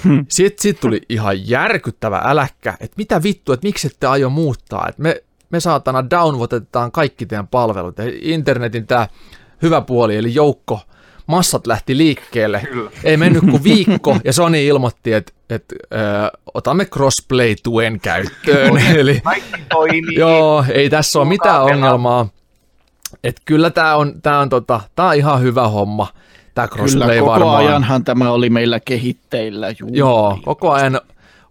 Hmm. 0.04 0.26
Sitten 0.28 0.62
sit 0.62 0.80
tuli 0.80 1.02
ihan 1.08 1.48
järkyttävä 1.48 2.22
äläkkä, 2.24 2.74
että 2.80 2.94
mitä 2.96 3.22
vittu, 3.22 3.52
että 3.52 3.66
miksi 3.66 3.86
ette 3.86 4.06
aio 4.06 4.30
muuttaa, 4.30 4.86
että 4.88 5.02
me, 5.02 5.22
me 5.50 5.60
saatana 5.60 6.10
downvotetaan 6.10 6.92
kaikki 6.92 7.26
teidän 7.26 7.48
palvelut. 7.48 7.98
Ja 7.98 8.04
internetin 8.20 8.86
tämä 8.86 9.08
hyvä 9.62 9.80
puoli, 9.80 10.16
eli 10.16 10.34
joukko, 10.34 10.80
massat 11.26 11.66
lähti 11.66 11.96
liikkeelle. 11.96 12.62
Kyllä. 12.72 12.90
Ei 13.04 13.16
mennyt 13.16 13.44
kuin 13.50 13.64
viikko, 13.64 14.16
ja 14.24 14.32
Sony 14.32 14.66
ilmoitti, 14.66 15.12
että, 15.12 15.32
että 15.50 15.74
ö, 15.92 15.96
otamme 16.54 16.84
crossplay-tuen 16.84 18.00
käyttöön. 18.00 18.76
Eli, 18.96 19.22
toimii. 19.68 20.18
joo, 20.18 20.64
ei 20.74 20.90
tässä 20.90 21.18
ole 21.18 21.28
mitään 21.28 21.62
ongelmaa. 21.62 22.28
Että 23.24 23.42
kyllä 23.44 23.70
tämä 23.70 23.96
on, 23.96 24.22
tää 24.22 24.38
on, 24.38 24.48
tota, 24.48 24.80
tää 24.96 25.06
on 25.06 25.14
ihan 25.14 25.40
hyvä 25.40 25.68
homma 25.68 26.06
tämä 26.54 26.68
crossplay 26.68 27.08
Kyllä, 27.08 27.20
koko 27.20 27.30
varmaan. 27.32 27.66
ajanhan 27.66 28.04
tämä 28.04 28.30
oli 28.30 28.50
meillä 28.50 28.80
kehitteillä. 28.80 29.66
Juu. 29.78 29.90
Joo, 29.92 30.38
koko 30.44 30.70
ajan 30.70 31.00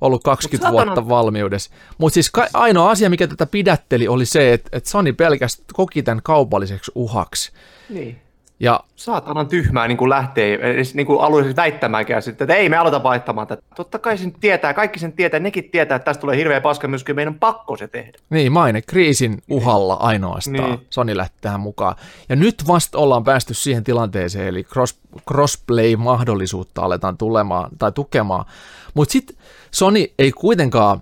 ollut 0.01 0.23
20 0.23 0.71
Mut 0.71 0.85
vuotta 0.85 1.09
valmiudessa. 1.09 1.71
Mutta 1.97 2.13
siis 2.13 2.31
ka- 2.31 2.47
ainoa 2.53 2.91
asia, 2.91 3.09
mikä 3.09 3.27
tätä 3.27 3.45
pidätteli, 3.45 4.07
oli 4.07 4.25
se, 4.25 4.53
että 4.53 4.69
et 4.77 4.85
Sony 4.85 5.13
pelkästään 5.13 5.65
koki 5.73 6.03
tämän 6.03 6.21
kaupalliseksi 6.23 6.91
uhaksi. 6.95 7.51
Niin. 7.89 8.22
Ja 8.59 8.79
Saatanan 8.95 9.47
tyhmää 9.47 9.87
niin 9.87 9.97
kuin 9.97 10.09
lähtee 10.09 10.71
edes 10.71 10.95
niin 10.95 11.07
kuin 11.07 11.21
alueellisesti 11.21 11.61
väittämäänkään 11.61 12.21
sitten, 12.21 12.45
että 12.45 12.55
ei 12.55 12.69
me 12.69 12.77
aloita 12.77 13.03
vaihtamaan 13.03 13.47
tätä. 13.47 13.61
Totta 13.75 13.99
kai 13.99 14.17
sen 14.17 14.31
tietää, 14.31 14.73
kaikki 14.73 14.99
sen 14.99 15.13
tietää, 15.13 15.39
nekin 15.39 15.69
tietää, 15.69 15.95
että 15.95 16.05
tästä 16.05 16.21
tulee 16.21 16.37
hirveä 16.37 16.61
paska 16.61 16.87
myös, 16.87 17.05
meidän 17.13 17.33
on 17.33 17.39
pakko 17.39 17.77
se 17.77 17.87
tehdä. 17.87 18.17
niin, 18.29 18.51
maine 18.51 18.81
kriisin 18.81 19.41
uhalla 19.49 19.93
ainoastaan 19.93 20.69
Niin. 20.69 20.87
Sony 20.89 21.17
lähti 21.17 21.37
tähän 21.41 21.59
mukaan. 21.59 21.95
Ja 22.29 22.35
nyt 22.35 22.63
vasta 22.67 22.97
ollaan 22.97 23.23
päästy 23.23 23.53
siihen 23.53 23.83
tilanteeseen, 23.83 24.47
eli 24.47 24.63
cross, 24.63 24.99
crossplay-mahdollisuutta 25.31 26.81
aletaan 26.81 27.17
tulemaan 27.17 27.69
tai 27.79 27.91
tukemaan. 27.91 28.45
Mutta 28.93 29.11
sitten 29.11 29.37
Sony 29.71 30.05
ei 30.19 30.31
kuitenkaan 30.31 31.01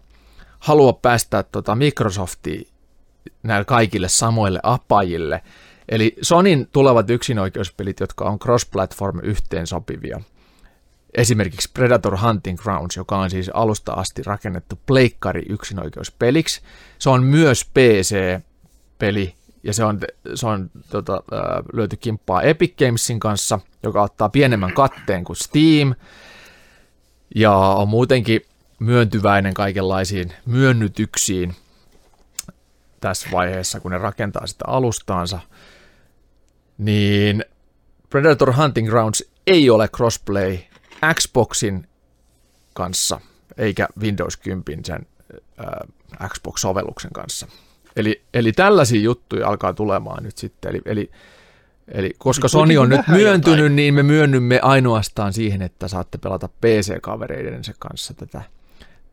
halua 0.60 0.94
päästää 0.94 1.44
tota 1.44 1.76
Microsoftia 1.76 2.62
näille 3.44 3.66
kaikille 3.66 4.10
samoille 4.10 4.60
apajille. 4.64 5.42
Eli 5.92 6.16
Sonin 6.22 6.68
tulevat 6.72 7.10
yksinoikeuspelit, 7.10 8.00
jotka 8.00 8.26
on 8.26 8.40
cross-platform 8.40 9.20
yhteensopivia. 9.24 10.22
Esimerkiksi 11.14 11.70
Predator 11.74 12.18
Hunting 12.18 12.60
Grounds, 12.60 12.96
joka 12.98 13.18
on 13.18 13.30
siis 13.30 13.50
alusta 13.54 13.94
asti 13.94 14.24
rakennettu 14.24 14.80
pleikkari 14.86 15.46
yksinoikeuspeliksi. 15.50 16.62
Se 17.00 17.10
on 17.10 17.24
myös 17.24 17.66
PC-peli 17.66 19.36
ja 19.64 19.74
se 19.74 19.84
on, 19.84 20.00
se 20.36 20.48
on 20.48 20.72
tota, 20.90 21.24
löyty 21.74 21.98
kimppaa 21.98 22.42
Epic 22.42 22.78
Gamesin 22.78 23.20
kanssa, 23.20 23.60
joka 23.84 24.02
ottaa 24.02 24.30
pienemmän 24.30 24.74
katteen 24.74 25.24
kuin 25.24 25.38
Steam 25.38 25.96
ja 27.36 27.54
on 27.54 27.90
muutenkin 27.90 28.42
myöntyväinen 28.80 29.54
kaikenlaisiin 29.54 30.34
myönnytyksiin 30.46 31.56
tässä 33.02 33.30
vaiheessa, 33.32 33.80
kun 33.80 33.92
ne 33.92 33.98
rakentaa 33.98 34.48
sitä 34.48 34.66
alustaansa, 34.68 35.40
niin 36.82 37.46
Predator 38.10 38.54
Hunting 38.56 38.90
Grounds 38.90 39.24
ei 39.48 39.70
ole 39.70 39.88
crossplay 39.88 40.58
Xboxin 41.14 41.88
kanssa, 42.74 43.22
eikä 43.58 43.88
Windows 44.00 44.38
10 44.38 44.86
sen 44.86 45.06
äh, 45.34 46.30
Xbox-sovelluksen 46.30 47.12
kanssa. 47.14 47.48
Eli, 47.96 48.22
eli 48.34 48.52
tällaisia 48.52 49.02
juttuja 49.02 49.48
alkaa 49.48 49.74
tulemaan 49.74 50.24
nyt 50.24 50.38
sitten. 50.38 50.70
Eli, 50.70 50.82
eli, 50.86 51.12
eli 51.88 52.14
koska 52.18 52.48
Sony 52.48 52.78
on 52.78 52.90
nyt 52.90 53.08
myöntynyt, 53.08 53.60
jotain. 53.60 53.76
niin 53.76 53.94
me 53.94 54.04
myönnymme 54.04 54.60
ainoastaan 54.62 55.34
siihen, 55.34 55.62
että 55.62 55.88
saatte 55.88 56.18
pelata 56.18 56.48
PC-kavereidensa 56.48 57.74
kanssa 57.80 58.14
tätä. 58.14 58.42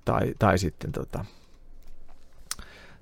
Tai, 0.04 0.34
tai 0.38 0.58
sitten 0.58 0.92
tota, 0.92 1.24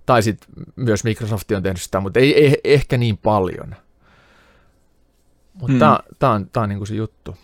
tai 0.07 0.23
sitten 0.23 0.49
myös 0.77 1.05
Microsoft 1.05 1.51
on 1.51 1.63
tehnyt 1.63 1.83
sitä, 1.83 2.01
mutta 2.01 2.21
ei, 2.21 2.45
ei 2.45 2.61
ehkä 2.65 2.97
niin 2.97 3.17
paljon. 3.17 3.77
Mutta 5.61 5.67
Hmm. 5.73 5.79
tämä 5.79 5.99
tää 6.19 6.31
on, 6.31 6.47
tää 6.51 6.63
on 6.63 6.69
niinku 6.69 6.87
se 6.87 6.95
juttu. 6.95 7.35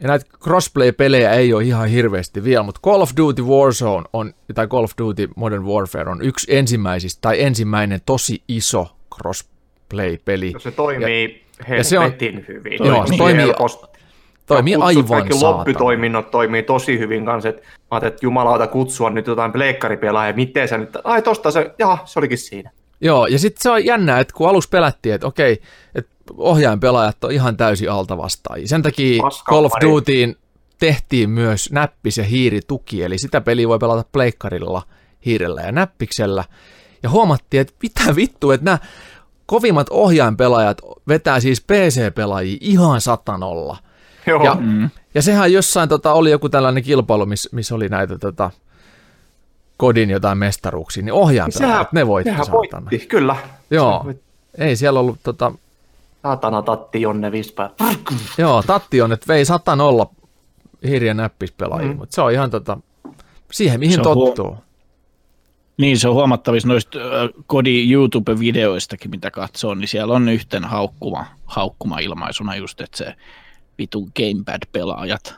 Ja 0.00 0.08
näitä 0.08 0.26
crossplay-pelejä 0.42 1.30
ei 1.32 1.52
ole 1.52 1.64
ihan 1.64 1.88
hirveästi 1.88 2.44
vielä, 2.44 2.62
mutta 2.62 2.80
Call 2.84 3.02
of 3.02 3.10
Duty 3.16 3.42
Warzone 3.42 4.04
on, 4.12 4.34
tai 4.54 4.66
Call 4.66 4.84
of 4.84 4.90
Duty 4.98 5.28
Modern 5.36 5.64
Warfare 5.64 6.10
on 6.10 6.22
yksi 6.22 6.56
ensimmäisistä, 6.56 7.18
tai 7.20 7.42
ensimmäinen 7.42 8.00
tosi 8.06 8.42
iso 8.48 8.96
crossplay-peli. 9.14 10.52
Se 10.58 10.70
toimii 10.70 11.44
ja 11.76 11.84
se 11.84 11.98
on- 11.98 12.12
hyvin. 12.48 12.78
Joo, 12.84 13.06
se 13.06 13.16
toimii- 13.16 13.46
helposti. 13.46 13.86
Toimii 14.46 14.72
Ja 14.72 14.78
kutsut, 14.78 14.96
aivan 14.96 15.08
Kaikki 15.08 15.38
saatana. 15.38 15.58
lobbytoiminnot 15.58 16.30
toimii 16.30 16.62
tosi 16.62 16.98
hyvin 16.98 17.24
kanssa. 17.24 17.48
että 17.48 17.62
Mä 17.62 17.68
ajattelin, 17.90 18.12
että 18.14 18.26
jumalauta 18.26 18.66
kutsua 18.66 19.10
nyt 19.10 19.26
jotain 19.26 19.52
pleikkaripelaajia, 19.52 20.36
miten 20.36 20.68
sä 20.68 20.78
nyt, 20.78 20.90
ai 21.04 21.22
tosta 21.22 21.50
se, 21.50 21.70
jaha, 21.78 21.98
se 22.04 22.18
olikin 22.18 22.38
siinä. 22.38 22.70
Joo, 23.00 23.26
ja 23.26 23.38
sitten 23.38 23.62
se 23.62 23.70
on 23.70 23.84
jännää, 23.84 24.20
että 24.20 24.34
kun 24.36 24.48
alus 24.48 24.68
pelättiin, 24.68 25.14
että 25.14 25.26
okei, 25.26 25.62
että 25.94 26.10
ohjainpelaajat 26.36 27.24
on 27.24 27.32
ihan 27.32 27.56
täysin 27.56 27.90
altavastaajia. 27.90 28.68
Sen 28.68 28.82
takia 28.82 29.22
Paskaa 29.22 29.54
Call 29.54 29.64
of. 29.64 29.72
Dutyin 29.80 30.36
tehtiin 30.78 31.30
myös 31.30 31.70
näppis- 31.72 32.18
ja 32.18 32.24
hiirituki, 32.24 33.02
eli 33.02 33.18
sitä 33.18 33.40
peliä 33.40 33.68
voi 33.68 33.78
pelata 33.78 34.04
pleikkarilla, 34.12 34.82
hiirellä 35.26 35.60
ja 35.60 35.72
näppiksellä. 35.72 36.44
Ja 37.02 37.10
huomattiin, 37.10 37.60
että 37.60 37.74
mitä 37.82 38.16
vittu, 38.16 38.50
että 38.50 38.64
nämä 38.64 38.78
kovimmat 39.46 39.86
ohjainpelaajat 39.90 40.78
vetää 41.08 41.40
siis 41.40 41.60
PC-pelaajia 41.60 42.58
ihan 42.60 43.00
satanolla. 43.00 43.76
Joo. 44.26 44.44
Ja, 44.44 44.54
mm. 44.54 44.90
ja 45.14 45.22
sehän 45.22 45.52
jossain 45.52 45.88
tota, 45.88 46.12
oli 46.12 46.30
joku 46.30 46.48
tällainen 46.48 46.82
kilpailu, 46.82 47.26
missä 47.26 47.48
miss 47.52 47.72
oli 47.72 47.88
näitä 47.88 48.18
tota, 48.18 48.50
kodin 49.76 50.10
jotain 50.10 50.38
mestaruuksia, 50.38 51.02
niin 51.02 51.12
ohjainpelaajat, 51.12 51.92
ne 51.92 52.06
voitti 52.06 52.30
Sehän 52.30 52.46
voitti, 52.50 53.06
kyllä. 53.06 53.36
Joo, 53.70 54.02
voitti. 54.04 54.24
ei 54.58 54.76
siellä 54.76 55.00
ollut 55.00 55.18
tota, 55.22 55.52
Saatana 56.28 56.62
tatti 56.62 57.00
Jonne 57.00 57.32
Vispa. 57.32 57.70
joo, 58.38 58.62
Tatti 58.62 59.02
on, 59.02 59.12
että 59.12 59.26
vei 59.28 59.44
100 59.44 59.76
hirja 60.88 61.14
näppispelaajia, 61.14 61.92
mm. 61.92 61.96
Mutta 61.98 62.14
se 62.14 62.22
on 62.22 62.32
ihan 62.32 62.50
tota, 62.50 62.78
siihen 63.52 63.80
mihin 63.80 64.02
tottuu. 64.02 64.56
Niin, 65.76 65.98
se 65.98 66.08
on 66.08 66.14
huomattavissa 66.14 66.68
noista 66.68 66.98
ö, 66.98 67.28
Kodin 67.46 67.90
YouTube-videoistakin, 67.92 69.10
mitä 69.10 69.30
katsoo, 69.30 69.74
niin 69.74 69.88
siellä 69.88 70.14
on 70.14 70.28
yhten 70.28 70.64
haukkuma, 70.64 71.26
haukkuma 71.44 71.98
ilmaisuna 71.98 72.56
just, 72.56 72.80
että 72.80 72.96
se 72.98 73.14
vitun 73.78 74.10
gamepad-pelaajat, 74.16 75.34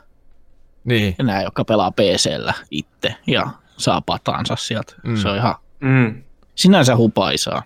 Niin, 0.83 1.15
ja 1.17 1.23
nämä, 1.23 1.41
jotka 1.41 1.65
pelaa 1.65 1.91
PCllä 1.91 2.53
itse 2.71 3.15
ja 3.27 3.49
saa 3.77 4.01
patansa 4.01 4.55
sieltä. 4.55 4.95
Mm. 5.03 5.15
Se 5.17 5.29
on 5.29 5.37
ihan 5.37 5.55
Mm. 5.79 6.23
sinänsä 6.55 6.95
hupaisaa. 6.95 7.63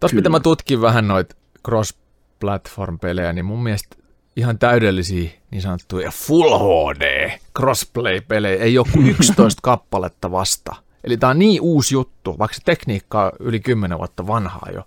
Tuossa 0.00 0.14
mitä 0.16 0.28
mä 0.28 0.40
tutkin 0.40 0.80
vähän 0.80 1.08
noita 1.08 1.36
cross-platform-pelejä, 1.68 3.32
niin 3.32 3.44
mun 3.44 3.62
mielestä 3.62 3.96
ihan 4.36 4.58
täydellisiä 4.58 5.30
niin 5.50 5.62
sanottuja 5.62 6.10
Full 6.10 6.58
HD 6.58 7.30
crossplay-pelejä. 7.58 8.62
Ei 8.62 8.78
ole 8.78 8.86
kuin 8.92 9.06
11 9.20 9.60
kappaletta 9.62 10.30
vasta. 10.30 10.74
Eli 11.04 11.16
tämä 11.16 11.30
on 11.30 11.38
niin 11.38 11.60
uusi 11.60 11.94
juttu, 11.94 12.38
vaikka 12.38 12.54
se 12.54 12.60
tekniikka 12.64 13.24
on 13.24 13.32
yli 13.40 13.60
10 13.60 13.98
vuotta 13.98 14.26
vanhaa 14.26 14.68
jo. 14.74 14.82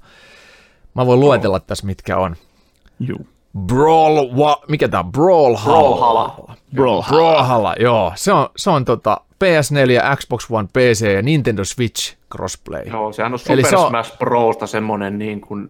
Mä 0.93 1.05
voin 1.05 1.19
luetella 1.19 1.59
tässä, 1.59 1.85
mitkä 1.85 2.17
on. 2.17 2.35
Juu. 2.99 3.27
Brawl, 3.65 4.35
wa, 4.35 4.61
mikä 4.67 4.87
tää 4.87 4.99
on? 4.99 5.11
Brawlhalla. 5.11 5.79
Brawlhalla. 5.89 6.55
Brawlhalla. 6.75 7.17
Brawlhalla, 7.21 7.75
joo. 7.79 8.11
Se 8.15 8.31
on, 8.33 8.49
se 8.57 8.69
on 8.69 8.85
tota 8.85 9.21
PS4, 9.43 10.15
Xbox 10.17 10.47
One, 10.51 10.67
PC 10.73 11.13
ja 11.13 11.21
Nintendo 11.21 11.65
Switch 11.65 12.15
crossplay. 12.31 12.83
Joo, 12.87 13.13
sehän 13.13 13.33
on 13.33 13.39
Eli 13.49 13.61
Super 13.61 13.69
se 13.69 13.77
on- 13.77 13.87
Smash 13.89 14.17
Brosta 14.17 14.67
semmonen 14.67 15.17
niin 15.19 15.41
kuin 15.41 15.67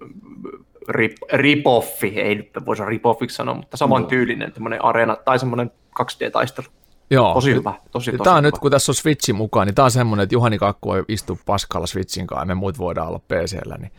rip, 0.90 1.18
ripoffi, 1.34 2.22
ei 2.22 2.36
nyt 2.36 2.50
voisi 2.66 2.86
ripoffiksi 2.86 3.36
sanoa, 3.36 3.56
mutta 3.56 3.78
saman 3.78 4.06
tyylinen 4.06 4.52
tämmöinen 4.52 4.86
areena 4.86 5.16
tai 5.16 5.40
semmoinen 5.40 5.72
2D-taistelu. 6.02 6.68
Joo. 7.10 7.34
Tosi 7.34 7.54
hyvä, 7.54 7.74
tosi 7.92 8.12
tosi 8.12 8.24
Tämä 8.24 8.36
on 8.36 8.44
hyvä. 8.44 8.48
nyt, 8.48 8.58
kun 8.60 8.72
tässä 8.72 8.92
on 8.92 8.96
Switchi 8.96 9.34
mukaan, 9.34 9.68
niin 9.68 9.76
tämä 9.76 9.84
on 9.84 9.92
semmoinen, 9.92 10.24
että 10.24 10.36
Juhani 10.36 10.58
Kakku 10.58 10.90
voi 10.90 11.04
istua 11.08 11.38
paskalla 11.46 11.88
Switchin 11.88 12.28
kanssa 12.28 12.42
ja 12.42 12.46
me 12.46 12.54
muut 12.56 12.78
voidaan 12.78 13.08
olla 13.08 13.20
PCllä, 13.20 13.78
niin 13.78 13.92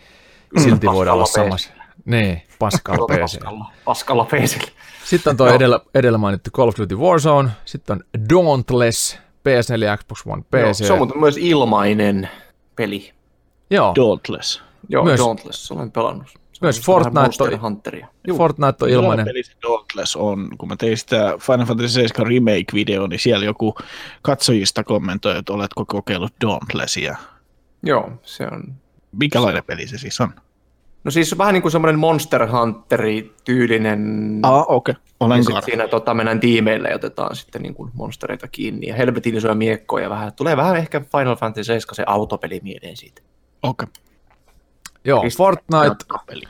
silti 0.63 0.87
voidaan 0.87 1.15
olla 1.15 1.23
paskalla 1.23 1.49
samassa. 1.49 1.71
Niin, 2.05 2.43
paskalla 2.59 3.07
PC. 3.07 3.21
Paskalla, 3.21 3.67
paskalla 3.85 4.25
PCllä. 4.25 4.71
Sitten 5.05 5.31
on 5.31 5.37
tuo 5.37 5.47
edellä, 5.57 5.81
edellä 5.95 6.19
mainittu 6.19 6.51
Call 6.51 6.69
of 6.69 6.75
Duty 6.79 6.97
Warzone, 6.97 7.51
sitten 7.65 7.97
on 7.97 8.25
Dauntless, 8.31 9.17
PS4, 9.17 9.99
Xbox 9.99 10.23
One, 10.27 10.43
Joo, 10.53 10.71
PC. 10.71 10.87
se 10.87 10.93
on 10.93 11.13
myös 11.15 11.37
ilmainen 11.37 12.29
peli. 12.77 13.13
Joo, 13.71 13.95
Dauntless. 13.97 14.63
Joo, 14.89 15.05
myös, 15.05 15.21
Dauntless, 15.21 15.73
olen 15.73 15.93
pelannut. 15.93 16.27
Myös 16.61 16.81
Fortnite 16.81 17.43
on- 17.55 17.61
Hunteria. 17.61 18.07
Fortnite 18.37 18.85
on 18.85 18.91
ilmainen. 18.91 19.27
peli 19.27 19.43
se 19.43 19.53
Dauntless 19.63 20.17
on, 20.17 20.49
kun 20.59 20.69
mä 20.69 20.77
tein 20.77 20.97
sitä 20.97 21.35
Final 21.41 21.67
Fantasy 21.67 21.89
7 21.89 22.27
remake-video, 22.27 23.07
niin 23.07 23.21
siellä 23.21 23.45
joku 23.45 23.75
katsojista 24.23 24.85
kommentoi, 24.85 25.39
että 25.39 25.53
oletko 25.53 25.85
kokeillut 25.85 26.33
Dauntlessia. 26.41 27.17
Joo, 27.83 28.11
se 28.23 28.47
on. 28.53 28.75
Minkälainen 29.13 29.65
peli 29.65 29.87
se 29.87 29.99
siis 29.99 30.21
on? 30.21 30.31
No 31.05 31.11
siis 31.11 31.39
vähän 31.39 31.55
niin 31.55 31.63
kuin 31.63 31.73
semmoinen 31.73 31.99
Monster 31.99 32.49
Hunteri-tyylinen. 32.51 34.39
Ah, 34.43 34.65
okei. 34.69 34.93
Okay. 34.93 35.03
Olen 35.21 35.45
ja 35.55 35.61
siinä 35.61 35.89
tota, 35.89 36.15
mennään 36.15 36.41
tiimeille 36.41 36.89
ja 36.89 36.95
otetaan 36.97 37.37
sitten 37.37 37.63
niin 37.63 37.75
kuin 37.75 37.91
monstereita 37.95 38.49
kiinni. 38.49 38.87
Ja 38.87 38.95
helvetin 38.95 39.37
isoja 39.37 39.55
miekkoja 39.55 40.11
vähän. 40.11 40.33
Tulee 40.33 40.57
vähän 40.57 40.77
ehkä 40.77 41.01
Final 41.01 41.37
Fantasy 41.37 41.65
7 41.65 41.95
se 41.95 42.05
autopeli 42.07 42.61
mieleen 42.63 42.97
siitä. 42.97 43.23
Okei. 43.63 43.89
Joo, 45.07 45.23
Fortnite. 45.37 45.97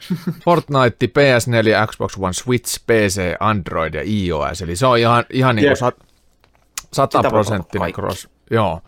Fortnite, 0.45 1.07
PS4, 1.07 1.87
Xbox 1.91 2.17
One, 2.19 2.33
Switch, 2.33 2.81
PC, 2.87 3.21
Android 3.41 3.95
ja 3.95 4.03
iOS. 4.05 4.63
Eli 4.63 4.77
se 4.77 4.87
on 4.87 4.99
ihan, 4.99 5.25
ihan 5.31 5.57
niin 5.57 5.69
kuin 5.79 5.93
sataprosenttinen 6.93 7.93
cross. 7.93 8.29
Joo. 8.51 8.81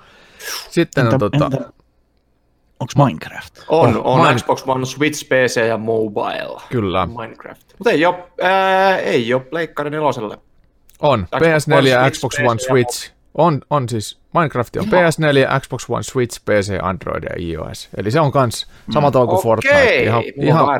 Sitten 0.71 1.07
on 1.07 1.13
Entä, 1.15 1.19
tota, 1.19 1.45
entä, 1.45 1.59
onko 2.81 2.93
Minecraft? 3.05 3.59
On, 3.69 3.97
Oh, 3.97 4.03
on 4.21 4.27
Mine- 4.29 4.35
Xbox 4.39 4.63
One, 4.67 4.87
Switch, 4.87 5.25
PC 5.25 5.67
ja 5.69 5.77
Mobile. 5.79 6.61
kyllä, 6.69 7.07
Minecraft. 7.07 7.63
Mutta 7.79 7.91
ei 7.91 8.07
ole, 8.07 8.25
ää, 8.43 8.99
ei 8.99 9.35
ole 9.35 9.43
Pleikkari 9.43 9.91
neloselle. 9.91 10.39
on. 11.01 11.27
Xbox 11.27 11.43
PS4, 11.43 11.75
One, 11.99 12.11
Xbox 12.11 12.35
Switch, 12.35 12.51
One, 12.51 12.61
Switch. 12.61 13.13
On, 13.39 13.61
on 13.71 13.89
siis, 13.89 14.19
Minecraft 14.35 14.77
on 14.77 14.85
PS4, 14.87 15.61
Xbox 15.61 15.91
One, 15.91 16.03
Switch, 16.03 16.41
PC, 16.41 16.73
Android 16.83 17.23
ja 17.25 17.31
iOS. 17.39 17.89
Eli 17.97 18.11
se 18.11 18.21
on 18.21 18.33
kans 18.33 18.67
sama 18.91 19.11
tavalla 19.11 19.31
kuin 19.31 19.43
Fortnite. 19.43 19.77
Okei, 19.77 20.05
Ihan, 20.05 20.23
ihan 20.43 20.67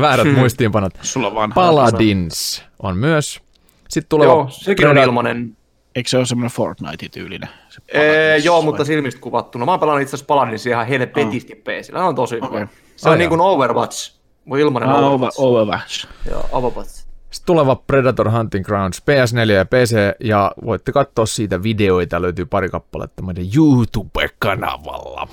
väärät 0.00 0.34
muistiinpanot. 0.34 0.92
Sulla 1.02 1.34
vanha. 1.34 1.54
Paladins 1.54 2.64
on 2.82 2.96
myös. 2.96 3.40
Sitten 3.88 4.08
tuleva 4.08 4.32
Joo, 4.32 4.46
sekin 4.50 4.88
on 4.88 4.98
ilmanen. 4.98 5.56
Eikö 5.94 6.08
se 6.10 6.16
ole 6.18 6.26
semmoinen 6.26 6.50
Fortnite-tyylinen? 6.56 7.48
Se 7.68 7.80
Ee, 7.94 8.38
joo, 8.38 8.56
vai? 8.56 8.64
mutta 8.64 8.84
silmistä 8.84 9.20
kuvattuna. 9.20 9.64
Mä 9.64 9.70
oon 9.70 9.80
pelannut 9.80 10.02
itse 10.02 10.16
asiassa 10.16 10.26
Paladinsia 10.26 10.72
ihan 10.72 10.86
helvetisti 10.86 11.54
PCllä. 11.54 11.82
Se 11.82 11.98
on 12.04 12.14
tosi 12.14 12.34
hyvä. 12.36 12.46
Okei. 12.46 12.66
Se 12.96 13.08
on 13.08 13.18
niin 13.18 13.28
kuin 13.28 13.40
Overwatch. 13.40 14.14
Voi 14.48 14.60
ilmanen 14.60 14.88
Ah, 14.88 14.94
over, 14.96 15.04
Overwatch. 15.12 15.40
Overwatch. 15.40 16.06
Joo, 16.30 16.48
Overwatch. 16.52 17.03
Sitten 17.34 17.46
tuleva 17.46 17.76
Predator 17.76 18.30
Hunting 18.30 18.64
Grounds 18.64 19.02
PS4 19.02 19.50
ja 19.50 19.64
PC, 19.64 19.96
ja 20.20 20.52
voitte 20.64 20.92
katsoa 20.92 21.26
siitä 21.26 21.62
videoita, 21.62 22.22
löytyy 22.22 22.44
pari 22.44 22.68
kappaletta 22.68 23.22
meidän 23.22 23.44
YouTube-kanavalla. 23.56 25.28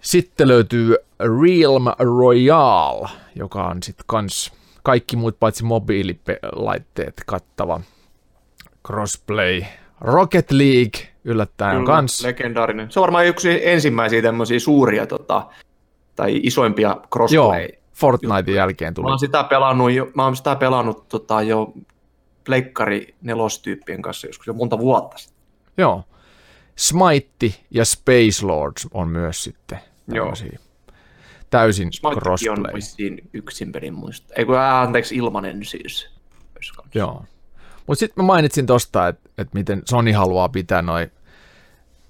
Sitten 0.00 0.48
löytyy 0.48 0.96
Realm 1.20 1.84
Royale, 1.98 3.08
joka 3.34 3.64
on 3.64 3.82
sitten 3.82 4.04
kans 4.06 4.52
kaikki 4.82 5.16
muut 5.16 5.36
paitsi 5.40 5.64
mobiililaitteet 5.64 7.22
kattava 7.26 7.80
crossplay. 8.86 9.62
Rocket 10.00 10.50
League 10.50 11.08
yllättäen 11.24 11.76
Kyllä, 11.76 11.86
kans. 11.86 12.24
Legendaarinen. 12.24 12.90
Se 12.90 13.00
on 13.00 13.02
varmaan 13.02 13.26
yksi 13.26 13.68
ensimmäisiä 13.68 14.22
tämmöisiä 14.22 14.58
suuria 14.58 15.06
tota, 15.06 15.46
tai 16.16 16.40
isoimpia 16.42 16.88
Joo, 16.88 17.06
crossplay. 17.12 17.68
Fortnitein 17.94 18.56
jälkeen 18.56 18.90
Mä 18.90 18.94
tuli. 18.94 19.08
oon 19.10 19.18
sitä 19.18 19.44
pelannut 19.44 19.92
jo, 19.92 20.10
mä 20.14 20.24
oon 20.24 20.36
sitä 20.36 20.56
pelannut 20.56 21.08
tota, 21.08 21.42
jo 21.42 21.72
pleikkari 22.44 23.14
nelostyyppien 23.22 24.02
kanssa 24.02 24.26
joskus 24.26 24.46
jo 24.46 24.52
monta 24.52 24.78
vuotta 24.78 25.18
sitten. 25.18 25.42
Joo. 25.78 26.04
Smite 26.76 27.54
ja 27.70 27.84
Space 27.84 28.46
Lords 28.46 28.88
on 28.94 29.08
myös 29.08 29.44
sitten 29.44 29.78
Joo. 30.08 30.24
tämmöisiä 30.24 30.58
täysin 31.50 31.92
Smitekin 31.92 32.16
on 32.18 32.22
crossplay. 32.22 32.74
vissiin 32.74 33.28
yksin 33.32 33.72
pelin 33.72 33.94
muista. 33.94 34.34
Ei 34.36 34.44
kun 34.44 34.58
anteeksi, 34.58 35.16
ilmanen 35.16 35.64
siis. 35.64 36.08
Joo. 36.94 37.24
Mutta 37.86 37.98
sitten 38.00 38.24
mä 38.24 38.26
mainitsin 38.26 38.66
tosta, 38.66 39.08
että 39.08 39.30
et 39.38 39.54
miten 39.54 39.82
Sony 39.84 40.12
haluaa 40.12 40.48
pitää 40.48 40.82
noin 40.82 41.10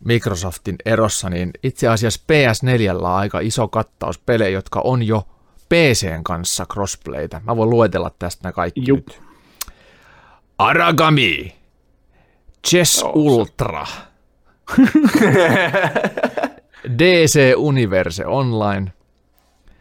Microsoftin 0.05 0.77
erossa, 0.85 1.31
niin 1.31 1.51
itse 1.63 1.89
asiassa 1.89 2.21
PS4 2.33 2.97
on 2.97 3.05
aika 3.07 3.41
iso 3.41 3.69
kattaus 3.69 4.19
pelejä, 4.19 4.49
jotka 4.49 4.81
on 4.85 5.03
jo 5.03 5.29
PCn 5.73 6.25
kanssa 6.25 6.67
crossplaytä. 6.73 7.41
Mä 7.45 7.57
voin 7.57 7.71
luetella 7.71 8.11
tästä 8.19 8.43
nämä 8.43 8.53
kaikki 8.53 8.83
Jup. 8.87 9.07
nyt. 9.09 9.23
Aragami, 10.59 11.57
Chess 12.69 13.01
Joo, 13.01 13.13
se- 13.13 13.19
Ultra, 13.19 13.87
DC 16.99 17.53
Universe 17.57 18.27
Online, 18.27 18.93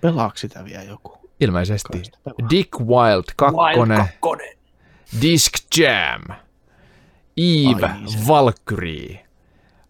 Pelaako 0.02 0.36
sitä 0.38 0.66
vielä 0.66 0.84
joku? 0.84 1.18
ilmeisesti. 1.40 2.02
Dick 2.50 2.80
Wild 2.80 3.24
2, 3.36 3.58
Wild 3.58 3.98
kakkonen. 3.98 4.58
Disc 5.22 5.78
Jam, 5.78 6.22
Eve, 7.38 7.86
Ai 7.86 8.28
Valkyrie, 8.28 9.26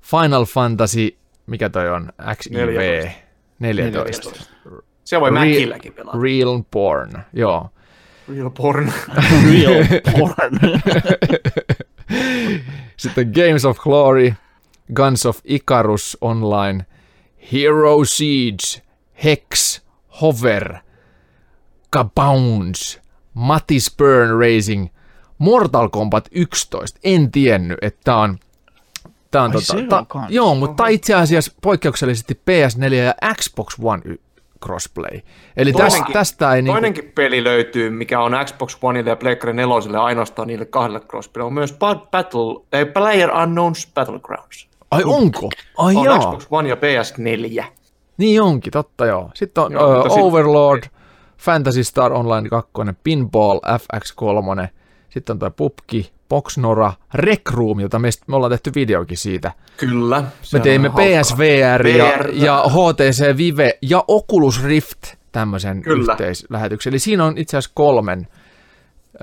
Final 0.01 0.45
Fantasy, 0.45 1.17
mikä 1.47 1.69
toi 1.69 1.89
on, 1.89 2.09
XIV, 2.35 2.53
14, 2.55 3.11
14. 3.59 4.29
14. 4.29 4.90
Se 5.11 5.19
voi 5.19 5.29
Real- 5.29 5.33
Mäkilläkin 5.45 5.93
pelata. 5.93 6.17
Real 6.21 6.63
Porn, 6.71 7.11
joo. 7.33 7.69
Real 8.29 8.49
porn. 8.49 8.93
Real 9.51 9.85
porn. 10.11 10.59
Sitten 12.97 13.31
Games 13.35 13.65
of 13.65 13.77
Glory, 13.79 14.33
Guns 14.93 15.25
of 15.25 15.39
Icarus 15.43 16.17
Online, 16.21 16.85
Hero 17.53 18.05
Siege, 18.05 18.81
Hex, 19.23 19.81
Hover, 20.21 20.75
Kabounce, 21.89 23.01
Mattis 23.33 23.95
Burn 23.97 24.39
Racing, 24.39 24.87
Mortal 25.37 25.89
Kombat 25.89 26.27
11. 26.31 26.99
En 27.03 27.31
tiennyt, 27.31 27.77
että 27.81 27.99
tää 28.03 28.17
on 28.17 28.37
Tää 29.31 29.43
on 29.43 29.51
Ai 29.51 29.53
tota, 29.53 29.65
se 29.65 29.77
on 29.77 29.87
ta, 29.87 30.05
joo, 30.29 30.55
mutta 30.55 30.87
itse 30.87 31.13
asiassa 31.13 31.51
poikkeuksellisesti 31.61 32.33
PS4 32.33 32.93
ja 32.93 33.13
Xbox 33.35 33.75
One 33.83 34.01
y- 34.05 34.17
crossplay. 34.65 35.19
Eli 35.57 35.73
tästä, 35.73 35.87
Toinenkin- 35.97 36.13
tästä 36.13 36.53
ei 36.53 36.61
niinku, 36.61 36.73
Toinenkin 36.73 37.11
peli 37.15 37.43
löytyy, 37.43 37.89
mikä 37.89 38.19
on 38.21 38.31
Xbox 38.45 38.77
Oneille 38.81 39.09
ja 39.09 39.15
Pleikkari 39.15 39.53
4 39.53 40.01
ainoastaan 40.01 40.47
niille 40.47 40.65
kahdelle 40.65 40.99
crossplaylle. 40.99 41.47
On 41.47 41.53
myös 41.53 41.71
Ba- 41.73 42.07
Battle, 42.11 42.65
ei, 42.73 42.85
Player 42.85 43.31
Unknowns 43.35 43.91
Battlegrounds. 43.93 44.67
ai 44.91 45.01
onko? 45.05 45.49
Ai 45.77 45.95
On 45.95 46.03
joo. 46.05 46.19
Xbox 46.19 46.47
One 46.51 46.69
ja 46.69 46.75
PS4. 46.75 47.63
Niin 48.17 48.41
onkin, 48.41 48.71
totta 48.71 49.05
joo. 49.05 49.31
Sitten 49.33 49.63
on 49.63 49.71
Joo, 49.71 49.81
joo, 49.87 49.93
mutta 49.93 50.09
sit- 50.13 50.23
Overlord, 50.23 50.83
Fantasy 51.37 51.83
Star 51.83 52.13
Online 52.13 52.49
2, 52.49 52.71
Pinball, 53.03 53.59
FX3, 53.59 54.67
sitten 55.09 55.33
on 55.33 55.39
tuo 55.39 55.51
Pupki, 55.51 56.11
Boxnora, 56.31 56.93
Rec 57.13 57.41
Room, 57.51 57.79
jota 57.79 57.99
me, 57.99 58.09
me 58.27 58.35
ollaan 58.35 58.51
tehty 58.51 58.71
videokin 58.75 59.17
siitä. 59.17 59.51
Kyllä. 59.77 60.23
Me 60.53 60.59
teimme. 60.59 60.89
PSVR 60.89 61.87
ja, 61.87 62.05
VR. 62.05 62.29
ja 62.33 62.63
HTC 62.67 63.37
Vive 63.37 63.77
ja 63.81 64.03
Oculus 64.07 64.63
Rift 64.63 65.01
tämmöisen 65.31 65.81
Kyllä. 65.81 66.13
yhteislähetyksen. 66.13 66.91
Eli 66.91 66.99
siinä 66.99 67.25
on 67.25 67.37
itse 67.37 67.57
asiassa 67.57 67.71
kolmen 67.75 68.27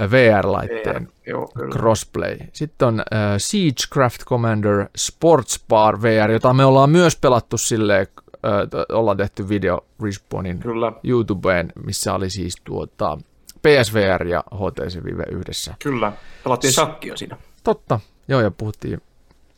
ö, 0.01 0.11
VR-laitteen 0.11 1.03
VR, 1.03 1.31
Joo, 1.31 1.51
kyllä. 1.57 1.73
crossplay. 1.73 2.37
Sitten 2.53 2.89
on 2.89 3.01
äh, 3.01 3.19
Siegecraft 3.39 4.25
Commander 4.25 4.87
Sports 4.97 5.65
Bar 5.69 6.03
VR, 6.03 6.31
jota 6.31 6.53
me 6.53 6.65
ollaan 6.65 6.91
myös 6.91 7.17
pelattu 7.17 7.59
silleen, 7.59 8.07
äh, 8.35 8.69
t- 8.71 8.93
ollaan 8.93 9.17
tehty 9.17 9.49
video 9.49 9.81
Respawnin 10.03 10.59
Kyllä. 10.59 10.93
YouTubeen, 11.05 11.73
missä 11.85 12.15
oli 12.15 12.31
siis 12.31 12.55
tuota 12.65 13.19
PSVR 13.63 14.27
ja 14.27 14.45
HTC 14.55 15.05
Vive 15.05 15.25
yhdessä. 15.31 15.75
Kyllä, 15.79 16.13
pelattiin 16.45 16.73
shakkia 16.73 17.17
siinä. 17.17 17.37
Totta, 17.65 18.01
joo, 18.29 18.41
ja 18.41 18.51
puhuttiin 18.51 19.03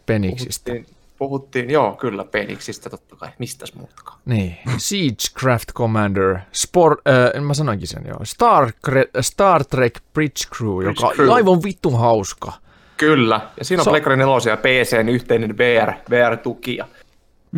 Peniksistä. 0.06 0.70
Puhuttiin, 0.72 0.97
puhuttiin, 1.18 1.70
joo, 1.70 1.93
kyllä, 1.93 2.24
Peniksistä 2.24 2.90
totta 2.90 3.16
kai. 3.16 3.28
Mistäs 3.39 3.74
muutkaan. 3.74 4.18
Niin, 4.24 4.56
Siegecraft 4.78 5.72
Commander, 5.74 6.39
Sport, 6.52 6.98
äh, 7.36 7.43
mä 7.43 7.55
sanoinkin 7.55 7.89
sen 7.89 8.05
jo, 8.09 8.14
Star, 8.24 8.72
Star 9.20 9.64
Trek 9.64 10.01
Bridge 10.12 10.44
Crew, 10.56 10.82
joka 10.85 11.01
Bridge 11.01 11.14
Crew. 11.16 11.28
on 11.28 11.35
aivan 11.35 11.62
vitun 11.62 11.98
hauska. 11.98 12.52
Kyllä, 12.97 13.40
ja 13.59 13.64
siinä 13.64 13.81
on 13.81 13.85
Se- 13.85 13.90
Pleikari 13.90 14.16
4 14.16 14.52
ja 14.52 14.56
PCn 14.56 15.09
yhteinen 15.09 15.59
VR, 15.59 15.93
VR-tuki. 16.10 16.77
Ja 16.77 16.86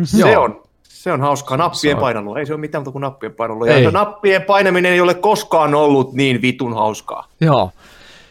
se, 0.03 0.17
Joo. 0.17 0.43
on, 0.43 0.62
se 1.03 1.11
on 1.11 1.21
hauskaa. 1.21 1.57
Nappien 1.57 1.97
painelu, 1.97 2.35
ei 2.35 2.45
se 2.45 2.53
ole 2.53 2.59
mitään 2.59 2.81
muuta 2.81 2.91
kuin 2.91 3.01
nappien 3.01 3.33
painelu. 3.33 3.65
Ja 3.65 3.91
nappien 3.91 4.41
painaminen 4.41 4.91
ei 4.91 5.01
ole 5.01 5.13
koskaan 5.13 5.75
ollut 5.75 6.13
niin 6.13 6.41
vitun 6.41 6.73
hauskaa. 6.73 7.27
Joo. 7.41 7.71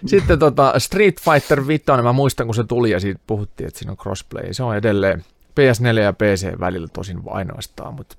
Sitten 0.07 0.39
tota 0.39 0.78
Street 0.78 1.20
Fighter 1.20 1.66
5, 1.66 1.85
mä 2.03 2.12
muistan 2.12 2.47
kun 2.47 2.55
se 2.55 2.65
tuli 2.65 2.90
ja 2.90 3.01
siitä 3.01 3.20
puhuttiin, 3.27 3.69
että 3.69 3.78
siinä 3.78 3.90
on 3.90 3.97
crossplay. 3.97 4.53
Se 4.55 4.62
on 4.62 4.77
edelleen 4.77 5.24
PS4 5.61 6.01
ja 6.01 6.12
PC 6.12 6.61
välillä 6.61 6.89
tosin 6.93 7.20
ainoastaan, 7.27 7.94
mutta 7.94 8.16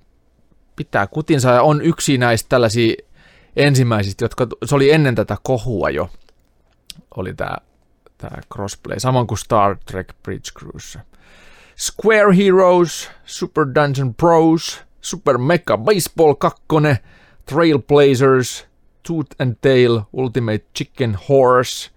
pitää 0.76 1.08
kutinsa 1.08 1.50
ja 1.50 1.62
on 1.62 1.82
yksi 1.82 2.18
näistä 2.18 2.50
tällaisia 2.50 2.94
ensimmäisistä, 3.56 4.26
jotka, 4.26 4.48
se 4.66 4.76
oli 4.76 4.92
ennen 4.92 5.16
tätä 5.16 5.38
kohua 5.44 5.90
jo, 5.90 6.10
oli 7.18 7.34
tämä 7.34 7.56
tää 8.18 8.42
crossplay, 8.54 9.00
samoin 9.00 9.28
kuin 9.28 9.38
Star 9.38 9.78
Trek 9.86 10.08
Bridge 10.24 10.52
Cruise. 10.60 11.00
Square 11.84 12.31
Heroes, 12.31 13.10
Super 13.26 13.65
Dungeon 13.65 14.14
Bros, 14.14 14.81
Super 15.01 15.38
Mecha 15.38 15.77
Baseball 15.77 16.34
2, 16.34 16.55
Trailblazers, 17.45 18.65
Tooth 19.07 19.35
and 19.39 19.55
Tail, 19.61 20.01
Ultimate 20.14 20.64
Chicken 20.73 21.18
Horse, 21.30 21.91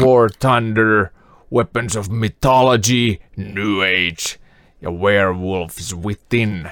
War 0.00 0.30
Thunder, 0.38 1.12
Weapons 1.52 1.96
of 1.96 2.08
Mythology, 2.08 3.18
New 3.36 3.82
Age 3.82 4.40
ja 4.82 4.90
Werewolves 4.90 5.96
Within. 5.96 6.70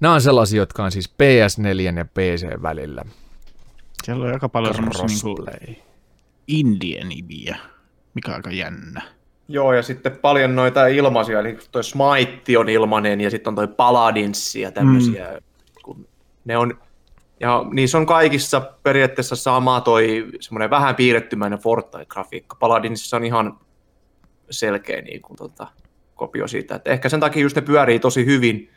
Nämä 0.00 0.14
on 0.14 0.20
sellaisia, 0.20 0.58
jotka 0.58 0.84
on 0.84 0.92
siis 0.92 1.10
PS4 1.10 1.98
ja 1.98 2.04
PC 2.04 2.62
välillä. 2.62 3.04
Siellä 4.04 4.24
on 4.24 4.32
aika 4.32 4.48
paljon 4.48 4.74
semmoisia 4.74 5.06
Crossplay. 5.06 5.74
indie-nimiä, 6.48 7.56
mikä 8.14 8.30
on 8.30 8.36
aika 8.36 8.50
jännä. 8.50 9.15
Joo, 9.48 9.72
ja 9.72 9.82
sitten 9.82 10.16
paljon 10.16 10.56
noita 10.56 10.86
ilmaisia, 10.86 11.40
eli 11.40 11.58
toi 11.72 11.84
Smite 11.84 12.58
on 12.58 12.68
ilmanen, 12.68 13.20
ja 13.20 13.30
sitten 13.30 13.50
on 13.50 13.54
toi 13.54 13.68
Paladins 13.68 14.54
ja 14.54 14.72
tämmöisiä. 14.72 15.28
Mm. 15.32 15.40
Kun 15.82 16.08
ne 16.44 16.56
on, 16.58 16.78
ja 17.40 17.64
niissä 17.72 17.98
on 17.98 18.06
kaikissa 18.06 18.60
periaatteessa 18.82 19.36
sama 19.36 19.80
toi 19.80 20.26
semmoinen 20.40 20.70
vähän 20.70 20.94
piirrettymäinen 20.94 21.58
Fortnite-grafiikka. 21.58 22.56
Paladinsissa 22.58 23.16
on 23.16 23.24
ihan 23.24 23.58
selkeä 24.50 25.02
niin 25.02 25.22
kuin, 25.22 25.36
tota, 25.36 25.66
kopio 26.14 26.48
siitä. 26.48 26.74
Et 26.74 26.88
ehkä 26.88 27.08
sen 27.08 27.20
takia 27.20 27.42
just 27.42 27.56
ne 27.56 27.62
pyörii 27.62 27.98
tosi 27.98 28.26
hyvin 28.26 28.70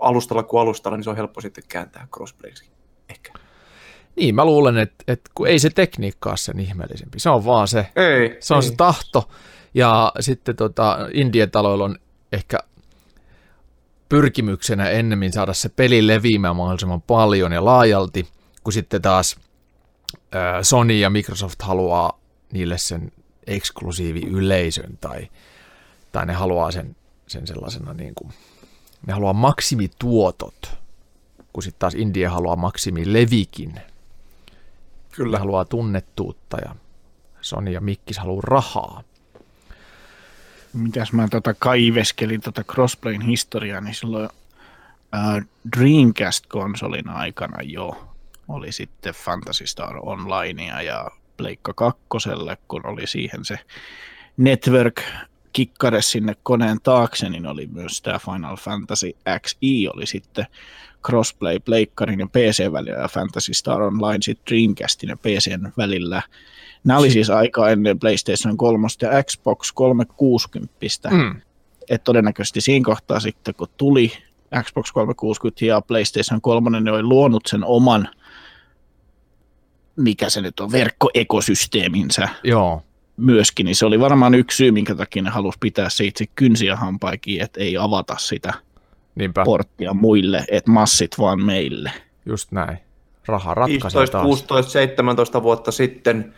alustalla 0.00 0.42
kuin 0.42 0.60
alustalla, 0.60 0.96
niin 0.96 1.04
se 1.04 1.10
on 1.10 1.16
helppo 1.16 1.40
sitten 1.40 1.64
kääntää 1.68 2.08
crossplayksi. 2.14 2.70
Ehkä. 3.08 3.32
Niin, 4.16 4.34
mä 4.34 4.44
luulen, 4.44 4.78
että, 4.78 5.04
että 5.08 5.30
kun 5.34 5.48
ei 5.48 5.58
se 5.58 5.70
tekniikka 5.70 6.30
ole 6.30 6.36
sen 6.36 6.60
ihmeellisempi. 6.60 7.20
Se 7.20 7.30
on 7.30 7.44
vaan 7.44 7.68
se, 7.68 7.86
Ei, 7.96 8.36
se 8.40 8.54
on 8.54 8.62
ei. 8.62 8.68
se 8.68 8.74
tahto. 8.76 9.28
Ja 9.74 10.12
sitten 10.20 10.56
tota, 10.56 10.98
Indie-taloilla 11.12 11.84
on 11.84 11.96
ehkä 12.32 12.58
pyrkimyksenä 14.08 14.88
ennemmin 14.88 15.32
saada 15.32 15.54
se 15.54 15.68
peli 15.68 16.06
leviämään 16.06 16.56
mahdollisimman 16.56 17.02
paljon 17.02 17.52
ja 17.52 17.64
laajalti, 17.64 18.28
kun 18.64 18.72
sitten 18.72 19.02
taas 19.02 19.36
Sony 20.62 20.98
ja 20.98 21.10
Microsoft 21.10 21.62
haluaa 21.62 22.18
niille 22.52 22.78
sen 22.78 23.12
eksklusiivi 23.46 24.20
yleisön 24.20 24.98
tai, 25.00 25.28
tai 26.12 26.26
ne 26.26 26.32
haluaa 26.32 26.70
sen, 26.70 26.96
sen 27.26 27.46
sellaisena 27.46 27.94
niin 27.94 28.14
kuin, 28.14 28.32
ne 29.06 29.12
haluaa 29.12 29.32
maksimituotot, 29.32 30.78
kun 31.52 31.62
sitten 31.62 31.78
taas 31.78 31.94
Indie 31.94 32.26
haluaa 32.26 32.56
maksimilevikin. 32.56 33.80
Kyllä. 35.10 35.36
Ne 35.36 35.38
haluaa 35.38 35.64
tunnettuutta 35.64 36.56
ja 36.64 36.76
Sony 37.40 37.70
ja 37.70 37.80
Mikkis 37.80 38.18
haluaa 38.18 38.42
rahaa. 38.44 39.02
Mitäs 40.74 41.12
mä 41.12 41.28
tota 41.28 41.54
kaiveskelin 41.58 42.40
tota 42.40 42.64
Crossplayn 42.64 43.20
historiaa, 43.20 43.80
niin 43.80 43.94
silloin 43.94 44.28
ää, 45.12 45.42
Dreamcast-konsolin 45.76 47.08
aikana 47.08 47.62
jo 47.62 48.14
oli 48.48 48.72
sitten 48.72 49.14
Fantasy 49.14 49.66
Star 49.66 49.96
Onlinea 50.02 50.82
ja 50.82 51.10
Pleikka 51.36 51.72
kakkoselle, 51.72 52.56
kun 52.68 52.86
oli 52.86 53.06
siihen 53.06 53.44
se 53.44 53.58
network 54.36 55.00
kikkare 55.52 56.02
sinne 56.02 56.36
koneen 56.42 56.78
taakse, 56.82 57.28
niin 57.28 57.46
oli 57.46 57.66
myös 57.66 58.02
tämä 58.02 58.18
Final 58.18 58.56
Fantasy 58.56 59.12
XI 59.40 59.88
oli 59.88 60.06
sitten 60.06 60.46
crossplay 61.06 61.58
Pleikkarin 61.60 62.20
ja 62.20 62.26
PC 62.26 62.72
välillä 62.72 62.98
ja 62.98 63.08
Fantasy 63.08 63.54
Star 63.54 63.82
Online 63.82 64.22
sitten 64.22 64.46
Dreamcastin 64.46 65.08
ja 65.08 65.16
PCn 65.16 65.72
välillä. 65.76 66.22
Nämä 66.84 66.98
oli 66.98 67.10
siis 67.10 67.30
aika 67.30 67.70
ennen 67.70 67.98
PlayStation 67.98 68.56
3 68.56 68.88
ja 69.02 69.22
Xbox 69.22 69.72
360. 69.72 70.74
Mm. 71.10 71.40
Et 71.90 72.04
todennäköisesti 72.04 72.60
siinä 72.60 72.84
kohtaa 72.84 73.20
sitten, 73.20 73.54
kun 73.54 73.68
tuli 73.76 74.12
Xbox 74.62 74.92
360 74.92 75.64
ja 75.64 75.80
PlayStation 75.80 76.40
3, 76.40 76.80
ne 76.80 76.92
oli 76.92 77.02
luonut 77.02 77.42
sen 77.46 77.64
oman, 77.64 78.08
mikä 79.96 80.30
se 80.30 80.40
nyt 80.40 80.60
on, 80.60 80.72
verkkoekosysteeminsä 80.72 82.28
Joo, 82.44 82.82
myöskin, 83.16 83.66
niin 83.66 83.76
se 83.76 83.86
oli 83.86 84.00
varmaan 84.00 84.34
yksi 84.34 84.56
syy, 84.56 84.70
minkä 84.70 84.94
takia 84.94 85.22
ne 85.22 85.30
halusi 85.30 85.58
pitää 85.60 85.88
se 85.88 86.04
itse 86.04 86.24
kynsiä 86.34 86.76
hampaikin, 86.76 87.42
että 87.42 87.60
ei 87.60 87.76
avata 87.76 88.16
sitä 88.18 88.54
niinpä, 89.14 89.44
porttia 89.44 89.94
muille, 89.94 90.44
että 90.50 90.70
massit 90.70 91.18
vaan 91.18 91.42
meille. 91.42 91.92
just 92.26 92.52
näin. 92.52 92.78
Raha 93.26 93.54
ratkaisee 93.54 94.00
15, 94.00 94.12
taas. 94.12 94.26
16, 94.26 94.72
17 94.72 95.42
vuotta 95.42 95.72
sitten 95.72 96.34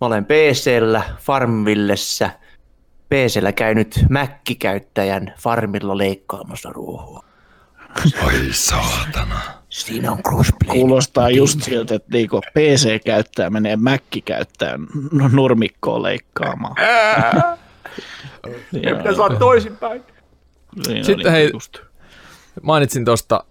mä 0.00 0.06
olen 0.06 0.24
PCllä 0.24 1.02
Farmvillessä 1.18 2.30
PCllä 3.08 3.52
käynyt 3.52 4.04
Mäkki-käyttäjän 4.08 5.34
farmilla 5.38 5.98
leikkaamassa 5.98 6.72
ruohoa. 6.72 7.24
Ai 8.26 8.40
saatana. 8.50 9.40
Siinä 9.68 10.12
on 10.12 10.22
crossplay. 10.22 10.76
Kuulostaa 10.76 11.30
just 11.30 11.62
siltä, 11.62 11.94
että 11.94 12.08
niinku 12.12 12.40
PC 12.54 13.04
käyttää, 13.04 13.50
menee 13.50 13.76
Mäkki 13.76 14.20
käyttää 14.20 14.78
nurmikkoa 15.32 16.02
leikkaamaan. 16.02 16.74
Siinä 18.70 18.96
Pitäisi 18.96 19.20
olla 19.20 19.38
toisinpäin. 19.38 20.02
siinä 20.82 21.04
Sitten 21.04 21.32
hei- 21.32 21.50
just. 21.52 21.78
Mainitsin 22.62 23.04
tuosta 23.04 23.44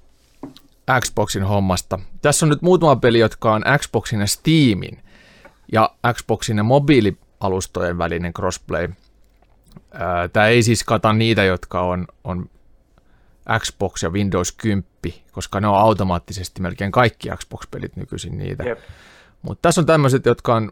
Xboxin 1.01 1.43
hommasta. 1.43 1.99
Tässä 2.22 2.45
on 2.45 2.49
nyt 2.49 2.61
muutama 2.61 2.95
peli, 2.95 3.19
jotka 3.19 3.53
on 3.53 3.63
Xboxin 3.80 4.19
ja 4.19 4.27
Steamin 4.27 5.01
ja 5.71 5.89
Xboxin 6.13 6.57
ja 6.57 6.63
mobiilialustojen 6.63 7.97
välinen 7.97 8.33
crossplay. 8.33 8.89
Tämä 10.33 10.47
ei 10.47 10.63
siis 10.63 10.83
kata 10.83 11.13
niitä, 11.13 11.43
jotka 11.43 11.81
on, 11.81 12.07
on 12.23 12.49
Xbox 13.59 14.03
ja 14.03 14.09
Windows 14.09 14.51
10, 14.51 14.85
koska 15.31 15.59
ne 15.61 15.67
on 15.67 15.77
automaattisesti 15.77 16.61
melkein 16.61 16.91
kaikki 16.91 17.29
Xbox-pelit 17.29 17.95
nykyisin 17.95 18.37
niitä. 18.37 18.63
Jep. 18.63 18.79
Mutta 19.41 19.61
tässä 19.61 19.81
on 19.81 19.85
tämmöiset, 19.85 20.25
jotka 20.25 20.55
on 20.55 20.71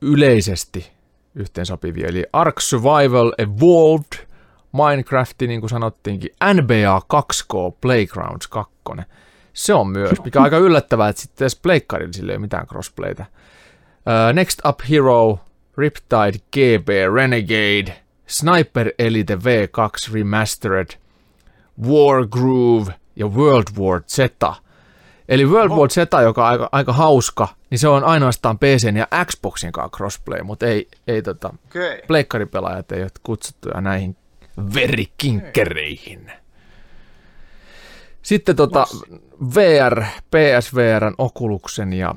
yleisesti 0.00 0.92
yhteensopivia, 1.34 2.08
eli 2.08 2.26
Ark 2.32 2.60
Survival 2.60 3.32
Evolved, 3.38 4.26
Minecraft, 4.72 5.42
niin 5.46 5.60
kuin 5.60 5.70
sanottiinkin, 5.70 6.30
NBA 6.54 7.02
2K 7.14 7.76
Playgrounds 7.80 8.48
2. 8.48 8.72
Se 9.52 9.74
on 9.74 9.88
myös, 9.88 10.24
mikä 10.24 10.38
on 10.38 10.44
aika 10.44 10.58
yllättävää, 10.58 11.08
että 11.08 11.22
sitten 11.22 11.44
edes 11.44 11.56
pleikkarilla 11.56 12.12
sillä 12.12 12.32
ei 12.32 12.36
ole 12.36 12.40
mitään 12.40 12.66
crossplayta. 12.66 13.24
Uh, 14.08 14.32
Next 14.32 14.60
Up 14.64 14.80
Hero, 14.90 15.40
Riptide 15.76 16.38
GB 16.52 16.88
Renegade, 17.14 17.92
Sniper 18.26 18.92
Elite 18.98 19.34
V2 19.34 20.14
Remastered, 20.14 20.96
War 21.88 22.26
Groove 22.26 22.92
ja 23.16 23.26
World 23.26 23.66
War 23.78 24.02
Z. 24.08 24.18
Eli 25.28 25.44
World 25.46 25.70
War 25.70 25.90
Z, 25.90 25.96
joka 26.22 26.44
on 26.44 26.50
aika, 26.50 26.68
aika 26.72 26.92
hauska, 26.92 27.48
niin 27.70 27.78
se 27.78 27.88
on 27.88 28.04
ainoastaan 28.04 28.58
PCn 28.58 28.96
ja 28.96 29.06
Xboxin 29.24 29.72
kanssa 29.72 29.96
crossplay, 29.96 30.42
mutta 30.42 30.66
ei, 30.66 30.88
ei 31.08 31.22
tota, 31.22 31.54
Okei. 31.66 32.02
pleikkaripelaajat 32.06 32.92
ei 32.92 33.02
ole 33.02 33.10
kutsuttuja 33.22 33.80
näihin 33.80 34.16
verikinkkereihin. 34.74 36.32
Sitten 38.22 38.56
tota 38.56 38.86
VR, 39.54 40.02
PSVRn, 40.30 41.14
Oculusen 41.18 41.92
ja 41.92 42.14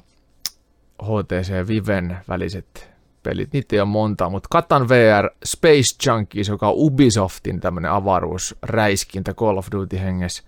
HTC 1.03 1.67
Viven 1.67 2.17
väliset 2.29 2.91
pelit, 3.23 3.53
niitä 3.53 3.75
ei 3.75 3.79
ole 3.79 3.89
monta, 3.89 4.29
mutta 4.29 4.47
Katan 4.51 4.89
VR 4.89 5.29
Space 5.45 5.95
Junkies, 6.05 6.47
joka 6.47 6.67
on 6.67 6.73
Ubisoftin 6.77 7.59
tämmöinen 7.59 7.91
avaruusräiskintä 7.91 9.33
Call 9.33 9.57
of 9.57 9.67
Duty 9.71 9.99
hengessä, 9.99 10.43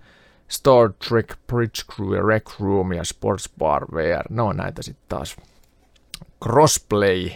Star 0.48 0.92
Trek 1.08 1.34
Bridge 1.46 1.82
Crew 1.94 2.16
ja 2.16 2.22
Rec 2.22 2.60
Room 2.60 2.92
ja 2.92 3.04
Sports 3.04 3.50
Bar 3.58 3.86
VR. 3.94 4.24
Ne 4.30 4.42
on 4.42 4.56
näitä 4.56 4.82
sitten 4.82 5.04
taas 5.08 5.36
crossplay 6.42 7.30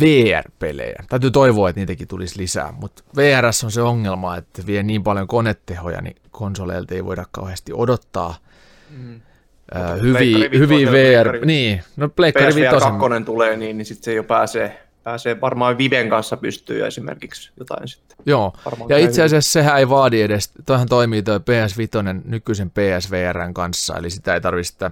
VR-pelejä. 0.00 1.04
Täytyy 1.08 1.30
toivoa, 1.30 1.68
että 1.68 1.80
niitäkin 1.80 2.08
tulisi 2.08 2.38
lisää, 2.38 2.72
mutta 2.72 3.02
VRS 3.16 3.64
on 3.64 3.70
se 3.70 3.82
ongelma, 3.82 4.36
että 4.36 4.62
vie 4.66 4.82
niin 4.82 5.02
paljon 5.02 5.26
konetehoja, 5.26 6.00
niin 6.00 6.16
konsoleilta 6.30 6.94
ei 6.94 7.04
voida 7.04 7.24
kauheasti 7.30 7.72
odottaa 7.74 8.34
mm. 8.90 9.20
Äh, 9.76 10.00
hyviä, 10.00 10.48
hyviä 10.58 10.92
VR... 10.92 11.28
pleikkari- 11.28 11.46
Niin, 11.46 11.82
no 11.96 12.08
Pleikkari 12.08 12.46
PSVR 12.52 12.60
vitosen. 12.60 12.98
2 12.98 13.24
tulee, 13.24 13.56
niin, 13.56 13.78
niin 13.78 13.86
sitten 13.86 14.04
se 14.04 14.14
jo 14.14 14.24
pääsee, 14.24 14.82
pääsee 15.02 15.40
varmaan 15.40 15.78
Viven 15.78 16.08
kanssa 16.08 16.36
pystyy 16.36 16.86
esimerkiksi 16.86 17.50
jotain 17.58 17.88
sitten. 17.88 18.16
Joo, 18.26 18.52
Varmaan 18.64 18.90
ja 18.90 18.98
itse 18.98 19.22
asiassa 19.22 19.52
sehän 19.52 19.78
ei 19.78 19.88
vaadi 19.88 20.22
edes, 20.22 20.50
toihan 20.66 20.88
toimii 20.88 21.22
toi 21.22 21.38
PS5 21.38 22.20
nykyisen 22.24 22.70
PSVRn 22.70 23.54
kanssa, 23.54 23.96
eli 23.96 24.10
sitä 24.10 24.34
ei 24.34 24.40
tarvitse 24.40 24.72
sitä 24.72 24.90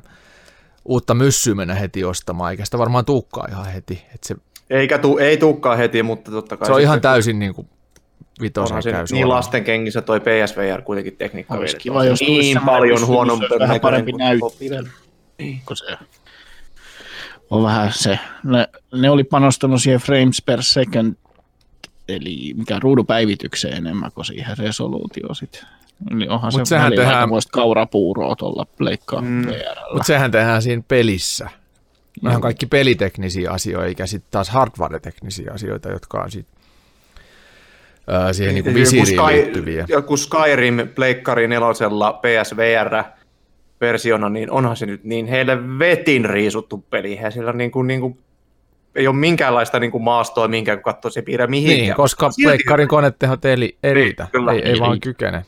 uutta 0.84 1.14
myssyä 1.14 1.54
mennä 1.54 1.74
heti 1.74 2.04
ostamaan, 2.04 2.50
eikä 2.50 2.64
sitä 2.64 2.78
varmaan 2.78 3.04
tuukkaa 3.04 3.46
ihan 3.50 3.66
heti. 3.66 4.04
Et 4.14 4.24
se, 4.24 4.34
Eikä 4.70 4.98
tu, 4.98 5.18
ei 5.18 5.36
tuukkaan 5.36 5.78
heti, 5.78 6.02
mutta 6.02 6.30
totta 6.30 6.56
kai 6.56 6.66
se 6.66 6.72
on 6.72 6.80
ihan 6.80 7.00
täysin 7.00 7.38
niin 7.38 7.54
kuin 7.54 7.68
vitosen 8.40 8.82
käy 8.82 8.92
niin 8.92 9.06
suoraan. 9.08 9.28
lasten 9.28 9.64
kengissä 9.64 10.02
toi 10.02 10.20
PSVR 10.20 10.82
kuitenkin 10.82 11.16
tekniikka. 11.16 11.54
Olisi 11.54 11.76
kiva, 11.76 12.04
jos 12.04 12.18
tulisi 12.18 12.54
niin 12.54 12.60
paljon 12.66 13.06
huonompi 13.06 13.46
vähän 13.58 13.80
parempi 13.80 14.12
näyttö. 14.12 14.46
Kun 15.66 15.76
se 15.76 15.84
on 17.50 17.62
vähän 17.62 17.92
se, 17.92 18.18
ne, 18.44 18.68
ne 18.94 19.10
oli 19.10 19.24
panostanut 19.24 19.82
siihen 19.82 20.00
frames 20.00 20.42
per 20.42 20.62
second, 20.62 21.14
eli 22.08 22.54
mikä 22.56 22.78
ruudupäivitykseen 22.78 23.76
enemmän 23.76 24.10
kuin 24.14 24.24
siihen 24.24 24.58
resoluutioon 24.58 25.36
sit. 25.36 25.64
Eli 26.10 26.28
onhan 26.28 26.52
Mut 26.54 26.66
se 26.66 26.68
sehän 26.68 26.92
tehdään- 26.96 27.28
kaurapuuroa 27.52 28.36
tuolla 28.36 28.66
pleikkaa 28.78 29.20
Mm. 29.20 29.26
mm. 29.28 29.46
Mutta 29.92 30.06
sehän 30.06 30.30
tehdään 30.30 30.62
siinä 30.62 30.82
pelissä. 30.88 31.48
Nämä 32.22 32.36
on 32.36 32.42
kaikki 32.42 32.66
peliteknisiä 32.66 33.50
asioita, 33.50 33.86
eikä 33.86 34.06
sitten 34.06 34.30
taas 34.30 34.48
hardware-teknisiä 34.50 35.52
asioita, 35.54 35.88
jotka 35.90 36.22
on 36.22 36.30
sitten 36.30 36.59
ää, 38.10 38.32
siihen 38.32 38.54
niin 38.54 38.64
Joku 38.64 38.78
visiiriin 38.78 39.06
Sky- 39.06 39.32
liittyviä. 39.32 39.84
Joku 39.88 40.16
Skyrim 40.16 40.88
Pleikkari 40.94 41.48
nelosella 41.48 42.12
PSVR 42.12 43.04
versiona, 43.80 44.28
niin 44.28 44.50
onhan 44.50 44.76
se 44.76 44.86
nyt 44.86 45.04
niin 45.04 45.26
heille 45.26 45.78
vetin 45.78 46.24
riisuttu 46.24 46.84
peli. 46.90 47.18
Ja 47.22 47.30
sillä 47.30 47.52
niin 47.52 47.70
kuin, 47.70 47.86
niin 47.86 48.00
kuin, 48.00 48.18
ei 48.94 49.06
ole 49.06 49.16
minkäänlaista 49.16 49.80
niin 49.80 49.90
kuin 49.90 50.02
maastoa, 50.02 50.48
minkä 50.48 50.76
kun 50.76 50.82
katsoo 50.82 51.10
se 51.10 51.22
piirrä 51.22 51.46
mihinkään. 51.46 51.80
Niin, 51.80 51.94
koska 51.94 52.30
Silti- 52.30 52.42
pleikkarin 52.42 52.88
konetehot 52.88 53.44
ei, 53.44 53.76
ei 53.82 53.94
riitä, 53.94 54.26
kyllä. 54.32 54.52
ei, 54.52 54.62
ei 54.62 54.80
vaan 54.80 55.00
kykene. 55.00 55.44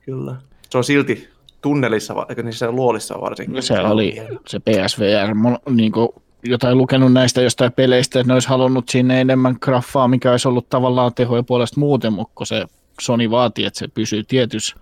Kyllä. 0.00 0.36
Se 0.70 0.78
on 0.78 0.84
silti 0.84 1.28
tunnelissa, 1.60 2.26
eikö 2.28 2.42
niissä 2.42 2.70
luolissa 2.70 3.20
varsinkin. 3.20 3.62
Se 3.62 3.80
oli 3.80 4.22
se 4.46 4.58
PSVR, 4.58 5.30
on 5.66 5.76
niin 5.76 5.92
kuin 5.92 6.08
jotain 6.42 6.78
lukenut 6.78 7.12
näistä 7.12 7.40
jostain 7.42 7.72
peleistä, 7.72 8.20
että 8.20 8.28
ne 8.28 8.34
olisi 8.34 8.48
halunnut 8.48 8.88
sinne 8.88 9.20
enemmän 9.20 9.56
graffaa, 9.60 10.08
mikä 10.08 10.30
olisi 10.30 10.48
ollut 10.48 10.68
tavallaan 10.68 11.14
tehoja 11.14 11.42
puolesta 11.42 11.80
muuten, 11.80 12.12
mutta 12.12 12.32
kun 12.34 12.46
se 12.46 12.64
Sony 13.00 13.30
vaatii, 13.30 13.64
että 13.64 13.78
se 13.78 13.88
pysyy 13.88 14.24
tietyssä 14.24 14.76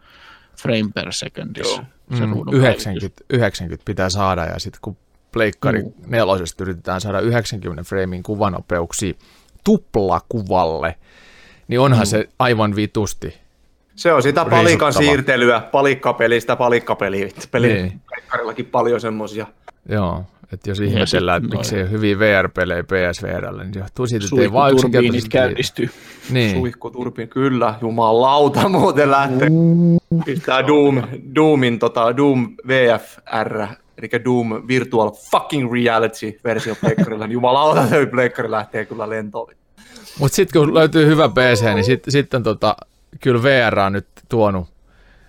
frame 0.63 0.89
per 0.95 1.13
secondissa. 1.13 1.85
Se 2.19 2.27
Mm, 2.27 2.33
ruudun 2.33 2.55
90, 2.55 3.25
90 3.31 3.85
pitää 3.85 4.09
saada 4.11 4.45
ja 4.45 4.59
sitten 4.59 4.79
kun 4.83 4.97
pleikkari 5.33 5.81
Juu. 5.81 5.95
nelosesta 6.07 6.65
yritetään 6.65 7.01
saada 7.01 7.21
90 7.21 7.83
framein 7.83 8.23
kuvanopeuksia 8.23 9.15
tuplakuvalle, 9.65 10.95
niin 11.69 11.81
onhan 11.81 12.07
se 12.07 12.29
aivan 12.39 12.77
vitusti. 12.77 13.35
Se 13.97 14.13
on 14.13 14.23
sitä 14.23 14.45
palikan 14.45 14.93
siirtelyä, 14.93 15.61
palikkapelistä 15.61 16.57
palikkapeliä. 16.57 17.29
Peli, 17.51 17.73
Niin. 17.73 18.67
paljon 18.73 19.01
semmosia. 19.01 19.47
Joo, 19.89 20.25
että 20.53 20.71
jos 20.71 20.81
ihmetellään, 20.81 21.37
että 21.45 21.47
sitten 21.47 21.59
miksi 21.59 21.77
ei 21.77 21.83
ole 21.83 21.91
hyviä 21.91 22.19
VR-pelejä 22.19 22.83
PSVRllä, 22.85 23.65
niin 23.65 23.75
se 23.75 23.81
johtuu 23.81 24.07
siitä, 24.07 24.27
että 24.33 24.43
ei 24.43 24.53
vaan 24.53 24.73
yksinkertaisesti 24.73 25.29
käynnistyy. 25.29 25.91
Niin, 26.31 26.57
Suihkuturbiin, 26.57 27.29
kyllä, 27.29 27.75
jumalauta 27.81 28.69
muuten 28.79 29.11
lähtee. 29.11 29.49
Pistää 30.25 30.67
Doom, 30.67 31.03
Doomin, 31.35 31.79
tota, 31.79 32.17
Doom 32.17 32.57
VFR, 32.69 33.67
eli 33.99 34.25
Doom 34.25 34.63
Virtual 34.69 35.11
Fucking 35.31 35.73
Reality 35.73 36.41
versio 36.45 36.75
pleikkarilla, 36.81 37.27
niin 37.27 37.33
jumalauta 37.33 37.87
toi 37.91 38.07
pleikkari 38.07 38.51
lähtee 38.51 38.85
kyllä 38.85 39.11
lentoon. 39.11 39.53
mutta 40.19 40.37
sitten 40.37 40.61
kun 40.61 40.75
löytyy 40.75 41.07
hyvä 41.07 41.29
PC, 41.29 41.65
niin 41.75 41.85
sitten 41.85 42.13
sit 42.13 42.35
on 42.35 42.43
tota, 42.43 42.77
kyllä 43.21 43.43
VR 43.43 43.79
on 43.79 43.93
nyt 43.93 44.07
tuonut, 44.29 44.69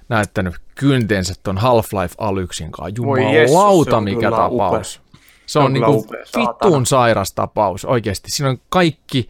näyttänyt 0.10 0.56
kyntensä 0.76 1.34
ton 1.44 1.58
Half-Life 1.58 2.16
Alyksin 2.18 2.72
kanssa. 2.72 3.02
Jeesus, 3.34 3.52
se 3.52 3.58
Jumalauta 3.58 4.02
mikä 4.02 4.32
tapaus. 4.32 4.96
upea. 4.98 5.09
Se 5.50 5.60
on, 5.60 5.74
niinku 5.74 6.08
vittuun 6.38 6.86
sairas 6.86 7.32
tapaus 7.32 7.86
oikeasti. 7.86 8.32
Siinä 8.32 8.50
on 8.50 8.58
kaikki 8.70 9.30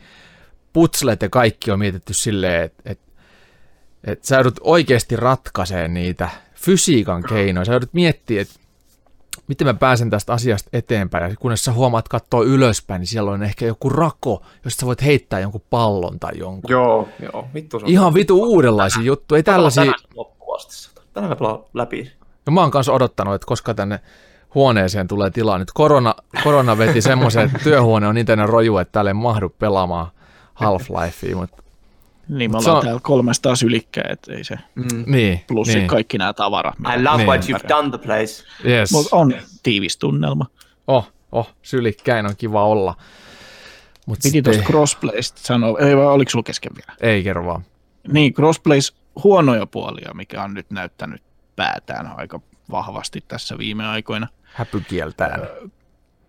putslet 0.73 1.21
ja 1.21 1.29
kaikki 1.29 1.71
on 1.71 1.79
mietitty 1.79 2.13
silleen, 2.13 2.63
että 2.63 2.83
et, 2.85 2.99
et 4.03 4.23
sä 4.23 4.35
joudut 4.35 4.59
oikeasti 4.61 5.15
ratkaisemaan 5.15 5.93
niitä 5.93 6.29
fysiikan 6.55 7.23
keinoja. 7.23 7.65
Sä 7.65 7.71
joudut 7.71 7.93
miettimään, 7.93 8.41
että 8.41 8.59
miten 9.47 9.67
mä 9.67 9.73
pääsen 9.73 10.09
tästä 10.09 10.33
asiasta 10.33 10.69
eteenpäin. 10.73 11.29
Ja 11.29 11.35
kunnes 11.39 11.65
sä 11.65 11.73
huomaat 11.73 12.07
katsoa 12.07 12.43
ylöspäin, 12.43 12.99
niin 12.99 13.07
siellä 13.07 13.31
on 13.31 13.43
ehkä 13.43 13.65
joku 13.65 13.89
rako, 13.89 14.43
josta 14.65 14.79
sä 14.79 14.85
voit 14.85 15.03
heittää 15.03 15.39
jonkun 15.39 15.63
pallon 15.69 16.19
tai 16.19 16.37
jonkun. 16.37 16.71
Joo, 16.71 17.09
joo, 17.33 17.47
vittu 17.53 17.79
se 17.79 17.85
on. 17.85 17.91
Ihan 17.91 18.13
vitu 18.13 18.43
uudenlaisia 18.43 19.03
juttuja. 19.03 19.37
Ei 19.37 19.43
tällaisia... 19.43 19.83
Tänään 19.83 19.99
loppuvasti. 20.15 21.01
Tänään 21.13 21.37
me 21.39 21.47
läpi. 21.73 22.11
No 22.45 22.53
mä 22.53 22.61
oon 22.61 22.71
kanssa 22.71 22.93
odottanut, 22.93 23.33
että 23.33 23.47
koska 23.47 23.73
tänne 23.73 23.99
huoneeseen 24.55 25.07
tulee 25.07 25.29
tilaa. 25.29 25.57
Nyt 25.57 25.71
korona, 25.73 26.15
korona 26.43 26.77
veti 26.77 27.01
semmoisen, 27.01 27.45
että 27.45 27.59
työhuone 27.63 28.07
on 28.07 28.15
niin 28.15 28.25
täynnä 28.25 28.45
roju, 28.45 28.77
että 28.77 28.91
täällä 28.91 29.09
ei 29.09 29.13
mahdu 29.13 29.49
pelaamaan 29.49 30.07
Half-Lifea, 30.53 31.35
mutta 31.35 31.63
Niin 32.29 32.51
me 32.51 32.61
Se 32.61 32.69
ollaan 32.69 32.77
on- 32.77 32.83
täällä 32.85 33.01
300 33.03 33.55
sylikkäin, 33.55 34.11
että 34.11 34.33
ei 34.33 34.43
se. 34.43 34.55
niin, 35.05 35.41
Plus 35.47 35.67
niin. 35.67 35.87
kaikki 35.87 36.17
nämä 36.17 36.33
tavarat. 36.33 36.75
I 36.79 37.03
love 37.03 37.17
Niin. 37.17 37.27
what 37.27 37.41
you've 37.41 37.67
done 37.69 37.89
the 37.89 37.97
place. 37.97 38.43
Yes. 38.65 38.91
Mutta 38.91 39.15
on 39.15 39.33
tiivis 39.63 39.97
tunnelma. 39.97 40.45
Oh, 40.87 41.11
oh, 41.31 41.53
sylikkäin 41.61 42.25
on 42.25 42.35
kiva 42.37 42.63
olla. 42.65 42.95
Mut 44.05 44.17
Piti 44.17 44.29
sitten 44.29 44.43
tuosta 44.53 44.63
crossplaysta 44.71 45.39
sanoa, 45.43 45.79
ei 45.79 45.97
vai 45.97 46.05
oliko 46.05 46.31
sulla 46.31 46.43
kesken 46.43 46.71
vielä? 46.75 46.93
ei 47.01 47.23
kerro 47.23 47.45
vaan. 47.45 47.65
Niin, 48.07 48.33
crossplays 48.33 48.93
huonoja 49.23 49.65
puolia, 49.65 50.11
mikä 50.13 50.43
on 50.43 50.53
nyt 50.53 50.71
näyttänyt 50.71 51.21
päätään 51.55 52.11
aika 52.17 52.39
vahvasti 52.71 53.23
tässä 53.27 53.57
viime 53.57 53.87
aikoina. 53.87 54.27
Häpykieltään. 54.53 55.47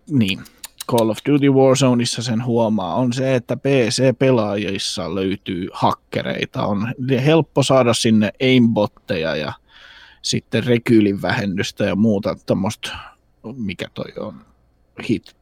Niin, 0.09 0.39
Call 0.87 1.09
of 1.09 1.17
Duty 1.29 1.49
Warzoneissa 1.49 2.21
sen 2.23 2.45
huomaa, 2.45 2.95
on 2.95 3.13
se, 3.13 3.35
että 3.35 3.55
PC-pelaajissa 3.57 5.15
löytyy 5.15 5.67
hakkereita. 5.73 6.65
On 6.65 6.93
helppo 7.25 7.63
saada 7.63 7.93
sinne 7.93 8.31
aimbotteja 8.41 9.35
ja 9.35 9.53
sitten 10.21 10.63
rekyylin 10.63 11.21
vähennystä 11.21 11.85
ja 11.85 11.95
muuta 11.95 12.35
tuommoista, 12.45 12.89
mikä 13.57 13.85
toi 13.93 14.13
on, 14.19 14.45
hit, 15.09 15.35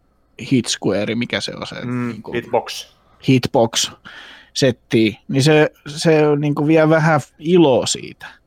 hit 0.52 0.66
square, 0.66 1.16
mikä 1.16 1.42
se 1.42 1.52
on 1.56 1.68
se 1.68 1.76
Mm, 1.86 2.08
niin 2.10 2.22
kuin, 2.22 2.36
Hitbox. 2.36 2.88
hitbox 3.30 3.92
settiin, 4.54 5.18
niin 5.28 5.44
se, 5.44 5.72
se 5.88 6.22
niin 6.40 6.56
kuin 6.56 6.68
vie 6.68 6.90
vähän 6.90 7.22
iloa 7.40 7.86
siitä. 7.86 8.39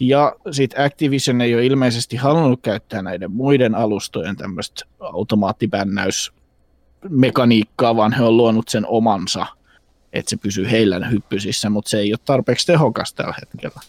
Ja 0.00 0.36
sitten 0.50 0.84
Activision 0.84 1.40
ei 1.40 1.54
ole 1.54 1.66
ilmeisesti 1.66 2.16
halunnut 2.16 2.60
käyttää 2.62 3.02
näiden 3.02 3.30
muiden 3.30 3.74
alustojen 3.74 4.36
tämmöistä 4.36 4.84
automaattibännäysmekaniikkaa, 5.00 7.96
vaan 7.96 8.12
he 8.12 8.22
on 8.22 8.36
luonut 8.36 8.68
sen 8.68 8.86
omansa, 8.86 9.46
että 10.12 10.30
se 10.30 10.36
pysyy 10.36 10.70
heillä 10.70 11.08
hyppysissä, 11.08 11.70
mutta 11.70 11.88
se 11.88 11.98
ei 11.98 12.12
ole 12.12 12.18
tarpeeksi 12.24 12.66
tehokas 12.66 13.14
tällä 13.14 13.34
hetkellä. 13.40 13.80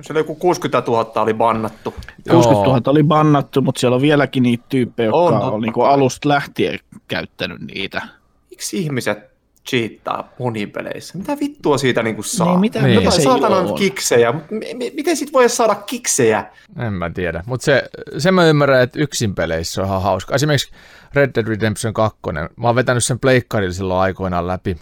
Se 0.00 0.12
oli 0.12 0.20
joku 0.20 0.34
60 0.34 0.90
000 0.90 1.22
oli 1.22 1.34
bannattu. 1.34 1.94
60 2.30 2.70
000 2.70 2.82
oli 2.86 3.02
bannattu, 3.02 3.62
mutta 3.62 3.78
siellä 3.78 3.94
on 3.94 4.02
vieläkin 4.02 4.42
niitä 4.42 4.64
tyyppejä, 4.68 5.06
jotka 5.06 5.18
On, 5.18 5.54
on, 5.54 5.60
niin 5.60 5.72
alusta 5.88 6.28
lähtien 6.28 6.78
käyttänyt 7.08 7.60
niitä. 7.60 8.02
Miksi 8.50 8.78
ihmiset 8.78 9.31
cheattaa 9.68 10.28
monipeleissä? 10.38 11.18
Mitä 11.18 11.36
vittua 11.40 11.78
siitä 11.78 12.02
niinku 12.02 12.22
saa? 12.22 12.46
Niin, 12.46 12.60
mitä- 12.60 12.78
Niin. 12.78 12.88
mitä 12.90 13.02
Jotain 13.04 13.20
se 13.22 13.24
saatanan 13.24 13.66
on? 13.66 13.74
kiksejä. 13.74 14.32
Mut 14.32 14.50
m- 14.50 14.54
m- 14.54 14.94
miten 14.94 15.16
sit 15.16 15.32
voi 15.32 15.48
saada 15.48 15.74
kiksejä? 15.74 16.44
En 16.78 16.92
mä 16.92 17.10
tiedä. 17.10 17.42
Mutta 17.46 17.64
se, 17.64 17.82
se 18.18 18.30
mä 18.30 18.46
ymmärrän, 18.46 18.82
että 18.82 18.98
yksin 19.00 19.34
peleissä 19.34 19.80
on 19.80 19.86
ihan 19.86 20.02
hauska. 20.02 20.34
Esimerkiksi 20.34 20.72
Red 21.14 21.30
Dead 21.34 21.46
Redemption 21.46 21.94
2. 21.94 22.18
Mä 22.56 22.66
oon 22.68 22.74
vetänyt 22.76 23.04
sen 23.04 23.18
pleikkarilla 23.18 23.72
silloin 23.74 24.00
aikoinaan 24.00 24.46
läpi. 24.46 24.76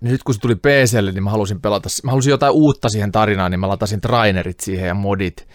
Nyt 0.00 0.22
kun 0.22 0.34
se 0.34 0.40
tuli 0.40 0.54
PClle, 0.54 1.12
niin 1.12 1.22
mä 1.24 1.30
halusin 1.30 1.60
pelata, 1.60 1.88
mä 2.04 2.10
halusin 2.10 2.30
jotain 2.30 2.52
uutta 2.52 2.88
siihen 2.88 3.12
tarinaan, 3.12 3.50
niin 3.50 3.60
mä 3.60 3.68
latasin 3.68 4.00
trainerit 4.00 4.60
siihen 4.60 4.86
ja 4.86 4.94
modit. 4.94 5.48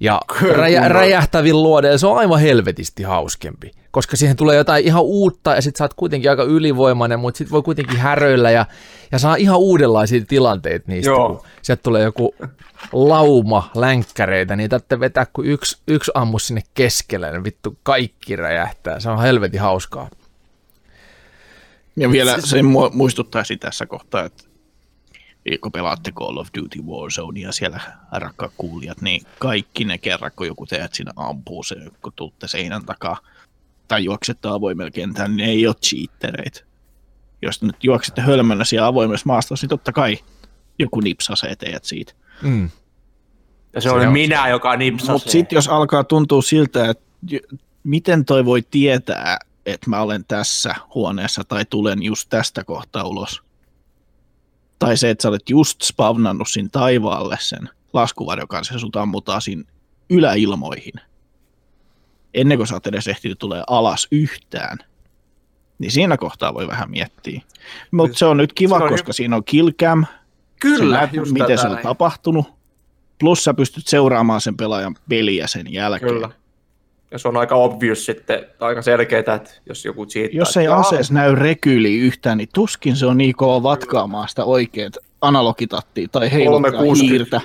Ja 0.00 0.20
räjä, 0.52 0.88
räjähtävin 0.88 1.62
luode, 1.62 1.98
se 1.98 2.06
on 2.06 2.18
aivan 2.18 2.40
helvetisti 2.40 3.02
hauskempi, 3.02 3.70
koska 3.90 4.16
siihen 4.16 4.36
tulee 4.36 4.56
jotain 4.56 4.84
ihan 4.86 5.02
uutta 5.02 5.54
ja 5.54 5.62
sit 5.62 5.76
sä 5.76 5.84
oot 5.84 5.94
kuitenkin 5.94 6.30
aika 6.30 6.42
ylivoimainen, 6.42 7.20
mutta 7.20 7.38
sit 7.38 7.50
voi 7.50 7.62
kuitenkin 7.62 7.98
häröillä 7.98 8.50
ja, 8.50 8.66
ja 9.12 9.18
saa 9.18 9.36
ihan 9.36 9.58
uudenlaisia 9.58 10.24
tilanteita 10.28 10.84
niistä, 10.88 11.10
Joo. 11.10 11.28
kun 11.28 11.46
sieltä 11.62 11.82
tulee 11.82 12.02
joku 12.02 12.34
lauma 12.92 13.70
länkkäreitä, 13.74 14.56
niin 14.56 14.70
täytyy 14.70 15.00
vetää, 15.00 15.26
kun 15.32 15.46
yksi, 15.46 15.78
yksi 15.88 16.10
ammus 16.14 16.46
sinne 16.46 16.62
keskelle, 16.74 17.30
niin 17.30 17.44
vittu 17.44 17.78
kaikki 17.82 18.36
räjähtää. 18.36 19.00
Se 19.00 19.10
on 19.10 19.22
helvetin 19.22 19.60
hauskaa. 19.60 20.10
Ja 21.96 22.12
vielä 22.12 22.40
se 22.40 22.60
mu- 22.60 22.90
muistuttaisi 22.92 23.56
tässä 23.56 23.86
kohtaa, 23.86 24.24
että 24.24 24.44
kun 25.60 25.72
pelaatte 25.72 26.12
Call 26.12 26.36
of 26.36 26.48
Duty 26.58 26.82
Warzone 26.82 27.40
ja 27.40 27.52
siellä 27.52 27.80
rakkaat 28.12 28.52
kuulijat, 28.56 29.00
niin 29.00 29.22
kaikki 29.38 29.84
ne 29.84 29.98
kerran, 29.98 30.30
kun 30.36 30.46
joku 30.46 30.66
teet 30.66 30.94
siinä 30.94 31.12
ampuu 31.16 31.62
se, 31.62 31.76
kun 32.02 32.12
tuutte 32.16 32.48
seinän 32.48 32.84
takaa 32.86 33.18
tai 33.90 34.04
juoksette 34.04 34.48
avoimella 34.48 34.90
kentällä, 34.90 35.28
niin 35.28 35.36
ne 35.36 35.44
ei 35.44 35.66
ole 35.66 35.74
cheatereitä. 35.74 36.60
Jos 37.42 37.62
nyt 37.62 37.84
juoksette 37.84 38.20
hölmönä 38.20 38.64
siellä 38.64 38.86
avoimessa 38.86 39.26
maastossa, 39.26 39.64
niin 39.64 39.68
totta 39.68 39.92
kai 39.92 40.18
joku 40.78 41.00
nipsasee 41.00 41.56
teidät 41.56 41.84
siitä. 41.84 42.12
Mm. 42.42 42.70
Ja 43.72 43.80
se, 43.80 43.84
Se 43.88 43.90
on 43.90 44.06
on 44.06 44.12
minä, 44.12 44.48
joka 44.48 44.76
nipsasi. 44.76 45.12
Mutta 45.12 45.30
sitten 45.30 45.56
jos 45.56 45.68
alkaa 45.68 46.04
tuntua 46.04 46.42
siltä, 46.42 46.90
että 46.90 47.04
miten 47.84 48.24
toi 48.24 48.44
voi 48.44 48.62
tietää, 48.62 49.38
että 49.66 49.90
mä 49.90 50.00
olen 50.00 50.24
tässä 50.24 50.74
huoneessa 50.94 51.44
tai 51.44 51.64
tulen 51.64 52.02
just 52.02 52.28
tästä 52.28 52.64
kohtaa 52.64 53.04
ulos. 53.04 53.42
Tai 54.78 54.96
se, 54.96 55.10
että 55.10 55.22
sä 55.22 55.28
olet 55.28 55.50
just 55.50 55.82
spavnannut 55.82 56.48
siinä 56.48 56.68
taivaalle 56.72 57.36
sen 57.40 57.68
laskuvarjon 57.92 58.48
kanssa 58.48 58.74
ja 58.74 58.80
sut 58.80 58.96
ammutaan 58.96 59.42
siinä 59.42 59.62
yläilmoihin. 60.10 61.09
Ennen 62.34 62.58
kuin 62.58 62.66
sä 62.66 62.74
oot 62.74 62.86
edes 62.86 63.08
ehtinyt 63.08 63.38
tulee 63.38 63.62
alas 63.66 64.08
yhtään. 64.10 64.78
Niin 65.78 65.90
siinä 65.90 66.16
kohtaa 66.16 66.54
voi 66.54 66.68
vähän 66.68 66.90
miettiä. 66.90 67.40
Mutta 67.90 68.18
se 68.18 68.24
on 68.24 68.36
nyt 68.36 68.52
kiva, 68.52 68.78
Se 68.78 68.84
on 68.84 68.90
koska 68.90 69.12
siinä 69.12 69.36
on 69.36 69.44
killcam, 69.44 70.06
Kyllä, 70.60 70.96
näet, 70.96 71.12
just 71.12 71.32
miten 71.32 71.58
se 71.58 71.66
on 71.66 71.72
näin. 71.72 71.82
tapahtunut. 71.82 72.46
Plus 73.18 73.44
sä 73.44 73.54
pystyt 73.54 73.86
seuraamaan 73.86 74.40
sen 74.40 74.56
pelaajan 74.56 74.96
peliä 75.08 75.46
sen 75.46 75.72
jälkeen. 75.72 76.12
Kyllä. 76.12 76.30
Ja 77.10 77.18
se 77.18 77.28
on 77.28 77.36
aika 77.36 77.54
obvious 77.54 78.06
sitten, 78.06 78.46
aika 78.60 78.82
selkeää, 78.82 79.18
että 79.18 79.50
jos 79.66 79.84
joku 79.84 80.06
cheataa. 80.06 80.38
Jos 80.38 80.56
ei 80.56 80.68
aseessa 80.68 81.14
näy 81.14 81.34
rekyli 81.34 81.98
yhtään, 81.98 82.38
niin 82.38 82.48
tuskin 82.54 82.96
se 82.96 83.06
on 83.06 83.18
niin 83.18 83.34
kova 83.34 83.62
vatkaamaan 83.62 84.28
sitä 84.28 84.44
oikeat 84.44 84.96
analogitattia 85.20 86.08
tai 86.12 86.32
heiluttaa 86.32 86.70
360. 86.70 87.12
hiirtä. 87.12 87.40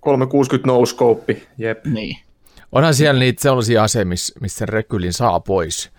360 0.00 0.66
no 0.66 0.86
scope, 0.86 1.42
jep. 1.58 1.84
Niin. 1.84 2.16
Onhan 2.76 2.94
siellä 2.94 3.18
niitä 3.18 3.42
sellaisia 3.42 3.82
aseja, 3.82 4.04
missä, 4.04 4.34
missä 4.40 4.58
sen 4.58 4.68
rekylin 4.68 5.12
saa 5.12 5.40
pois 5.40 5.90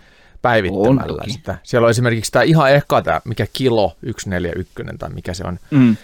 päivittämällä 0.41 1.21
On 1.23 1.29
sitä. 1.31 1.57
Siellä 1.63 1.85
on 1.85 1.89
esimerkiksi 1.91 2.31
tämä 2.31 2.43
ihan 2.43 2.71
eka 2.73 3.01
tämä, 3.01 3.21
mikä 3.25 3.47
kilo 3.53 3.95
141 4.05 4.73
tai 4.99 5.09
mikä 5.09 5.33
se 5.33 5.43
on. 5.47 5.59
Mm. 5.71 5.97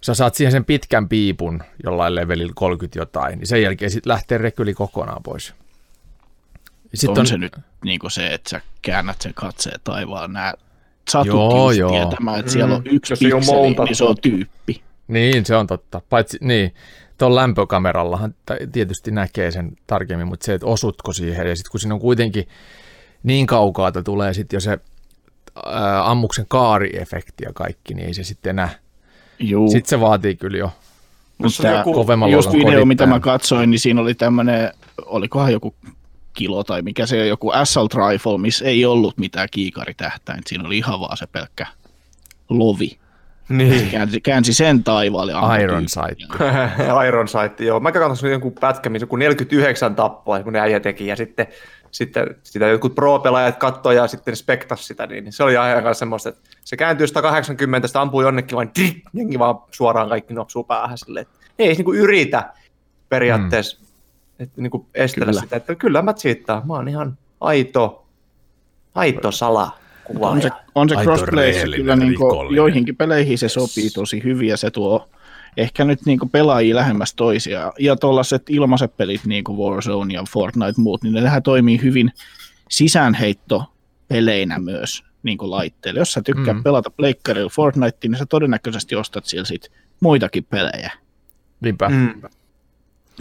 Sä 0.00 0.14
saat 0.14 0.34
siihen 0.34 0.52
sen 0.52 0.64
pitkän 0.64 1.08
piipun 1.08 1.62
jollain 1.84 2.14
levelillä 2.14 2.52
30 2.56 2.98
jotain, 2.98 3.38
niin 3.38 3.46
sen 3.46 3.62
jälkeen 3.62 3.90
sitten 3.90 4.10
lähtee 4.10 4.38
rekyli 4.38 4.74
kokonaan 4.74 5.22
pois. 5.22 5.54
Sitten 6.94 7.10
on, 7.12 7.18
on 7.18 7.26
se 7.26 7.38
nyt 7.38 7.52
niin 7.84 7.98
kuin 7.98 8.10
se, 8.10 8.26
että 8.34 8.50
sä 8.50 8.60
käännät 8.82 9.20
sen 9.20 9.34
katseen 9.34 9.80
taivaan, 9.84 10.32
nää 10.32 10.54
satutkin 11.10 11.32
Joo, 11.36 11.70
just 11.70 11.78
joo. 11.78 11.90
tietämään, 11.90 12.40
että 12.40 12.52
siellä 12.52 12.74
on 12.74 12.82
Mm, 12.84 12.96
yksi 12.96 13.14
oo 13.14 13.16
pikseli, 13.18 13.44
mountattu. 13.46 13.84
niin 13.84 13.96
se 13.96 14.04
on 14.04 14.16
tyyppi. 14.22 14.82
Niin, 15.08 15.46
se 15.46 15.56
on 15.56 15.66
totta. 15.66 16.00
Paitsi, 16.10 16.38
niin, 16.40 16.74
tuon 17.22 17.34
lämpökamerallahan 17.36 18.34
tietysti 18.72 19.10
näkee 19.10 19.50
sen 19.50 19.72
tarkemmin, 19.86 20.26
mutta 20.28 20.46
se, 20.46 20.54
että 20.54 20.66
osutko 20.66 21.12
siihen, 21.12 21.46
ja 21.48 21.56
sitten 21.56 21.70
kun 21.70 21.80
siinä 21.80 21.94
on 21.94 22.00
kuitenkin 22.00 22.48
niin 23.22 23.46
kaukaa, 23.46 23.88
että 23.88 24.02
tulee 24.02 24.34
sitten 24.34 24.56
jo 24.56 24.60
se 24.60 24.78
ää, 25.66 26.10
ammuksen 26.10 26.44
kaariefekti 26.48 27.44
ja 27.44 27.52
kaikki, 27.54 27.94
niin 27.94 28.06
ei 28.08 28.14
se 28.14 28.24
sitten 28.24 28.50
enää. 28.50 28.70
Juu. 29.38 29.70
Sitten 29.70 29.88
se 29.88 30.00
vaatii 30.00 30.36
kyllä 30.36 30.58
jo 30.58 30.70
Mutta 31.38 31.62
tämä 31.62 31.78
joku- 31.78 31.94
kovemmalla 31.94 32.32
just 32.34 32.52
video, 32.52 32.64
mitä 32.64 32.76
kodittajan. 32.78 33.08
mä 33.08 33.20
katsoin, 33.20 33.70
niin 33.70 33.80
siinä 33.80 34.00
oli 34.00 34.14
tämmöinen, 34.14 34.72
olikohan 35.06 35.52
joku 35.52 35.74
kilo 36.32 36.64
tai 36.64 36.82
mikä 36.82 37.06
se 37.06 37.20
on, 37.20 37.28
joku 37.28 37.50
assault 37.50 37.94
rifle, 37.94 38.38
missä 38.38 38.64
ei 38.64 38.84
ollut 38.84 39.18
mitään 39.18 39.48
kiikaritähtäintä. 39.50 40.48
Siinä 40.48 40.66
oli 40.66 40.78
ihan 40.78 41.00
vaan 41.00 41.16
se 41.16 41.26
pelkkä 41.26 41.66
lovi. 42.48 42.98
Niin. 43.48 43.90
Käänsi, 43.90 44.20
käänsi 44.20 44.52
sen 44.52 44.84
taivaalle. 44.84 45.32
Iron. 45.62 45.88
Sight. 45.88 46.42
Iron 47.08 47.28
Sight, 47.28 47.60
joo. 47.60 47.80
Mä 47.80 47.92
katsoin 47.92 48.32
jonkun 48.32 48.52
pätkän, 48.60 48.92
missä 48.92 49.04
joku 49.04 49.16
49 49.16 49.94
tappoa, 49.94 50.42
kun 50.42 50.56
äijä 50.56 50.80
teki, 50.80 51.06
ja 51.06 51.16
sitten, 51.16 51.46
sitten 51.90 52.36
sitä 52.42 52.66
jotkut 52.66 52.94
pro-pelaajat 52.94 53.56
katsoi 53.56 53.96
ja 53.96 54.06
sitten 54.06 54.36
spektas 54.36 54.86
sitä, 54.86 55.06
niin 55.06 55.32
se 55.32 55.44
oli 55.44 55.56
aika 55.56 55.94
semmoista, 55.94 56.28
että 56.28 56.40
se 56.64 56.76
kääntyy 56.76 57.06
180, 57.06 57.88
sitä 57.88 58.00
ampuu 58.00 58.22
jonnekin 58.22 58.56
vain, 58.56 58.70
trit, 58.70 59.02
jengi 59.12 59.38
vaan 59.38 59.58
suoraan 59.70 60.08
kaikki 60.08 60.34
nopsuu 60.34 60.64
päähän 60.64 60.98
silleen, 60.98 61.26
ei 61.58 61.66
edes 61.66 61.78
niinku 61.78 61.92
yritä 61.92 62.52
periaatteessa 63.08 63.78
mm. 63.80 63.86
että 64.38 64.60
niinku 64.60 64.86
estellä 64.94 65.30
Kyllä. 65.30 65.40
sitä, 65.40 65.56
että 65.56 65.74
kyllä 65.74 66.02
mä 66.02 66.14
cheattaan, 66.14 66.66
mä 66.66 66.74
oon 66.74 66.88
ihan 66.88 67.18
aito, 67.40 68.06
aito 68.94 69.32
sala 69.32 69.81
On 70.20 70.42
se, 70.42 70.50
on 70.74 70.88
se 70.88 70.94
crossplay 70.94 71.52
kyllä 71.76 71.96
niin 71.96 72.10
rikollinen. 72.10 72.56
joihinkin 72.56 72.96
peleihin 72.96 73.38
se 73.38 73.48
sopii 73.48 73.90
tosi 73.90 74.22
hyvin 74.24 74.48
ja 74.48 74.56
se 74.56 74.70
tuo 74.70 75.08
ehkä 75.56 75.84
nyt 75.84 76.06
niin 76.06 76.18
pelaajia 76.32 76.76
lähemmäs 76.76 77.14
toisia. 77.14 77.72
Ja 77.78 77.96
tuollaiset 77.96 78.42
ilmaiset 78.50 78.96
pelit 78.96 79.24
niin 79.24 79.44
kuin 79.44 79.58
Warzone 79.58 80.14
ja 80.14 80.24
Fortnite 80.30 80.80
muut, 80.80 81.02
niin 81.02 81.14
nehän 81.14 81.42
toimii 81.42 81.82
hyvin 81.82 82.12
sisäänheitto-peleinä 82.70 84.58
myös 84.58 85.04
niin 85.22 85.38
kuin 85.38 85.50
laitteille. 85.50 86.00
Jos 86.00 86.12
sä 86.12 86.22
tykkää 86.22 86.54
Mm. 86.54 86.58
mm. 86.58 86.62
pelata 86.62 86.90
pleikkarilla 86.90 87.50
Fortnite, 87.50 87.98
niin 88.08 88.18
sä 88.18 88.26
todennäköisesti 88.26 88.96
ostat 88.96 89.24
siellä 89.24 89.44
sit 89.44 89.72
muitakin 90.00 90.44
pelejä. 90.44 90.90
Niinpä. 91.60 91.88
Mm. 91.88 92.22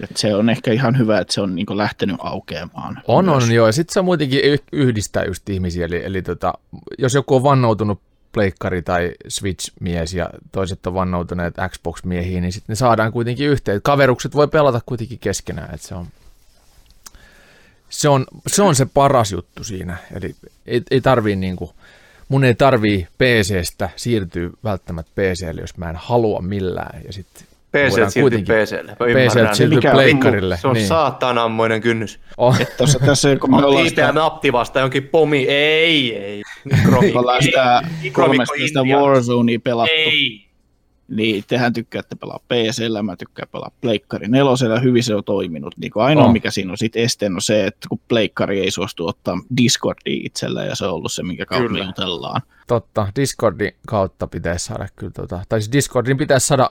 Et 0.04 0.18
se 0.18 0.36
on 0.36 0.50
ehkä 0.50 0.72
ihan 0.72 0.98
hyvä, 0.98 1.20
että 1.20 1.34
se 1.34 1.42
on 1.42 1.56
niin 1.56 1.78
lähtenyt 1.78 2.16
aukeamaan. 2.20 3.02
On, 3.08 3.26
myös. 3.26 3.44
on, 3.44 3.52
joo. 3.52 3.68
Ja 3.68 3.74
sitten 3.74 3.94
se 3.94 4.02
muutenkin 4.02 4.42
yh- 4.44 4.64
yhdistää 4.72 5.24
just 5.24 5.50
ihmisiä. 5.50 5.86
Eli, 5.86 6.06
eli 6.06 6.22
tota, 6.22 6.54
jos 6.98 7.14
joku 7.14 7.36
on 7.36 7.44
vannoutunut 7.44 8.02
pleikkari- 8.32 8.82
tai 8.82 9.12
Switch-mies 9.28 10.14
ja 10.14 10.30
toiset 10.52 10.88
on 10.88 10.94
vannoutuneet 10.94 11.56
Xbox-miehiä, 11.70 12.42
niin 12.42 12.52
sitten 12.52 12.74
ne 12.74 12.76
saadaan 12.76 13.12
kuitenkin 13.12 13.48
yhteen. 13.48 13.82
Kaverukset 13.82 14.36
voi 14.36 14.48
pelata 14.48 14.82
kuitenkin 14.86 15.20
keskenään, 15.20 15.76
että 15.76 15.88
se 15.88 15.96
on, 15.96 16.08
se 17.90 18.10
on, 18.10 18.26
se 18.48 18.62
on 18.62 18.76
se 18.76 18.86
paras 18.94 19.32
juttu 19.32 19.64
siinä. 19.64 19.98
Eli 20.16 20.36
ei, 20.66 20.82
ei 20.92 21.02
tarvii 21.02 21.36
niinku, 21.36 21.74
mun 22.30 22.44
ei 22.44 22.56
tarvii 22.56 23.08
PCstä 23.18 23.90
siirtyä 23.96 24.50
välttämättä 24.64 25.12
PClle, 25.16 25.62
jos 25.62 25.78
mä 25.78 25.90
en 25.90 25.96
halua 25.96 26.42
millään. 26.42 27.02
Ja 27.06 27.14
sitten 27.14 27.51
PC 27.72 28.22
kuitenkin- 28.22 28.56
PClle. 28.56 28.96
PC 28.96 29.70
Mikä 29.70 29.90
on 29.90 29.94
pleikkarille. 29.96 30.58
Se 30.58 30.68
on 30.68 30.74
niin. 30.74 30.88
saatanammoinen 30.88 31.82
kynnys. 31.82 32.20
On. 32.38 32.56
Tuossa 32.78 33.00
tässä, 33.00 33.36
kun 33.36 33.52
me 33.52 33.66
ollaan 33.66 33.90
sitä, 33.90 34.12
nappi 34.12 34.52
vasta 34.54 34.80
jonkin 34.80 35.04
pomi. 35.08 35.48
Ei, 35.48 36.16
ei. 36.18 36.42
me 37.14 37.20
ollaan 37.20 37.44
sitä 37.44 37.82
300 38.12 38.56
India. 38.82 38.98
Warzonea 39.00 39.60
pelattu, 39.64 39.94
Ei. 39.96 40.46
Niin, 41.08 41.44
tehän 41.48 41.74
tykkäätte 41.74 42.16
pelaa 42.16 42.40
PCllä, 42.48 43.04
mä 43.04 43.16
tykkään 43.16 43.48
pelaa 43.52 43.72
Pleikkari 43.82 44.28
nelosella, 44.28 44.80
hyvin 44.80 45.04
se 45.04 45.16
on 45.16 45.24
toiminut. 45.24 45.78
Niin 45.78 45.92
kuin 45.92 46.04
ainoa, 46.04 46.24
On. 46.24 46.30
oh. 46.30 46.34
mikä 46.34 46.52
siinä 46.52 46.72
on 46.72 46.78
sitten 46.78 47.02
esteen, 47.04 47.34
on 47.36 47.42
se, 47.42 47.66
että 47.66 47.88
kun 47.90 48.00
Pleikkari 48.08 48.60
ei 48.60 48.72
suostu 48.72 49.08
ottaa 49.08 49.38
Discordia 49.58 50.20
itsellä, 50.26 50.64
ja 50.64 50.76
se 50.76 50.86
on 50.86 50.94
ollut 50.94 51.12
se, 51.12 51.24
minkä 51.24 51.46
kautta 51.46 51.68
Kyllä. 51.68 51.86
jutellaan. 51.86 52.42
Totta, 52.68 53.08
Discordin 53.16 53.72
kautta 53.88 54.28
pitäisi 54.28 54.66
saada 54.66 54.88
kyllä, 54.96 55.12
tota, 55.16 55.40
tai 55.50 55.62
siis 55.62 55.72
Discordin 55.72 56.18
pitäisi 56.18 56.48
saada, 56.48 56.70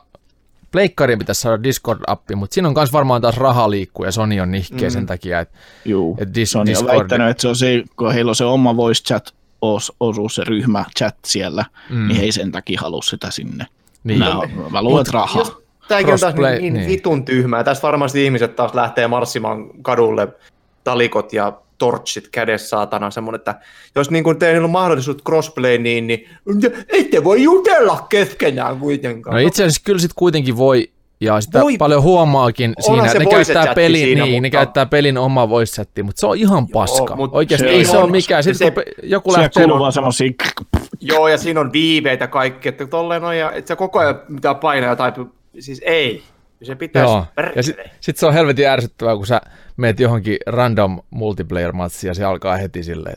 Pleikkariin 0.73 1.19
pitäisi 1.19 1.41
saada 1.41 1.63
Discord-appi, 1.63 2.37
mutta 2.37 2.55
siinä 2.55 2.69
on 2.69 2.75
myös 2.77 2.93
varmaan 2.93 3.23
taas 3.23 3.37
raha 3.37 3.71
liikkuu 3.71 4.05
ja 4.05 4.13
Sony 4.13 4.41
on 4.41 4.51
nihkeä 4.51 4.89
mm. 4.89 4.93
sen 4.93 5.07
takia, 5.07 5.41
että 5.41 5.59
Juu, 5.85 6.19
Et 6.21 6.29
dis- 6.29 6.45
Sony 6.47 6.61
on 6.61 6.77
Discordi- 6.77 6.99
väittänyt, 6.99 7.29
että 7.29 7.41
se 7.41 7.49
on 7.49 7.57
se, 7.57 7.85
kun 7.97 8.13
heillä 8.13 8.29
on 8.29 8.35
se 8.37 8.45
oma 8.45 8.77
voice 8.77 9.03
chat 9.03 9.35
os, 9.63 9.93
osuus, 10.01 10.35
se 10.35 10.45
ryhmä 10.45 10.85
chat 10.99 11.17
siellä, 11.25 11.65
Mm. 11.91 12.09
niin 12.09 12.17
he 12.17 12.23
ei 12.23 12.33
sen 12.33 12.53
takia 12.53 12.81
halua 12.81 13.03
sitä 13.03 13.31
sinne. 13.31 13.67
Niin. 14.05 14.19
Nää 14.21 14.39
on, 14.39 14.49
mä 14.71 14.83
luulen, 14.83 15.01
että 15.01 15.13
raha. 15.13 15.39
Jos 15.39 15.53
tämäkin 15.89 16.13
on 16.15 16.21
taas 16.21 16.35
niin, 16.35 16.61
niin, 16.61 16.75
niin. 16.75 16.89
vitun 16.89 17.25
tyhmää. 17.25 17.65
Tässä 17.65 17.83
varmasti 17.83 18.25
ihmiset 18.25 18.57
taas 18.57 18.75
lähtee 18.75 19.09
marssimaan 19.09 19.71
kadulle 19.83 20.29
talikot 20.85 21.33
ja 21.33 21.53
torchit 21.81 22.29
kädessä 22.29 22.69
saatana 22.69 23.11
semmoinen, 23.11 23.39
että 23.39 23.55
jos 23.97 24.11
niin 24.11 24.25
kuin 24.25 24.39
teillä 24.39 24.65
on 24.65 24.71
mahdollisuus 24.71 25.17
crossplay, 25.27 25.79
niin, 25.79 26.07
niin 26.07 26.27
ette 26.89 27.25
voi 27.25 27.43
jutella 27.43 28.07
keskenään 28.09 28.79
kuitenkaan. 28.79 29.35
No 29.35 29.41
itse 29.49 29.63
asiassa 29.63 29.83
kyllä 29.85 29.99
sitten 29.99 30.15
kuitenkin 30.19 30.57
voi, 30.57 30.91
ja 31.21 31.41
sitä 31.41 31.61
Voi. 31.61 31.77
paljon 31.79 32.03
huomaakin 32.03 32.73
siinä, 32.81 33.09
se 33.09 33.19
ne 33.19 33.25
käyttää, 33.27 33.75
pelin, 33.75 34.01
siinä, 34.01 34.25
niin, 34.25 34.43
ne 34.43 34.47
mutta- 34.49 34.59
käyttää 34.59 34.87
pelin 34.87 35.19
oma 35.19 35.49
voice 35.49 35.73
chatti, 35.73 36.03
mutta 36.03 36.21
se 36.21 36.27
on 36.27 36.37
ihan 36.37 36.69
paska. 36.69 37.17
mut 37.17 37.31
Oikeasti 37.35 37.67
se 37.67 37.73
ei 37.73 37.79
on 37.81 37.87
se 37.87 37.97
ole 37.99 38.11
mikään. 38.11 38.43
Sitten 38.43 38.59
se- 38.59 38.71
kun 38.71 38.75
pe- 38.75 38.93
joku 39.03 39.31
Siellä 39.31 39.43
lähtee... 39.43 39.63
kuuluu 39.65 39.79
vaan 39.81 39.93
semmosia, 39.93 40.31
Joo, 41.01 41.29
ja 41.29 41.39
siinä 41.39 41.61
on 41.61 41.73
viiveitä 41.73 42.27
kaikki, 42.27 42.69
että 42.69 42.87
tolleen 42.87 43.25
on, 43.25 43.39
ja 43.39 43.53
et 43.53 43.67
sä 43.67 43.77
koko 43.77 43.99
ajan 43.99 44.21
mitään 44.29 44.57
painaa 44.57 44.97
tai 44.97 45.13
siis 45.59 45.83
ei. 45.85 46.23
Se 46.63 46.75
pitäisi... 46.75 47.13
Joo, 47.13 47.27
ja 47.57 47.63
sitten 47.63 47.91
sit 48.01 48.17
se 48.17 48.27
on 48.27 48.35
helvetin 48.35 48.69
ärsyttävää, 48.69 49.17
kun 49.17 49.27
sä 49.27 49.41
meet 49.77 50.01
johonkin 50.01 50.37
random 50.47 51.01
multiplayer-matsiin 51.11 52.09
ja 52.09 52.15
se 52.15 52.25
alkaa 52.25 52.57
heti 52.57 52.83
silleen. 52.83 53.17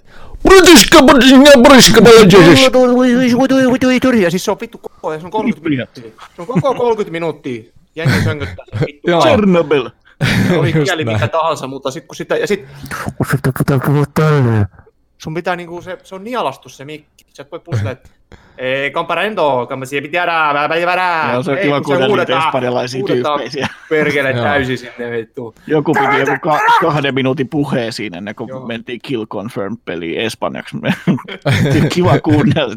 Ja 4.23 4.31
siis 4.31 4.45
se 4.45 4.51
on 4.51 4.57
vittu 4.61 4.77
koko 4.77 5.07
ajan, 5.07 5.21
se 5.21 5.27
on 5.27 5.31
30 5.31 5.69
minuuttia. 5.69 6.03
Se 6.35 6.41
on 6.41 6.47
koko 6.47 6.73
30 6.73 7.11
minuuttia. 7.11 7.63
Jengi 7.95 8.23
sönköttää 8.23 8.65
sen 8.69 8.79
vittu. 8.87 9.11
Chernobyl. 9.21 9.89
Oli 10.57 10.73
kieli 10.73 11.05
mikä 11.05 11.27
tahansa, 11.27 11.67
mutta 11.67 11.91
sit 11.91 12.05
kun 12.05 12.15
sitä, 12.15 12.35
ja 12.37 12.47
sit... 12.47 12.65
Sun 15.23 15.33
pitää 15.33 15.55
niinku, 15.55 15.81
se, 15.81 15.97
se 16.03 16.15
on 16.15 16.23
nialastu 16.23 16.69
se 16.69 16.85
mikki. 16.85 17.25
Sä 17.33 17.41
et 17.41 17.51
voi 17.51 17.59
pussilla, 17.59 17.91
että 17.91 18.09
ei, 18.57 18.91
comparendo, 18.91 19.67
come 19.69 19.85
si 19.85 20.01
bä, 20.01 20.09
bä. 20.95 21.31
Joo, 21.33 21.43
se 21.43 21.51
on 21.51 21.57
Ei, 21.57 21.63
kiva 21.63 21.75
kun 21.75 21.85
kuunnella 21.85 22.17
niitä 22.17 22.37
espanjalaisia 22.45 23.03
tyyppejä. 23.05 23.67
Perkele 23.89 24.33
täysin 24.33 24.77
sinne 24.77 25.11
vittu. 25.11 25.55
Joku 25.67 25.93
piti 25.93 26.19
joku 26.19 26.31
ka- 26.41 26.59
kahden 26.81 27.13
minuutin 27.13 27.49
puheen 27.49 27.93
siinä 27.93 28.17
ennen 28.17 28.35
kuin 28.35 28.47
Joo. 28.47 28.67
mentiin 28.67 28.99
Kill 29.03 29.25
Confirm-peliin 29.25 30.19
espanjaksi. 30.19 30.77
Kiva 31.93 32.19
kuunnella. 32.19 32.75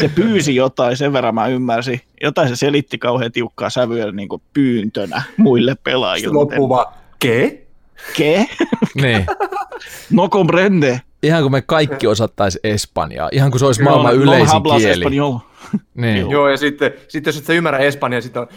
Se 0.00 0.08
pyysi 0.14 0.54
jotain, 0.54 0.96
sen 0.96 1.12
verran 1.12 1.34
mä 1.34 1.46
ymmärsin. 1.46 2.00
Jotain 2.22 2.48
se 2.48 2.56
selitti 2.56 2.98
kauhean 2.98 3.32
tiukkaa 3.32 3.70
sävyä 3.70 4.12
niin 4.12 4.28
kuin 4.28 4.42
pyyntönä 4.54 5.22
muille 5.36 5.74
pelaajille. 5.84 6.34
Loppu 6.34 6.68
vaan, 6.68 6.86
ke? 7.18 7.62
Ke? 8.16 8.46
Niin. 8.94 9.26
No 10.10 10.28
comprende. 10.28 11.00
Ihan 11.22 11.42
kuin 11.42 11.52
me 11.52 11.62
kaikki 11.62 12.06
osattais 12.06 12.58
espanjaa, 12.64 13.28
ihan 13.32 13.50
kuin 13.50 13.58
se 13.58 13.66
olisi 13.66 13.82
No, 13.82 13.90
maailman 13.90 14.16
no 14.16 14.22
yleisin 14.22 14.48
hablas 14.48 14.82
kieli. 14.82 15.04
Niin. 15.94 16.30
Joo, 16.30 16.48
ja 16.48 16.56
sitten, 16.56 16.92
sitten 17.08 17.28
jos 17.30 17.38
et 17.38 17.44
sä 17.44 17.52
ymmärrä 17.52 17.78
espanjaa, 17.78 18.20
sitten 18.20 18.42
on 18.42 18.48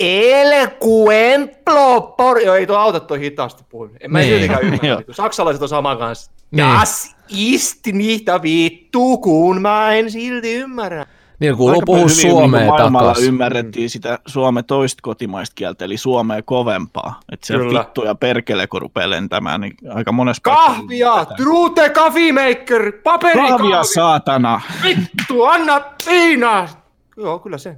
El 0.00 0.68
cuemplo 0.82 2.00
por... 2.16 2.40
Joo, 2.40 2.54
ei 2.54 2.66
tuo 2.66 2.76
auta 2.76 3.00
toi 3.00 3.20
hitaasti 3.20 3.64
puhua. 3.68 3.88
En 4.00 4.12
mä 4.12 4.18
Niin. 4.18 4.30
siltikään 4.34 4.62
ymmärrä. 4.62 5.04
Saksalaiset 5.10 5.62
on 5.62 5.68
sama 5.68 5.96
kanssa. 5.96 6.30
Niin. 6.50 6.66
Das 6.80 7.16
ist 7.28 7.86
nicht 7.92 8.26
vittu, 8.42 9.18
kun 9.18 9.62
mä 9.62 9.92
en 9.94 10.10
silti 10.10 10.54
ymmärrä. 10.54 11.06
Niin 11.38 11.56
kuuluu 11.56 11.82
puhua 11.86 12.00
hyvin 12.00 12.14
suomea 12.16 12.40
niin 12.40 12.50
kuin 12.50 12.66
maailmalla 12.66 13.08
takas. 13.08 13.22
ymmärrettiin 13.24 13.90
sitä 13.90 14.18
Suomen 14.26 14.64
toista 14.64 15.00
kotimaista 15.02 15.54
kieltä, 15.54 15.84
eli 15.84 15.96
suomea 15.96 16.42
kovempaa. 16.42 17.20
Että 17.32 17.46
se 17.46 17.54
Kyllä. 17.54 17.80
vittu 17.80 18.04
ja 18.04 18.14
perkele, 18.14 18.66
kun 18.66 18.82
rupeaa 18.82 19.10
lentämään, 19.10 19.60
niin 19.60 19.76
aika 19.94 20.12
monessa 20.12 20.40
Kahvia, 20.42 21.24
trute 21.36 21.90
coffeemaker, 21.90 22.92
paperi 23.04 23.48
Kahvia, 23.48 23.84
saatana. 23.84 24.60
vittu, 24.82 25.44
anna 25.44 25.80
viinaa. 26.06 26.68
Joo, 27.16 27.38
kyllä 27.38 27.58
se. 27.58 27.76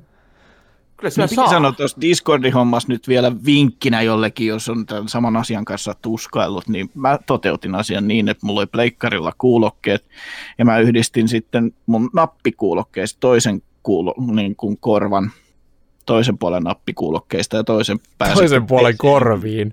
Kyllä 1.00 1.10
sillä 1.10 1.24
Piti 1.26 1.34
saa. 1.34 1.46
sanoa 1.46 1.72
tuossa 1.72 2.00
Discordin 2.00 2.52
hommassa 2.52 2.88
nyt 2.88 3.08
vielä 3.08 3.32
vinkkinä 3.44 4.02
jollekin, 4.02 4.46
jos 4.46 4.68
on 4.68 4.86
tämän 4.86 5.08
saman 5.08 5.36
asian 5.36 5.64
kanssa 5.64 5.94
tuskaillut, 6.02 6.68
niin 6.68 6.90
mä 6.94 7.18
toteutin 7.26 7.74
asian 7.74 8.08
niin, 8.08 8.28
että 8.28 8.46
mulla 8.46 8.60
oli 8.60 8.66
pleikkarilla 8.66 9.32
kuulokkeet, 9.38 10.04
ja 10.58 10.64
mä 10.64 10.78
yhdistin 10.78 11.28
sitten 11.28 11.72
mun 11.86 12.10
nappikuulokkeista 12.14 13.20
toisen 13.20 13.62
kuulo, 13.82 14.14
niin 14.34 14.56
kuin 14.56 14.78
korvan, 14.80 15.30
toisen 16.06 16.38
puolen 16.38 16.62
nappikuulokkeista 16.62 17.56
ja 17.56 17.64
toisen 17.64 18.00
pääsin. 18.18 18.36
Toisen 18.36 18.66
puolen 18.66 18.94
korviin. 18.98 19.72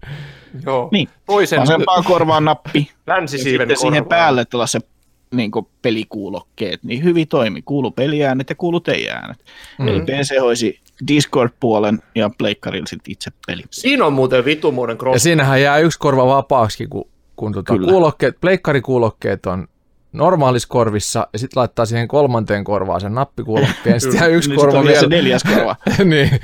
Joo. 0.66 0.90
Niin, 0.92 1.10
Toisen 1.26 1.60
vasempaan 1.60 2.04
korvaan 2.04 2.46
nappi, 2.46 2.90
ja 3.08 3.14
länsisiiven 3.16 3.68
sitten 3.68 3.78
siihen 3.78 4.04
korvaan. 4.04 4.20
päälle 4.20 4.46
tällaiset 4.46 4.88
niin 5.34 5.52
pelikuulokkeet, 5.82 6.84
niin 6.84 7.04
hyvin 7.04 7.28
toimi. 7.28 7.62
Kuulu 7.62 7.92
peliäänet 7.92 8.50
ja 8.50 8.56
kuulu 8.56 8.80
teidän 8.80 9.18
äänet. 9.18 9.38
Mm. 9.80 9.88
Eli 9.88 10.02
PC 10.02 10.40
hoisi 10.42 10.80
Discord-puolen 11.08 12.00
ja 12.16 12.30
pleikkarilla 12.38 12.88
sitten 12.88 13.12
itse 13.12 13.32
peli. 13.48 13.64
Siinä 13.72 14.06
on 14.06 14.14
muuten 14.14 14.46
vitumuuden 14.46 14.94
Ja 14.94 14.98
cross. 14.98 15.24
siinähän 15.24 15.62
jää 15.62 15.78
yksi 15.78 16.00
korva 16.00 16.28
vapaaksi, 16.28 16.88
kun, 16.88 17.08
kun 17.36 17.54
tota 17.54 17.74
Kyllä. 17.74 17.92
kuulokkeet, 17.92 18.38
pleikkarikuulokkeet 18.42 19.46
on 19.46 19.68
normaalissa 20.14 20.68
korvissa, 20.68 21.28
ja 21.34 21.40
sitten 21.40 21.60
laittaa 21.60 21.86
siihen 21.86 22.08
kolmanteen 22.08 22.64
korvaan 22.64 23.02
sen 23.02 23.16
nappikuulokkeen, 23.16 24.02
sitten 24.02 24.20
jää 24.22 24.28
yksi 24.28 24.50
Niin 24.50 24.60
korva 24.60 24.84
vielä 24.84 25.00
se 25.00 25.08
neljäs 25.08 25.44
korva. 25.44 25.76
niin. 26.06 26.30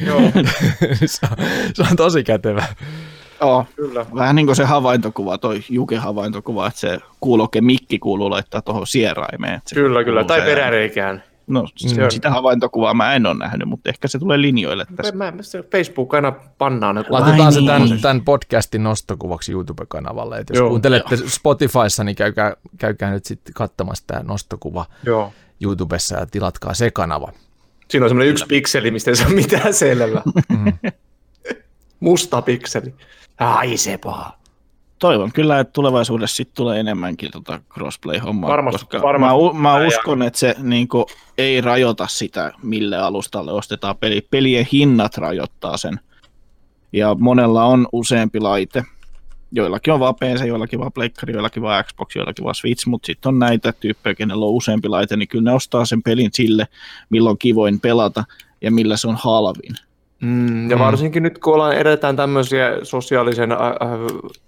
se, 1.05 1.27
on, 1.31 1.37
se 1.73 1.83
on 1.91 1.95
tosi 1.95 2.23
kätevä. 2.23 2.65
Joo. 3.41 3.65
Kyllä. 3.75 4.05
Vähän 4.15 4.35
niin 4.35 4.45
kuin 4.45 4.55
se 4.55 4.63
havaintokuva, 4.63 5.37
toi 5.37 5.59
Juke 5.69 5.95
havaintokuva, 5.95 6.67
että 6.67 6.79
se 6.79 6.97
kuuloke 7.19 7.61
mikki 7.61 7.99
kuuluu 7.99 8.29
laittaa 8.29 8.61
tuohon 8.61 8.87
sieraimeen. 8.87 9.61
Kyllä, 9.73 10.03
kyllä. 10.03 10.23
Tai 10.23 10.41
peräreikään. 10.41 11.23
No, 11.47 11.67
s- 11.67 11.97
Mm. 11.97 12.09
sitä 12.09 12.29
havaintokuvaa 12.29 12.93
mä 12.93 13.13
en 13.13 13.25
ole 13.25 13.37
nähnyt, 13.37 13.67
mutta 13.67 13.89
ehkä 13.89 14.07
se 14.07 14.19
tulee 14.19 14.41
linjoille 14.41 14.85
tässä. 14.95 15.15
Mä, 15.15 15.31
mä, 15.31 15.41
se 15.43 15.63
Facebook 15.71 16.13
aina 16.13 16.31
pannaan 16.57 16.95
ne 16.95 17.03
kuvat. 17.03 17.21
Laitetaan 17.21 17.45
Ai 17.47 17.53
se 17.53 17.59
niin. 17.59 17.67
tämän, 17.67 18.01
tämän 18.01 18.21
podcastin 18.21 18.83
nostokuvaksi 18.83 19.51
YouTube-kanavalle. 19.51 20.37
Et 20.39 20.49
jos 20.49 20.57
Joo. 20.57 20.69
kuuntelette 20.69 21.17
Spotifyssa, 21.27 22.03
niin 22.03 22.15
käykää, 22.15 22.53
käykää 22.77 23.11
nyt 23.11 23.25
sitten 23.25 23.53
katsomassa 23.53 24.03
tämä 24.07 24.23
nostokuva 24.23 24.85
Joo. 25.05 25.33
YouTubessa 25.63 26.15
ja 26.17 26.25
tilatkaa 26.25 26.73
se 26.73 26.91
kanava. 26.91 27.31
Siinä 27.87 28.05
on 28.05 28.09
semmoinen 28.09 28.31
yksi 28.31 28.45
pikseli, 28.45 28.91
mistä 28.91 29.11
ei 29.11 29.15
saa 29.15 29.29
mitään 29.29 29.73
selvää. 29.73 30.21
Mm. 30.49 30.73
Musta 31.99 32.41
pikseli. 32.41 32.93
Ai 33.37 33.77
se 33.77 33.97
paha. 33.97 34.37
Toivon 35.03 35.31
kyllä, 35.31 35.59
että 35.59 35.73
tulevaisuudessa 35.73 36.35
sit 36.35 36.49
tulee 36.53 36.79
enemmänkin 36.79 37.31
tota 37.31 37.59
crossplay-hommaa, 37.73 38.49
Varmasti- 38.49 38.77
koska 38.85 39.01
varmasti. 39.01 39.57
mä, 39.57 39.61
mä 39.61 39.87
uskon, 39.87 40.21
että 40.21 40.39
se 40.39 40.55
niin 40.59 40.87
ei 41.37 41.61
rajoita 41.61 42.07
sitä, 42.07 42.51
mille 42.61 42.97
alustalle 42.97 43.51
ostetaan 43.51 43.97
peli. 43.97 44.27
Pelien 44.31 44.67
hinnat 44.73 45.17
rajoittaa 45.17 45.77
sen. 45.77 45.99
Ja 46.93 47.15
monella 47.19 47.65
on 47.65 47.87
useampi 47.91 48.39
laite. 48.39 48.83
Joillakin 49.51 49.93
on 49.93 49.99
vaan 49.99 50.15
PC, 50.15 50.45
joillakin 50.45 50.79
vaan 50.79 50.91
Pleikkari, 50.91 51.33
joillakin 51.33 51.63
vaan 51.63 51.85
Xbox, 51.85 52.15
joillakin 52.15 52.43
vaan 52.43 52.55
Switch, 52.55 52.87
mutta 52.87 53.05
sitten 53.05 53.29
on 53.29 53.39
näitä 53.39 53.73
tyyppejä, 53.79 54.15
kenellä 54.15 54.45
on 54.45 54.51
useampi 54.51 54.87
laite, 54.87 55.17
niin 55.17 55.27
kyllä 55.27 55.51
ne 55.51 55.55
ostaa 55.55 55.85
sen 55.85 56.03
pelin 56.03 56.29
sille, 56.33 56.67
milloin 57.09 57.37
kivoin 57.37 57.79
pelata 57.79 58.23
ja 58.61 58.71
millä 58.71 58.97
se 58.97 59.07
on 59.07 59.17
halvin. 59.19 59.75
Mm, 60.23 60.69
ja 60.71 60.79
varsinkin 60.79 61.23
nyt, 61.23 61.37
kun 61.39 61.53
ollaan 61.53 61.77
edetään 61.77 62.15
tämmöisiä 62.15 62.77
sosiaalisen 62.83 63.51
äh, 63.51 63.57
äh, 63.59 63.99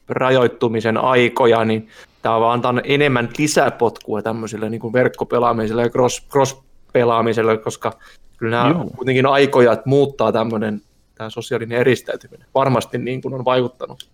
rajoittumisen 0.10 0.98
aikoja, 0.98 1.66
niin 1.66 1.88
tämä 2.22 2.40
vaan 2.40 2.54
antaa 2.54 2.74
enemmän 2.84 3.30
lisäpotkua 3.38 4.22
tämmöiselle 4.22 4.70
niin 4.70 4.82
kuin 4.82 4.94
verkkopelaamiselle 4.94 5.82
ja 5.82 5.90
cross, 5.90 6.28
cross-pelaamiselle, 6.32 7.58
koska 7.58 7.94
kyllä 8.38 8.58
nämä 8.58 8.70
Joo. 8.70 8.90
kuitenkin 8.96 9.26
aikoja 9.26 9.72
että 9.72 9.90
muuttaa 9.90 10.32
tämmöinen 10.32 10.82
tämä 11.16 11.30
sosiaalinen 11.30 11.78
eristäytyminen. 11.78 12.48
Varmasti 12.56 12.98
niin 12.98 13.22
kuin 13.22 13.34
on 13.34 13.46
vaikuttanut 13.46 14.00
Siis 14.00 14.12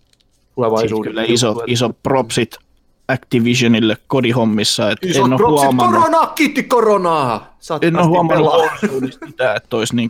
tulevaisuudessa. 0.54 1.10
kyllä 1.10 1.24
iso, 1.28 1.62
iso 1.66 1.90
propsit 2.02 2.56
Activisionille 3.08 3.96
kodihommissa, 4.06 4.90
että 4.90 5.08
Isot 5.08 5.26
en 5.26 5.32
ole 5.32 5.36
propsit, 5.36 5.64
huomannut, 5.64 6.02
korona, 6.02 6.26
kiitti 6.26 6.62
koronaa! 6.62 7.56
Saat 7.58 7.84
en 7.84 7.96
ole 7.98 8.06
huomannut 8.06 8.52
sitä, 9.28 9.54
että 9.54 9.76
olisi 9.76 9.96
niin 9.96 10.08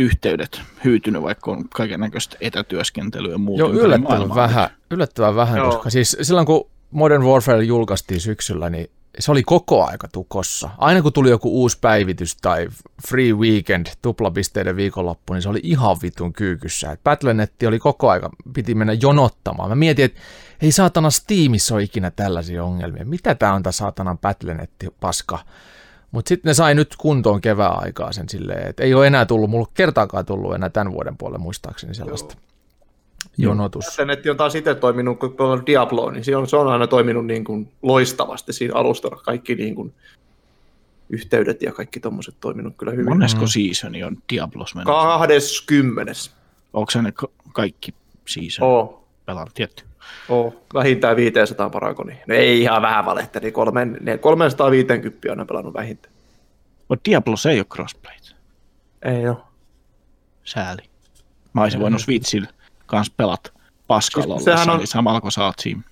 nettiyhteydet 0.00 0.62
hyytynyt, 0.84 1.22
vaikka 1.22 1.50
on 1.50 1.68
kaiken 1.68 2.00
näköistä 2.00 2.36
etätyöskentelyä 2.40 3.32
ja 3.32 3.38
muuta. 3.38 3.60
Joo, 3.62 3.70
yllättävän 3.70 4.02
maailmaa. 4.02 4.36
vähän, 4.36 4.70
yllättävän 4.90 5.34
vähän 5.34 5.58
Joo. 5.58 5.70
koska 5.70 5.90
siis 5.90 6.16
silloin 6.22 6.46
kun 6.46 6.70
Modern 6.90 7.24
Warfare 7.24 7.64
julkaistiin 7.64 8.20
syksyllä, 8.20 8.70
niin 8.70 8.90
se 9.18 9.30
oli 9.30 9.42
koko 9.42 9.84
aika 9.84 10.08
tukossa. 10.08 10.70
Aina 10.78 11.02
kun 11.02 11.12
tuli 11.12 11.30
joku 11.30 11.60
uusi 11.60 11.78
päivitys 11.80 12.36
tai 12.36 12.68
free 13.08 13.32
weekend, 13.32 13.86
tuplapisteiden 14.02 14.76
viikonloppu, 14.76 15.32
niin 15.32 15.42
se 15.42 15.48
oli 15.48 15.60
ihan 15.62 15.96
vitun 16.02 16.32
kyykyssä. 16.32 16.92
Et 16.92 17.00
Battlenetti 17.04 17.66
oli 17.66 17.78
koko 17.78 18.10
aika, 18.10 18.30
piti 18.52 18.74
mennä 18.74 18.92
jonottamaan. 18.92 19.68
Mä 19.68 19.74
mietin, 19.74 20.04
että 20.04 20.20
ei 20.62 20.72
saatana 20.72 21.10
Steamissa 21.10 21.74
ole 21.74 21.82
ikinä 21.82 22.10
tällaisia 22.10 22.64
ongelmia. 22.64 23.04
Mitä 23.04 23.34
tää 23.34 23.54
on 23.54 23.62
tää 23.62 23.72
saatanan 23.72 24.18
Battlenetti 24.18 24.86
paska? 25.00 25.38
Mutta 26.10 26.28
sitten 26.28 26.50
ne 26.50 26.54
sai 26.54 26.74
nyt 26.74 26.96
kuntoon 26.98 27.40
kevään 27.40 27.82
aikaa 27.82 28.12
sen 28.12 28.28
silleen, 28.28 28.68
että 28.68 28.82
ei 28.82 28.94
ole 28.94 29.06
enää 29.06 29.26
tullut, 29.26 29.50
mulla 29.50 29.68
kertaakaan 29.74 30.26
tullut 30.26 30.54
enää 30.54 30.68
tämän 30.68 30.92
vuoden 30.92 31.16
puolelle 31.16 31.38
muistaakseni 31.38 31.94
sellaista 31.94 32.36
jonotus. 33.38 33.84
Netti 34.06 34.30
on 34.30 34.36
taas 34.36 34.54
itse 34.54 34.74
toiminut, 34.74 35.18
kun 35.18 35.34
on 35.38 35.66
Diablo, 35.66 36.10
niin 36.10 36.24
se 36.24 36.36
on, 36.36 36.48
se 36.48 36.56
on 36.56 36.68
aina 36.68 36.86
toiminut 36.86 37.26
niin 37.26 37.44
kuin 37.44 37.72
loistavasti 37.82 38.52
siinä 38.52 38.74
alustalla. 38.74 39.22
Kaikki 39.24 39.54
niin 39.54 39.74
kuin 39.74 39.94
yhteydet 41.10 41.62
ja 41.62 41.72
kaikki 41.72 42.00
tommoset 42.00 42.34
toiminut 42.40 42.74
kyllä 42.76 42.92
hyvin. 42.92 43.08
Monesko 43.08 43.46
seasoni 43.46 44.04
on 44.04 44.16
Diablos 44.32 44.74
menossa? 44.74 45.18
20. 45.18 46.12
Onko 46.72 46.90
se 46.90 47.02
ne 47.02 47.12
ka- 47.12 47.30
kaikki 47.52 47.94
season 48.26 48.68
Oo, 48.68 49.04
pelannut 49.26 49.54
tietty? 49.54 49.84
Oo, 50.28 50.54
vähintään 50.74 51.16
500 51.16 51.70
paragonia. 51.70 52.16
No 52.26 52.34
ei 52.34 52.60
ihan 52.62 52.82
vähän 52.82 53.04
valehteli, 53.04 53.52
kolme, 53.52 53.84
ne 53.84 54.18
350 54.18 55.32
on 55.32 55.46
pelannut 55.46 55.74
vähintään. 55.74 56.14
Mutta 56.88 57.10
Diablos 57.10 57.46
ei 57.46 57.58
ole 57.58 57.64
crossplay. 57.64 58.14
Ei 59.02 59.28
ole. 59.28 59.36
Sääli. 60.44 60.82
Mä 61.52 61.62
olisin 61.62 61.80
voinut 61.80 62.00
Switchillä 62.00 62.48
kanssa 62.86 63.12
pelata 63.16 63.50
paskalla 63.86 64.38
Siis 64.38 64.68
on- 64.68 64.78
niin 64.78 64.86
samalla 64.86 65.20
kun 65.20 65.30
oot 65.38 65.54
siinä. 65.58 65.82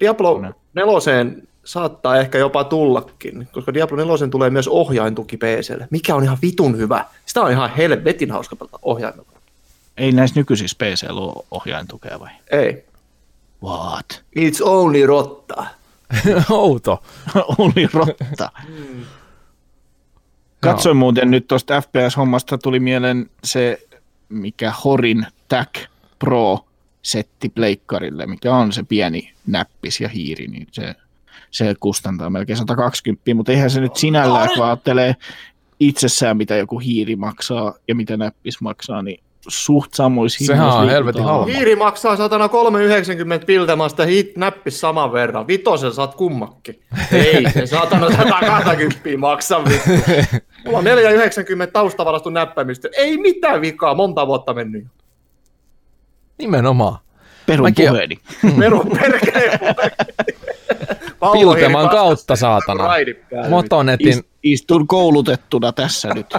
Diablo 0.00 0.38
No. 0.40 0.52
4 0.74 1.26
saattaa 1.64 2.16
ehkä 2.16 2.38
jopa 2.38 2.64
tullakin, 2.64 3.48
koska 3.52 3.74
Diablo 3.74 3.96
4 3.96 4.28
tulee 4.30 4.50
myös 4.50 4.68
ohjaintuki 4.68 5.36
PClle, 5.36 5.88
mikä 5.90 6.14
on 6.14 6.24
ihan 6.24 6.38
vitun 6.42 6.78
hyvä. 6.78 7.04
Sitä 7.26 7.40
on 7.40 7.50
ihan 7.50 7.70
helvetin 7.76 8.30
hauska 8.30 8.56
pelata 8.56 8.78
ohjaimella. 8.82 9.28
Ei 9.96 10.12
näissä 10.12 10.40
nykyisissä 10.40 10.76
PC 10.78 11.06
ole 11.10 11.44
ohjaintukea 11.50 12.20
vai? 12.20 12.30
Ei. 12.50 12.84
What? 13.62 14.24
It's 14.38 14.62
only 14.62 15.06
rotta. 15.06 15.66
Outo. 16.50 17.02
Oli 17.58 17.88
rotta. 17.92 18.50
Katsoin 20.60 20.96
muuten 20.96 21.30
nyt 21.30 21.48
tuosta 21.48 21.80
FPS-hommasta 21.80 22.58
tuli 22.58 22.80
mieleen 22.80 23.30
se, 23.44 23.88
mikä 24.28 24.72
Horin 24.84 25.26
TAC 25.48 25.84
Pro 26.18 26.58
setti 27.02 27.48
pleikkarille, 27.48 28.26
mikä 28.26 28.54
on 28.54 28.72
se 28.72 28.82
pieni 28.82 29.32
näppis 29.46 30.00
ja 30.00 30.08
hiiri, 30.08 30.46
niin 30.46 30.66
se, 30.72 30.94
se 31.50 31.74
kustantaa 31.80 32.30
melkein 32.30 32.56
120, 32.56 33.34
mutta 33.34 33.52
eihän 33.52 33.70
se 33.70 33.80
nyt 33.80 33.96
sinällään, 33.96 34.48
kun 34.54 34.64
ajattelee 34.64 35.16
itsessään, 35.80 36.36
mitä 36.36 36.56
joku 36.56 36.78
hiiri 36.78 37.16
maksaa 37.16 37.74
ja 37.88 37.94
mitä 37.94 38.16
näppis 38.16 38.60
maksaa, 38.60 39.02
niin 39.02 39.20
suht 39.48 39.94
samoissa 39.94 40.44
Sehän 40.44 40.56
hinnoissa 40.58 40.78
on 40.80 40.86
liikutaan. 40.86 40.96
helvetin 41.04 41.24
halpa. 41.24 41.46
Hiiri 41.52 41.76
maksaa 41.76 42.16
satana 42.16 42.48
390 42.48 43.46
piltemasta 43.46 44.04
hit 44.06 44.36
näppis 44.36 44.80
saman 44.80 45.12
verran. 45.12 45.46
Vitosen 45.46 45.92
saat 45.92 46.14
kummakki. 46.14 46.80
Ei, 47.12 47.50
se 47.50 47.66
saatana 47.66 48.10
120 48.10 49.18
maksaa 49.18 49.64
vittu. 49.64 49.90
Mulla 50.64 50.78
on 50.78 50.84
490 50.84 51.72
taustavarastun 51.72 52.34
näppäimistö. 52.34 52.88
Ei 52.96 53.16
mitään 53.16 53.60
vikaa, 53.60 53.94
monta 53.94 54.26
vuotta 54.26 54.54
mennyt. 54.54 54.86
Nimenomaan. 56.38 56.98
Perun 57.46 57.68
Mäkin- 57.68 57.88
puheeni. 57.88 58.18
Meru 58.56 58.84
perkele. 58.84 59.58
Pilteman 61.32 61.88
kautta, 61.88 62.36
saatana. 62.36 62.84
Motonetin, 63.48 64.14
Ist- 64.18 64.22
Istun 64.42 64.86
koulutettuna 64.86 65.72
tässä 65.72 66.14
nyt. 66.14 66.26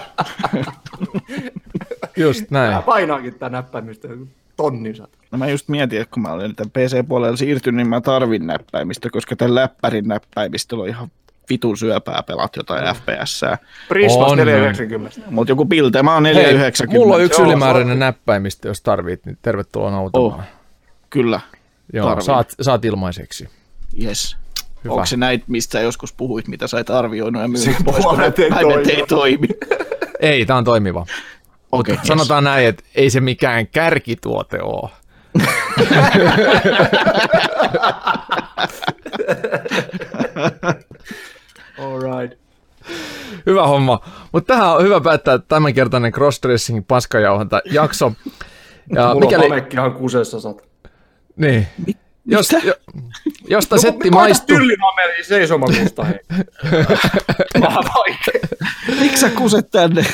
just 2.20 2.52
Mä 2.52 2.68
näin. 2.68 2.84
painaankin 2.84 3.40
tää 3.40 3.50
näppäimistö 3.50 4.18
tonnin. 4.56 4.96
No 5.32 5.38
mä 5.38 5.48
just 5.48 5.68
mietin, 5.70 6.02
että 6.02 6.14
kun 6.14 6.24
mä 6.24 6.32
olen 6.32 6.56
tämän 6.56 6.72
PC-puolella 6.72 7.38
siirtynyt, 7.38 7.78
niin 7.78 7.90
mä 7.90 8.02
tarvin 8.02 8.48
näppäimistä, 8.48 9.10
koska 9.10 9.36
tämän 9.36 9.56
läppärin 9.56 10.08
näppäimistöllä 10.08 10.82
on 10.84 10.90
ihan 10.90 11.12
vitun 11.50 11.78
syöpää 11.78 12.24
pelat 12.28 12.56
jotain 12.56 12.96
FPS. 12.96 13.42
Prismas 13.88 14.32
On. 14.32 14.38
490. 14.38 15.22
Mutta 15.32 15.52
joku 15.52 15.66
pilte, 15.66 16.04
mä 16.04 16.14
oon 16.14 16.26
Hei, 16.26 16.34
490. 16.36 17.00
mulla 17.00 17.16
on 17.16 17.22
yksi 17.24 17.42
Joo, 17.42 17.48
ylimääräinen 17.48 18.00
näppäimistö, 18.00 18.68
jos 18.68 18.82
tarvit, 18.82 19.26
niin 19.26 19.38
tervetuloa 19.42 19.92
nautamaan. 19.92 20.40
Oh, 20.40 20.46
kyllä, 21.10 21.40
Joo, 21.94 22.08
tarvin. 22.08 22.26
saat, 22.26 22.56
saat 22.62 22.86
ilmaiseksi. 22.86 23.50
yes. 24.04 24.38
Hyvä. 24.84 24.94
Onko 24.94 25.06
se 25.06 25.18
näitä, 25.18 25.44
mistä 25.48 25.72
sä 25.72 25.82
joskus 25.82 26.14
puhuit, 26.14 26.48
mitä 26.48 26.68
sait 26.68 26.90
arvioinut 26.90 27.42
ja 27.42 27.48
myynyt 27.48 27.76
pois, 27.86 28.06
kun 28.06 28.22
ei 28.22 28.32
toimi. 28.32 28.92
ei 28.92 29.06
toimi? 29.08 29.48
Ei, 30.20 30.46
tää 30.46 30.58
on 30.58 30.64
toimiva. 30.64 31.06
Okei, 31.72 31.94
okay, 31.94 32.06
Sanotaan 32.06 32.44
näin, 32.44 32.68
että 32.68 32.84
ei 32.96 33.10
se 33.10 33.20
mikään 33.20 33.68
kärkituote 33.68 34.62
ole. 34.62 34.90
All 41.80 42.00
right. 42.02 42.40
Hyvä 43.46 43.68
homma. 43.68 44.00
Mutta 44.32 44.54
tähän 44.54 44.76
on 44.76 44.84
hyvä 44.84 45.02
päättää 45.02 45.40
tämänkertainen 45.40 46.12
crossdressing 46.12 46.88
paskajauhanta 46.88 47.62
jakso. 47.72 48.12
Ja 48.96 49.14
Mulla 49.14 49.26
mikäli, 49.26 49.80
on 49.86 49.94
kusessa 49.94 50.40
sata. 50.40 50.64
niin, 51.36 51.68
jos, 52.30 52.52
jo, 52.64 52.74
josta 53.48 53.76
No, 53.76 53.82
setti 53.82 54.12
maistuu, 54.12 54.58
Kyllin 54.58 54.78
Ameli 54.84 55.24
seisomakusta, 55.24 56.04
hei. 56.04 56.20
Vähän 57.62 57.84
vaikea. 57.96 58.58
Miksi 59.00 59.22
sä 59.22 59.30
kuset 59.30 59.72
tänne? 59.72 60.06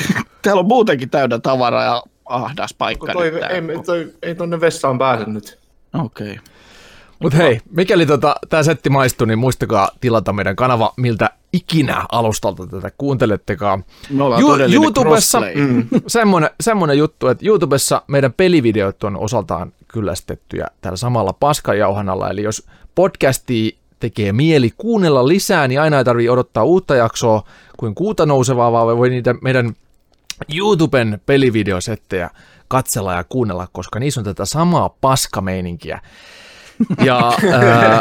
Täällä 0.42 0.60
on 0.60 0.66
muutenkin 0.66 1.10
täynnä 1.10 1.38
tavaraa 1.38 1.84
ja 1.84 2.02
ahdas 2.24 2.74
paikka. 2.74 3.12
Toi, 3.12 3.30
nyt 3.30 3.42
ei, 3.42 3.82
toi, 3.86 4.12
ei 4.22 4.34
tonne 4.34 4.60
vessaan 4.60 4.98
pääse 4.98 5.24
nyt. 5.30 5.58
Okei. 6.04 6.30
Okay. 6.30 6.44
Mutta 7.18 7.38
hei, 7.38 7.60
mikäli 7.70 8.06
tota, 8.06 8.36
tämä 8.48 8.62
setti 8.62 8.90
maistuu, 8.90 9.26
niin 9.26 9.38
muistakaa 9.38 9.88
tilata 10.00 10.32
meidän 10.32 10.56
kanava, 10.56 10.92
miltä 10.96 11.30
ikinä 11.52 12.04
alustalta 12.12 12.66
tätä 12.66 12.90
kuuntelettekaan. 12.98 13.84
Me 14.10 14.22
ollaan 14.22 14.40
Ju- 14.40 14.48
todellinen 14.48 14.82
YouTubessa 14.82 15.42
mm. 15.54 15.88
semmoinen, 16.06 16.50
semmoinen 16.60 16.98
juttu, 16.98 17.28
että 17.28 17.46
YouTubessa 17.46 18.02
meidän 18.06 18.32
pelivideot 18.32 19.04
on 19.04 19.16
osaltaan 19.16 19.72
kyllästettyjä 19.88 20.66
tällä 20.80 20.96
samalla 20.96 21.32
paskajauhanalla, 21.32 22.30
eli 22.30 22.42
jos 22.42 22.66
podcasti 22.94 23.78
tekee 24.00 24.32
mieli 24.32 24.72
kuunnella 24.76 25.28
lisää, 25.28 25.68
niin 25.68 25.80
aina 25.80 25.98
ei 25.98 26.04
tarvitse 26.04 26.30
odottaa 26.30 26.64
uutta 26.64 26.96
jaksoa 26.96 27.42
kuin 27.76 27.94
kuuta 27.94 28.26
nousevaa, 28.26 28.72
vaan 28.72 28.98
voi 28.98 29.10
niitä 29.10 29.34
meidän 29.42 29.74
YouTuben 30.54 31.20
pelivideosettejä 31.26 32.30
katsella 32.68 33.12
ja 33.12 33.24
kuunnella, 33.24 33.68
koska 33.72 33.98
niissä 33.98 34.20
on 34.20 34.24
tätä 34.24 34.44
samaa 34.44 34.88
paskameininkiä. 35.00 36.00
Ja 37.04 37.18
ää, 37.52 38.00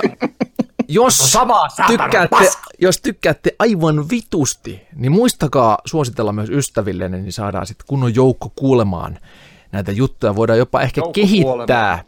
jos, 0.88 1.32
samaa 1.32 1.70
saatanan 1.70 2.10
tykkäätte, 2.10 2.52
jos 2.80 3.02
tykkäätte 3.02 3.56
aivan 3.60 4.10
vitusti, 4.10 4.82
niin 4.96 5.12
muistakaa 5.12 5.78
suositella 5.86 6.34
myös 6.34 6.50
ystäville, 6.50 7.10
niin 7.10 7.34
saadaan 7.34 7.68
sitten 7.68 7.88
kunnon 7.88 8.16
joukko 8.16 8.52
kuulemaan 8.56 9.20
näitä 9.76 9.92
juttuja. 9.92 10.36
Voidaan 10.36 10.60
jopa 10.60 10.82
ehkä 10.82 11.02
kehittää 11.14 12.04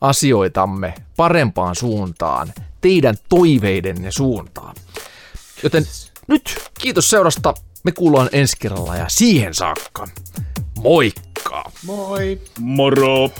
asioitamme 0.00 0.94
parempaan 1.16 1.76
suuntaan, 1.76 2.52
teidän 2.80 3.16
toiveidenne 3.28 4.10
suuntaan. 4.10 4.74
Joten 5.62 5.86
nyt 6.26 6.70
kiitos 6.80 7.10
seurasta. 7.10 7.54
Me 7.84 7.92
kuullaan 7.92 8.28
ensi 8.32 8.56
kerralla 8.60 8.96
ja 8.96 9.04
siihen 9.08 9.54
saakka. 9.54 10.08
Moikka! 10.82 11.70
Moi! 11.86 12.40
Moro! 12.58 13.30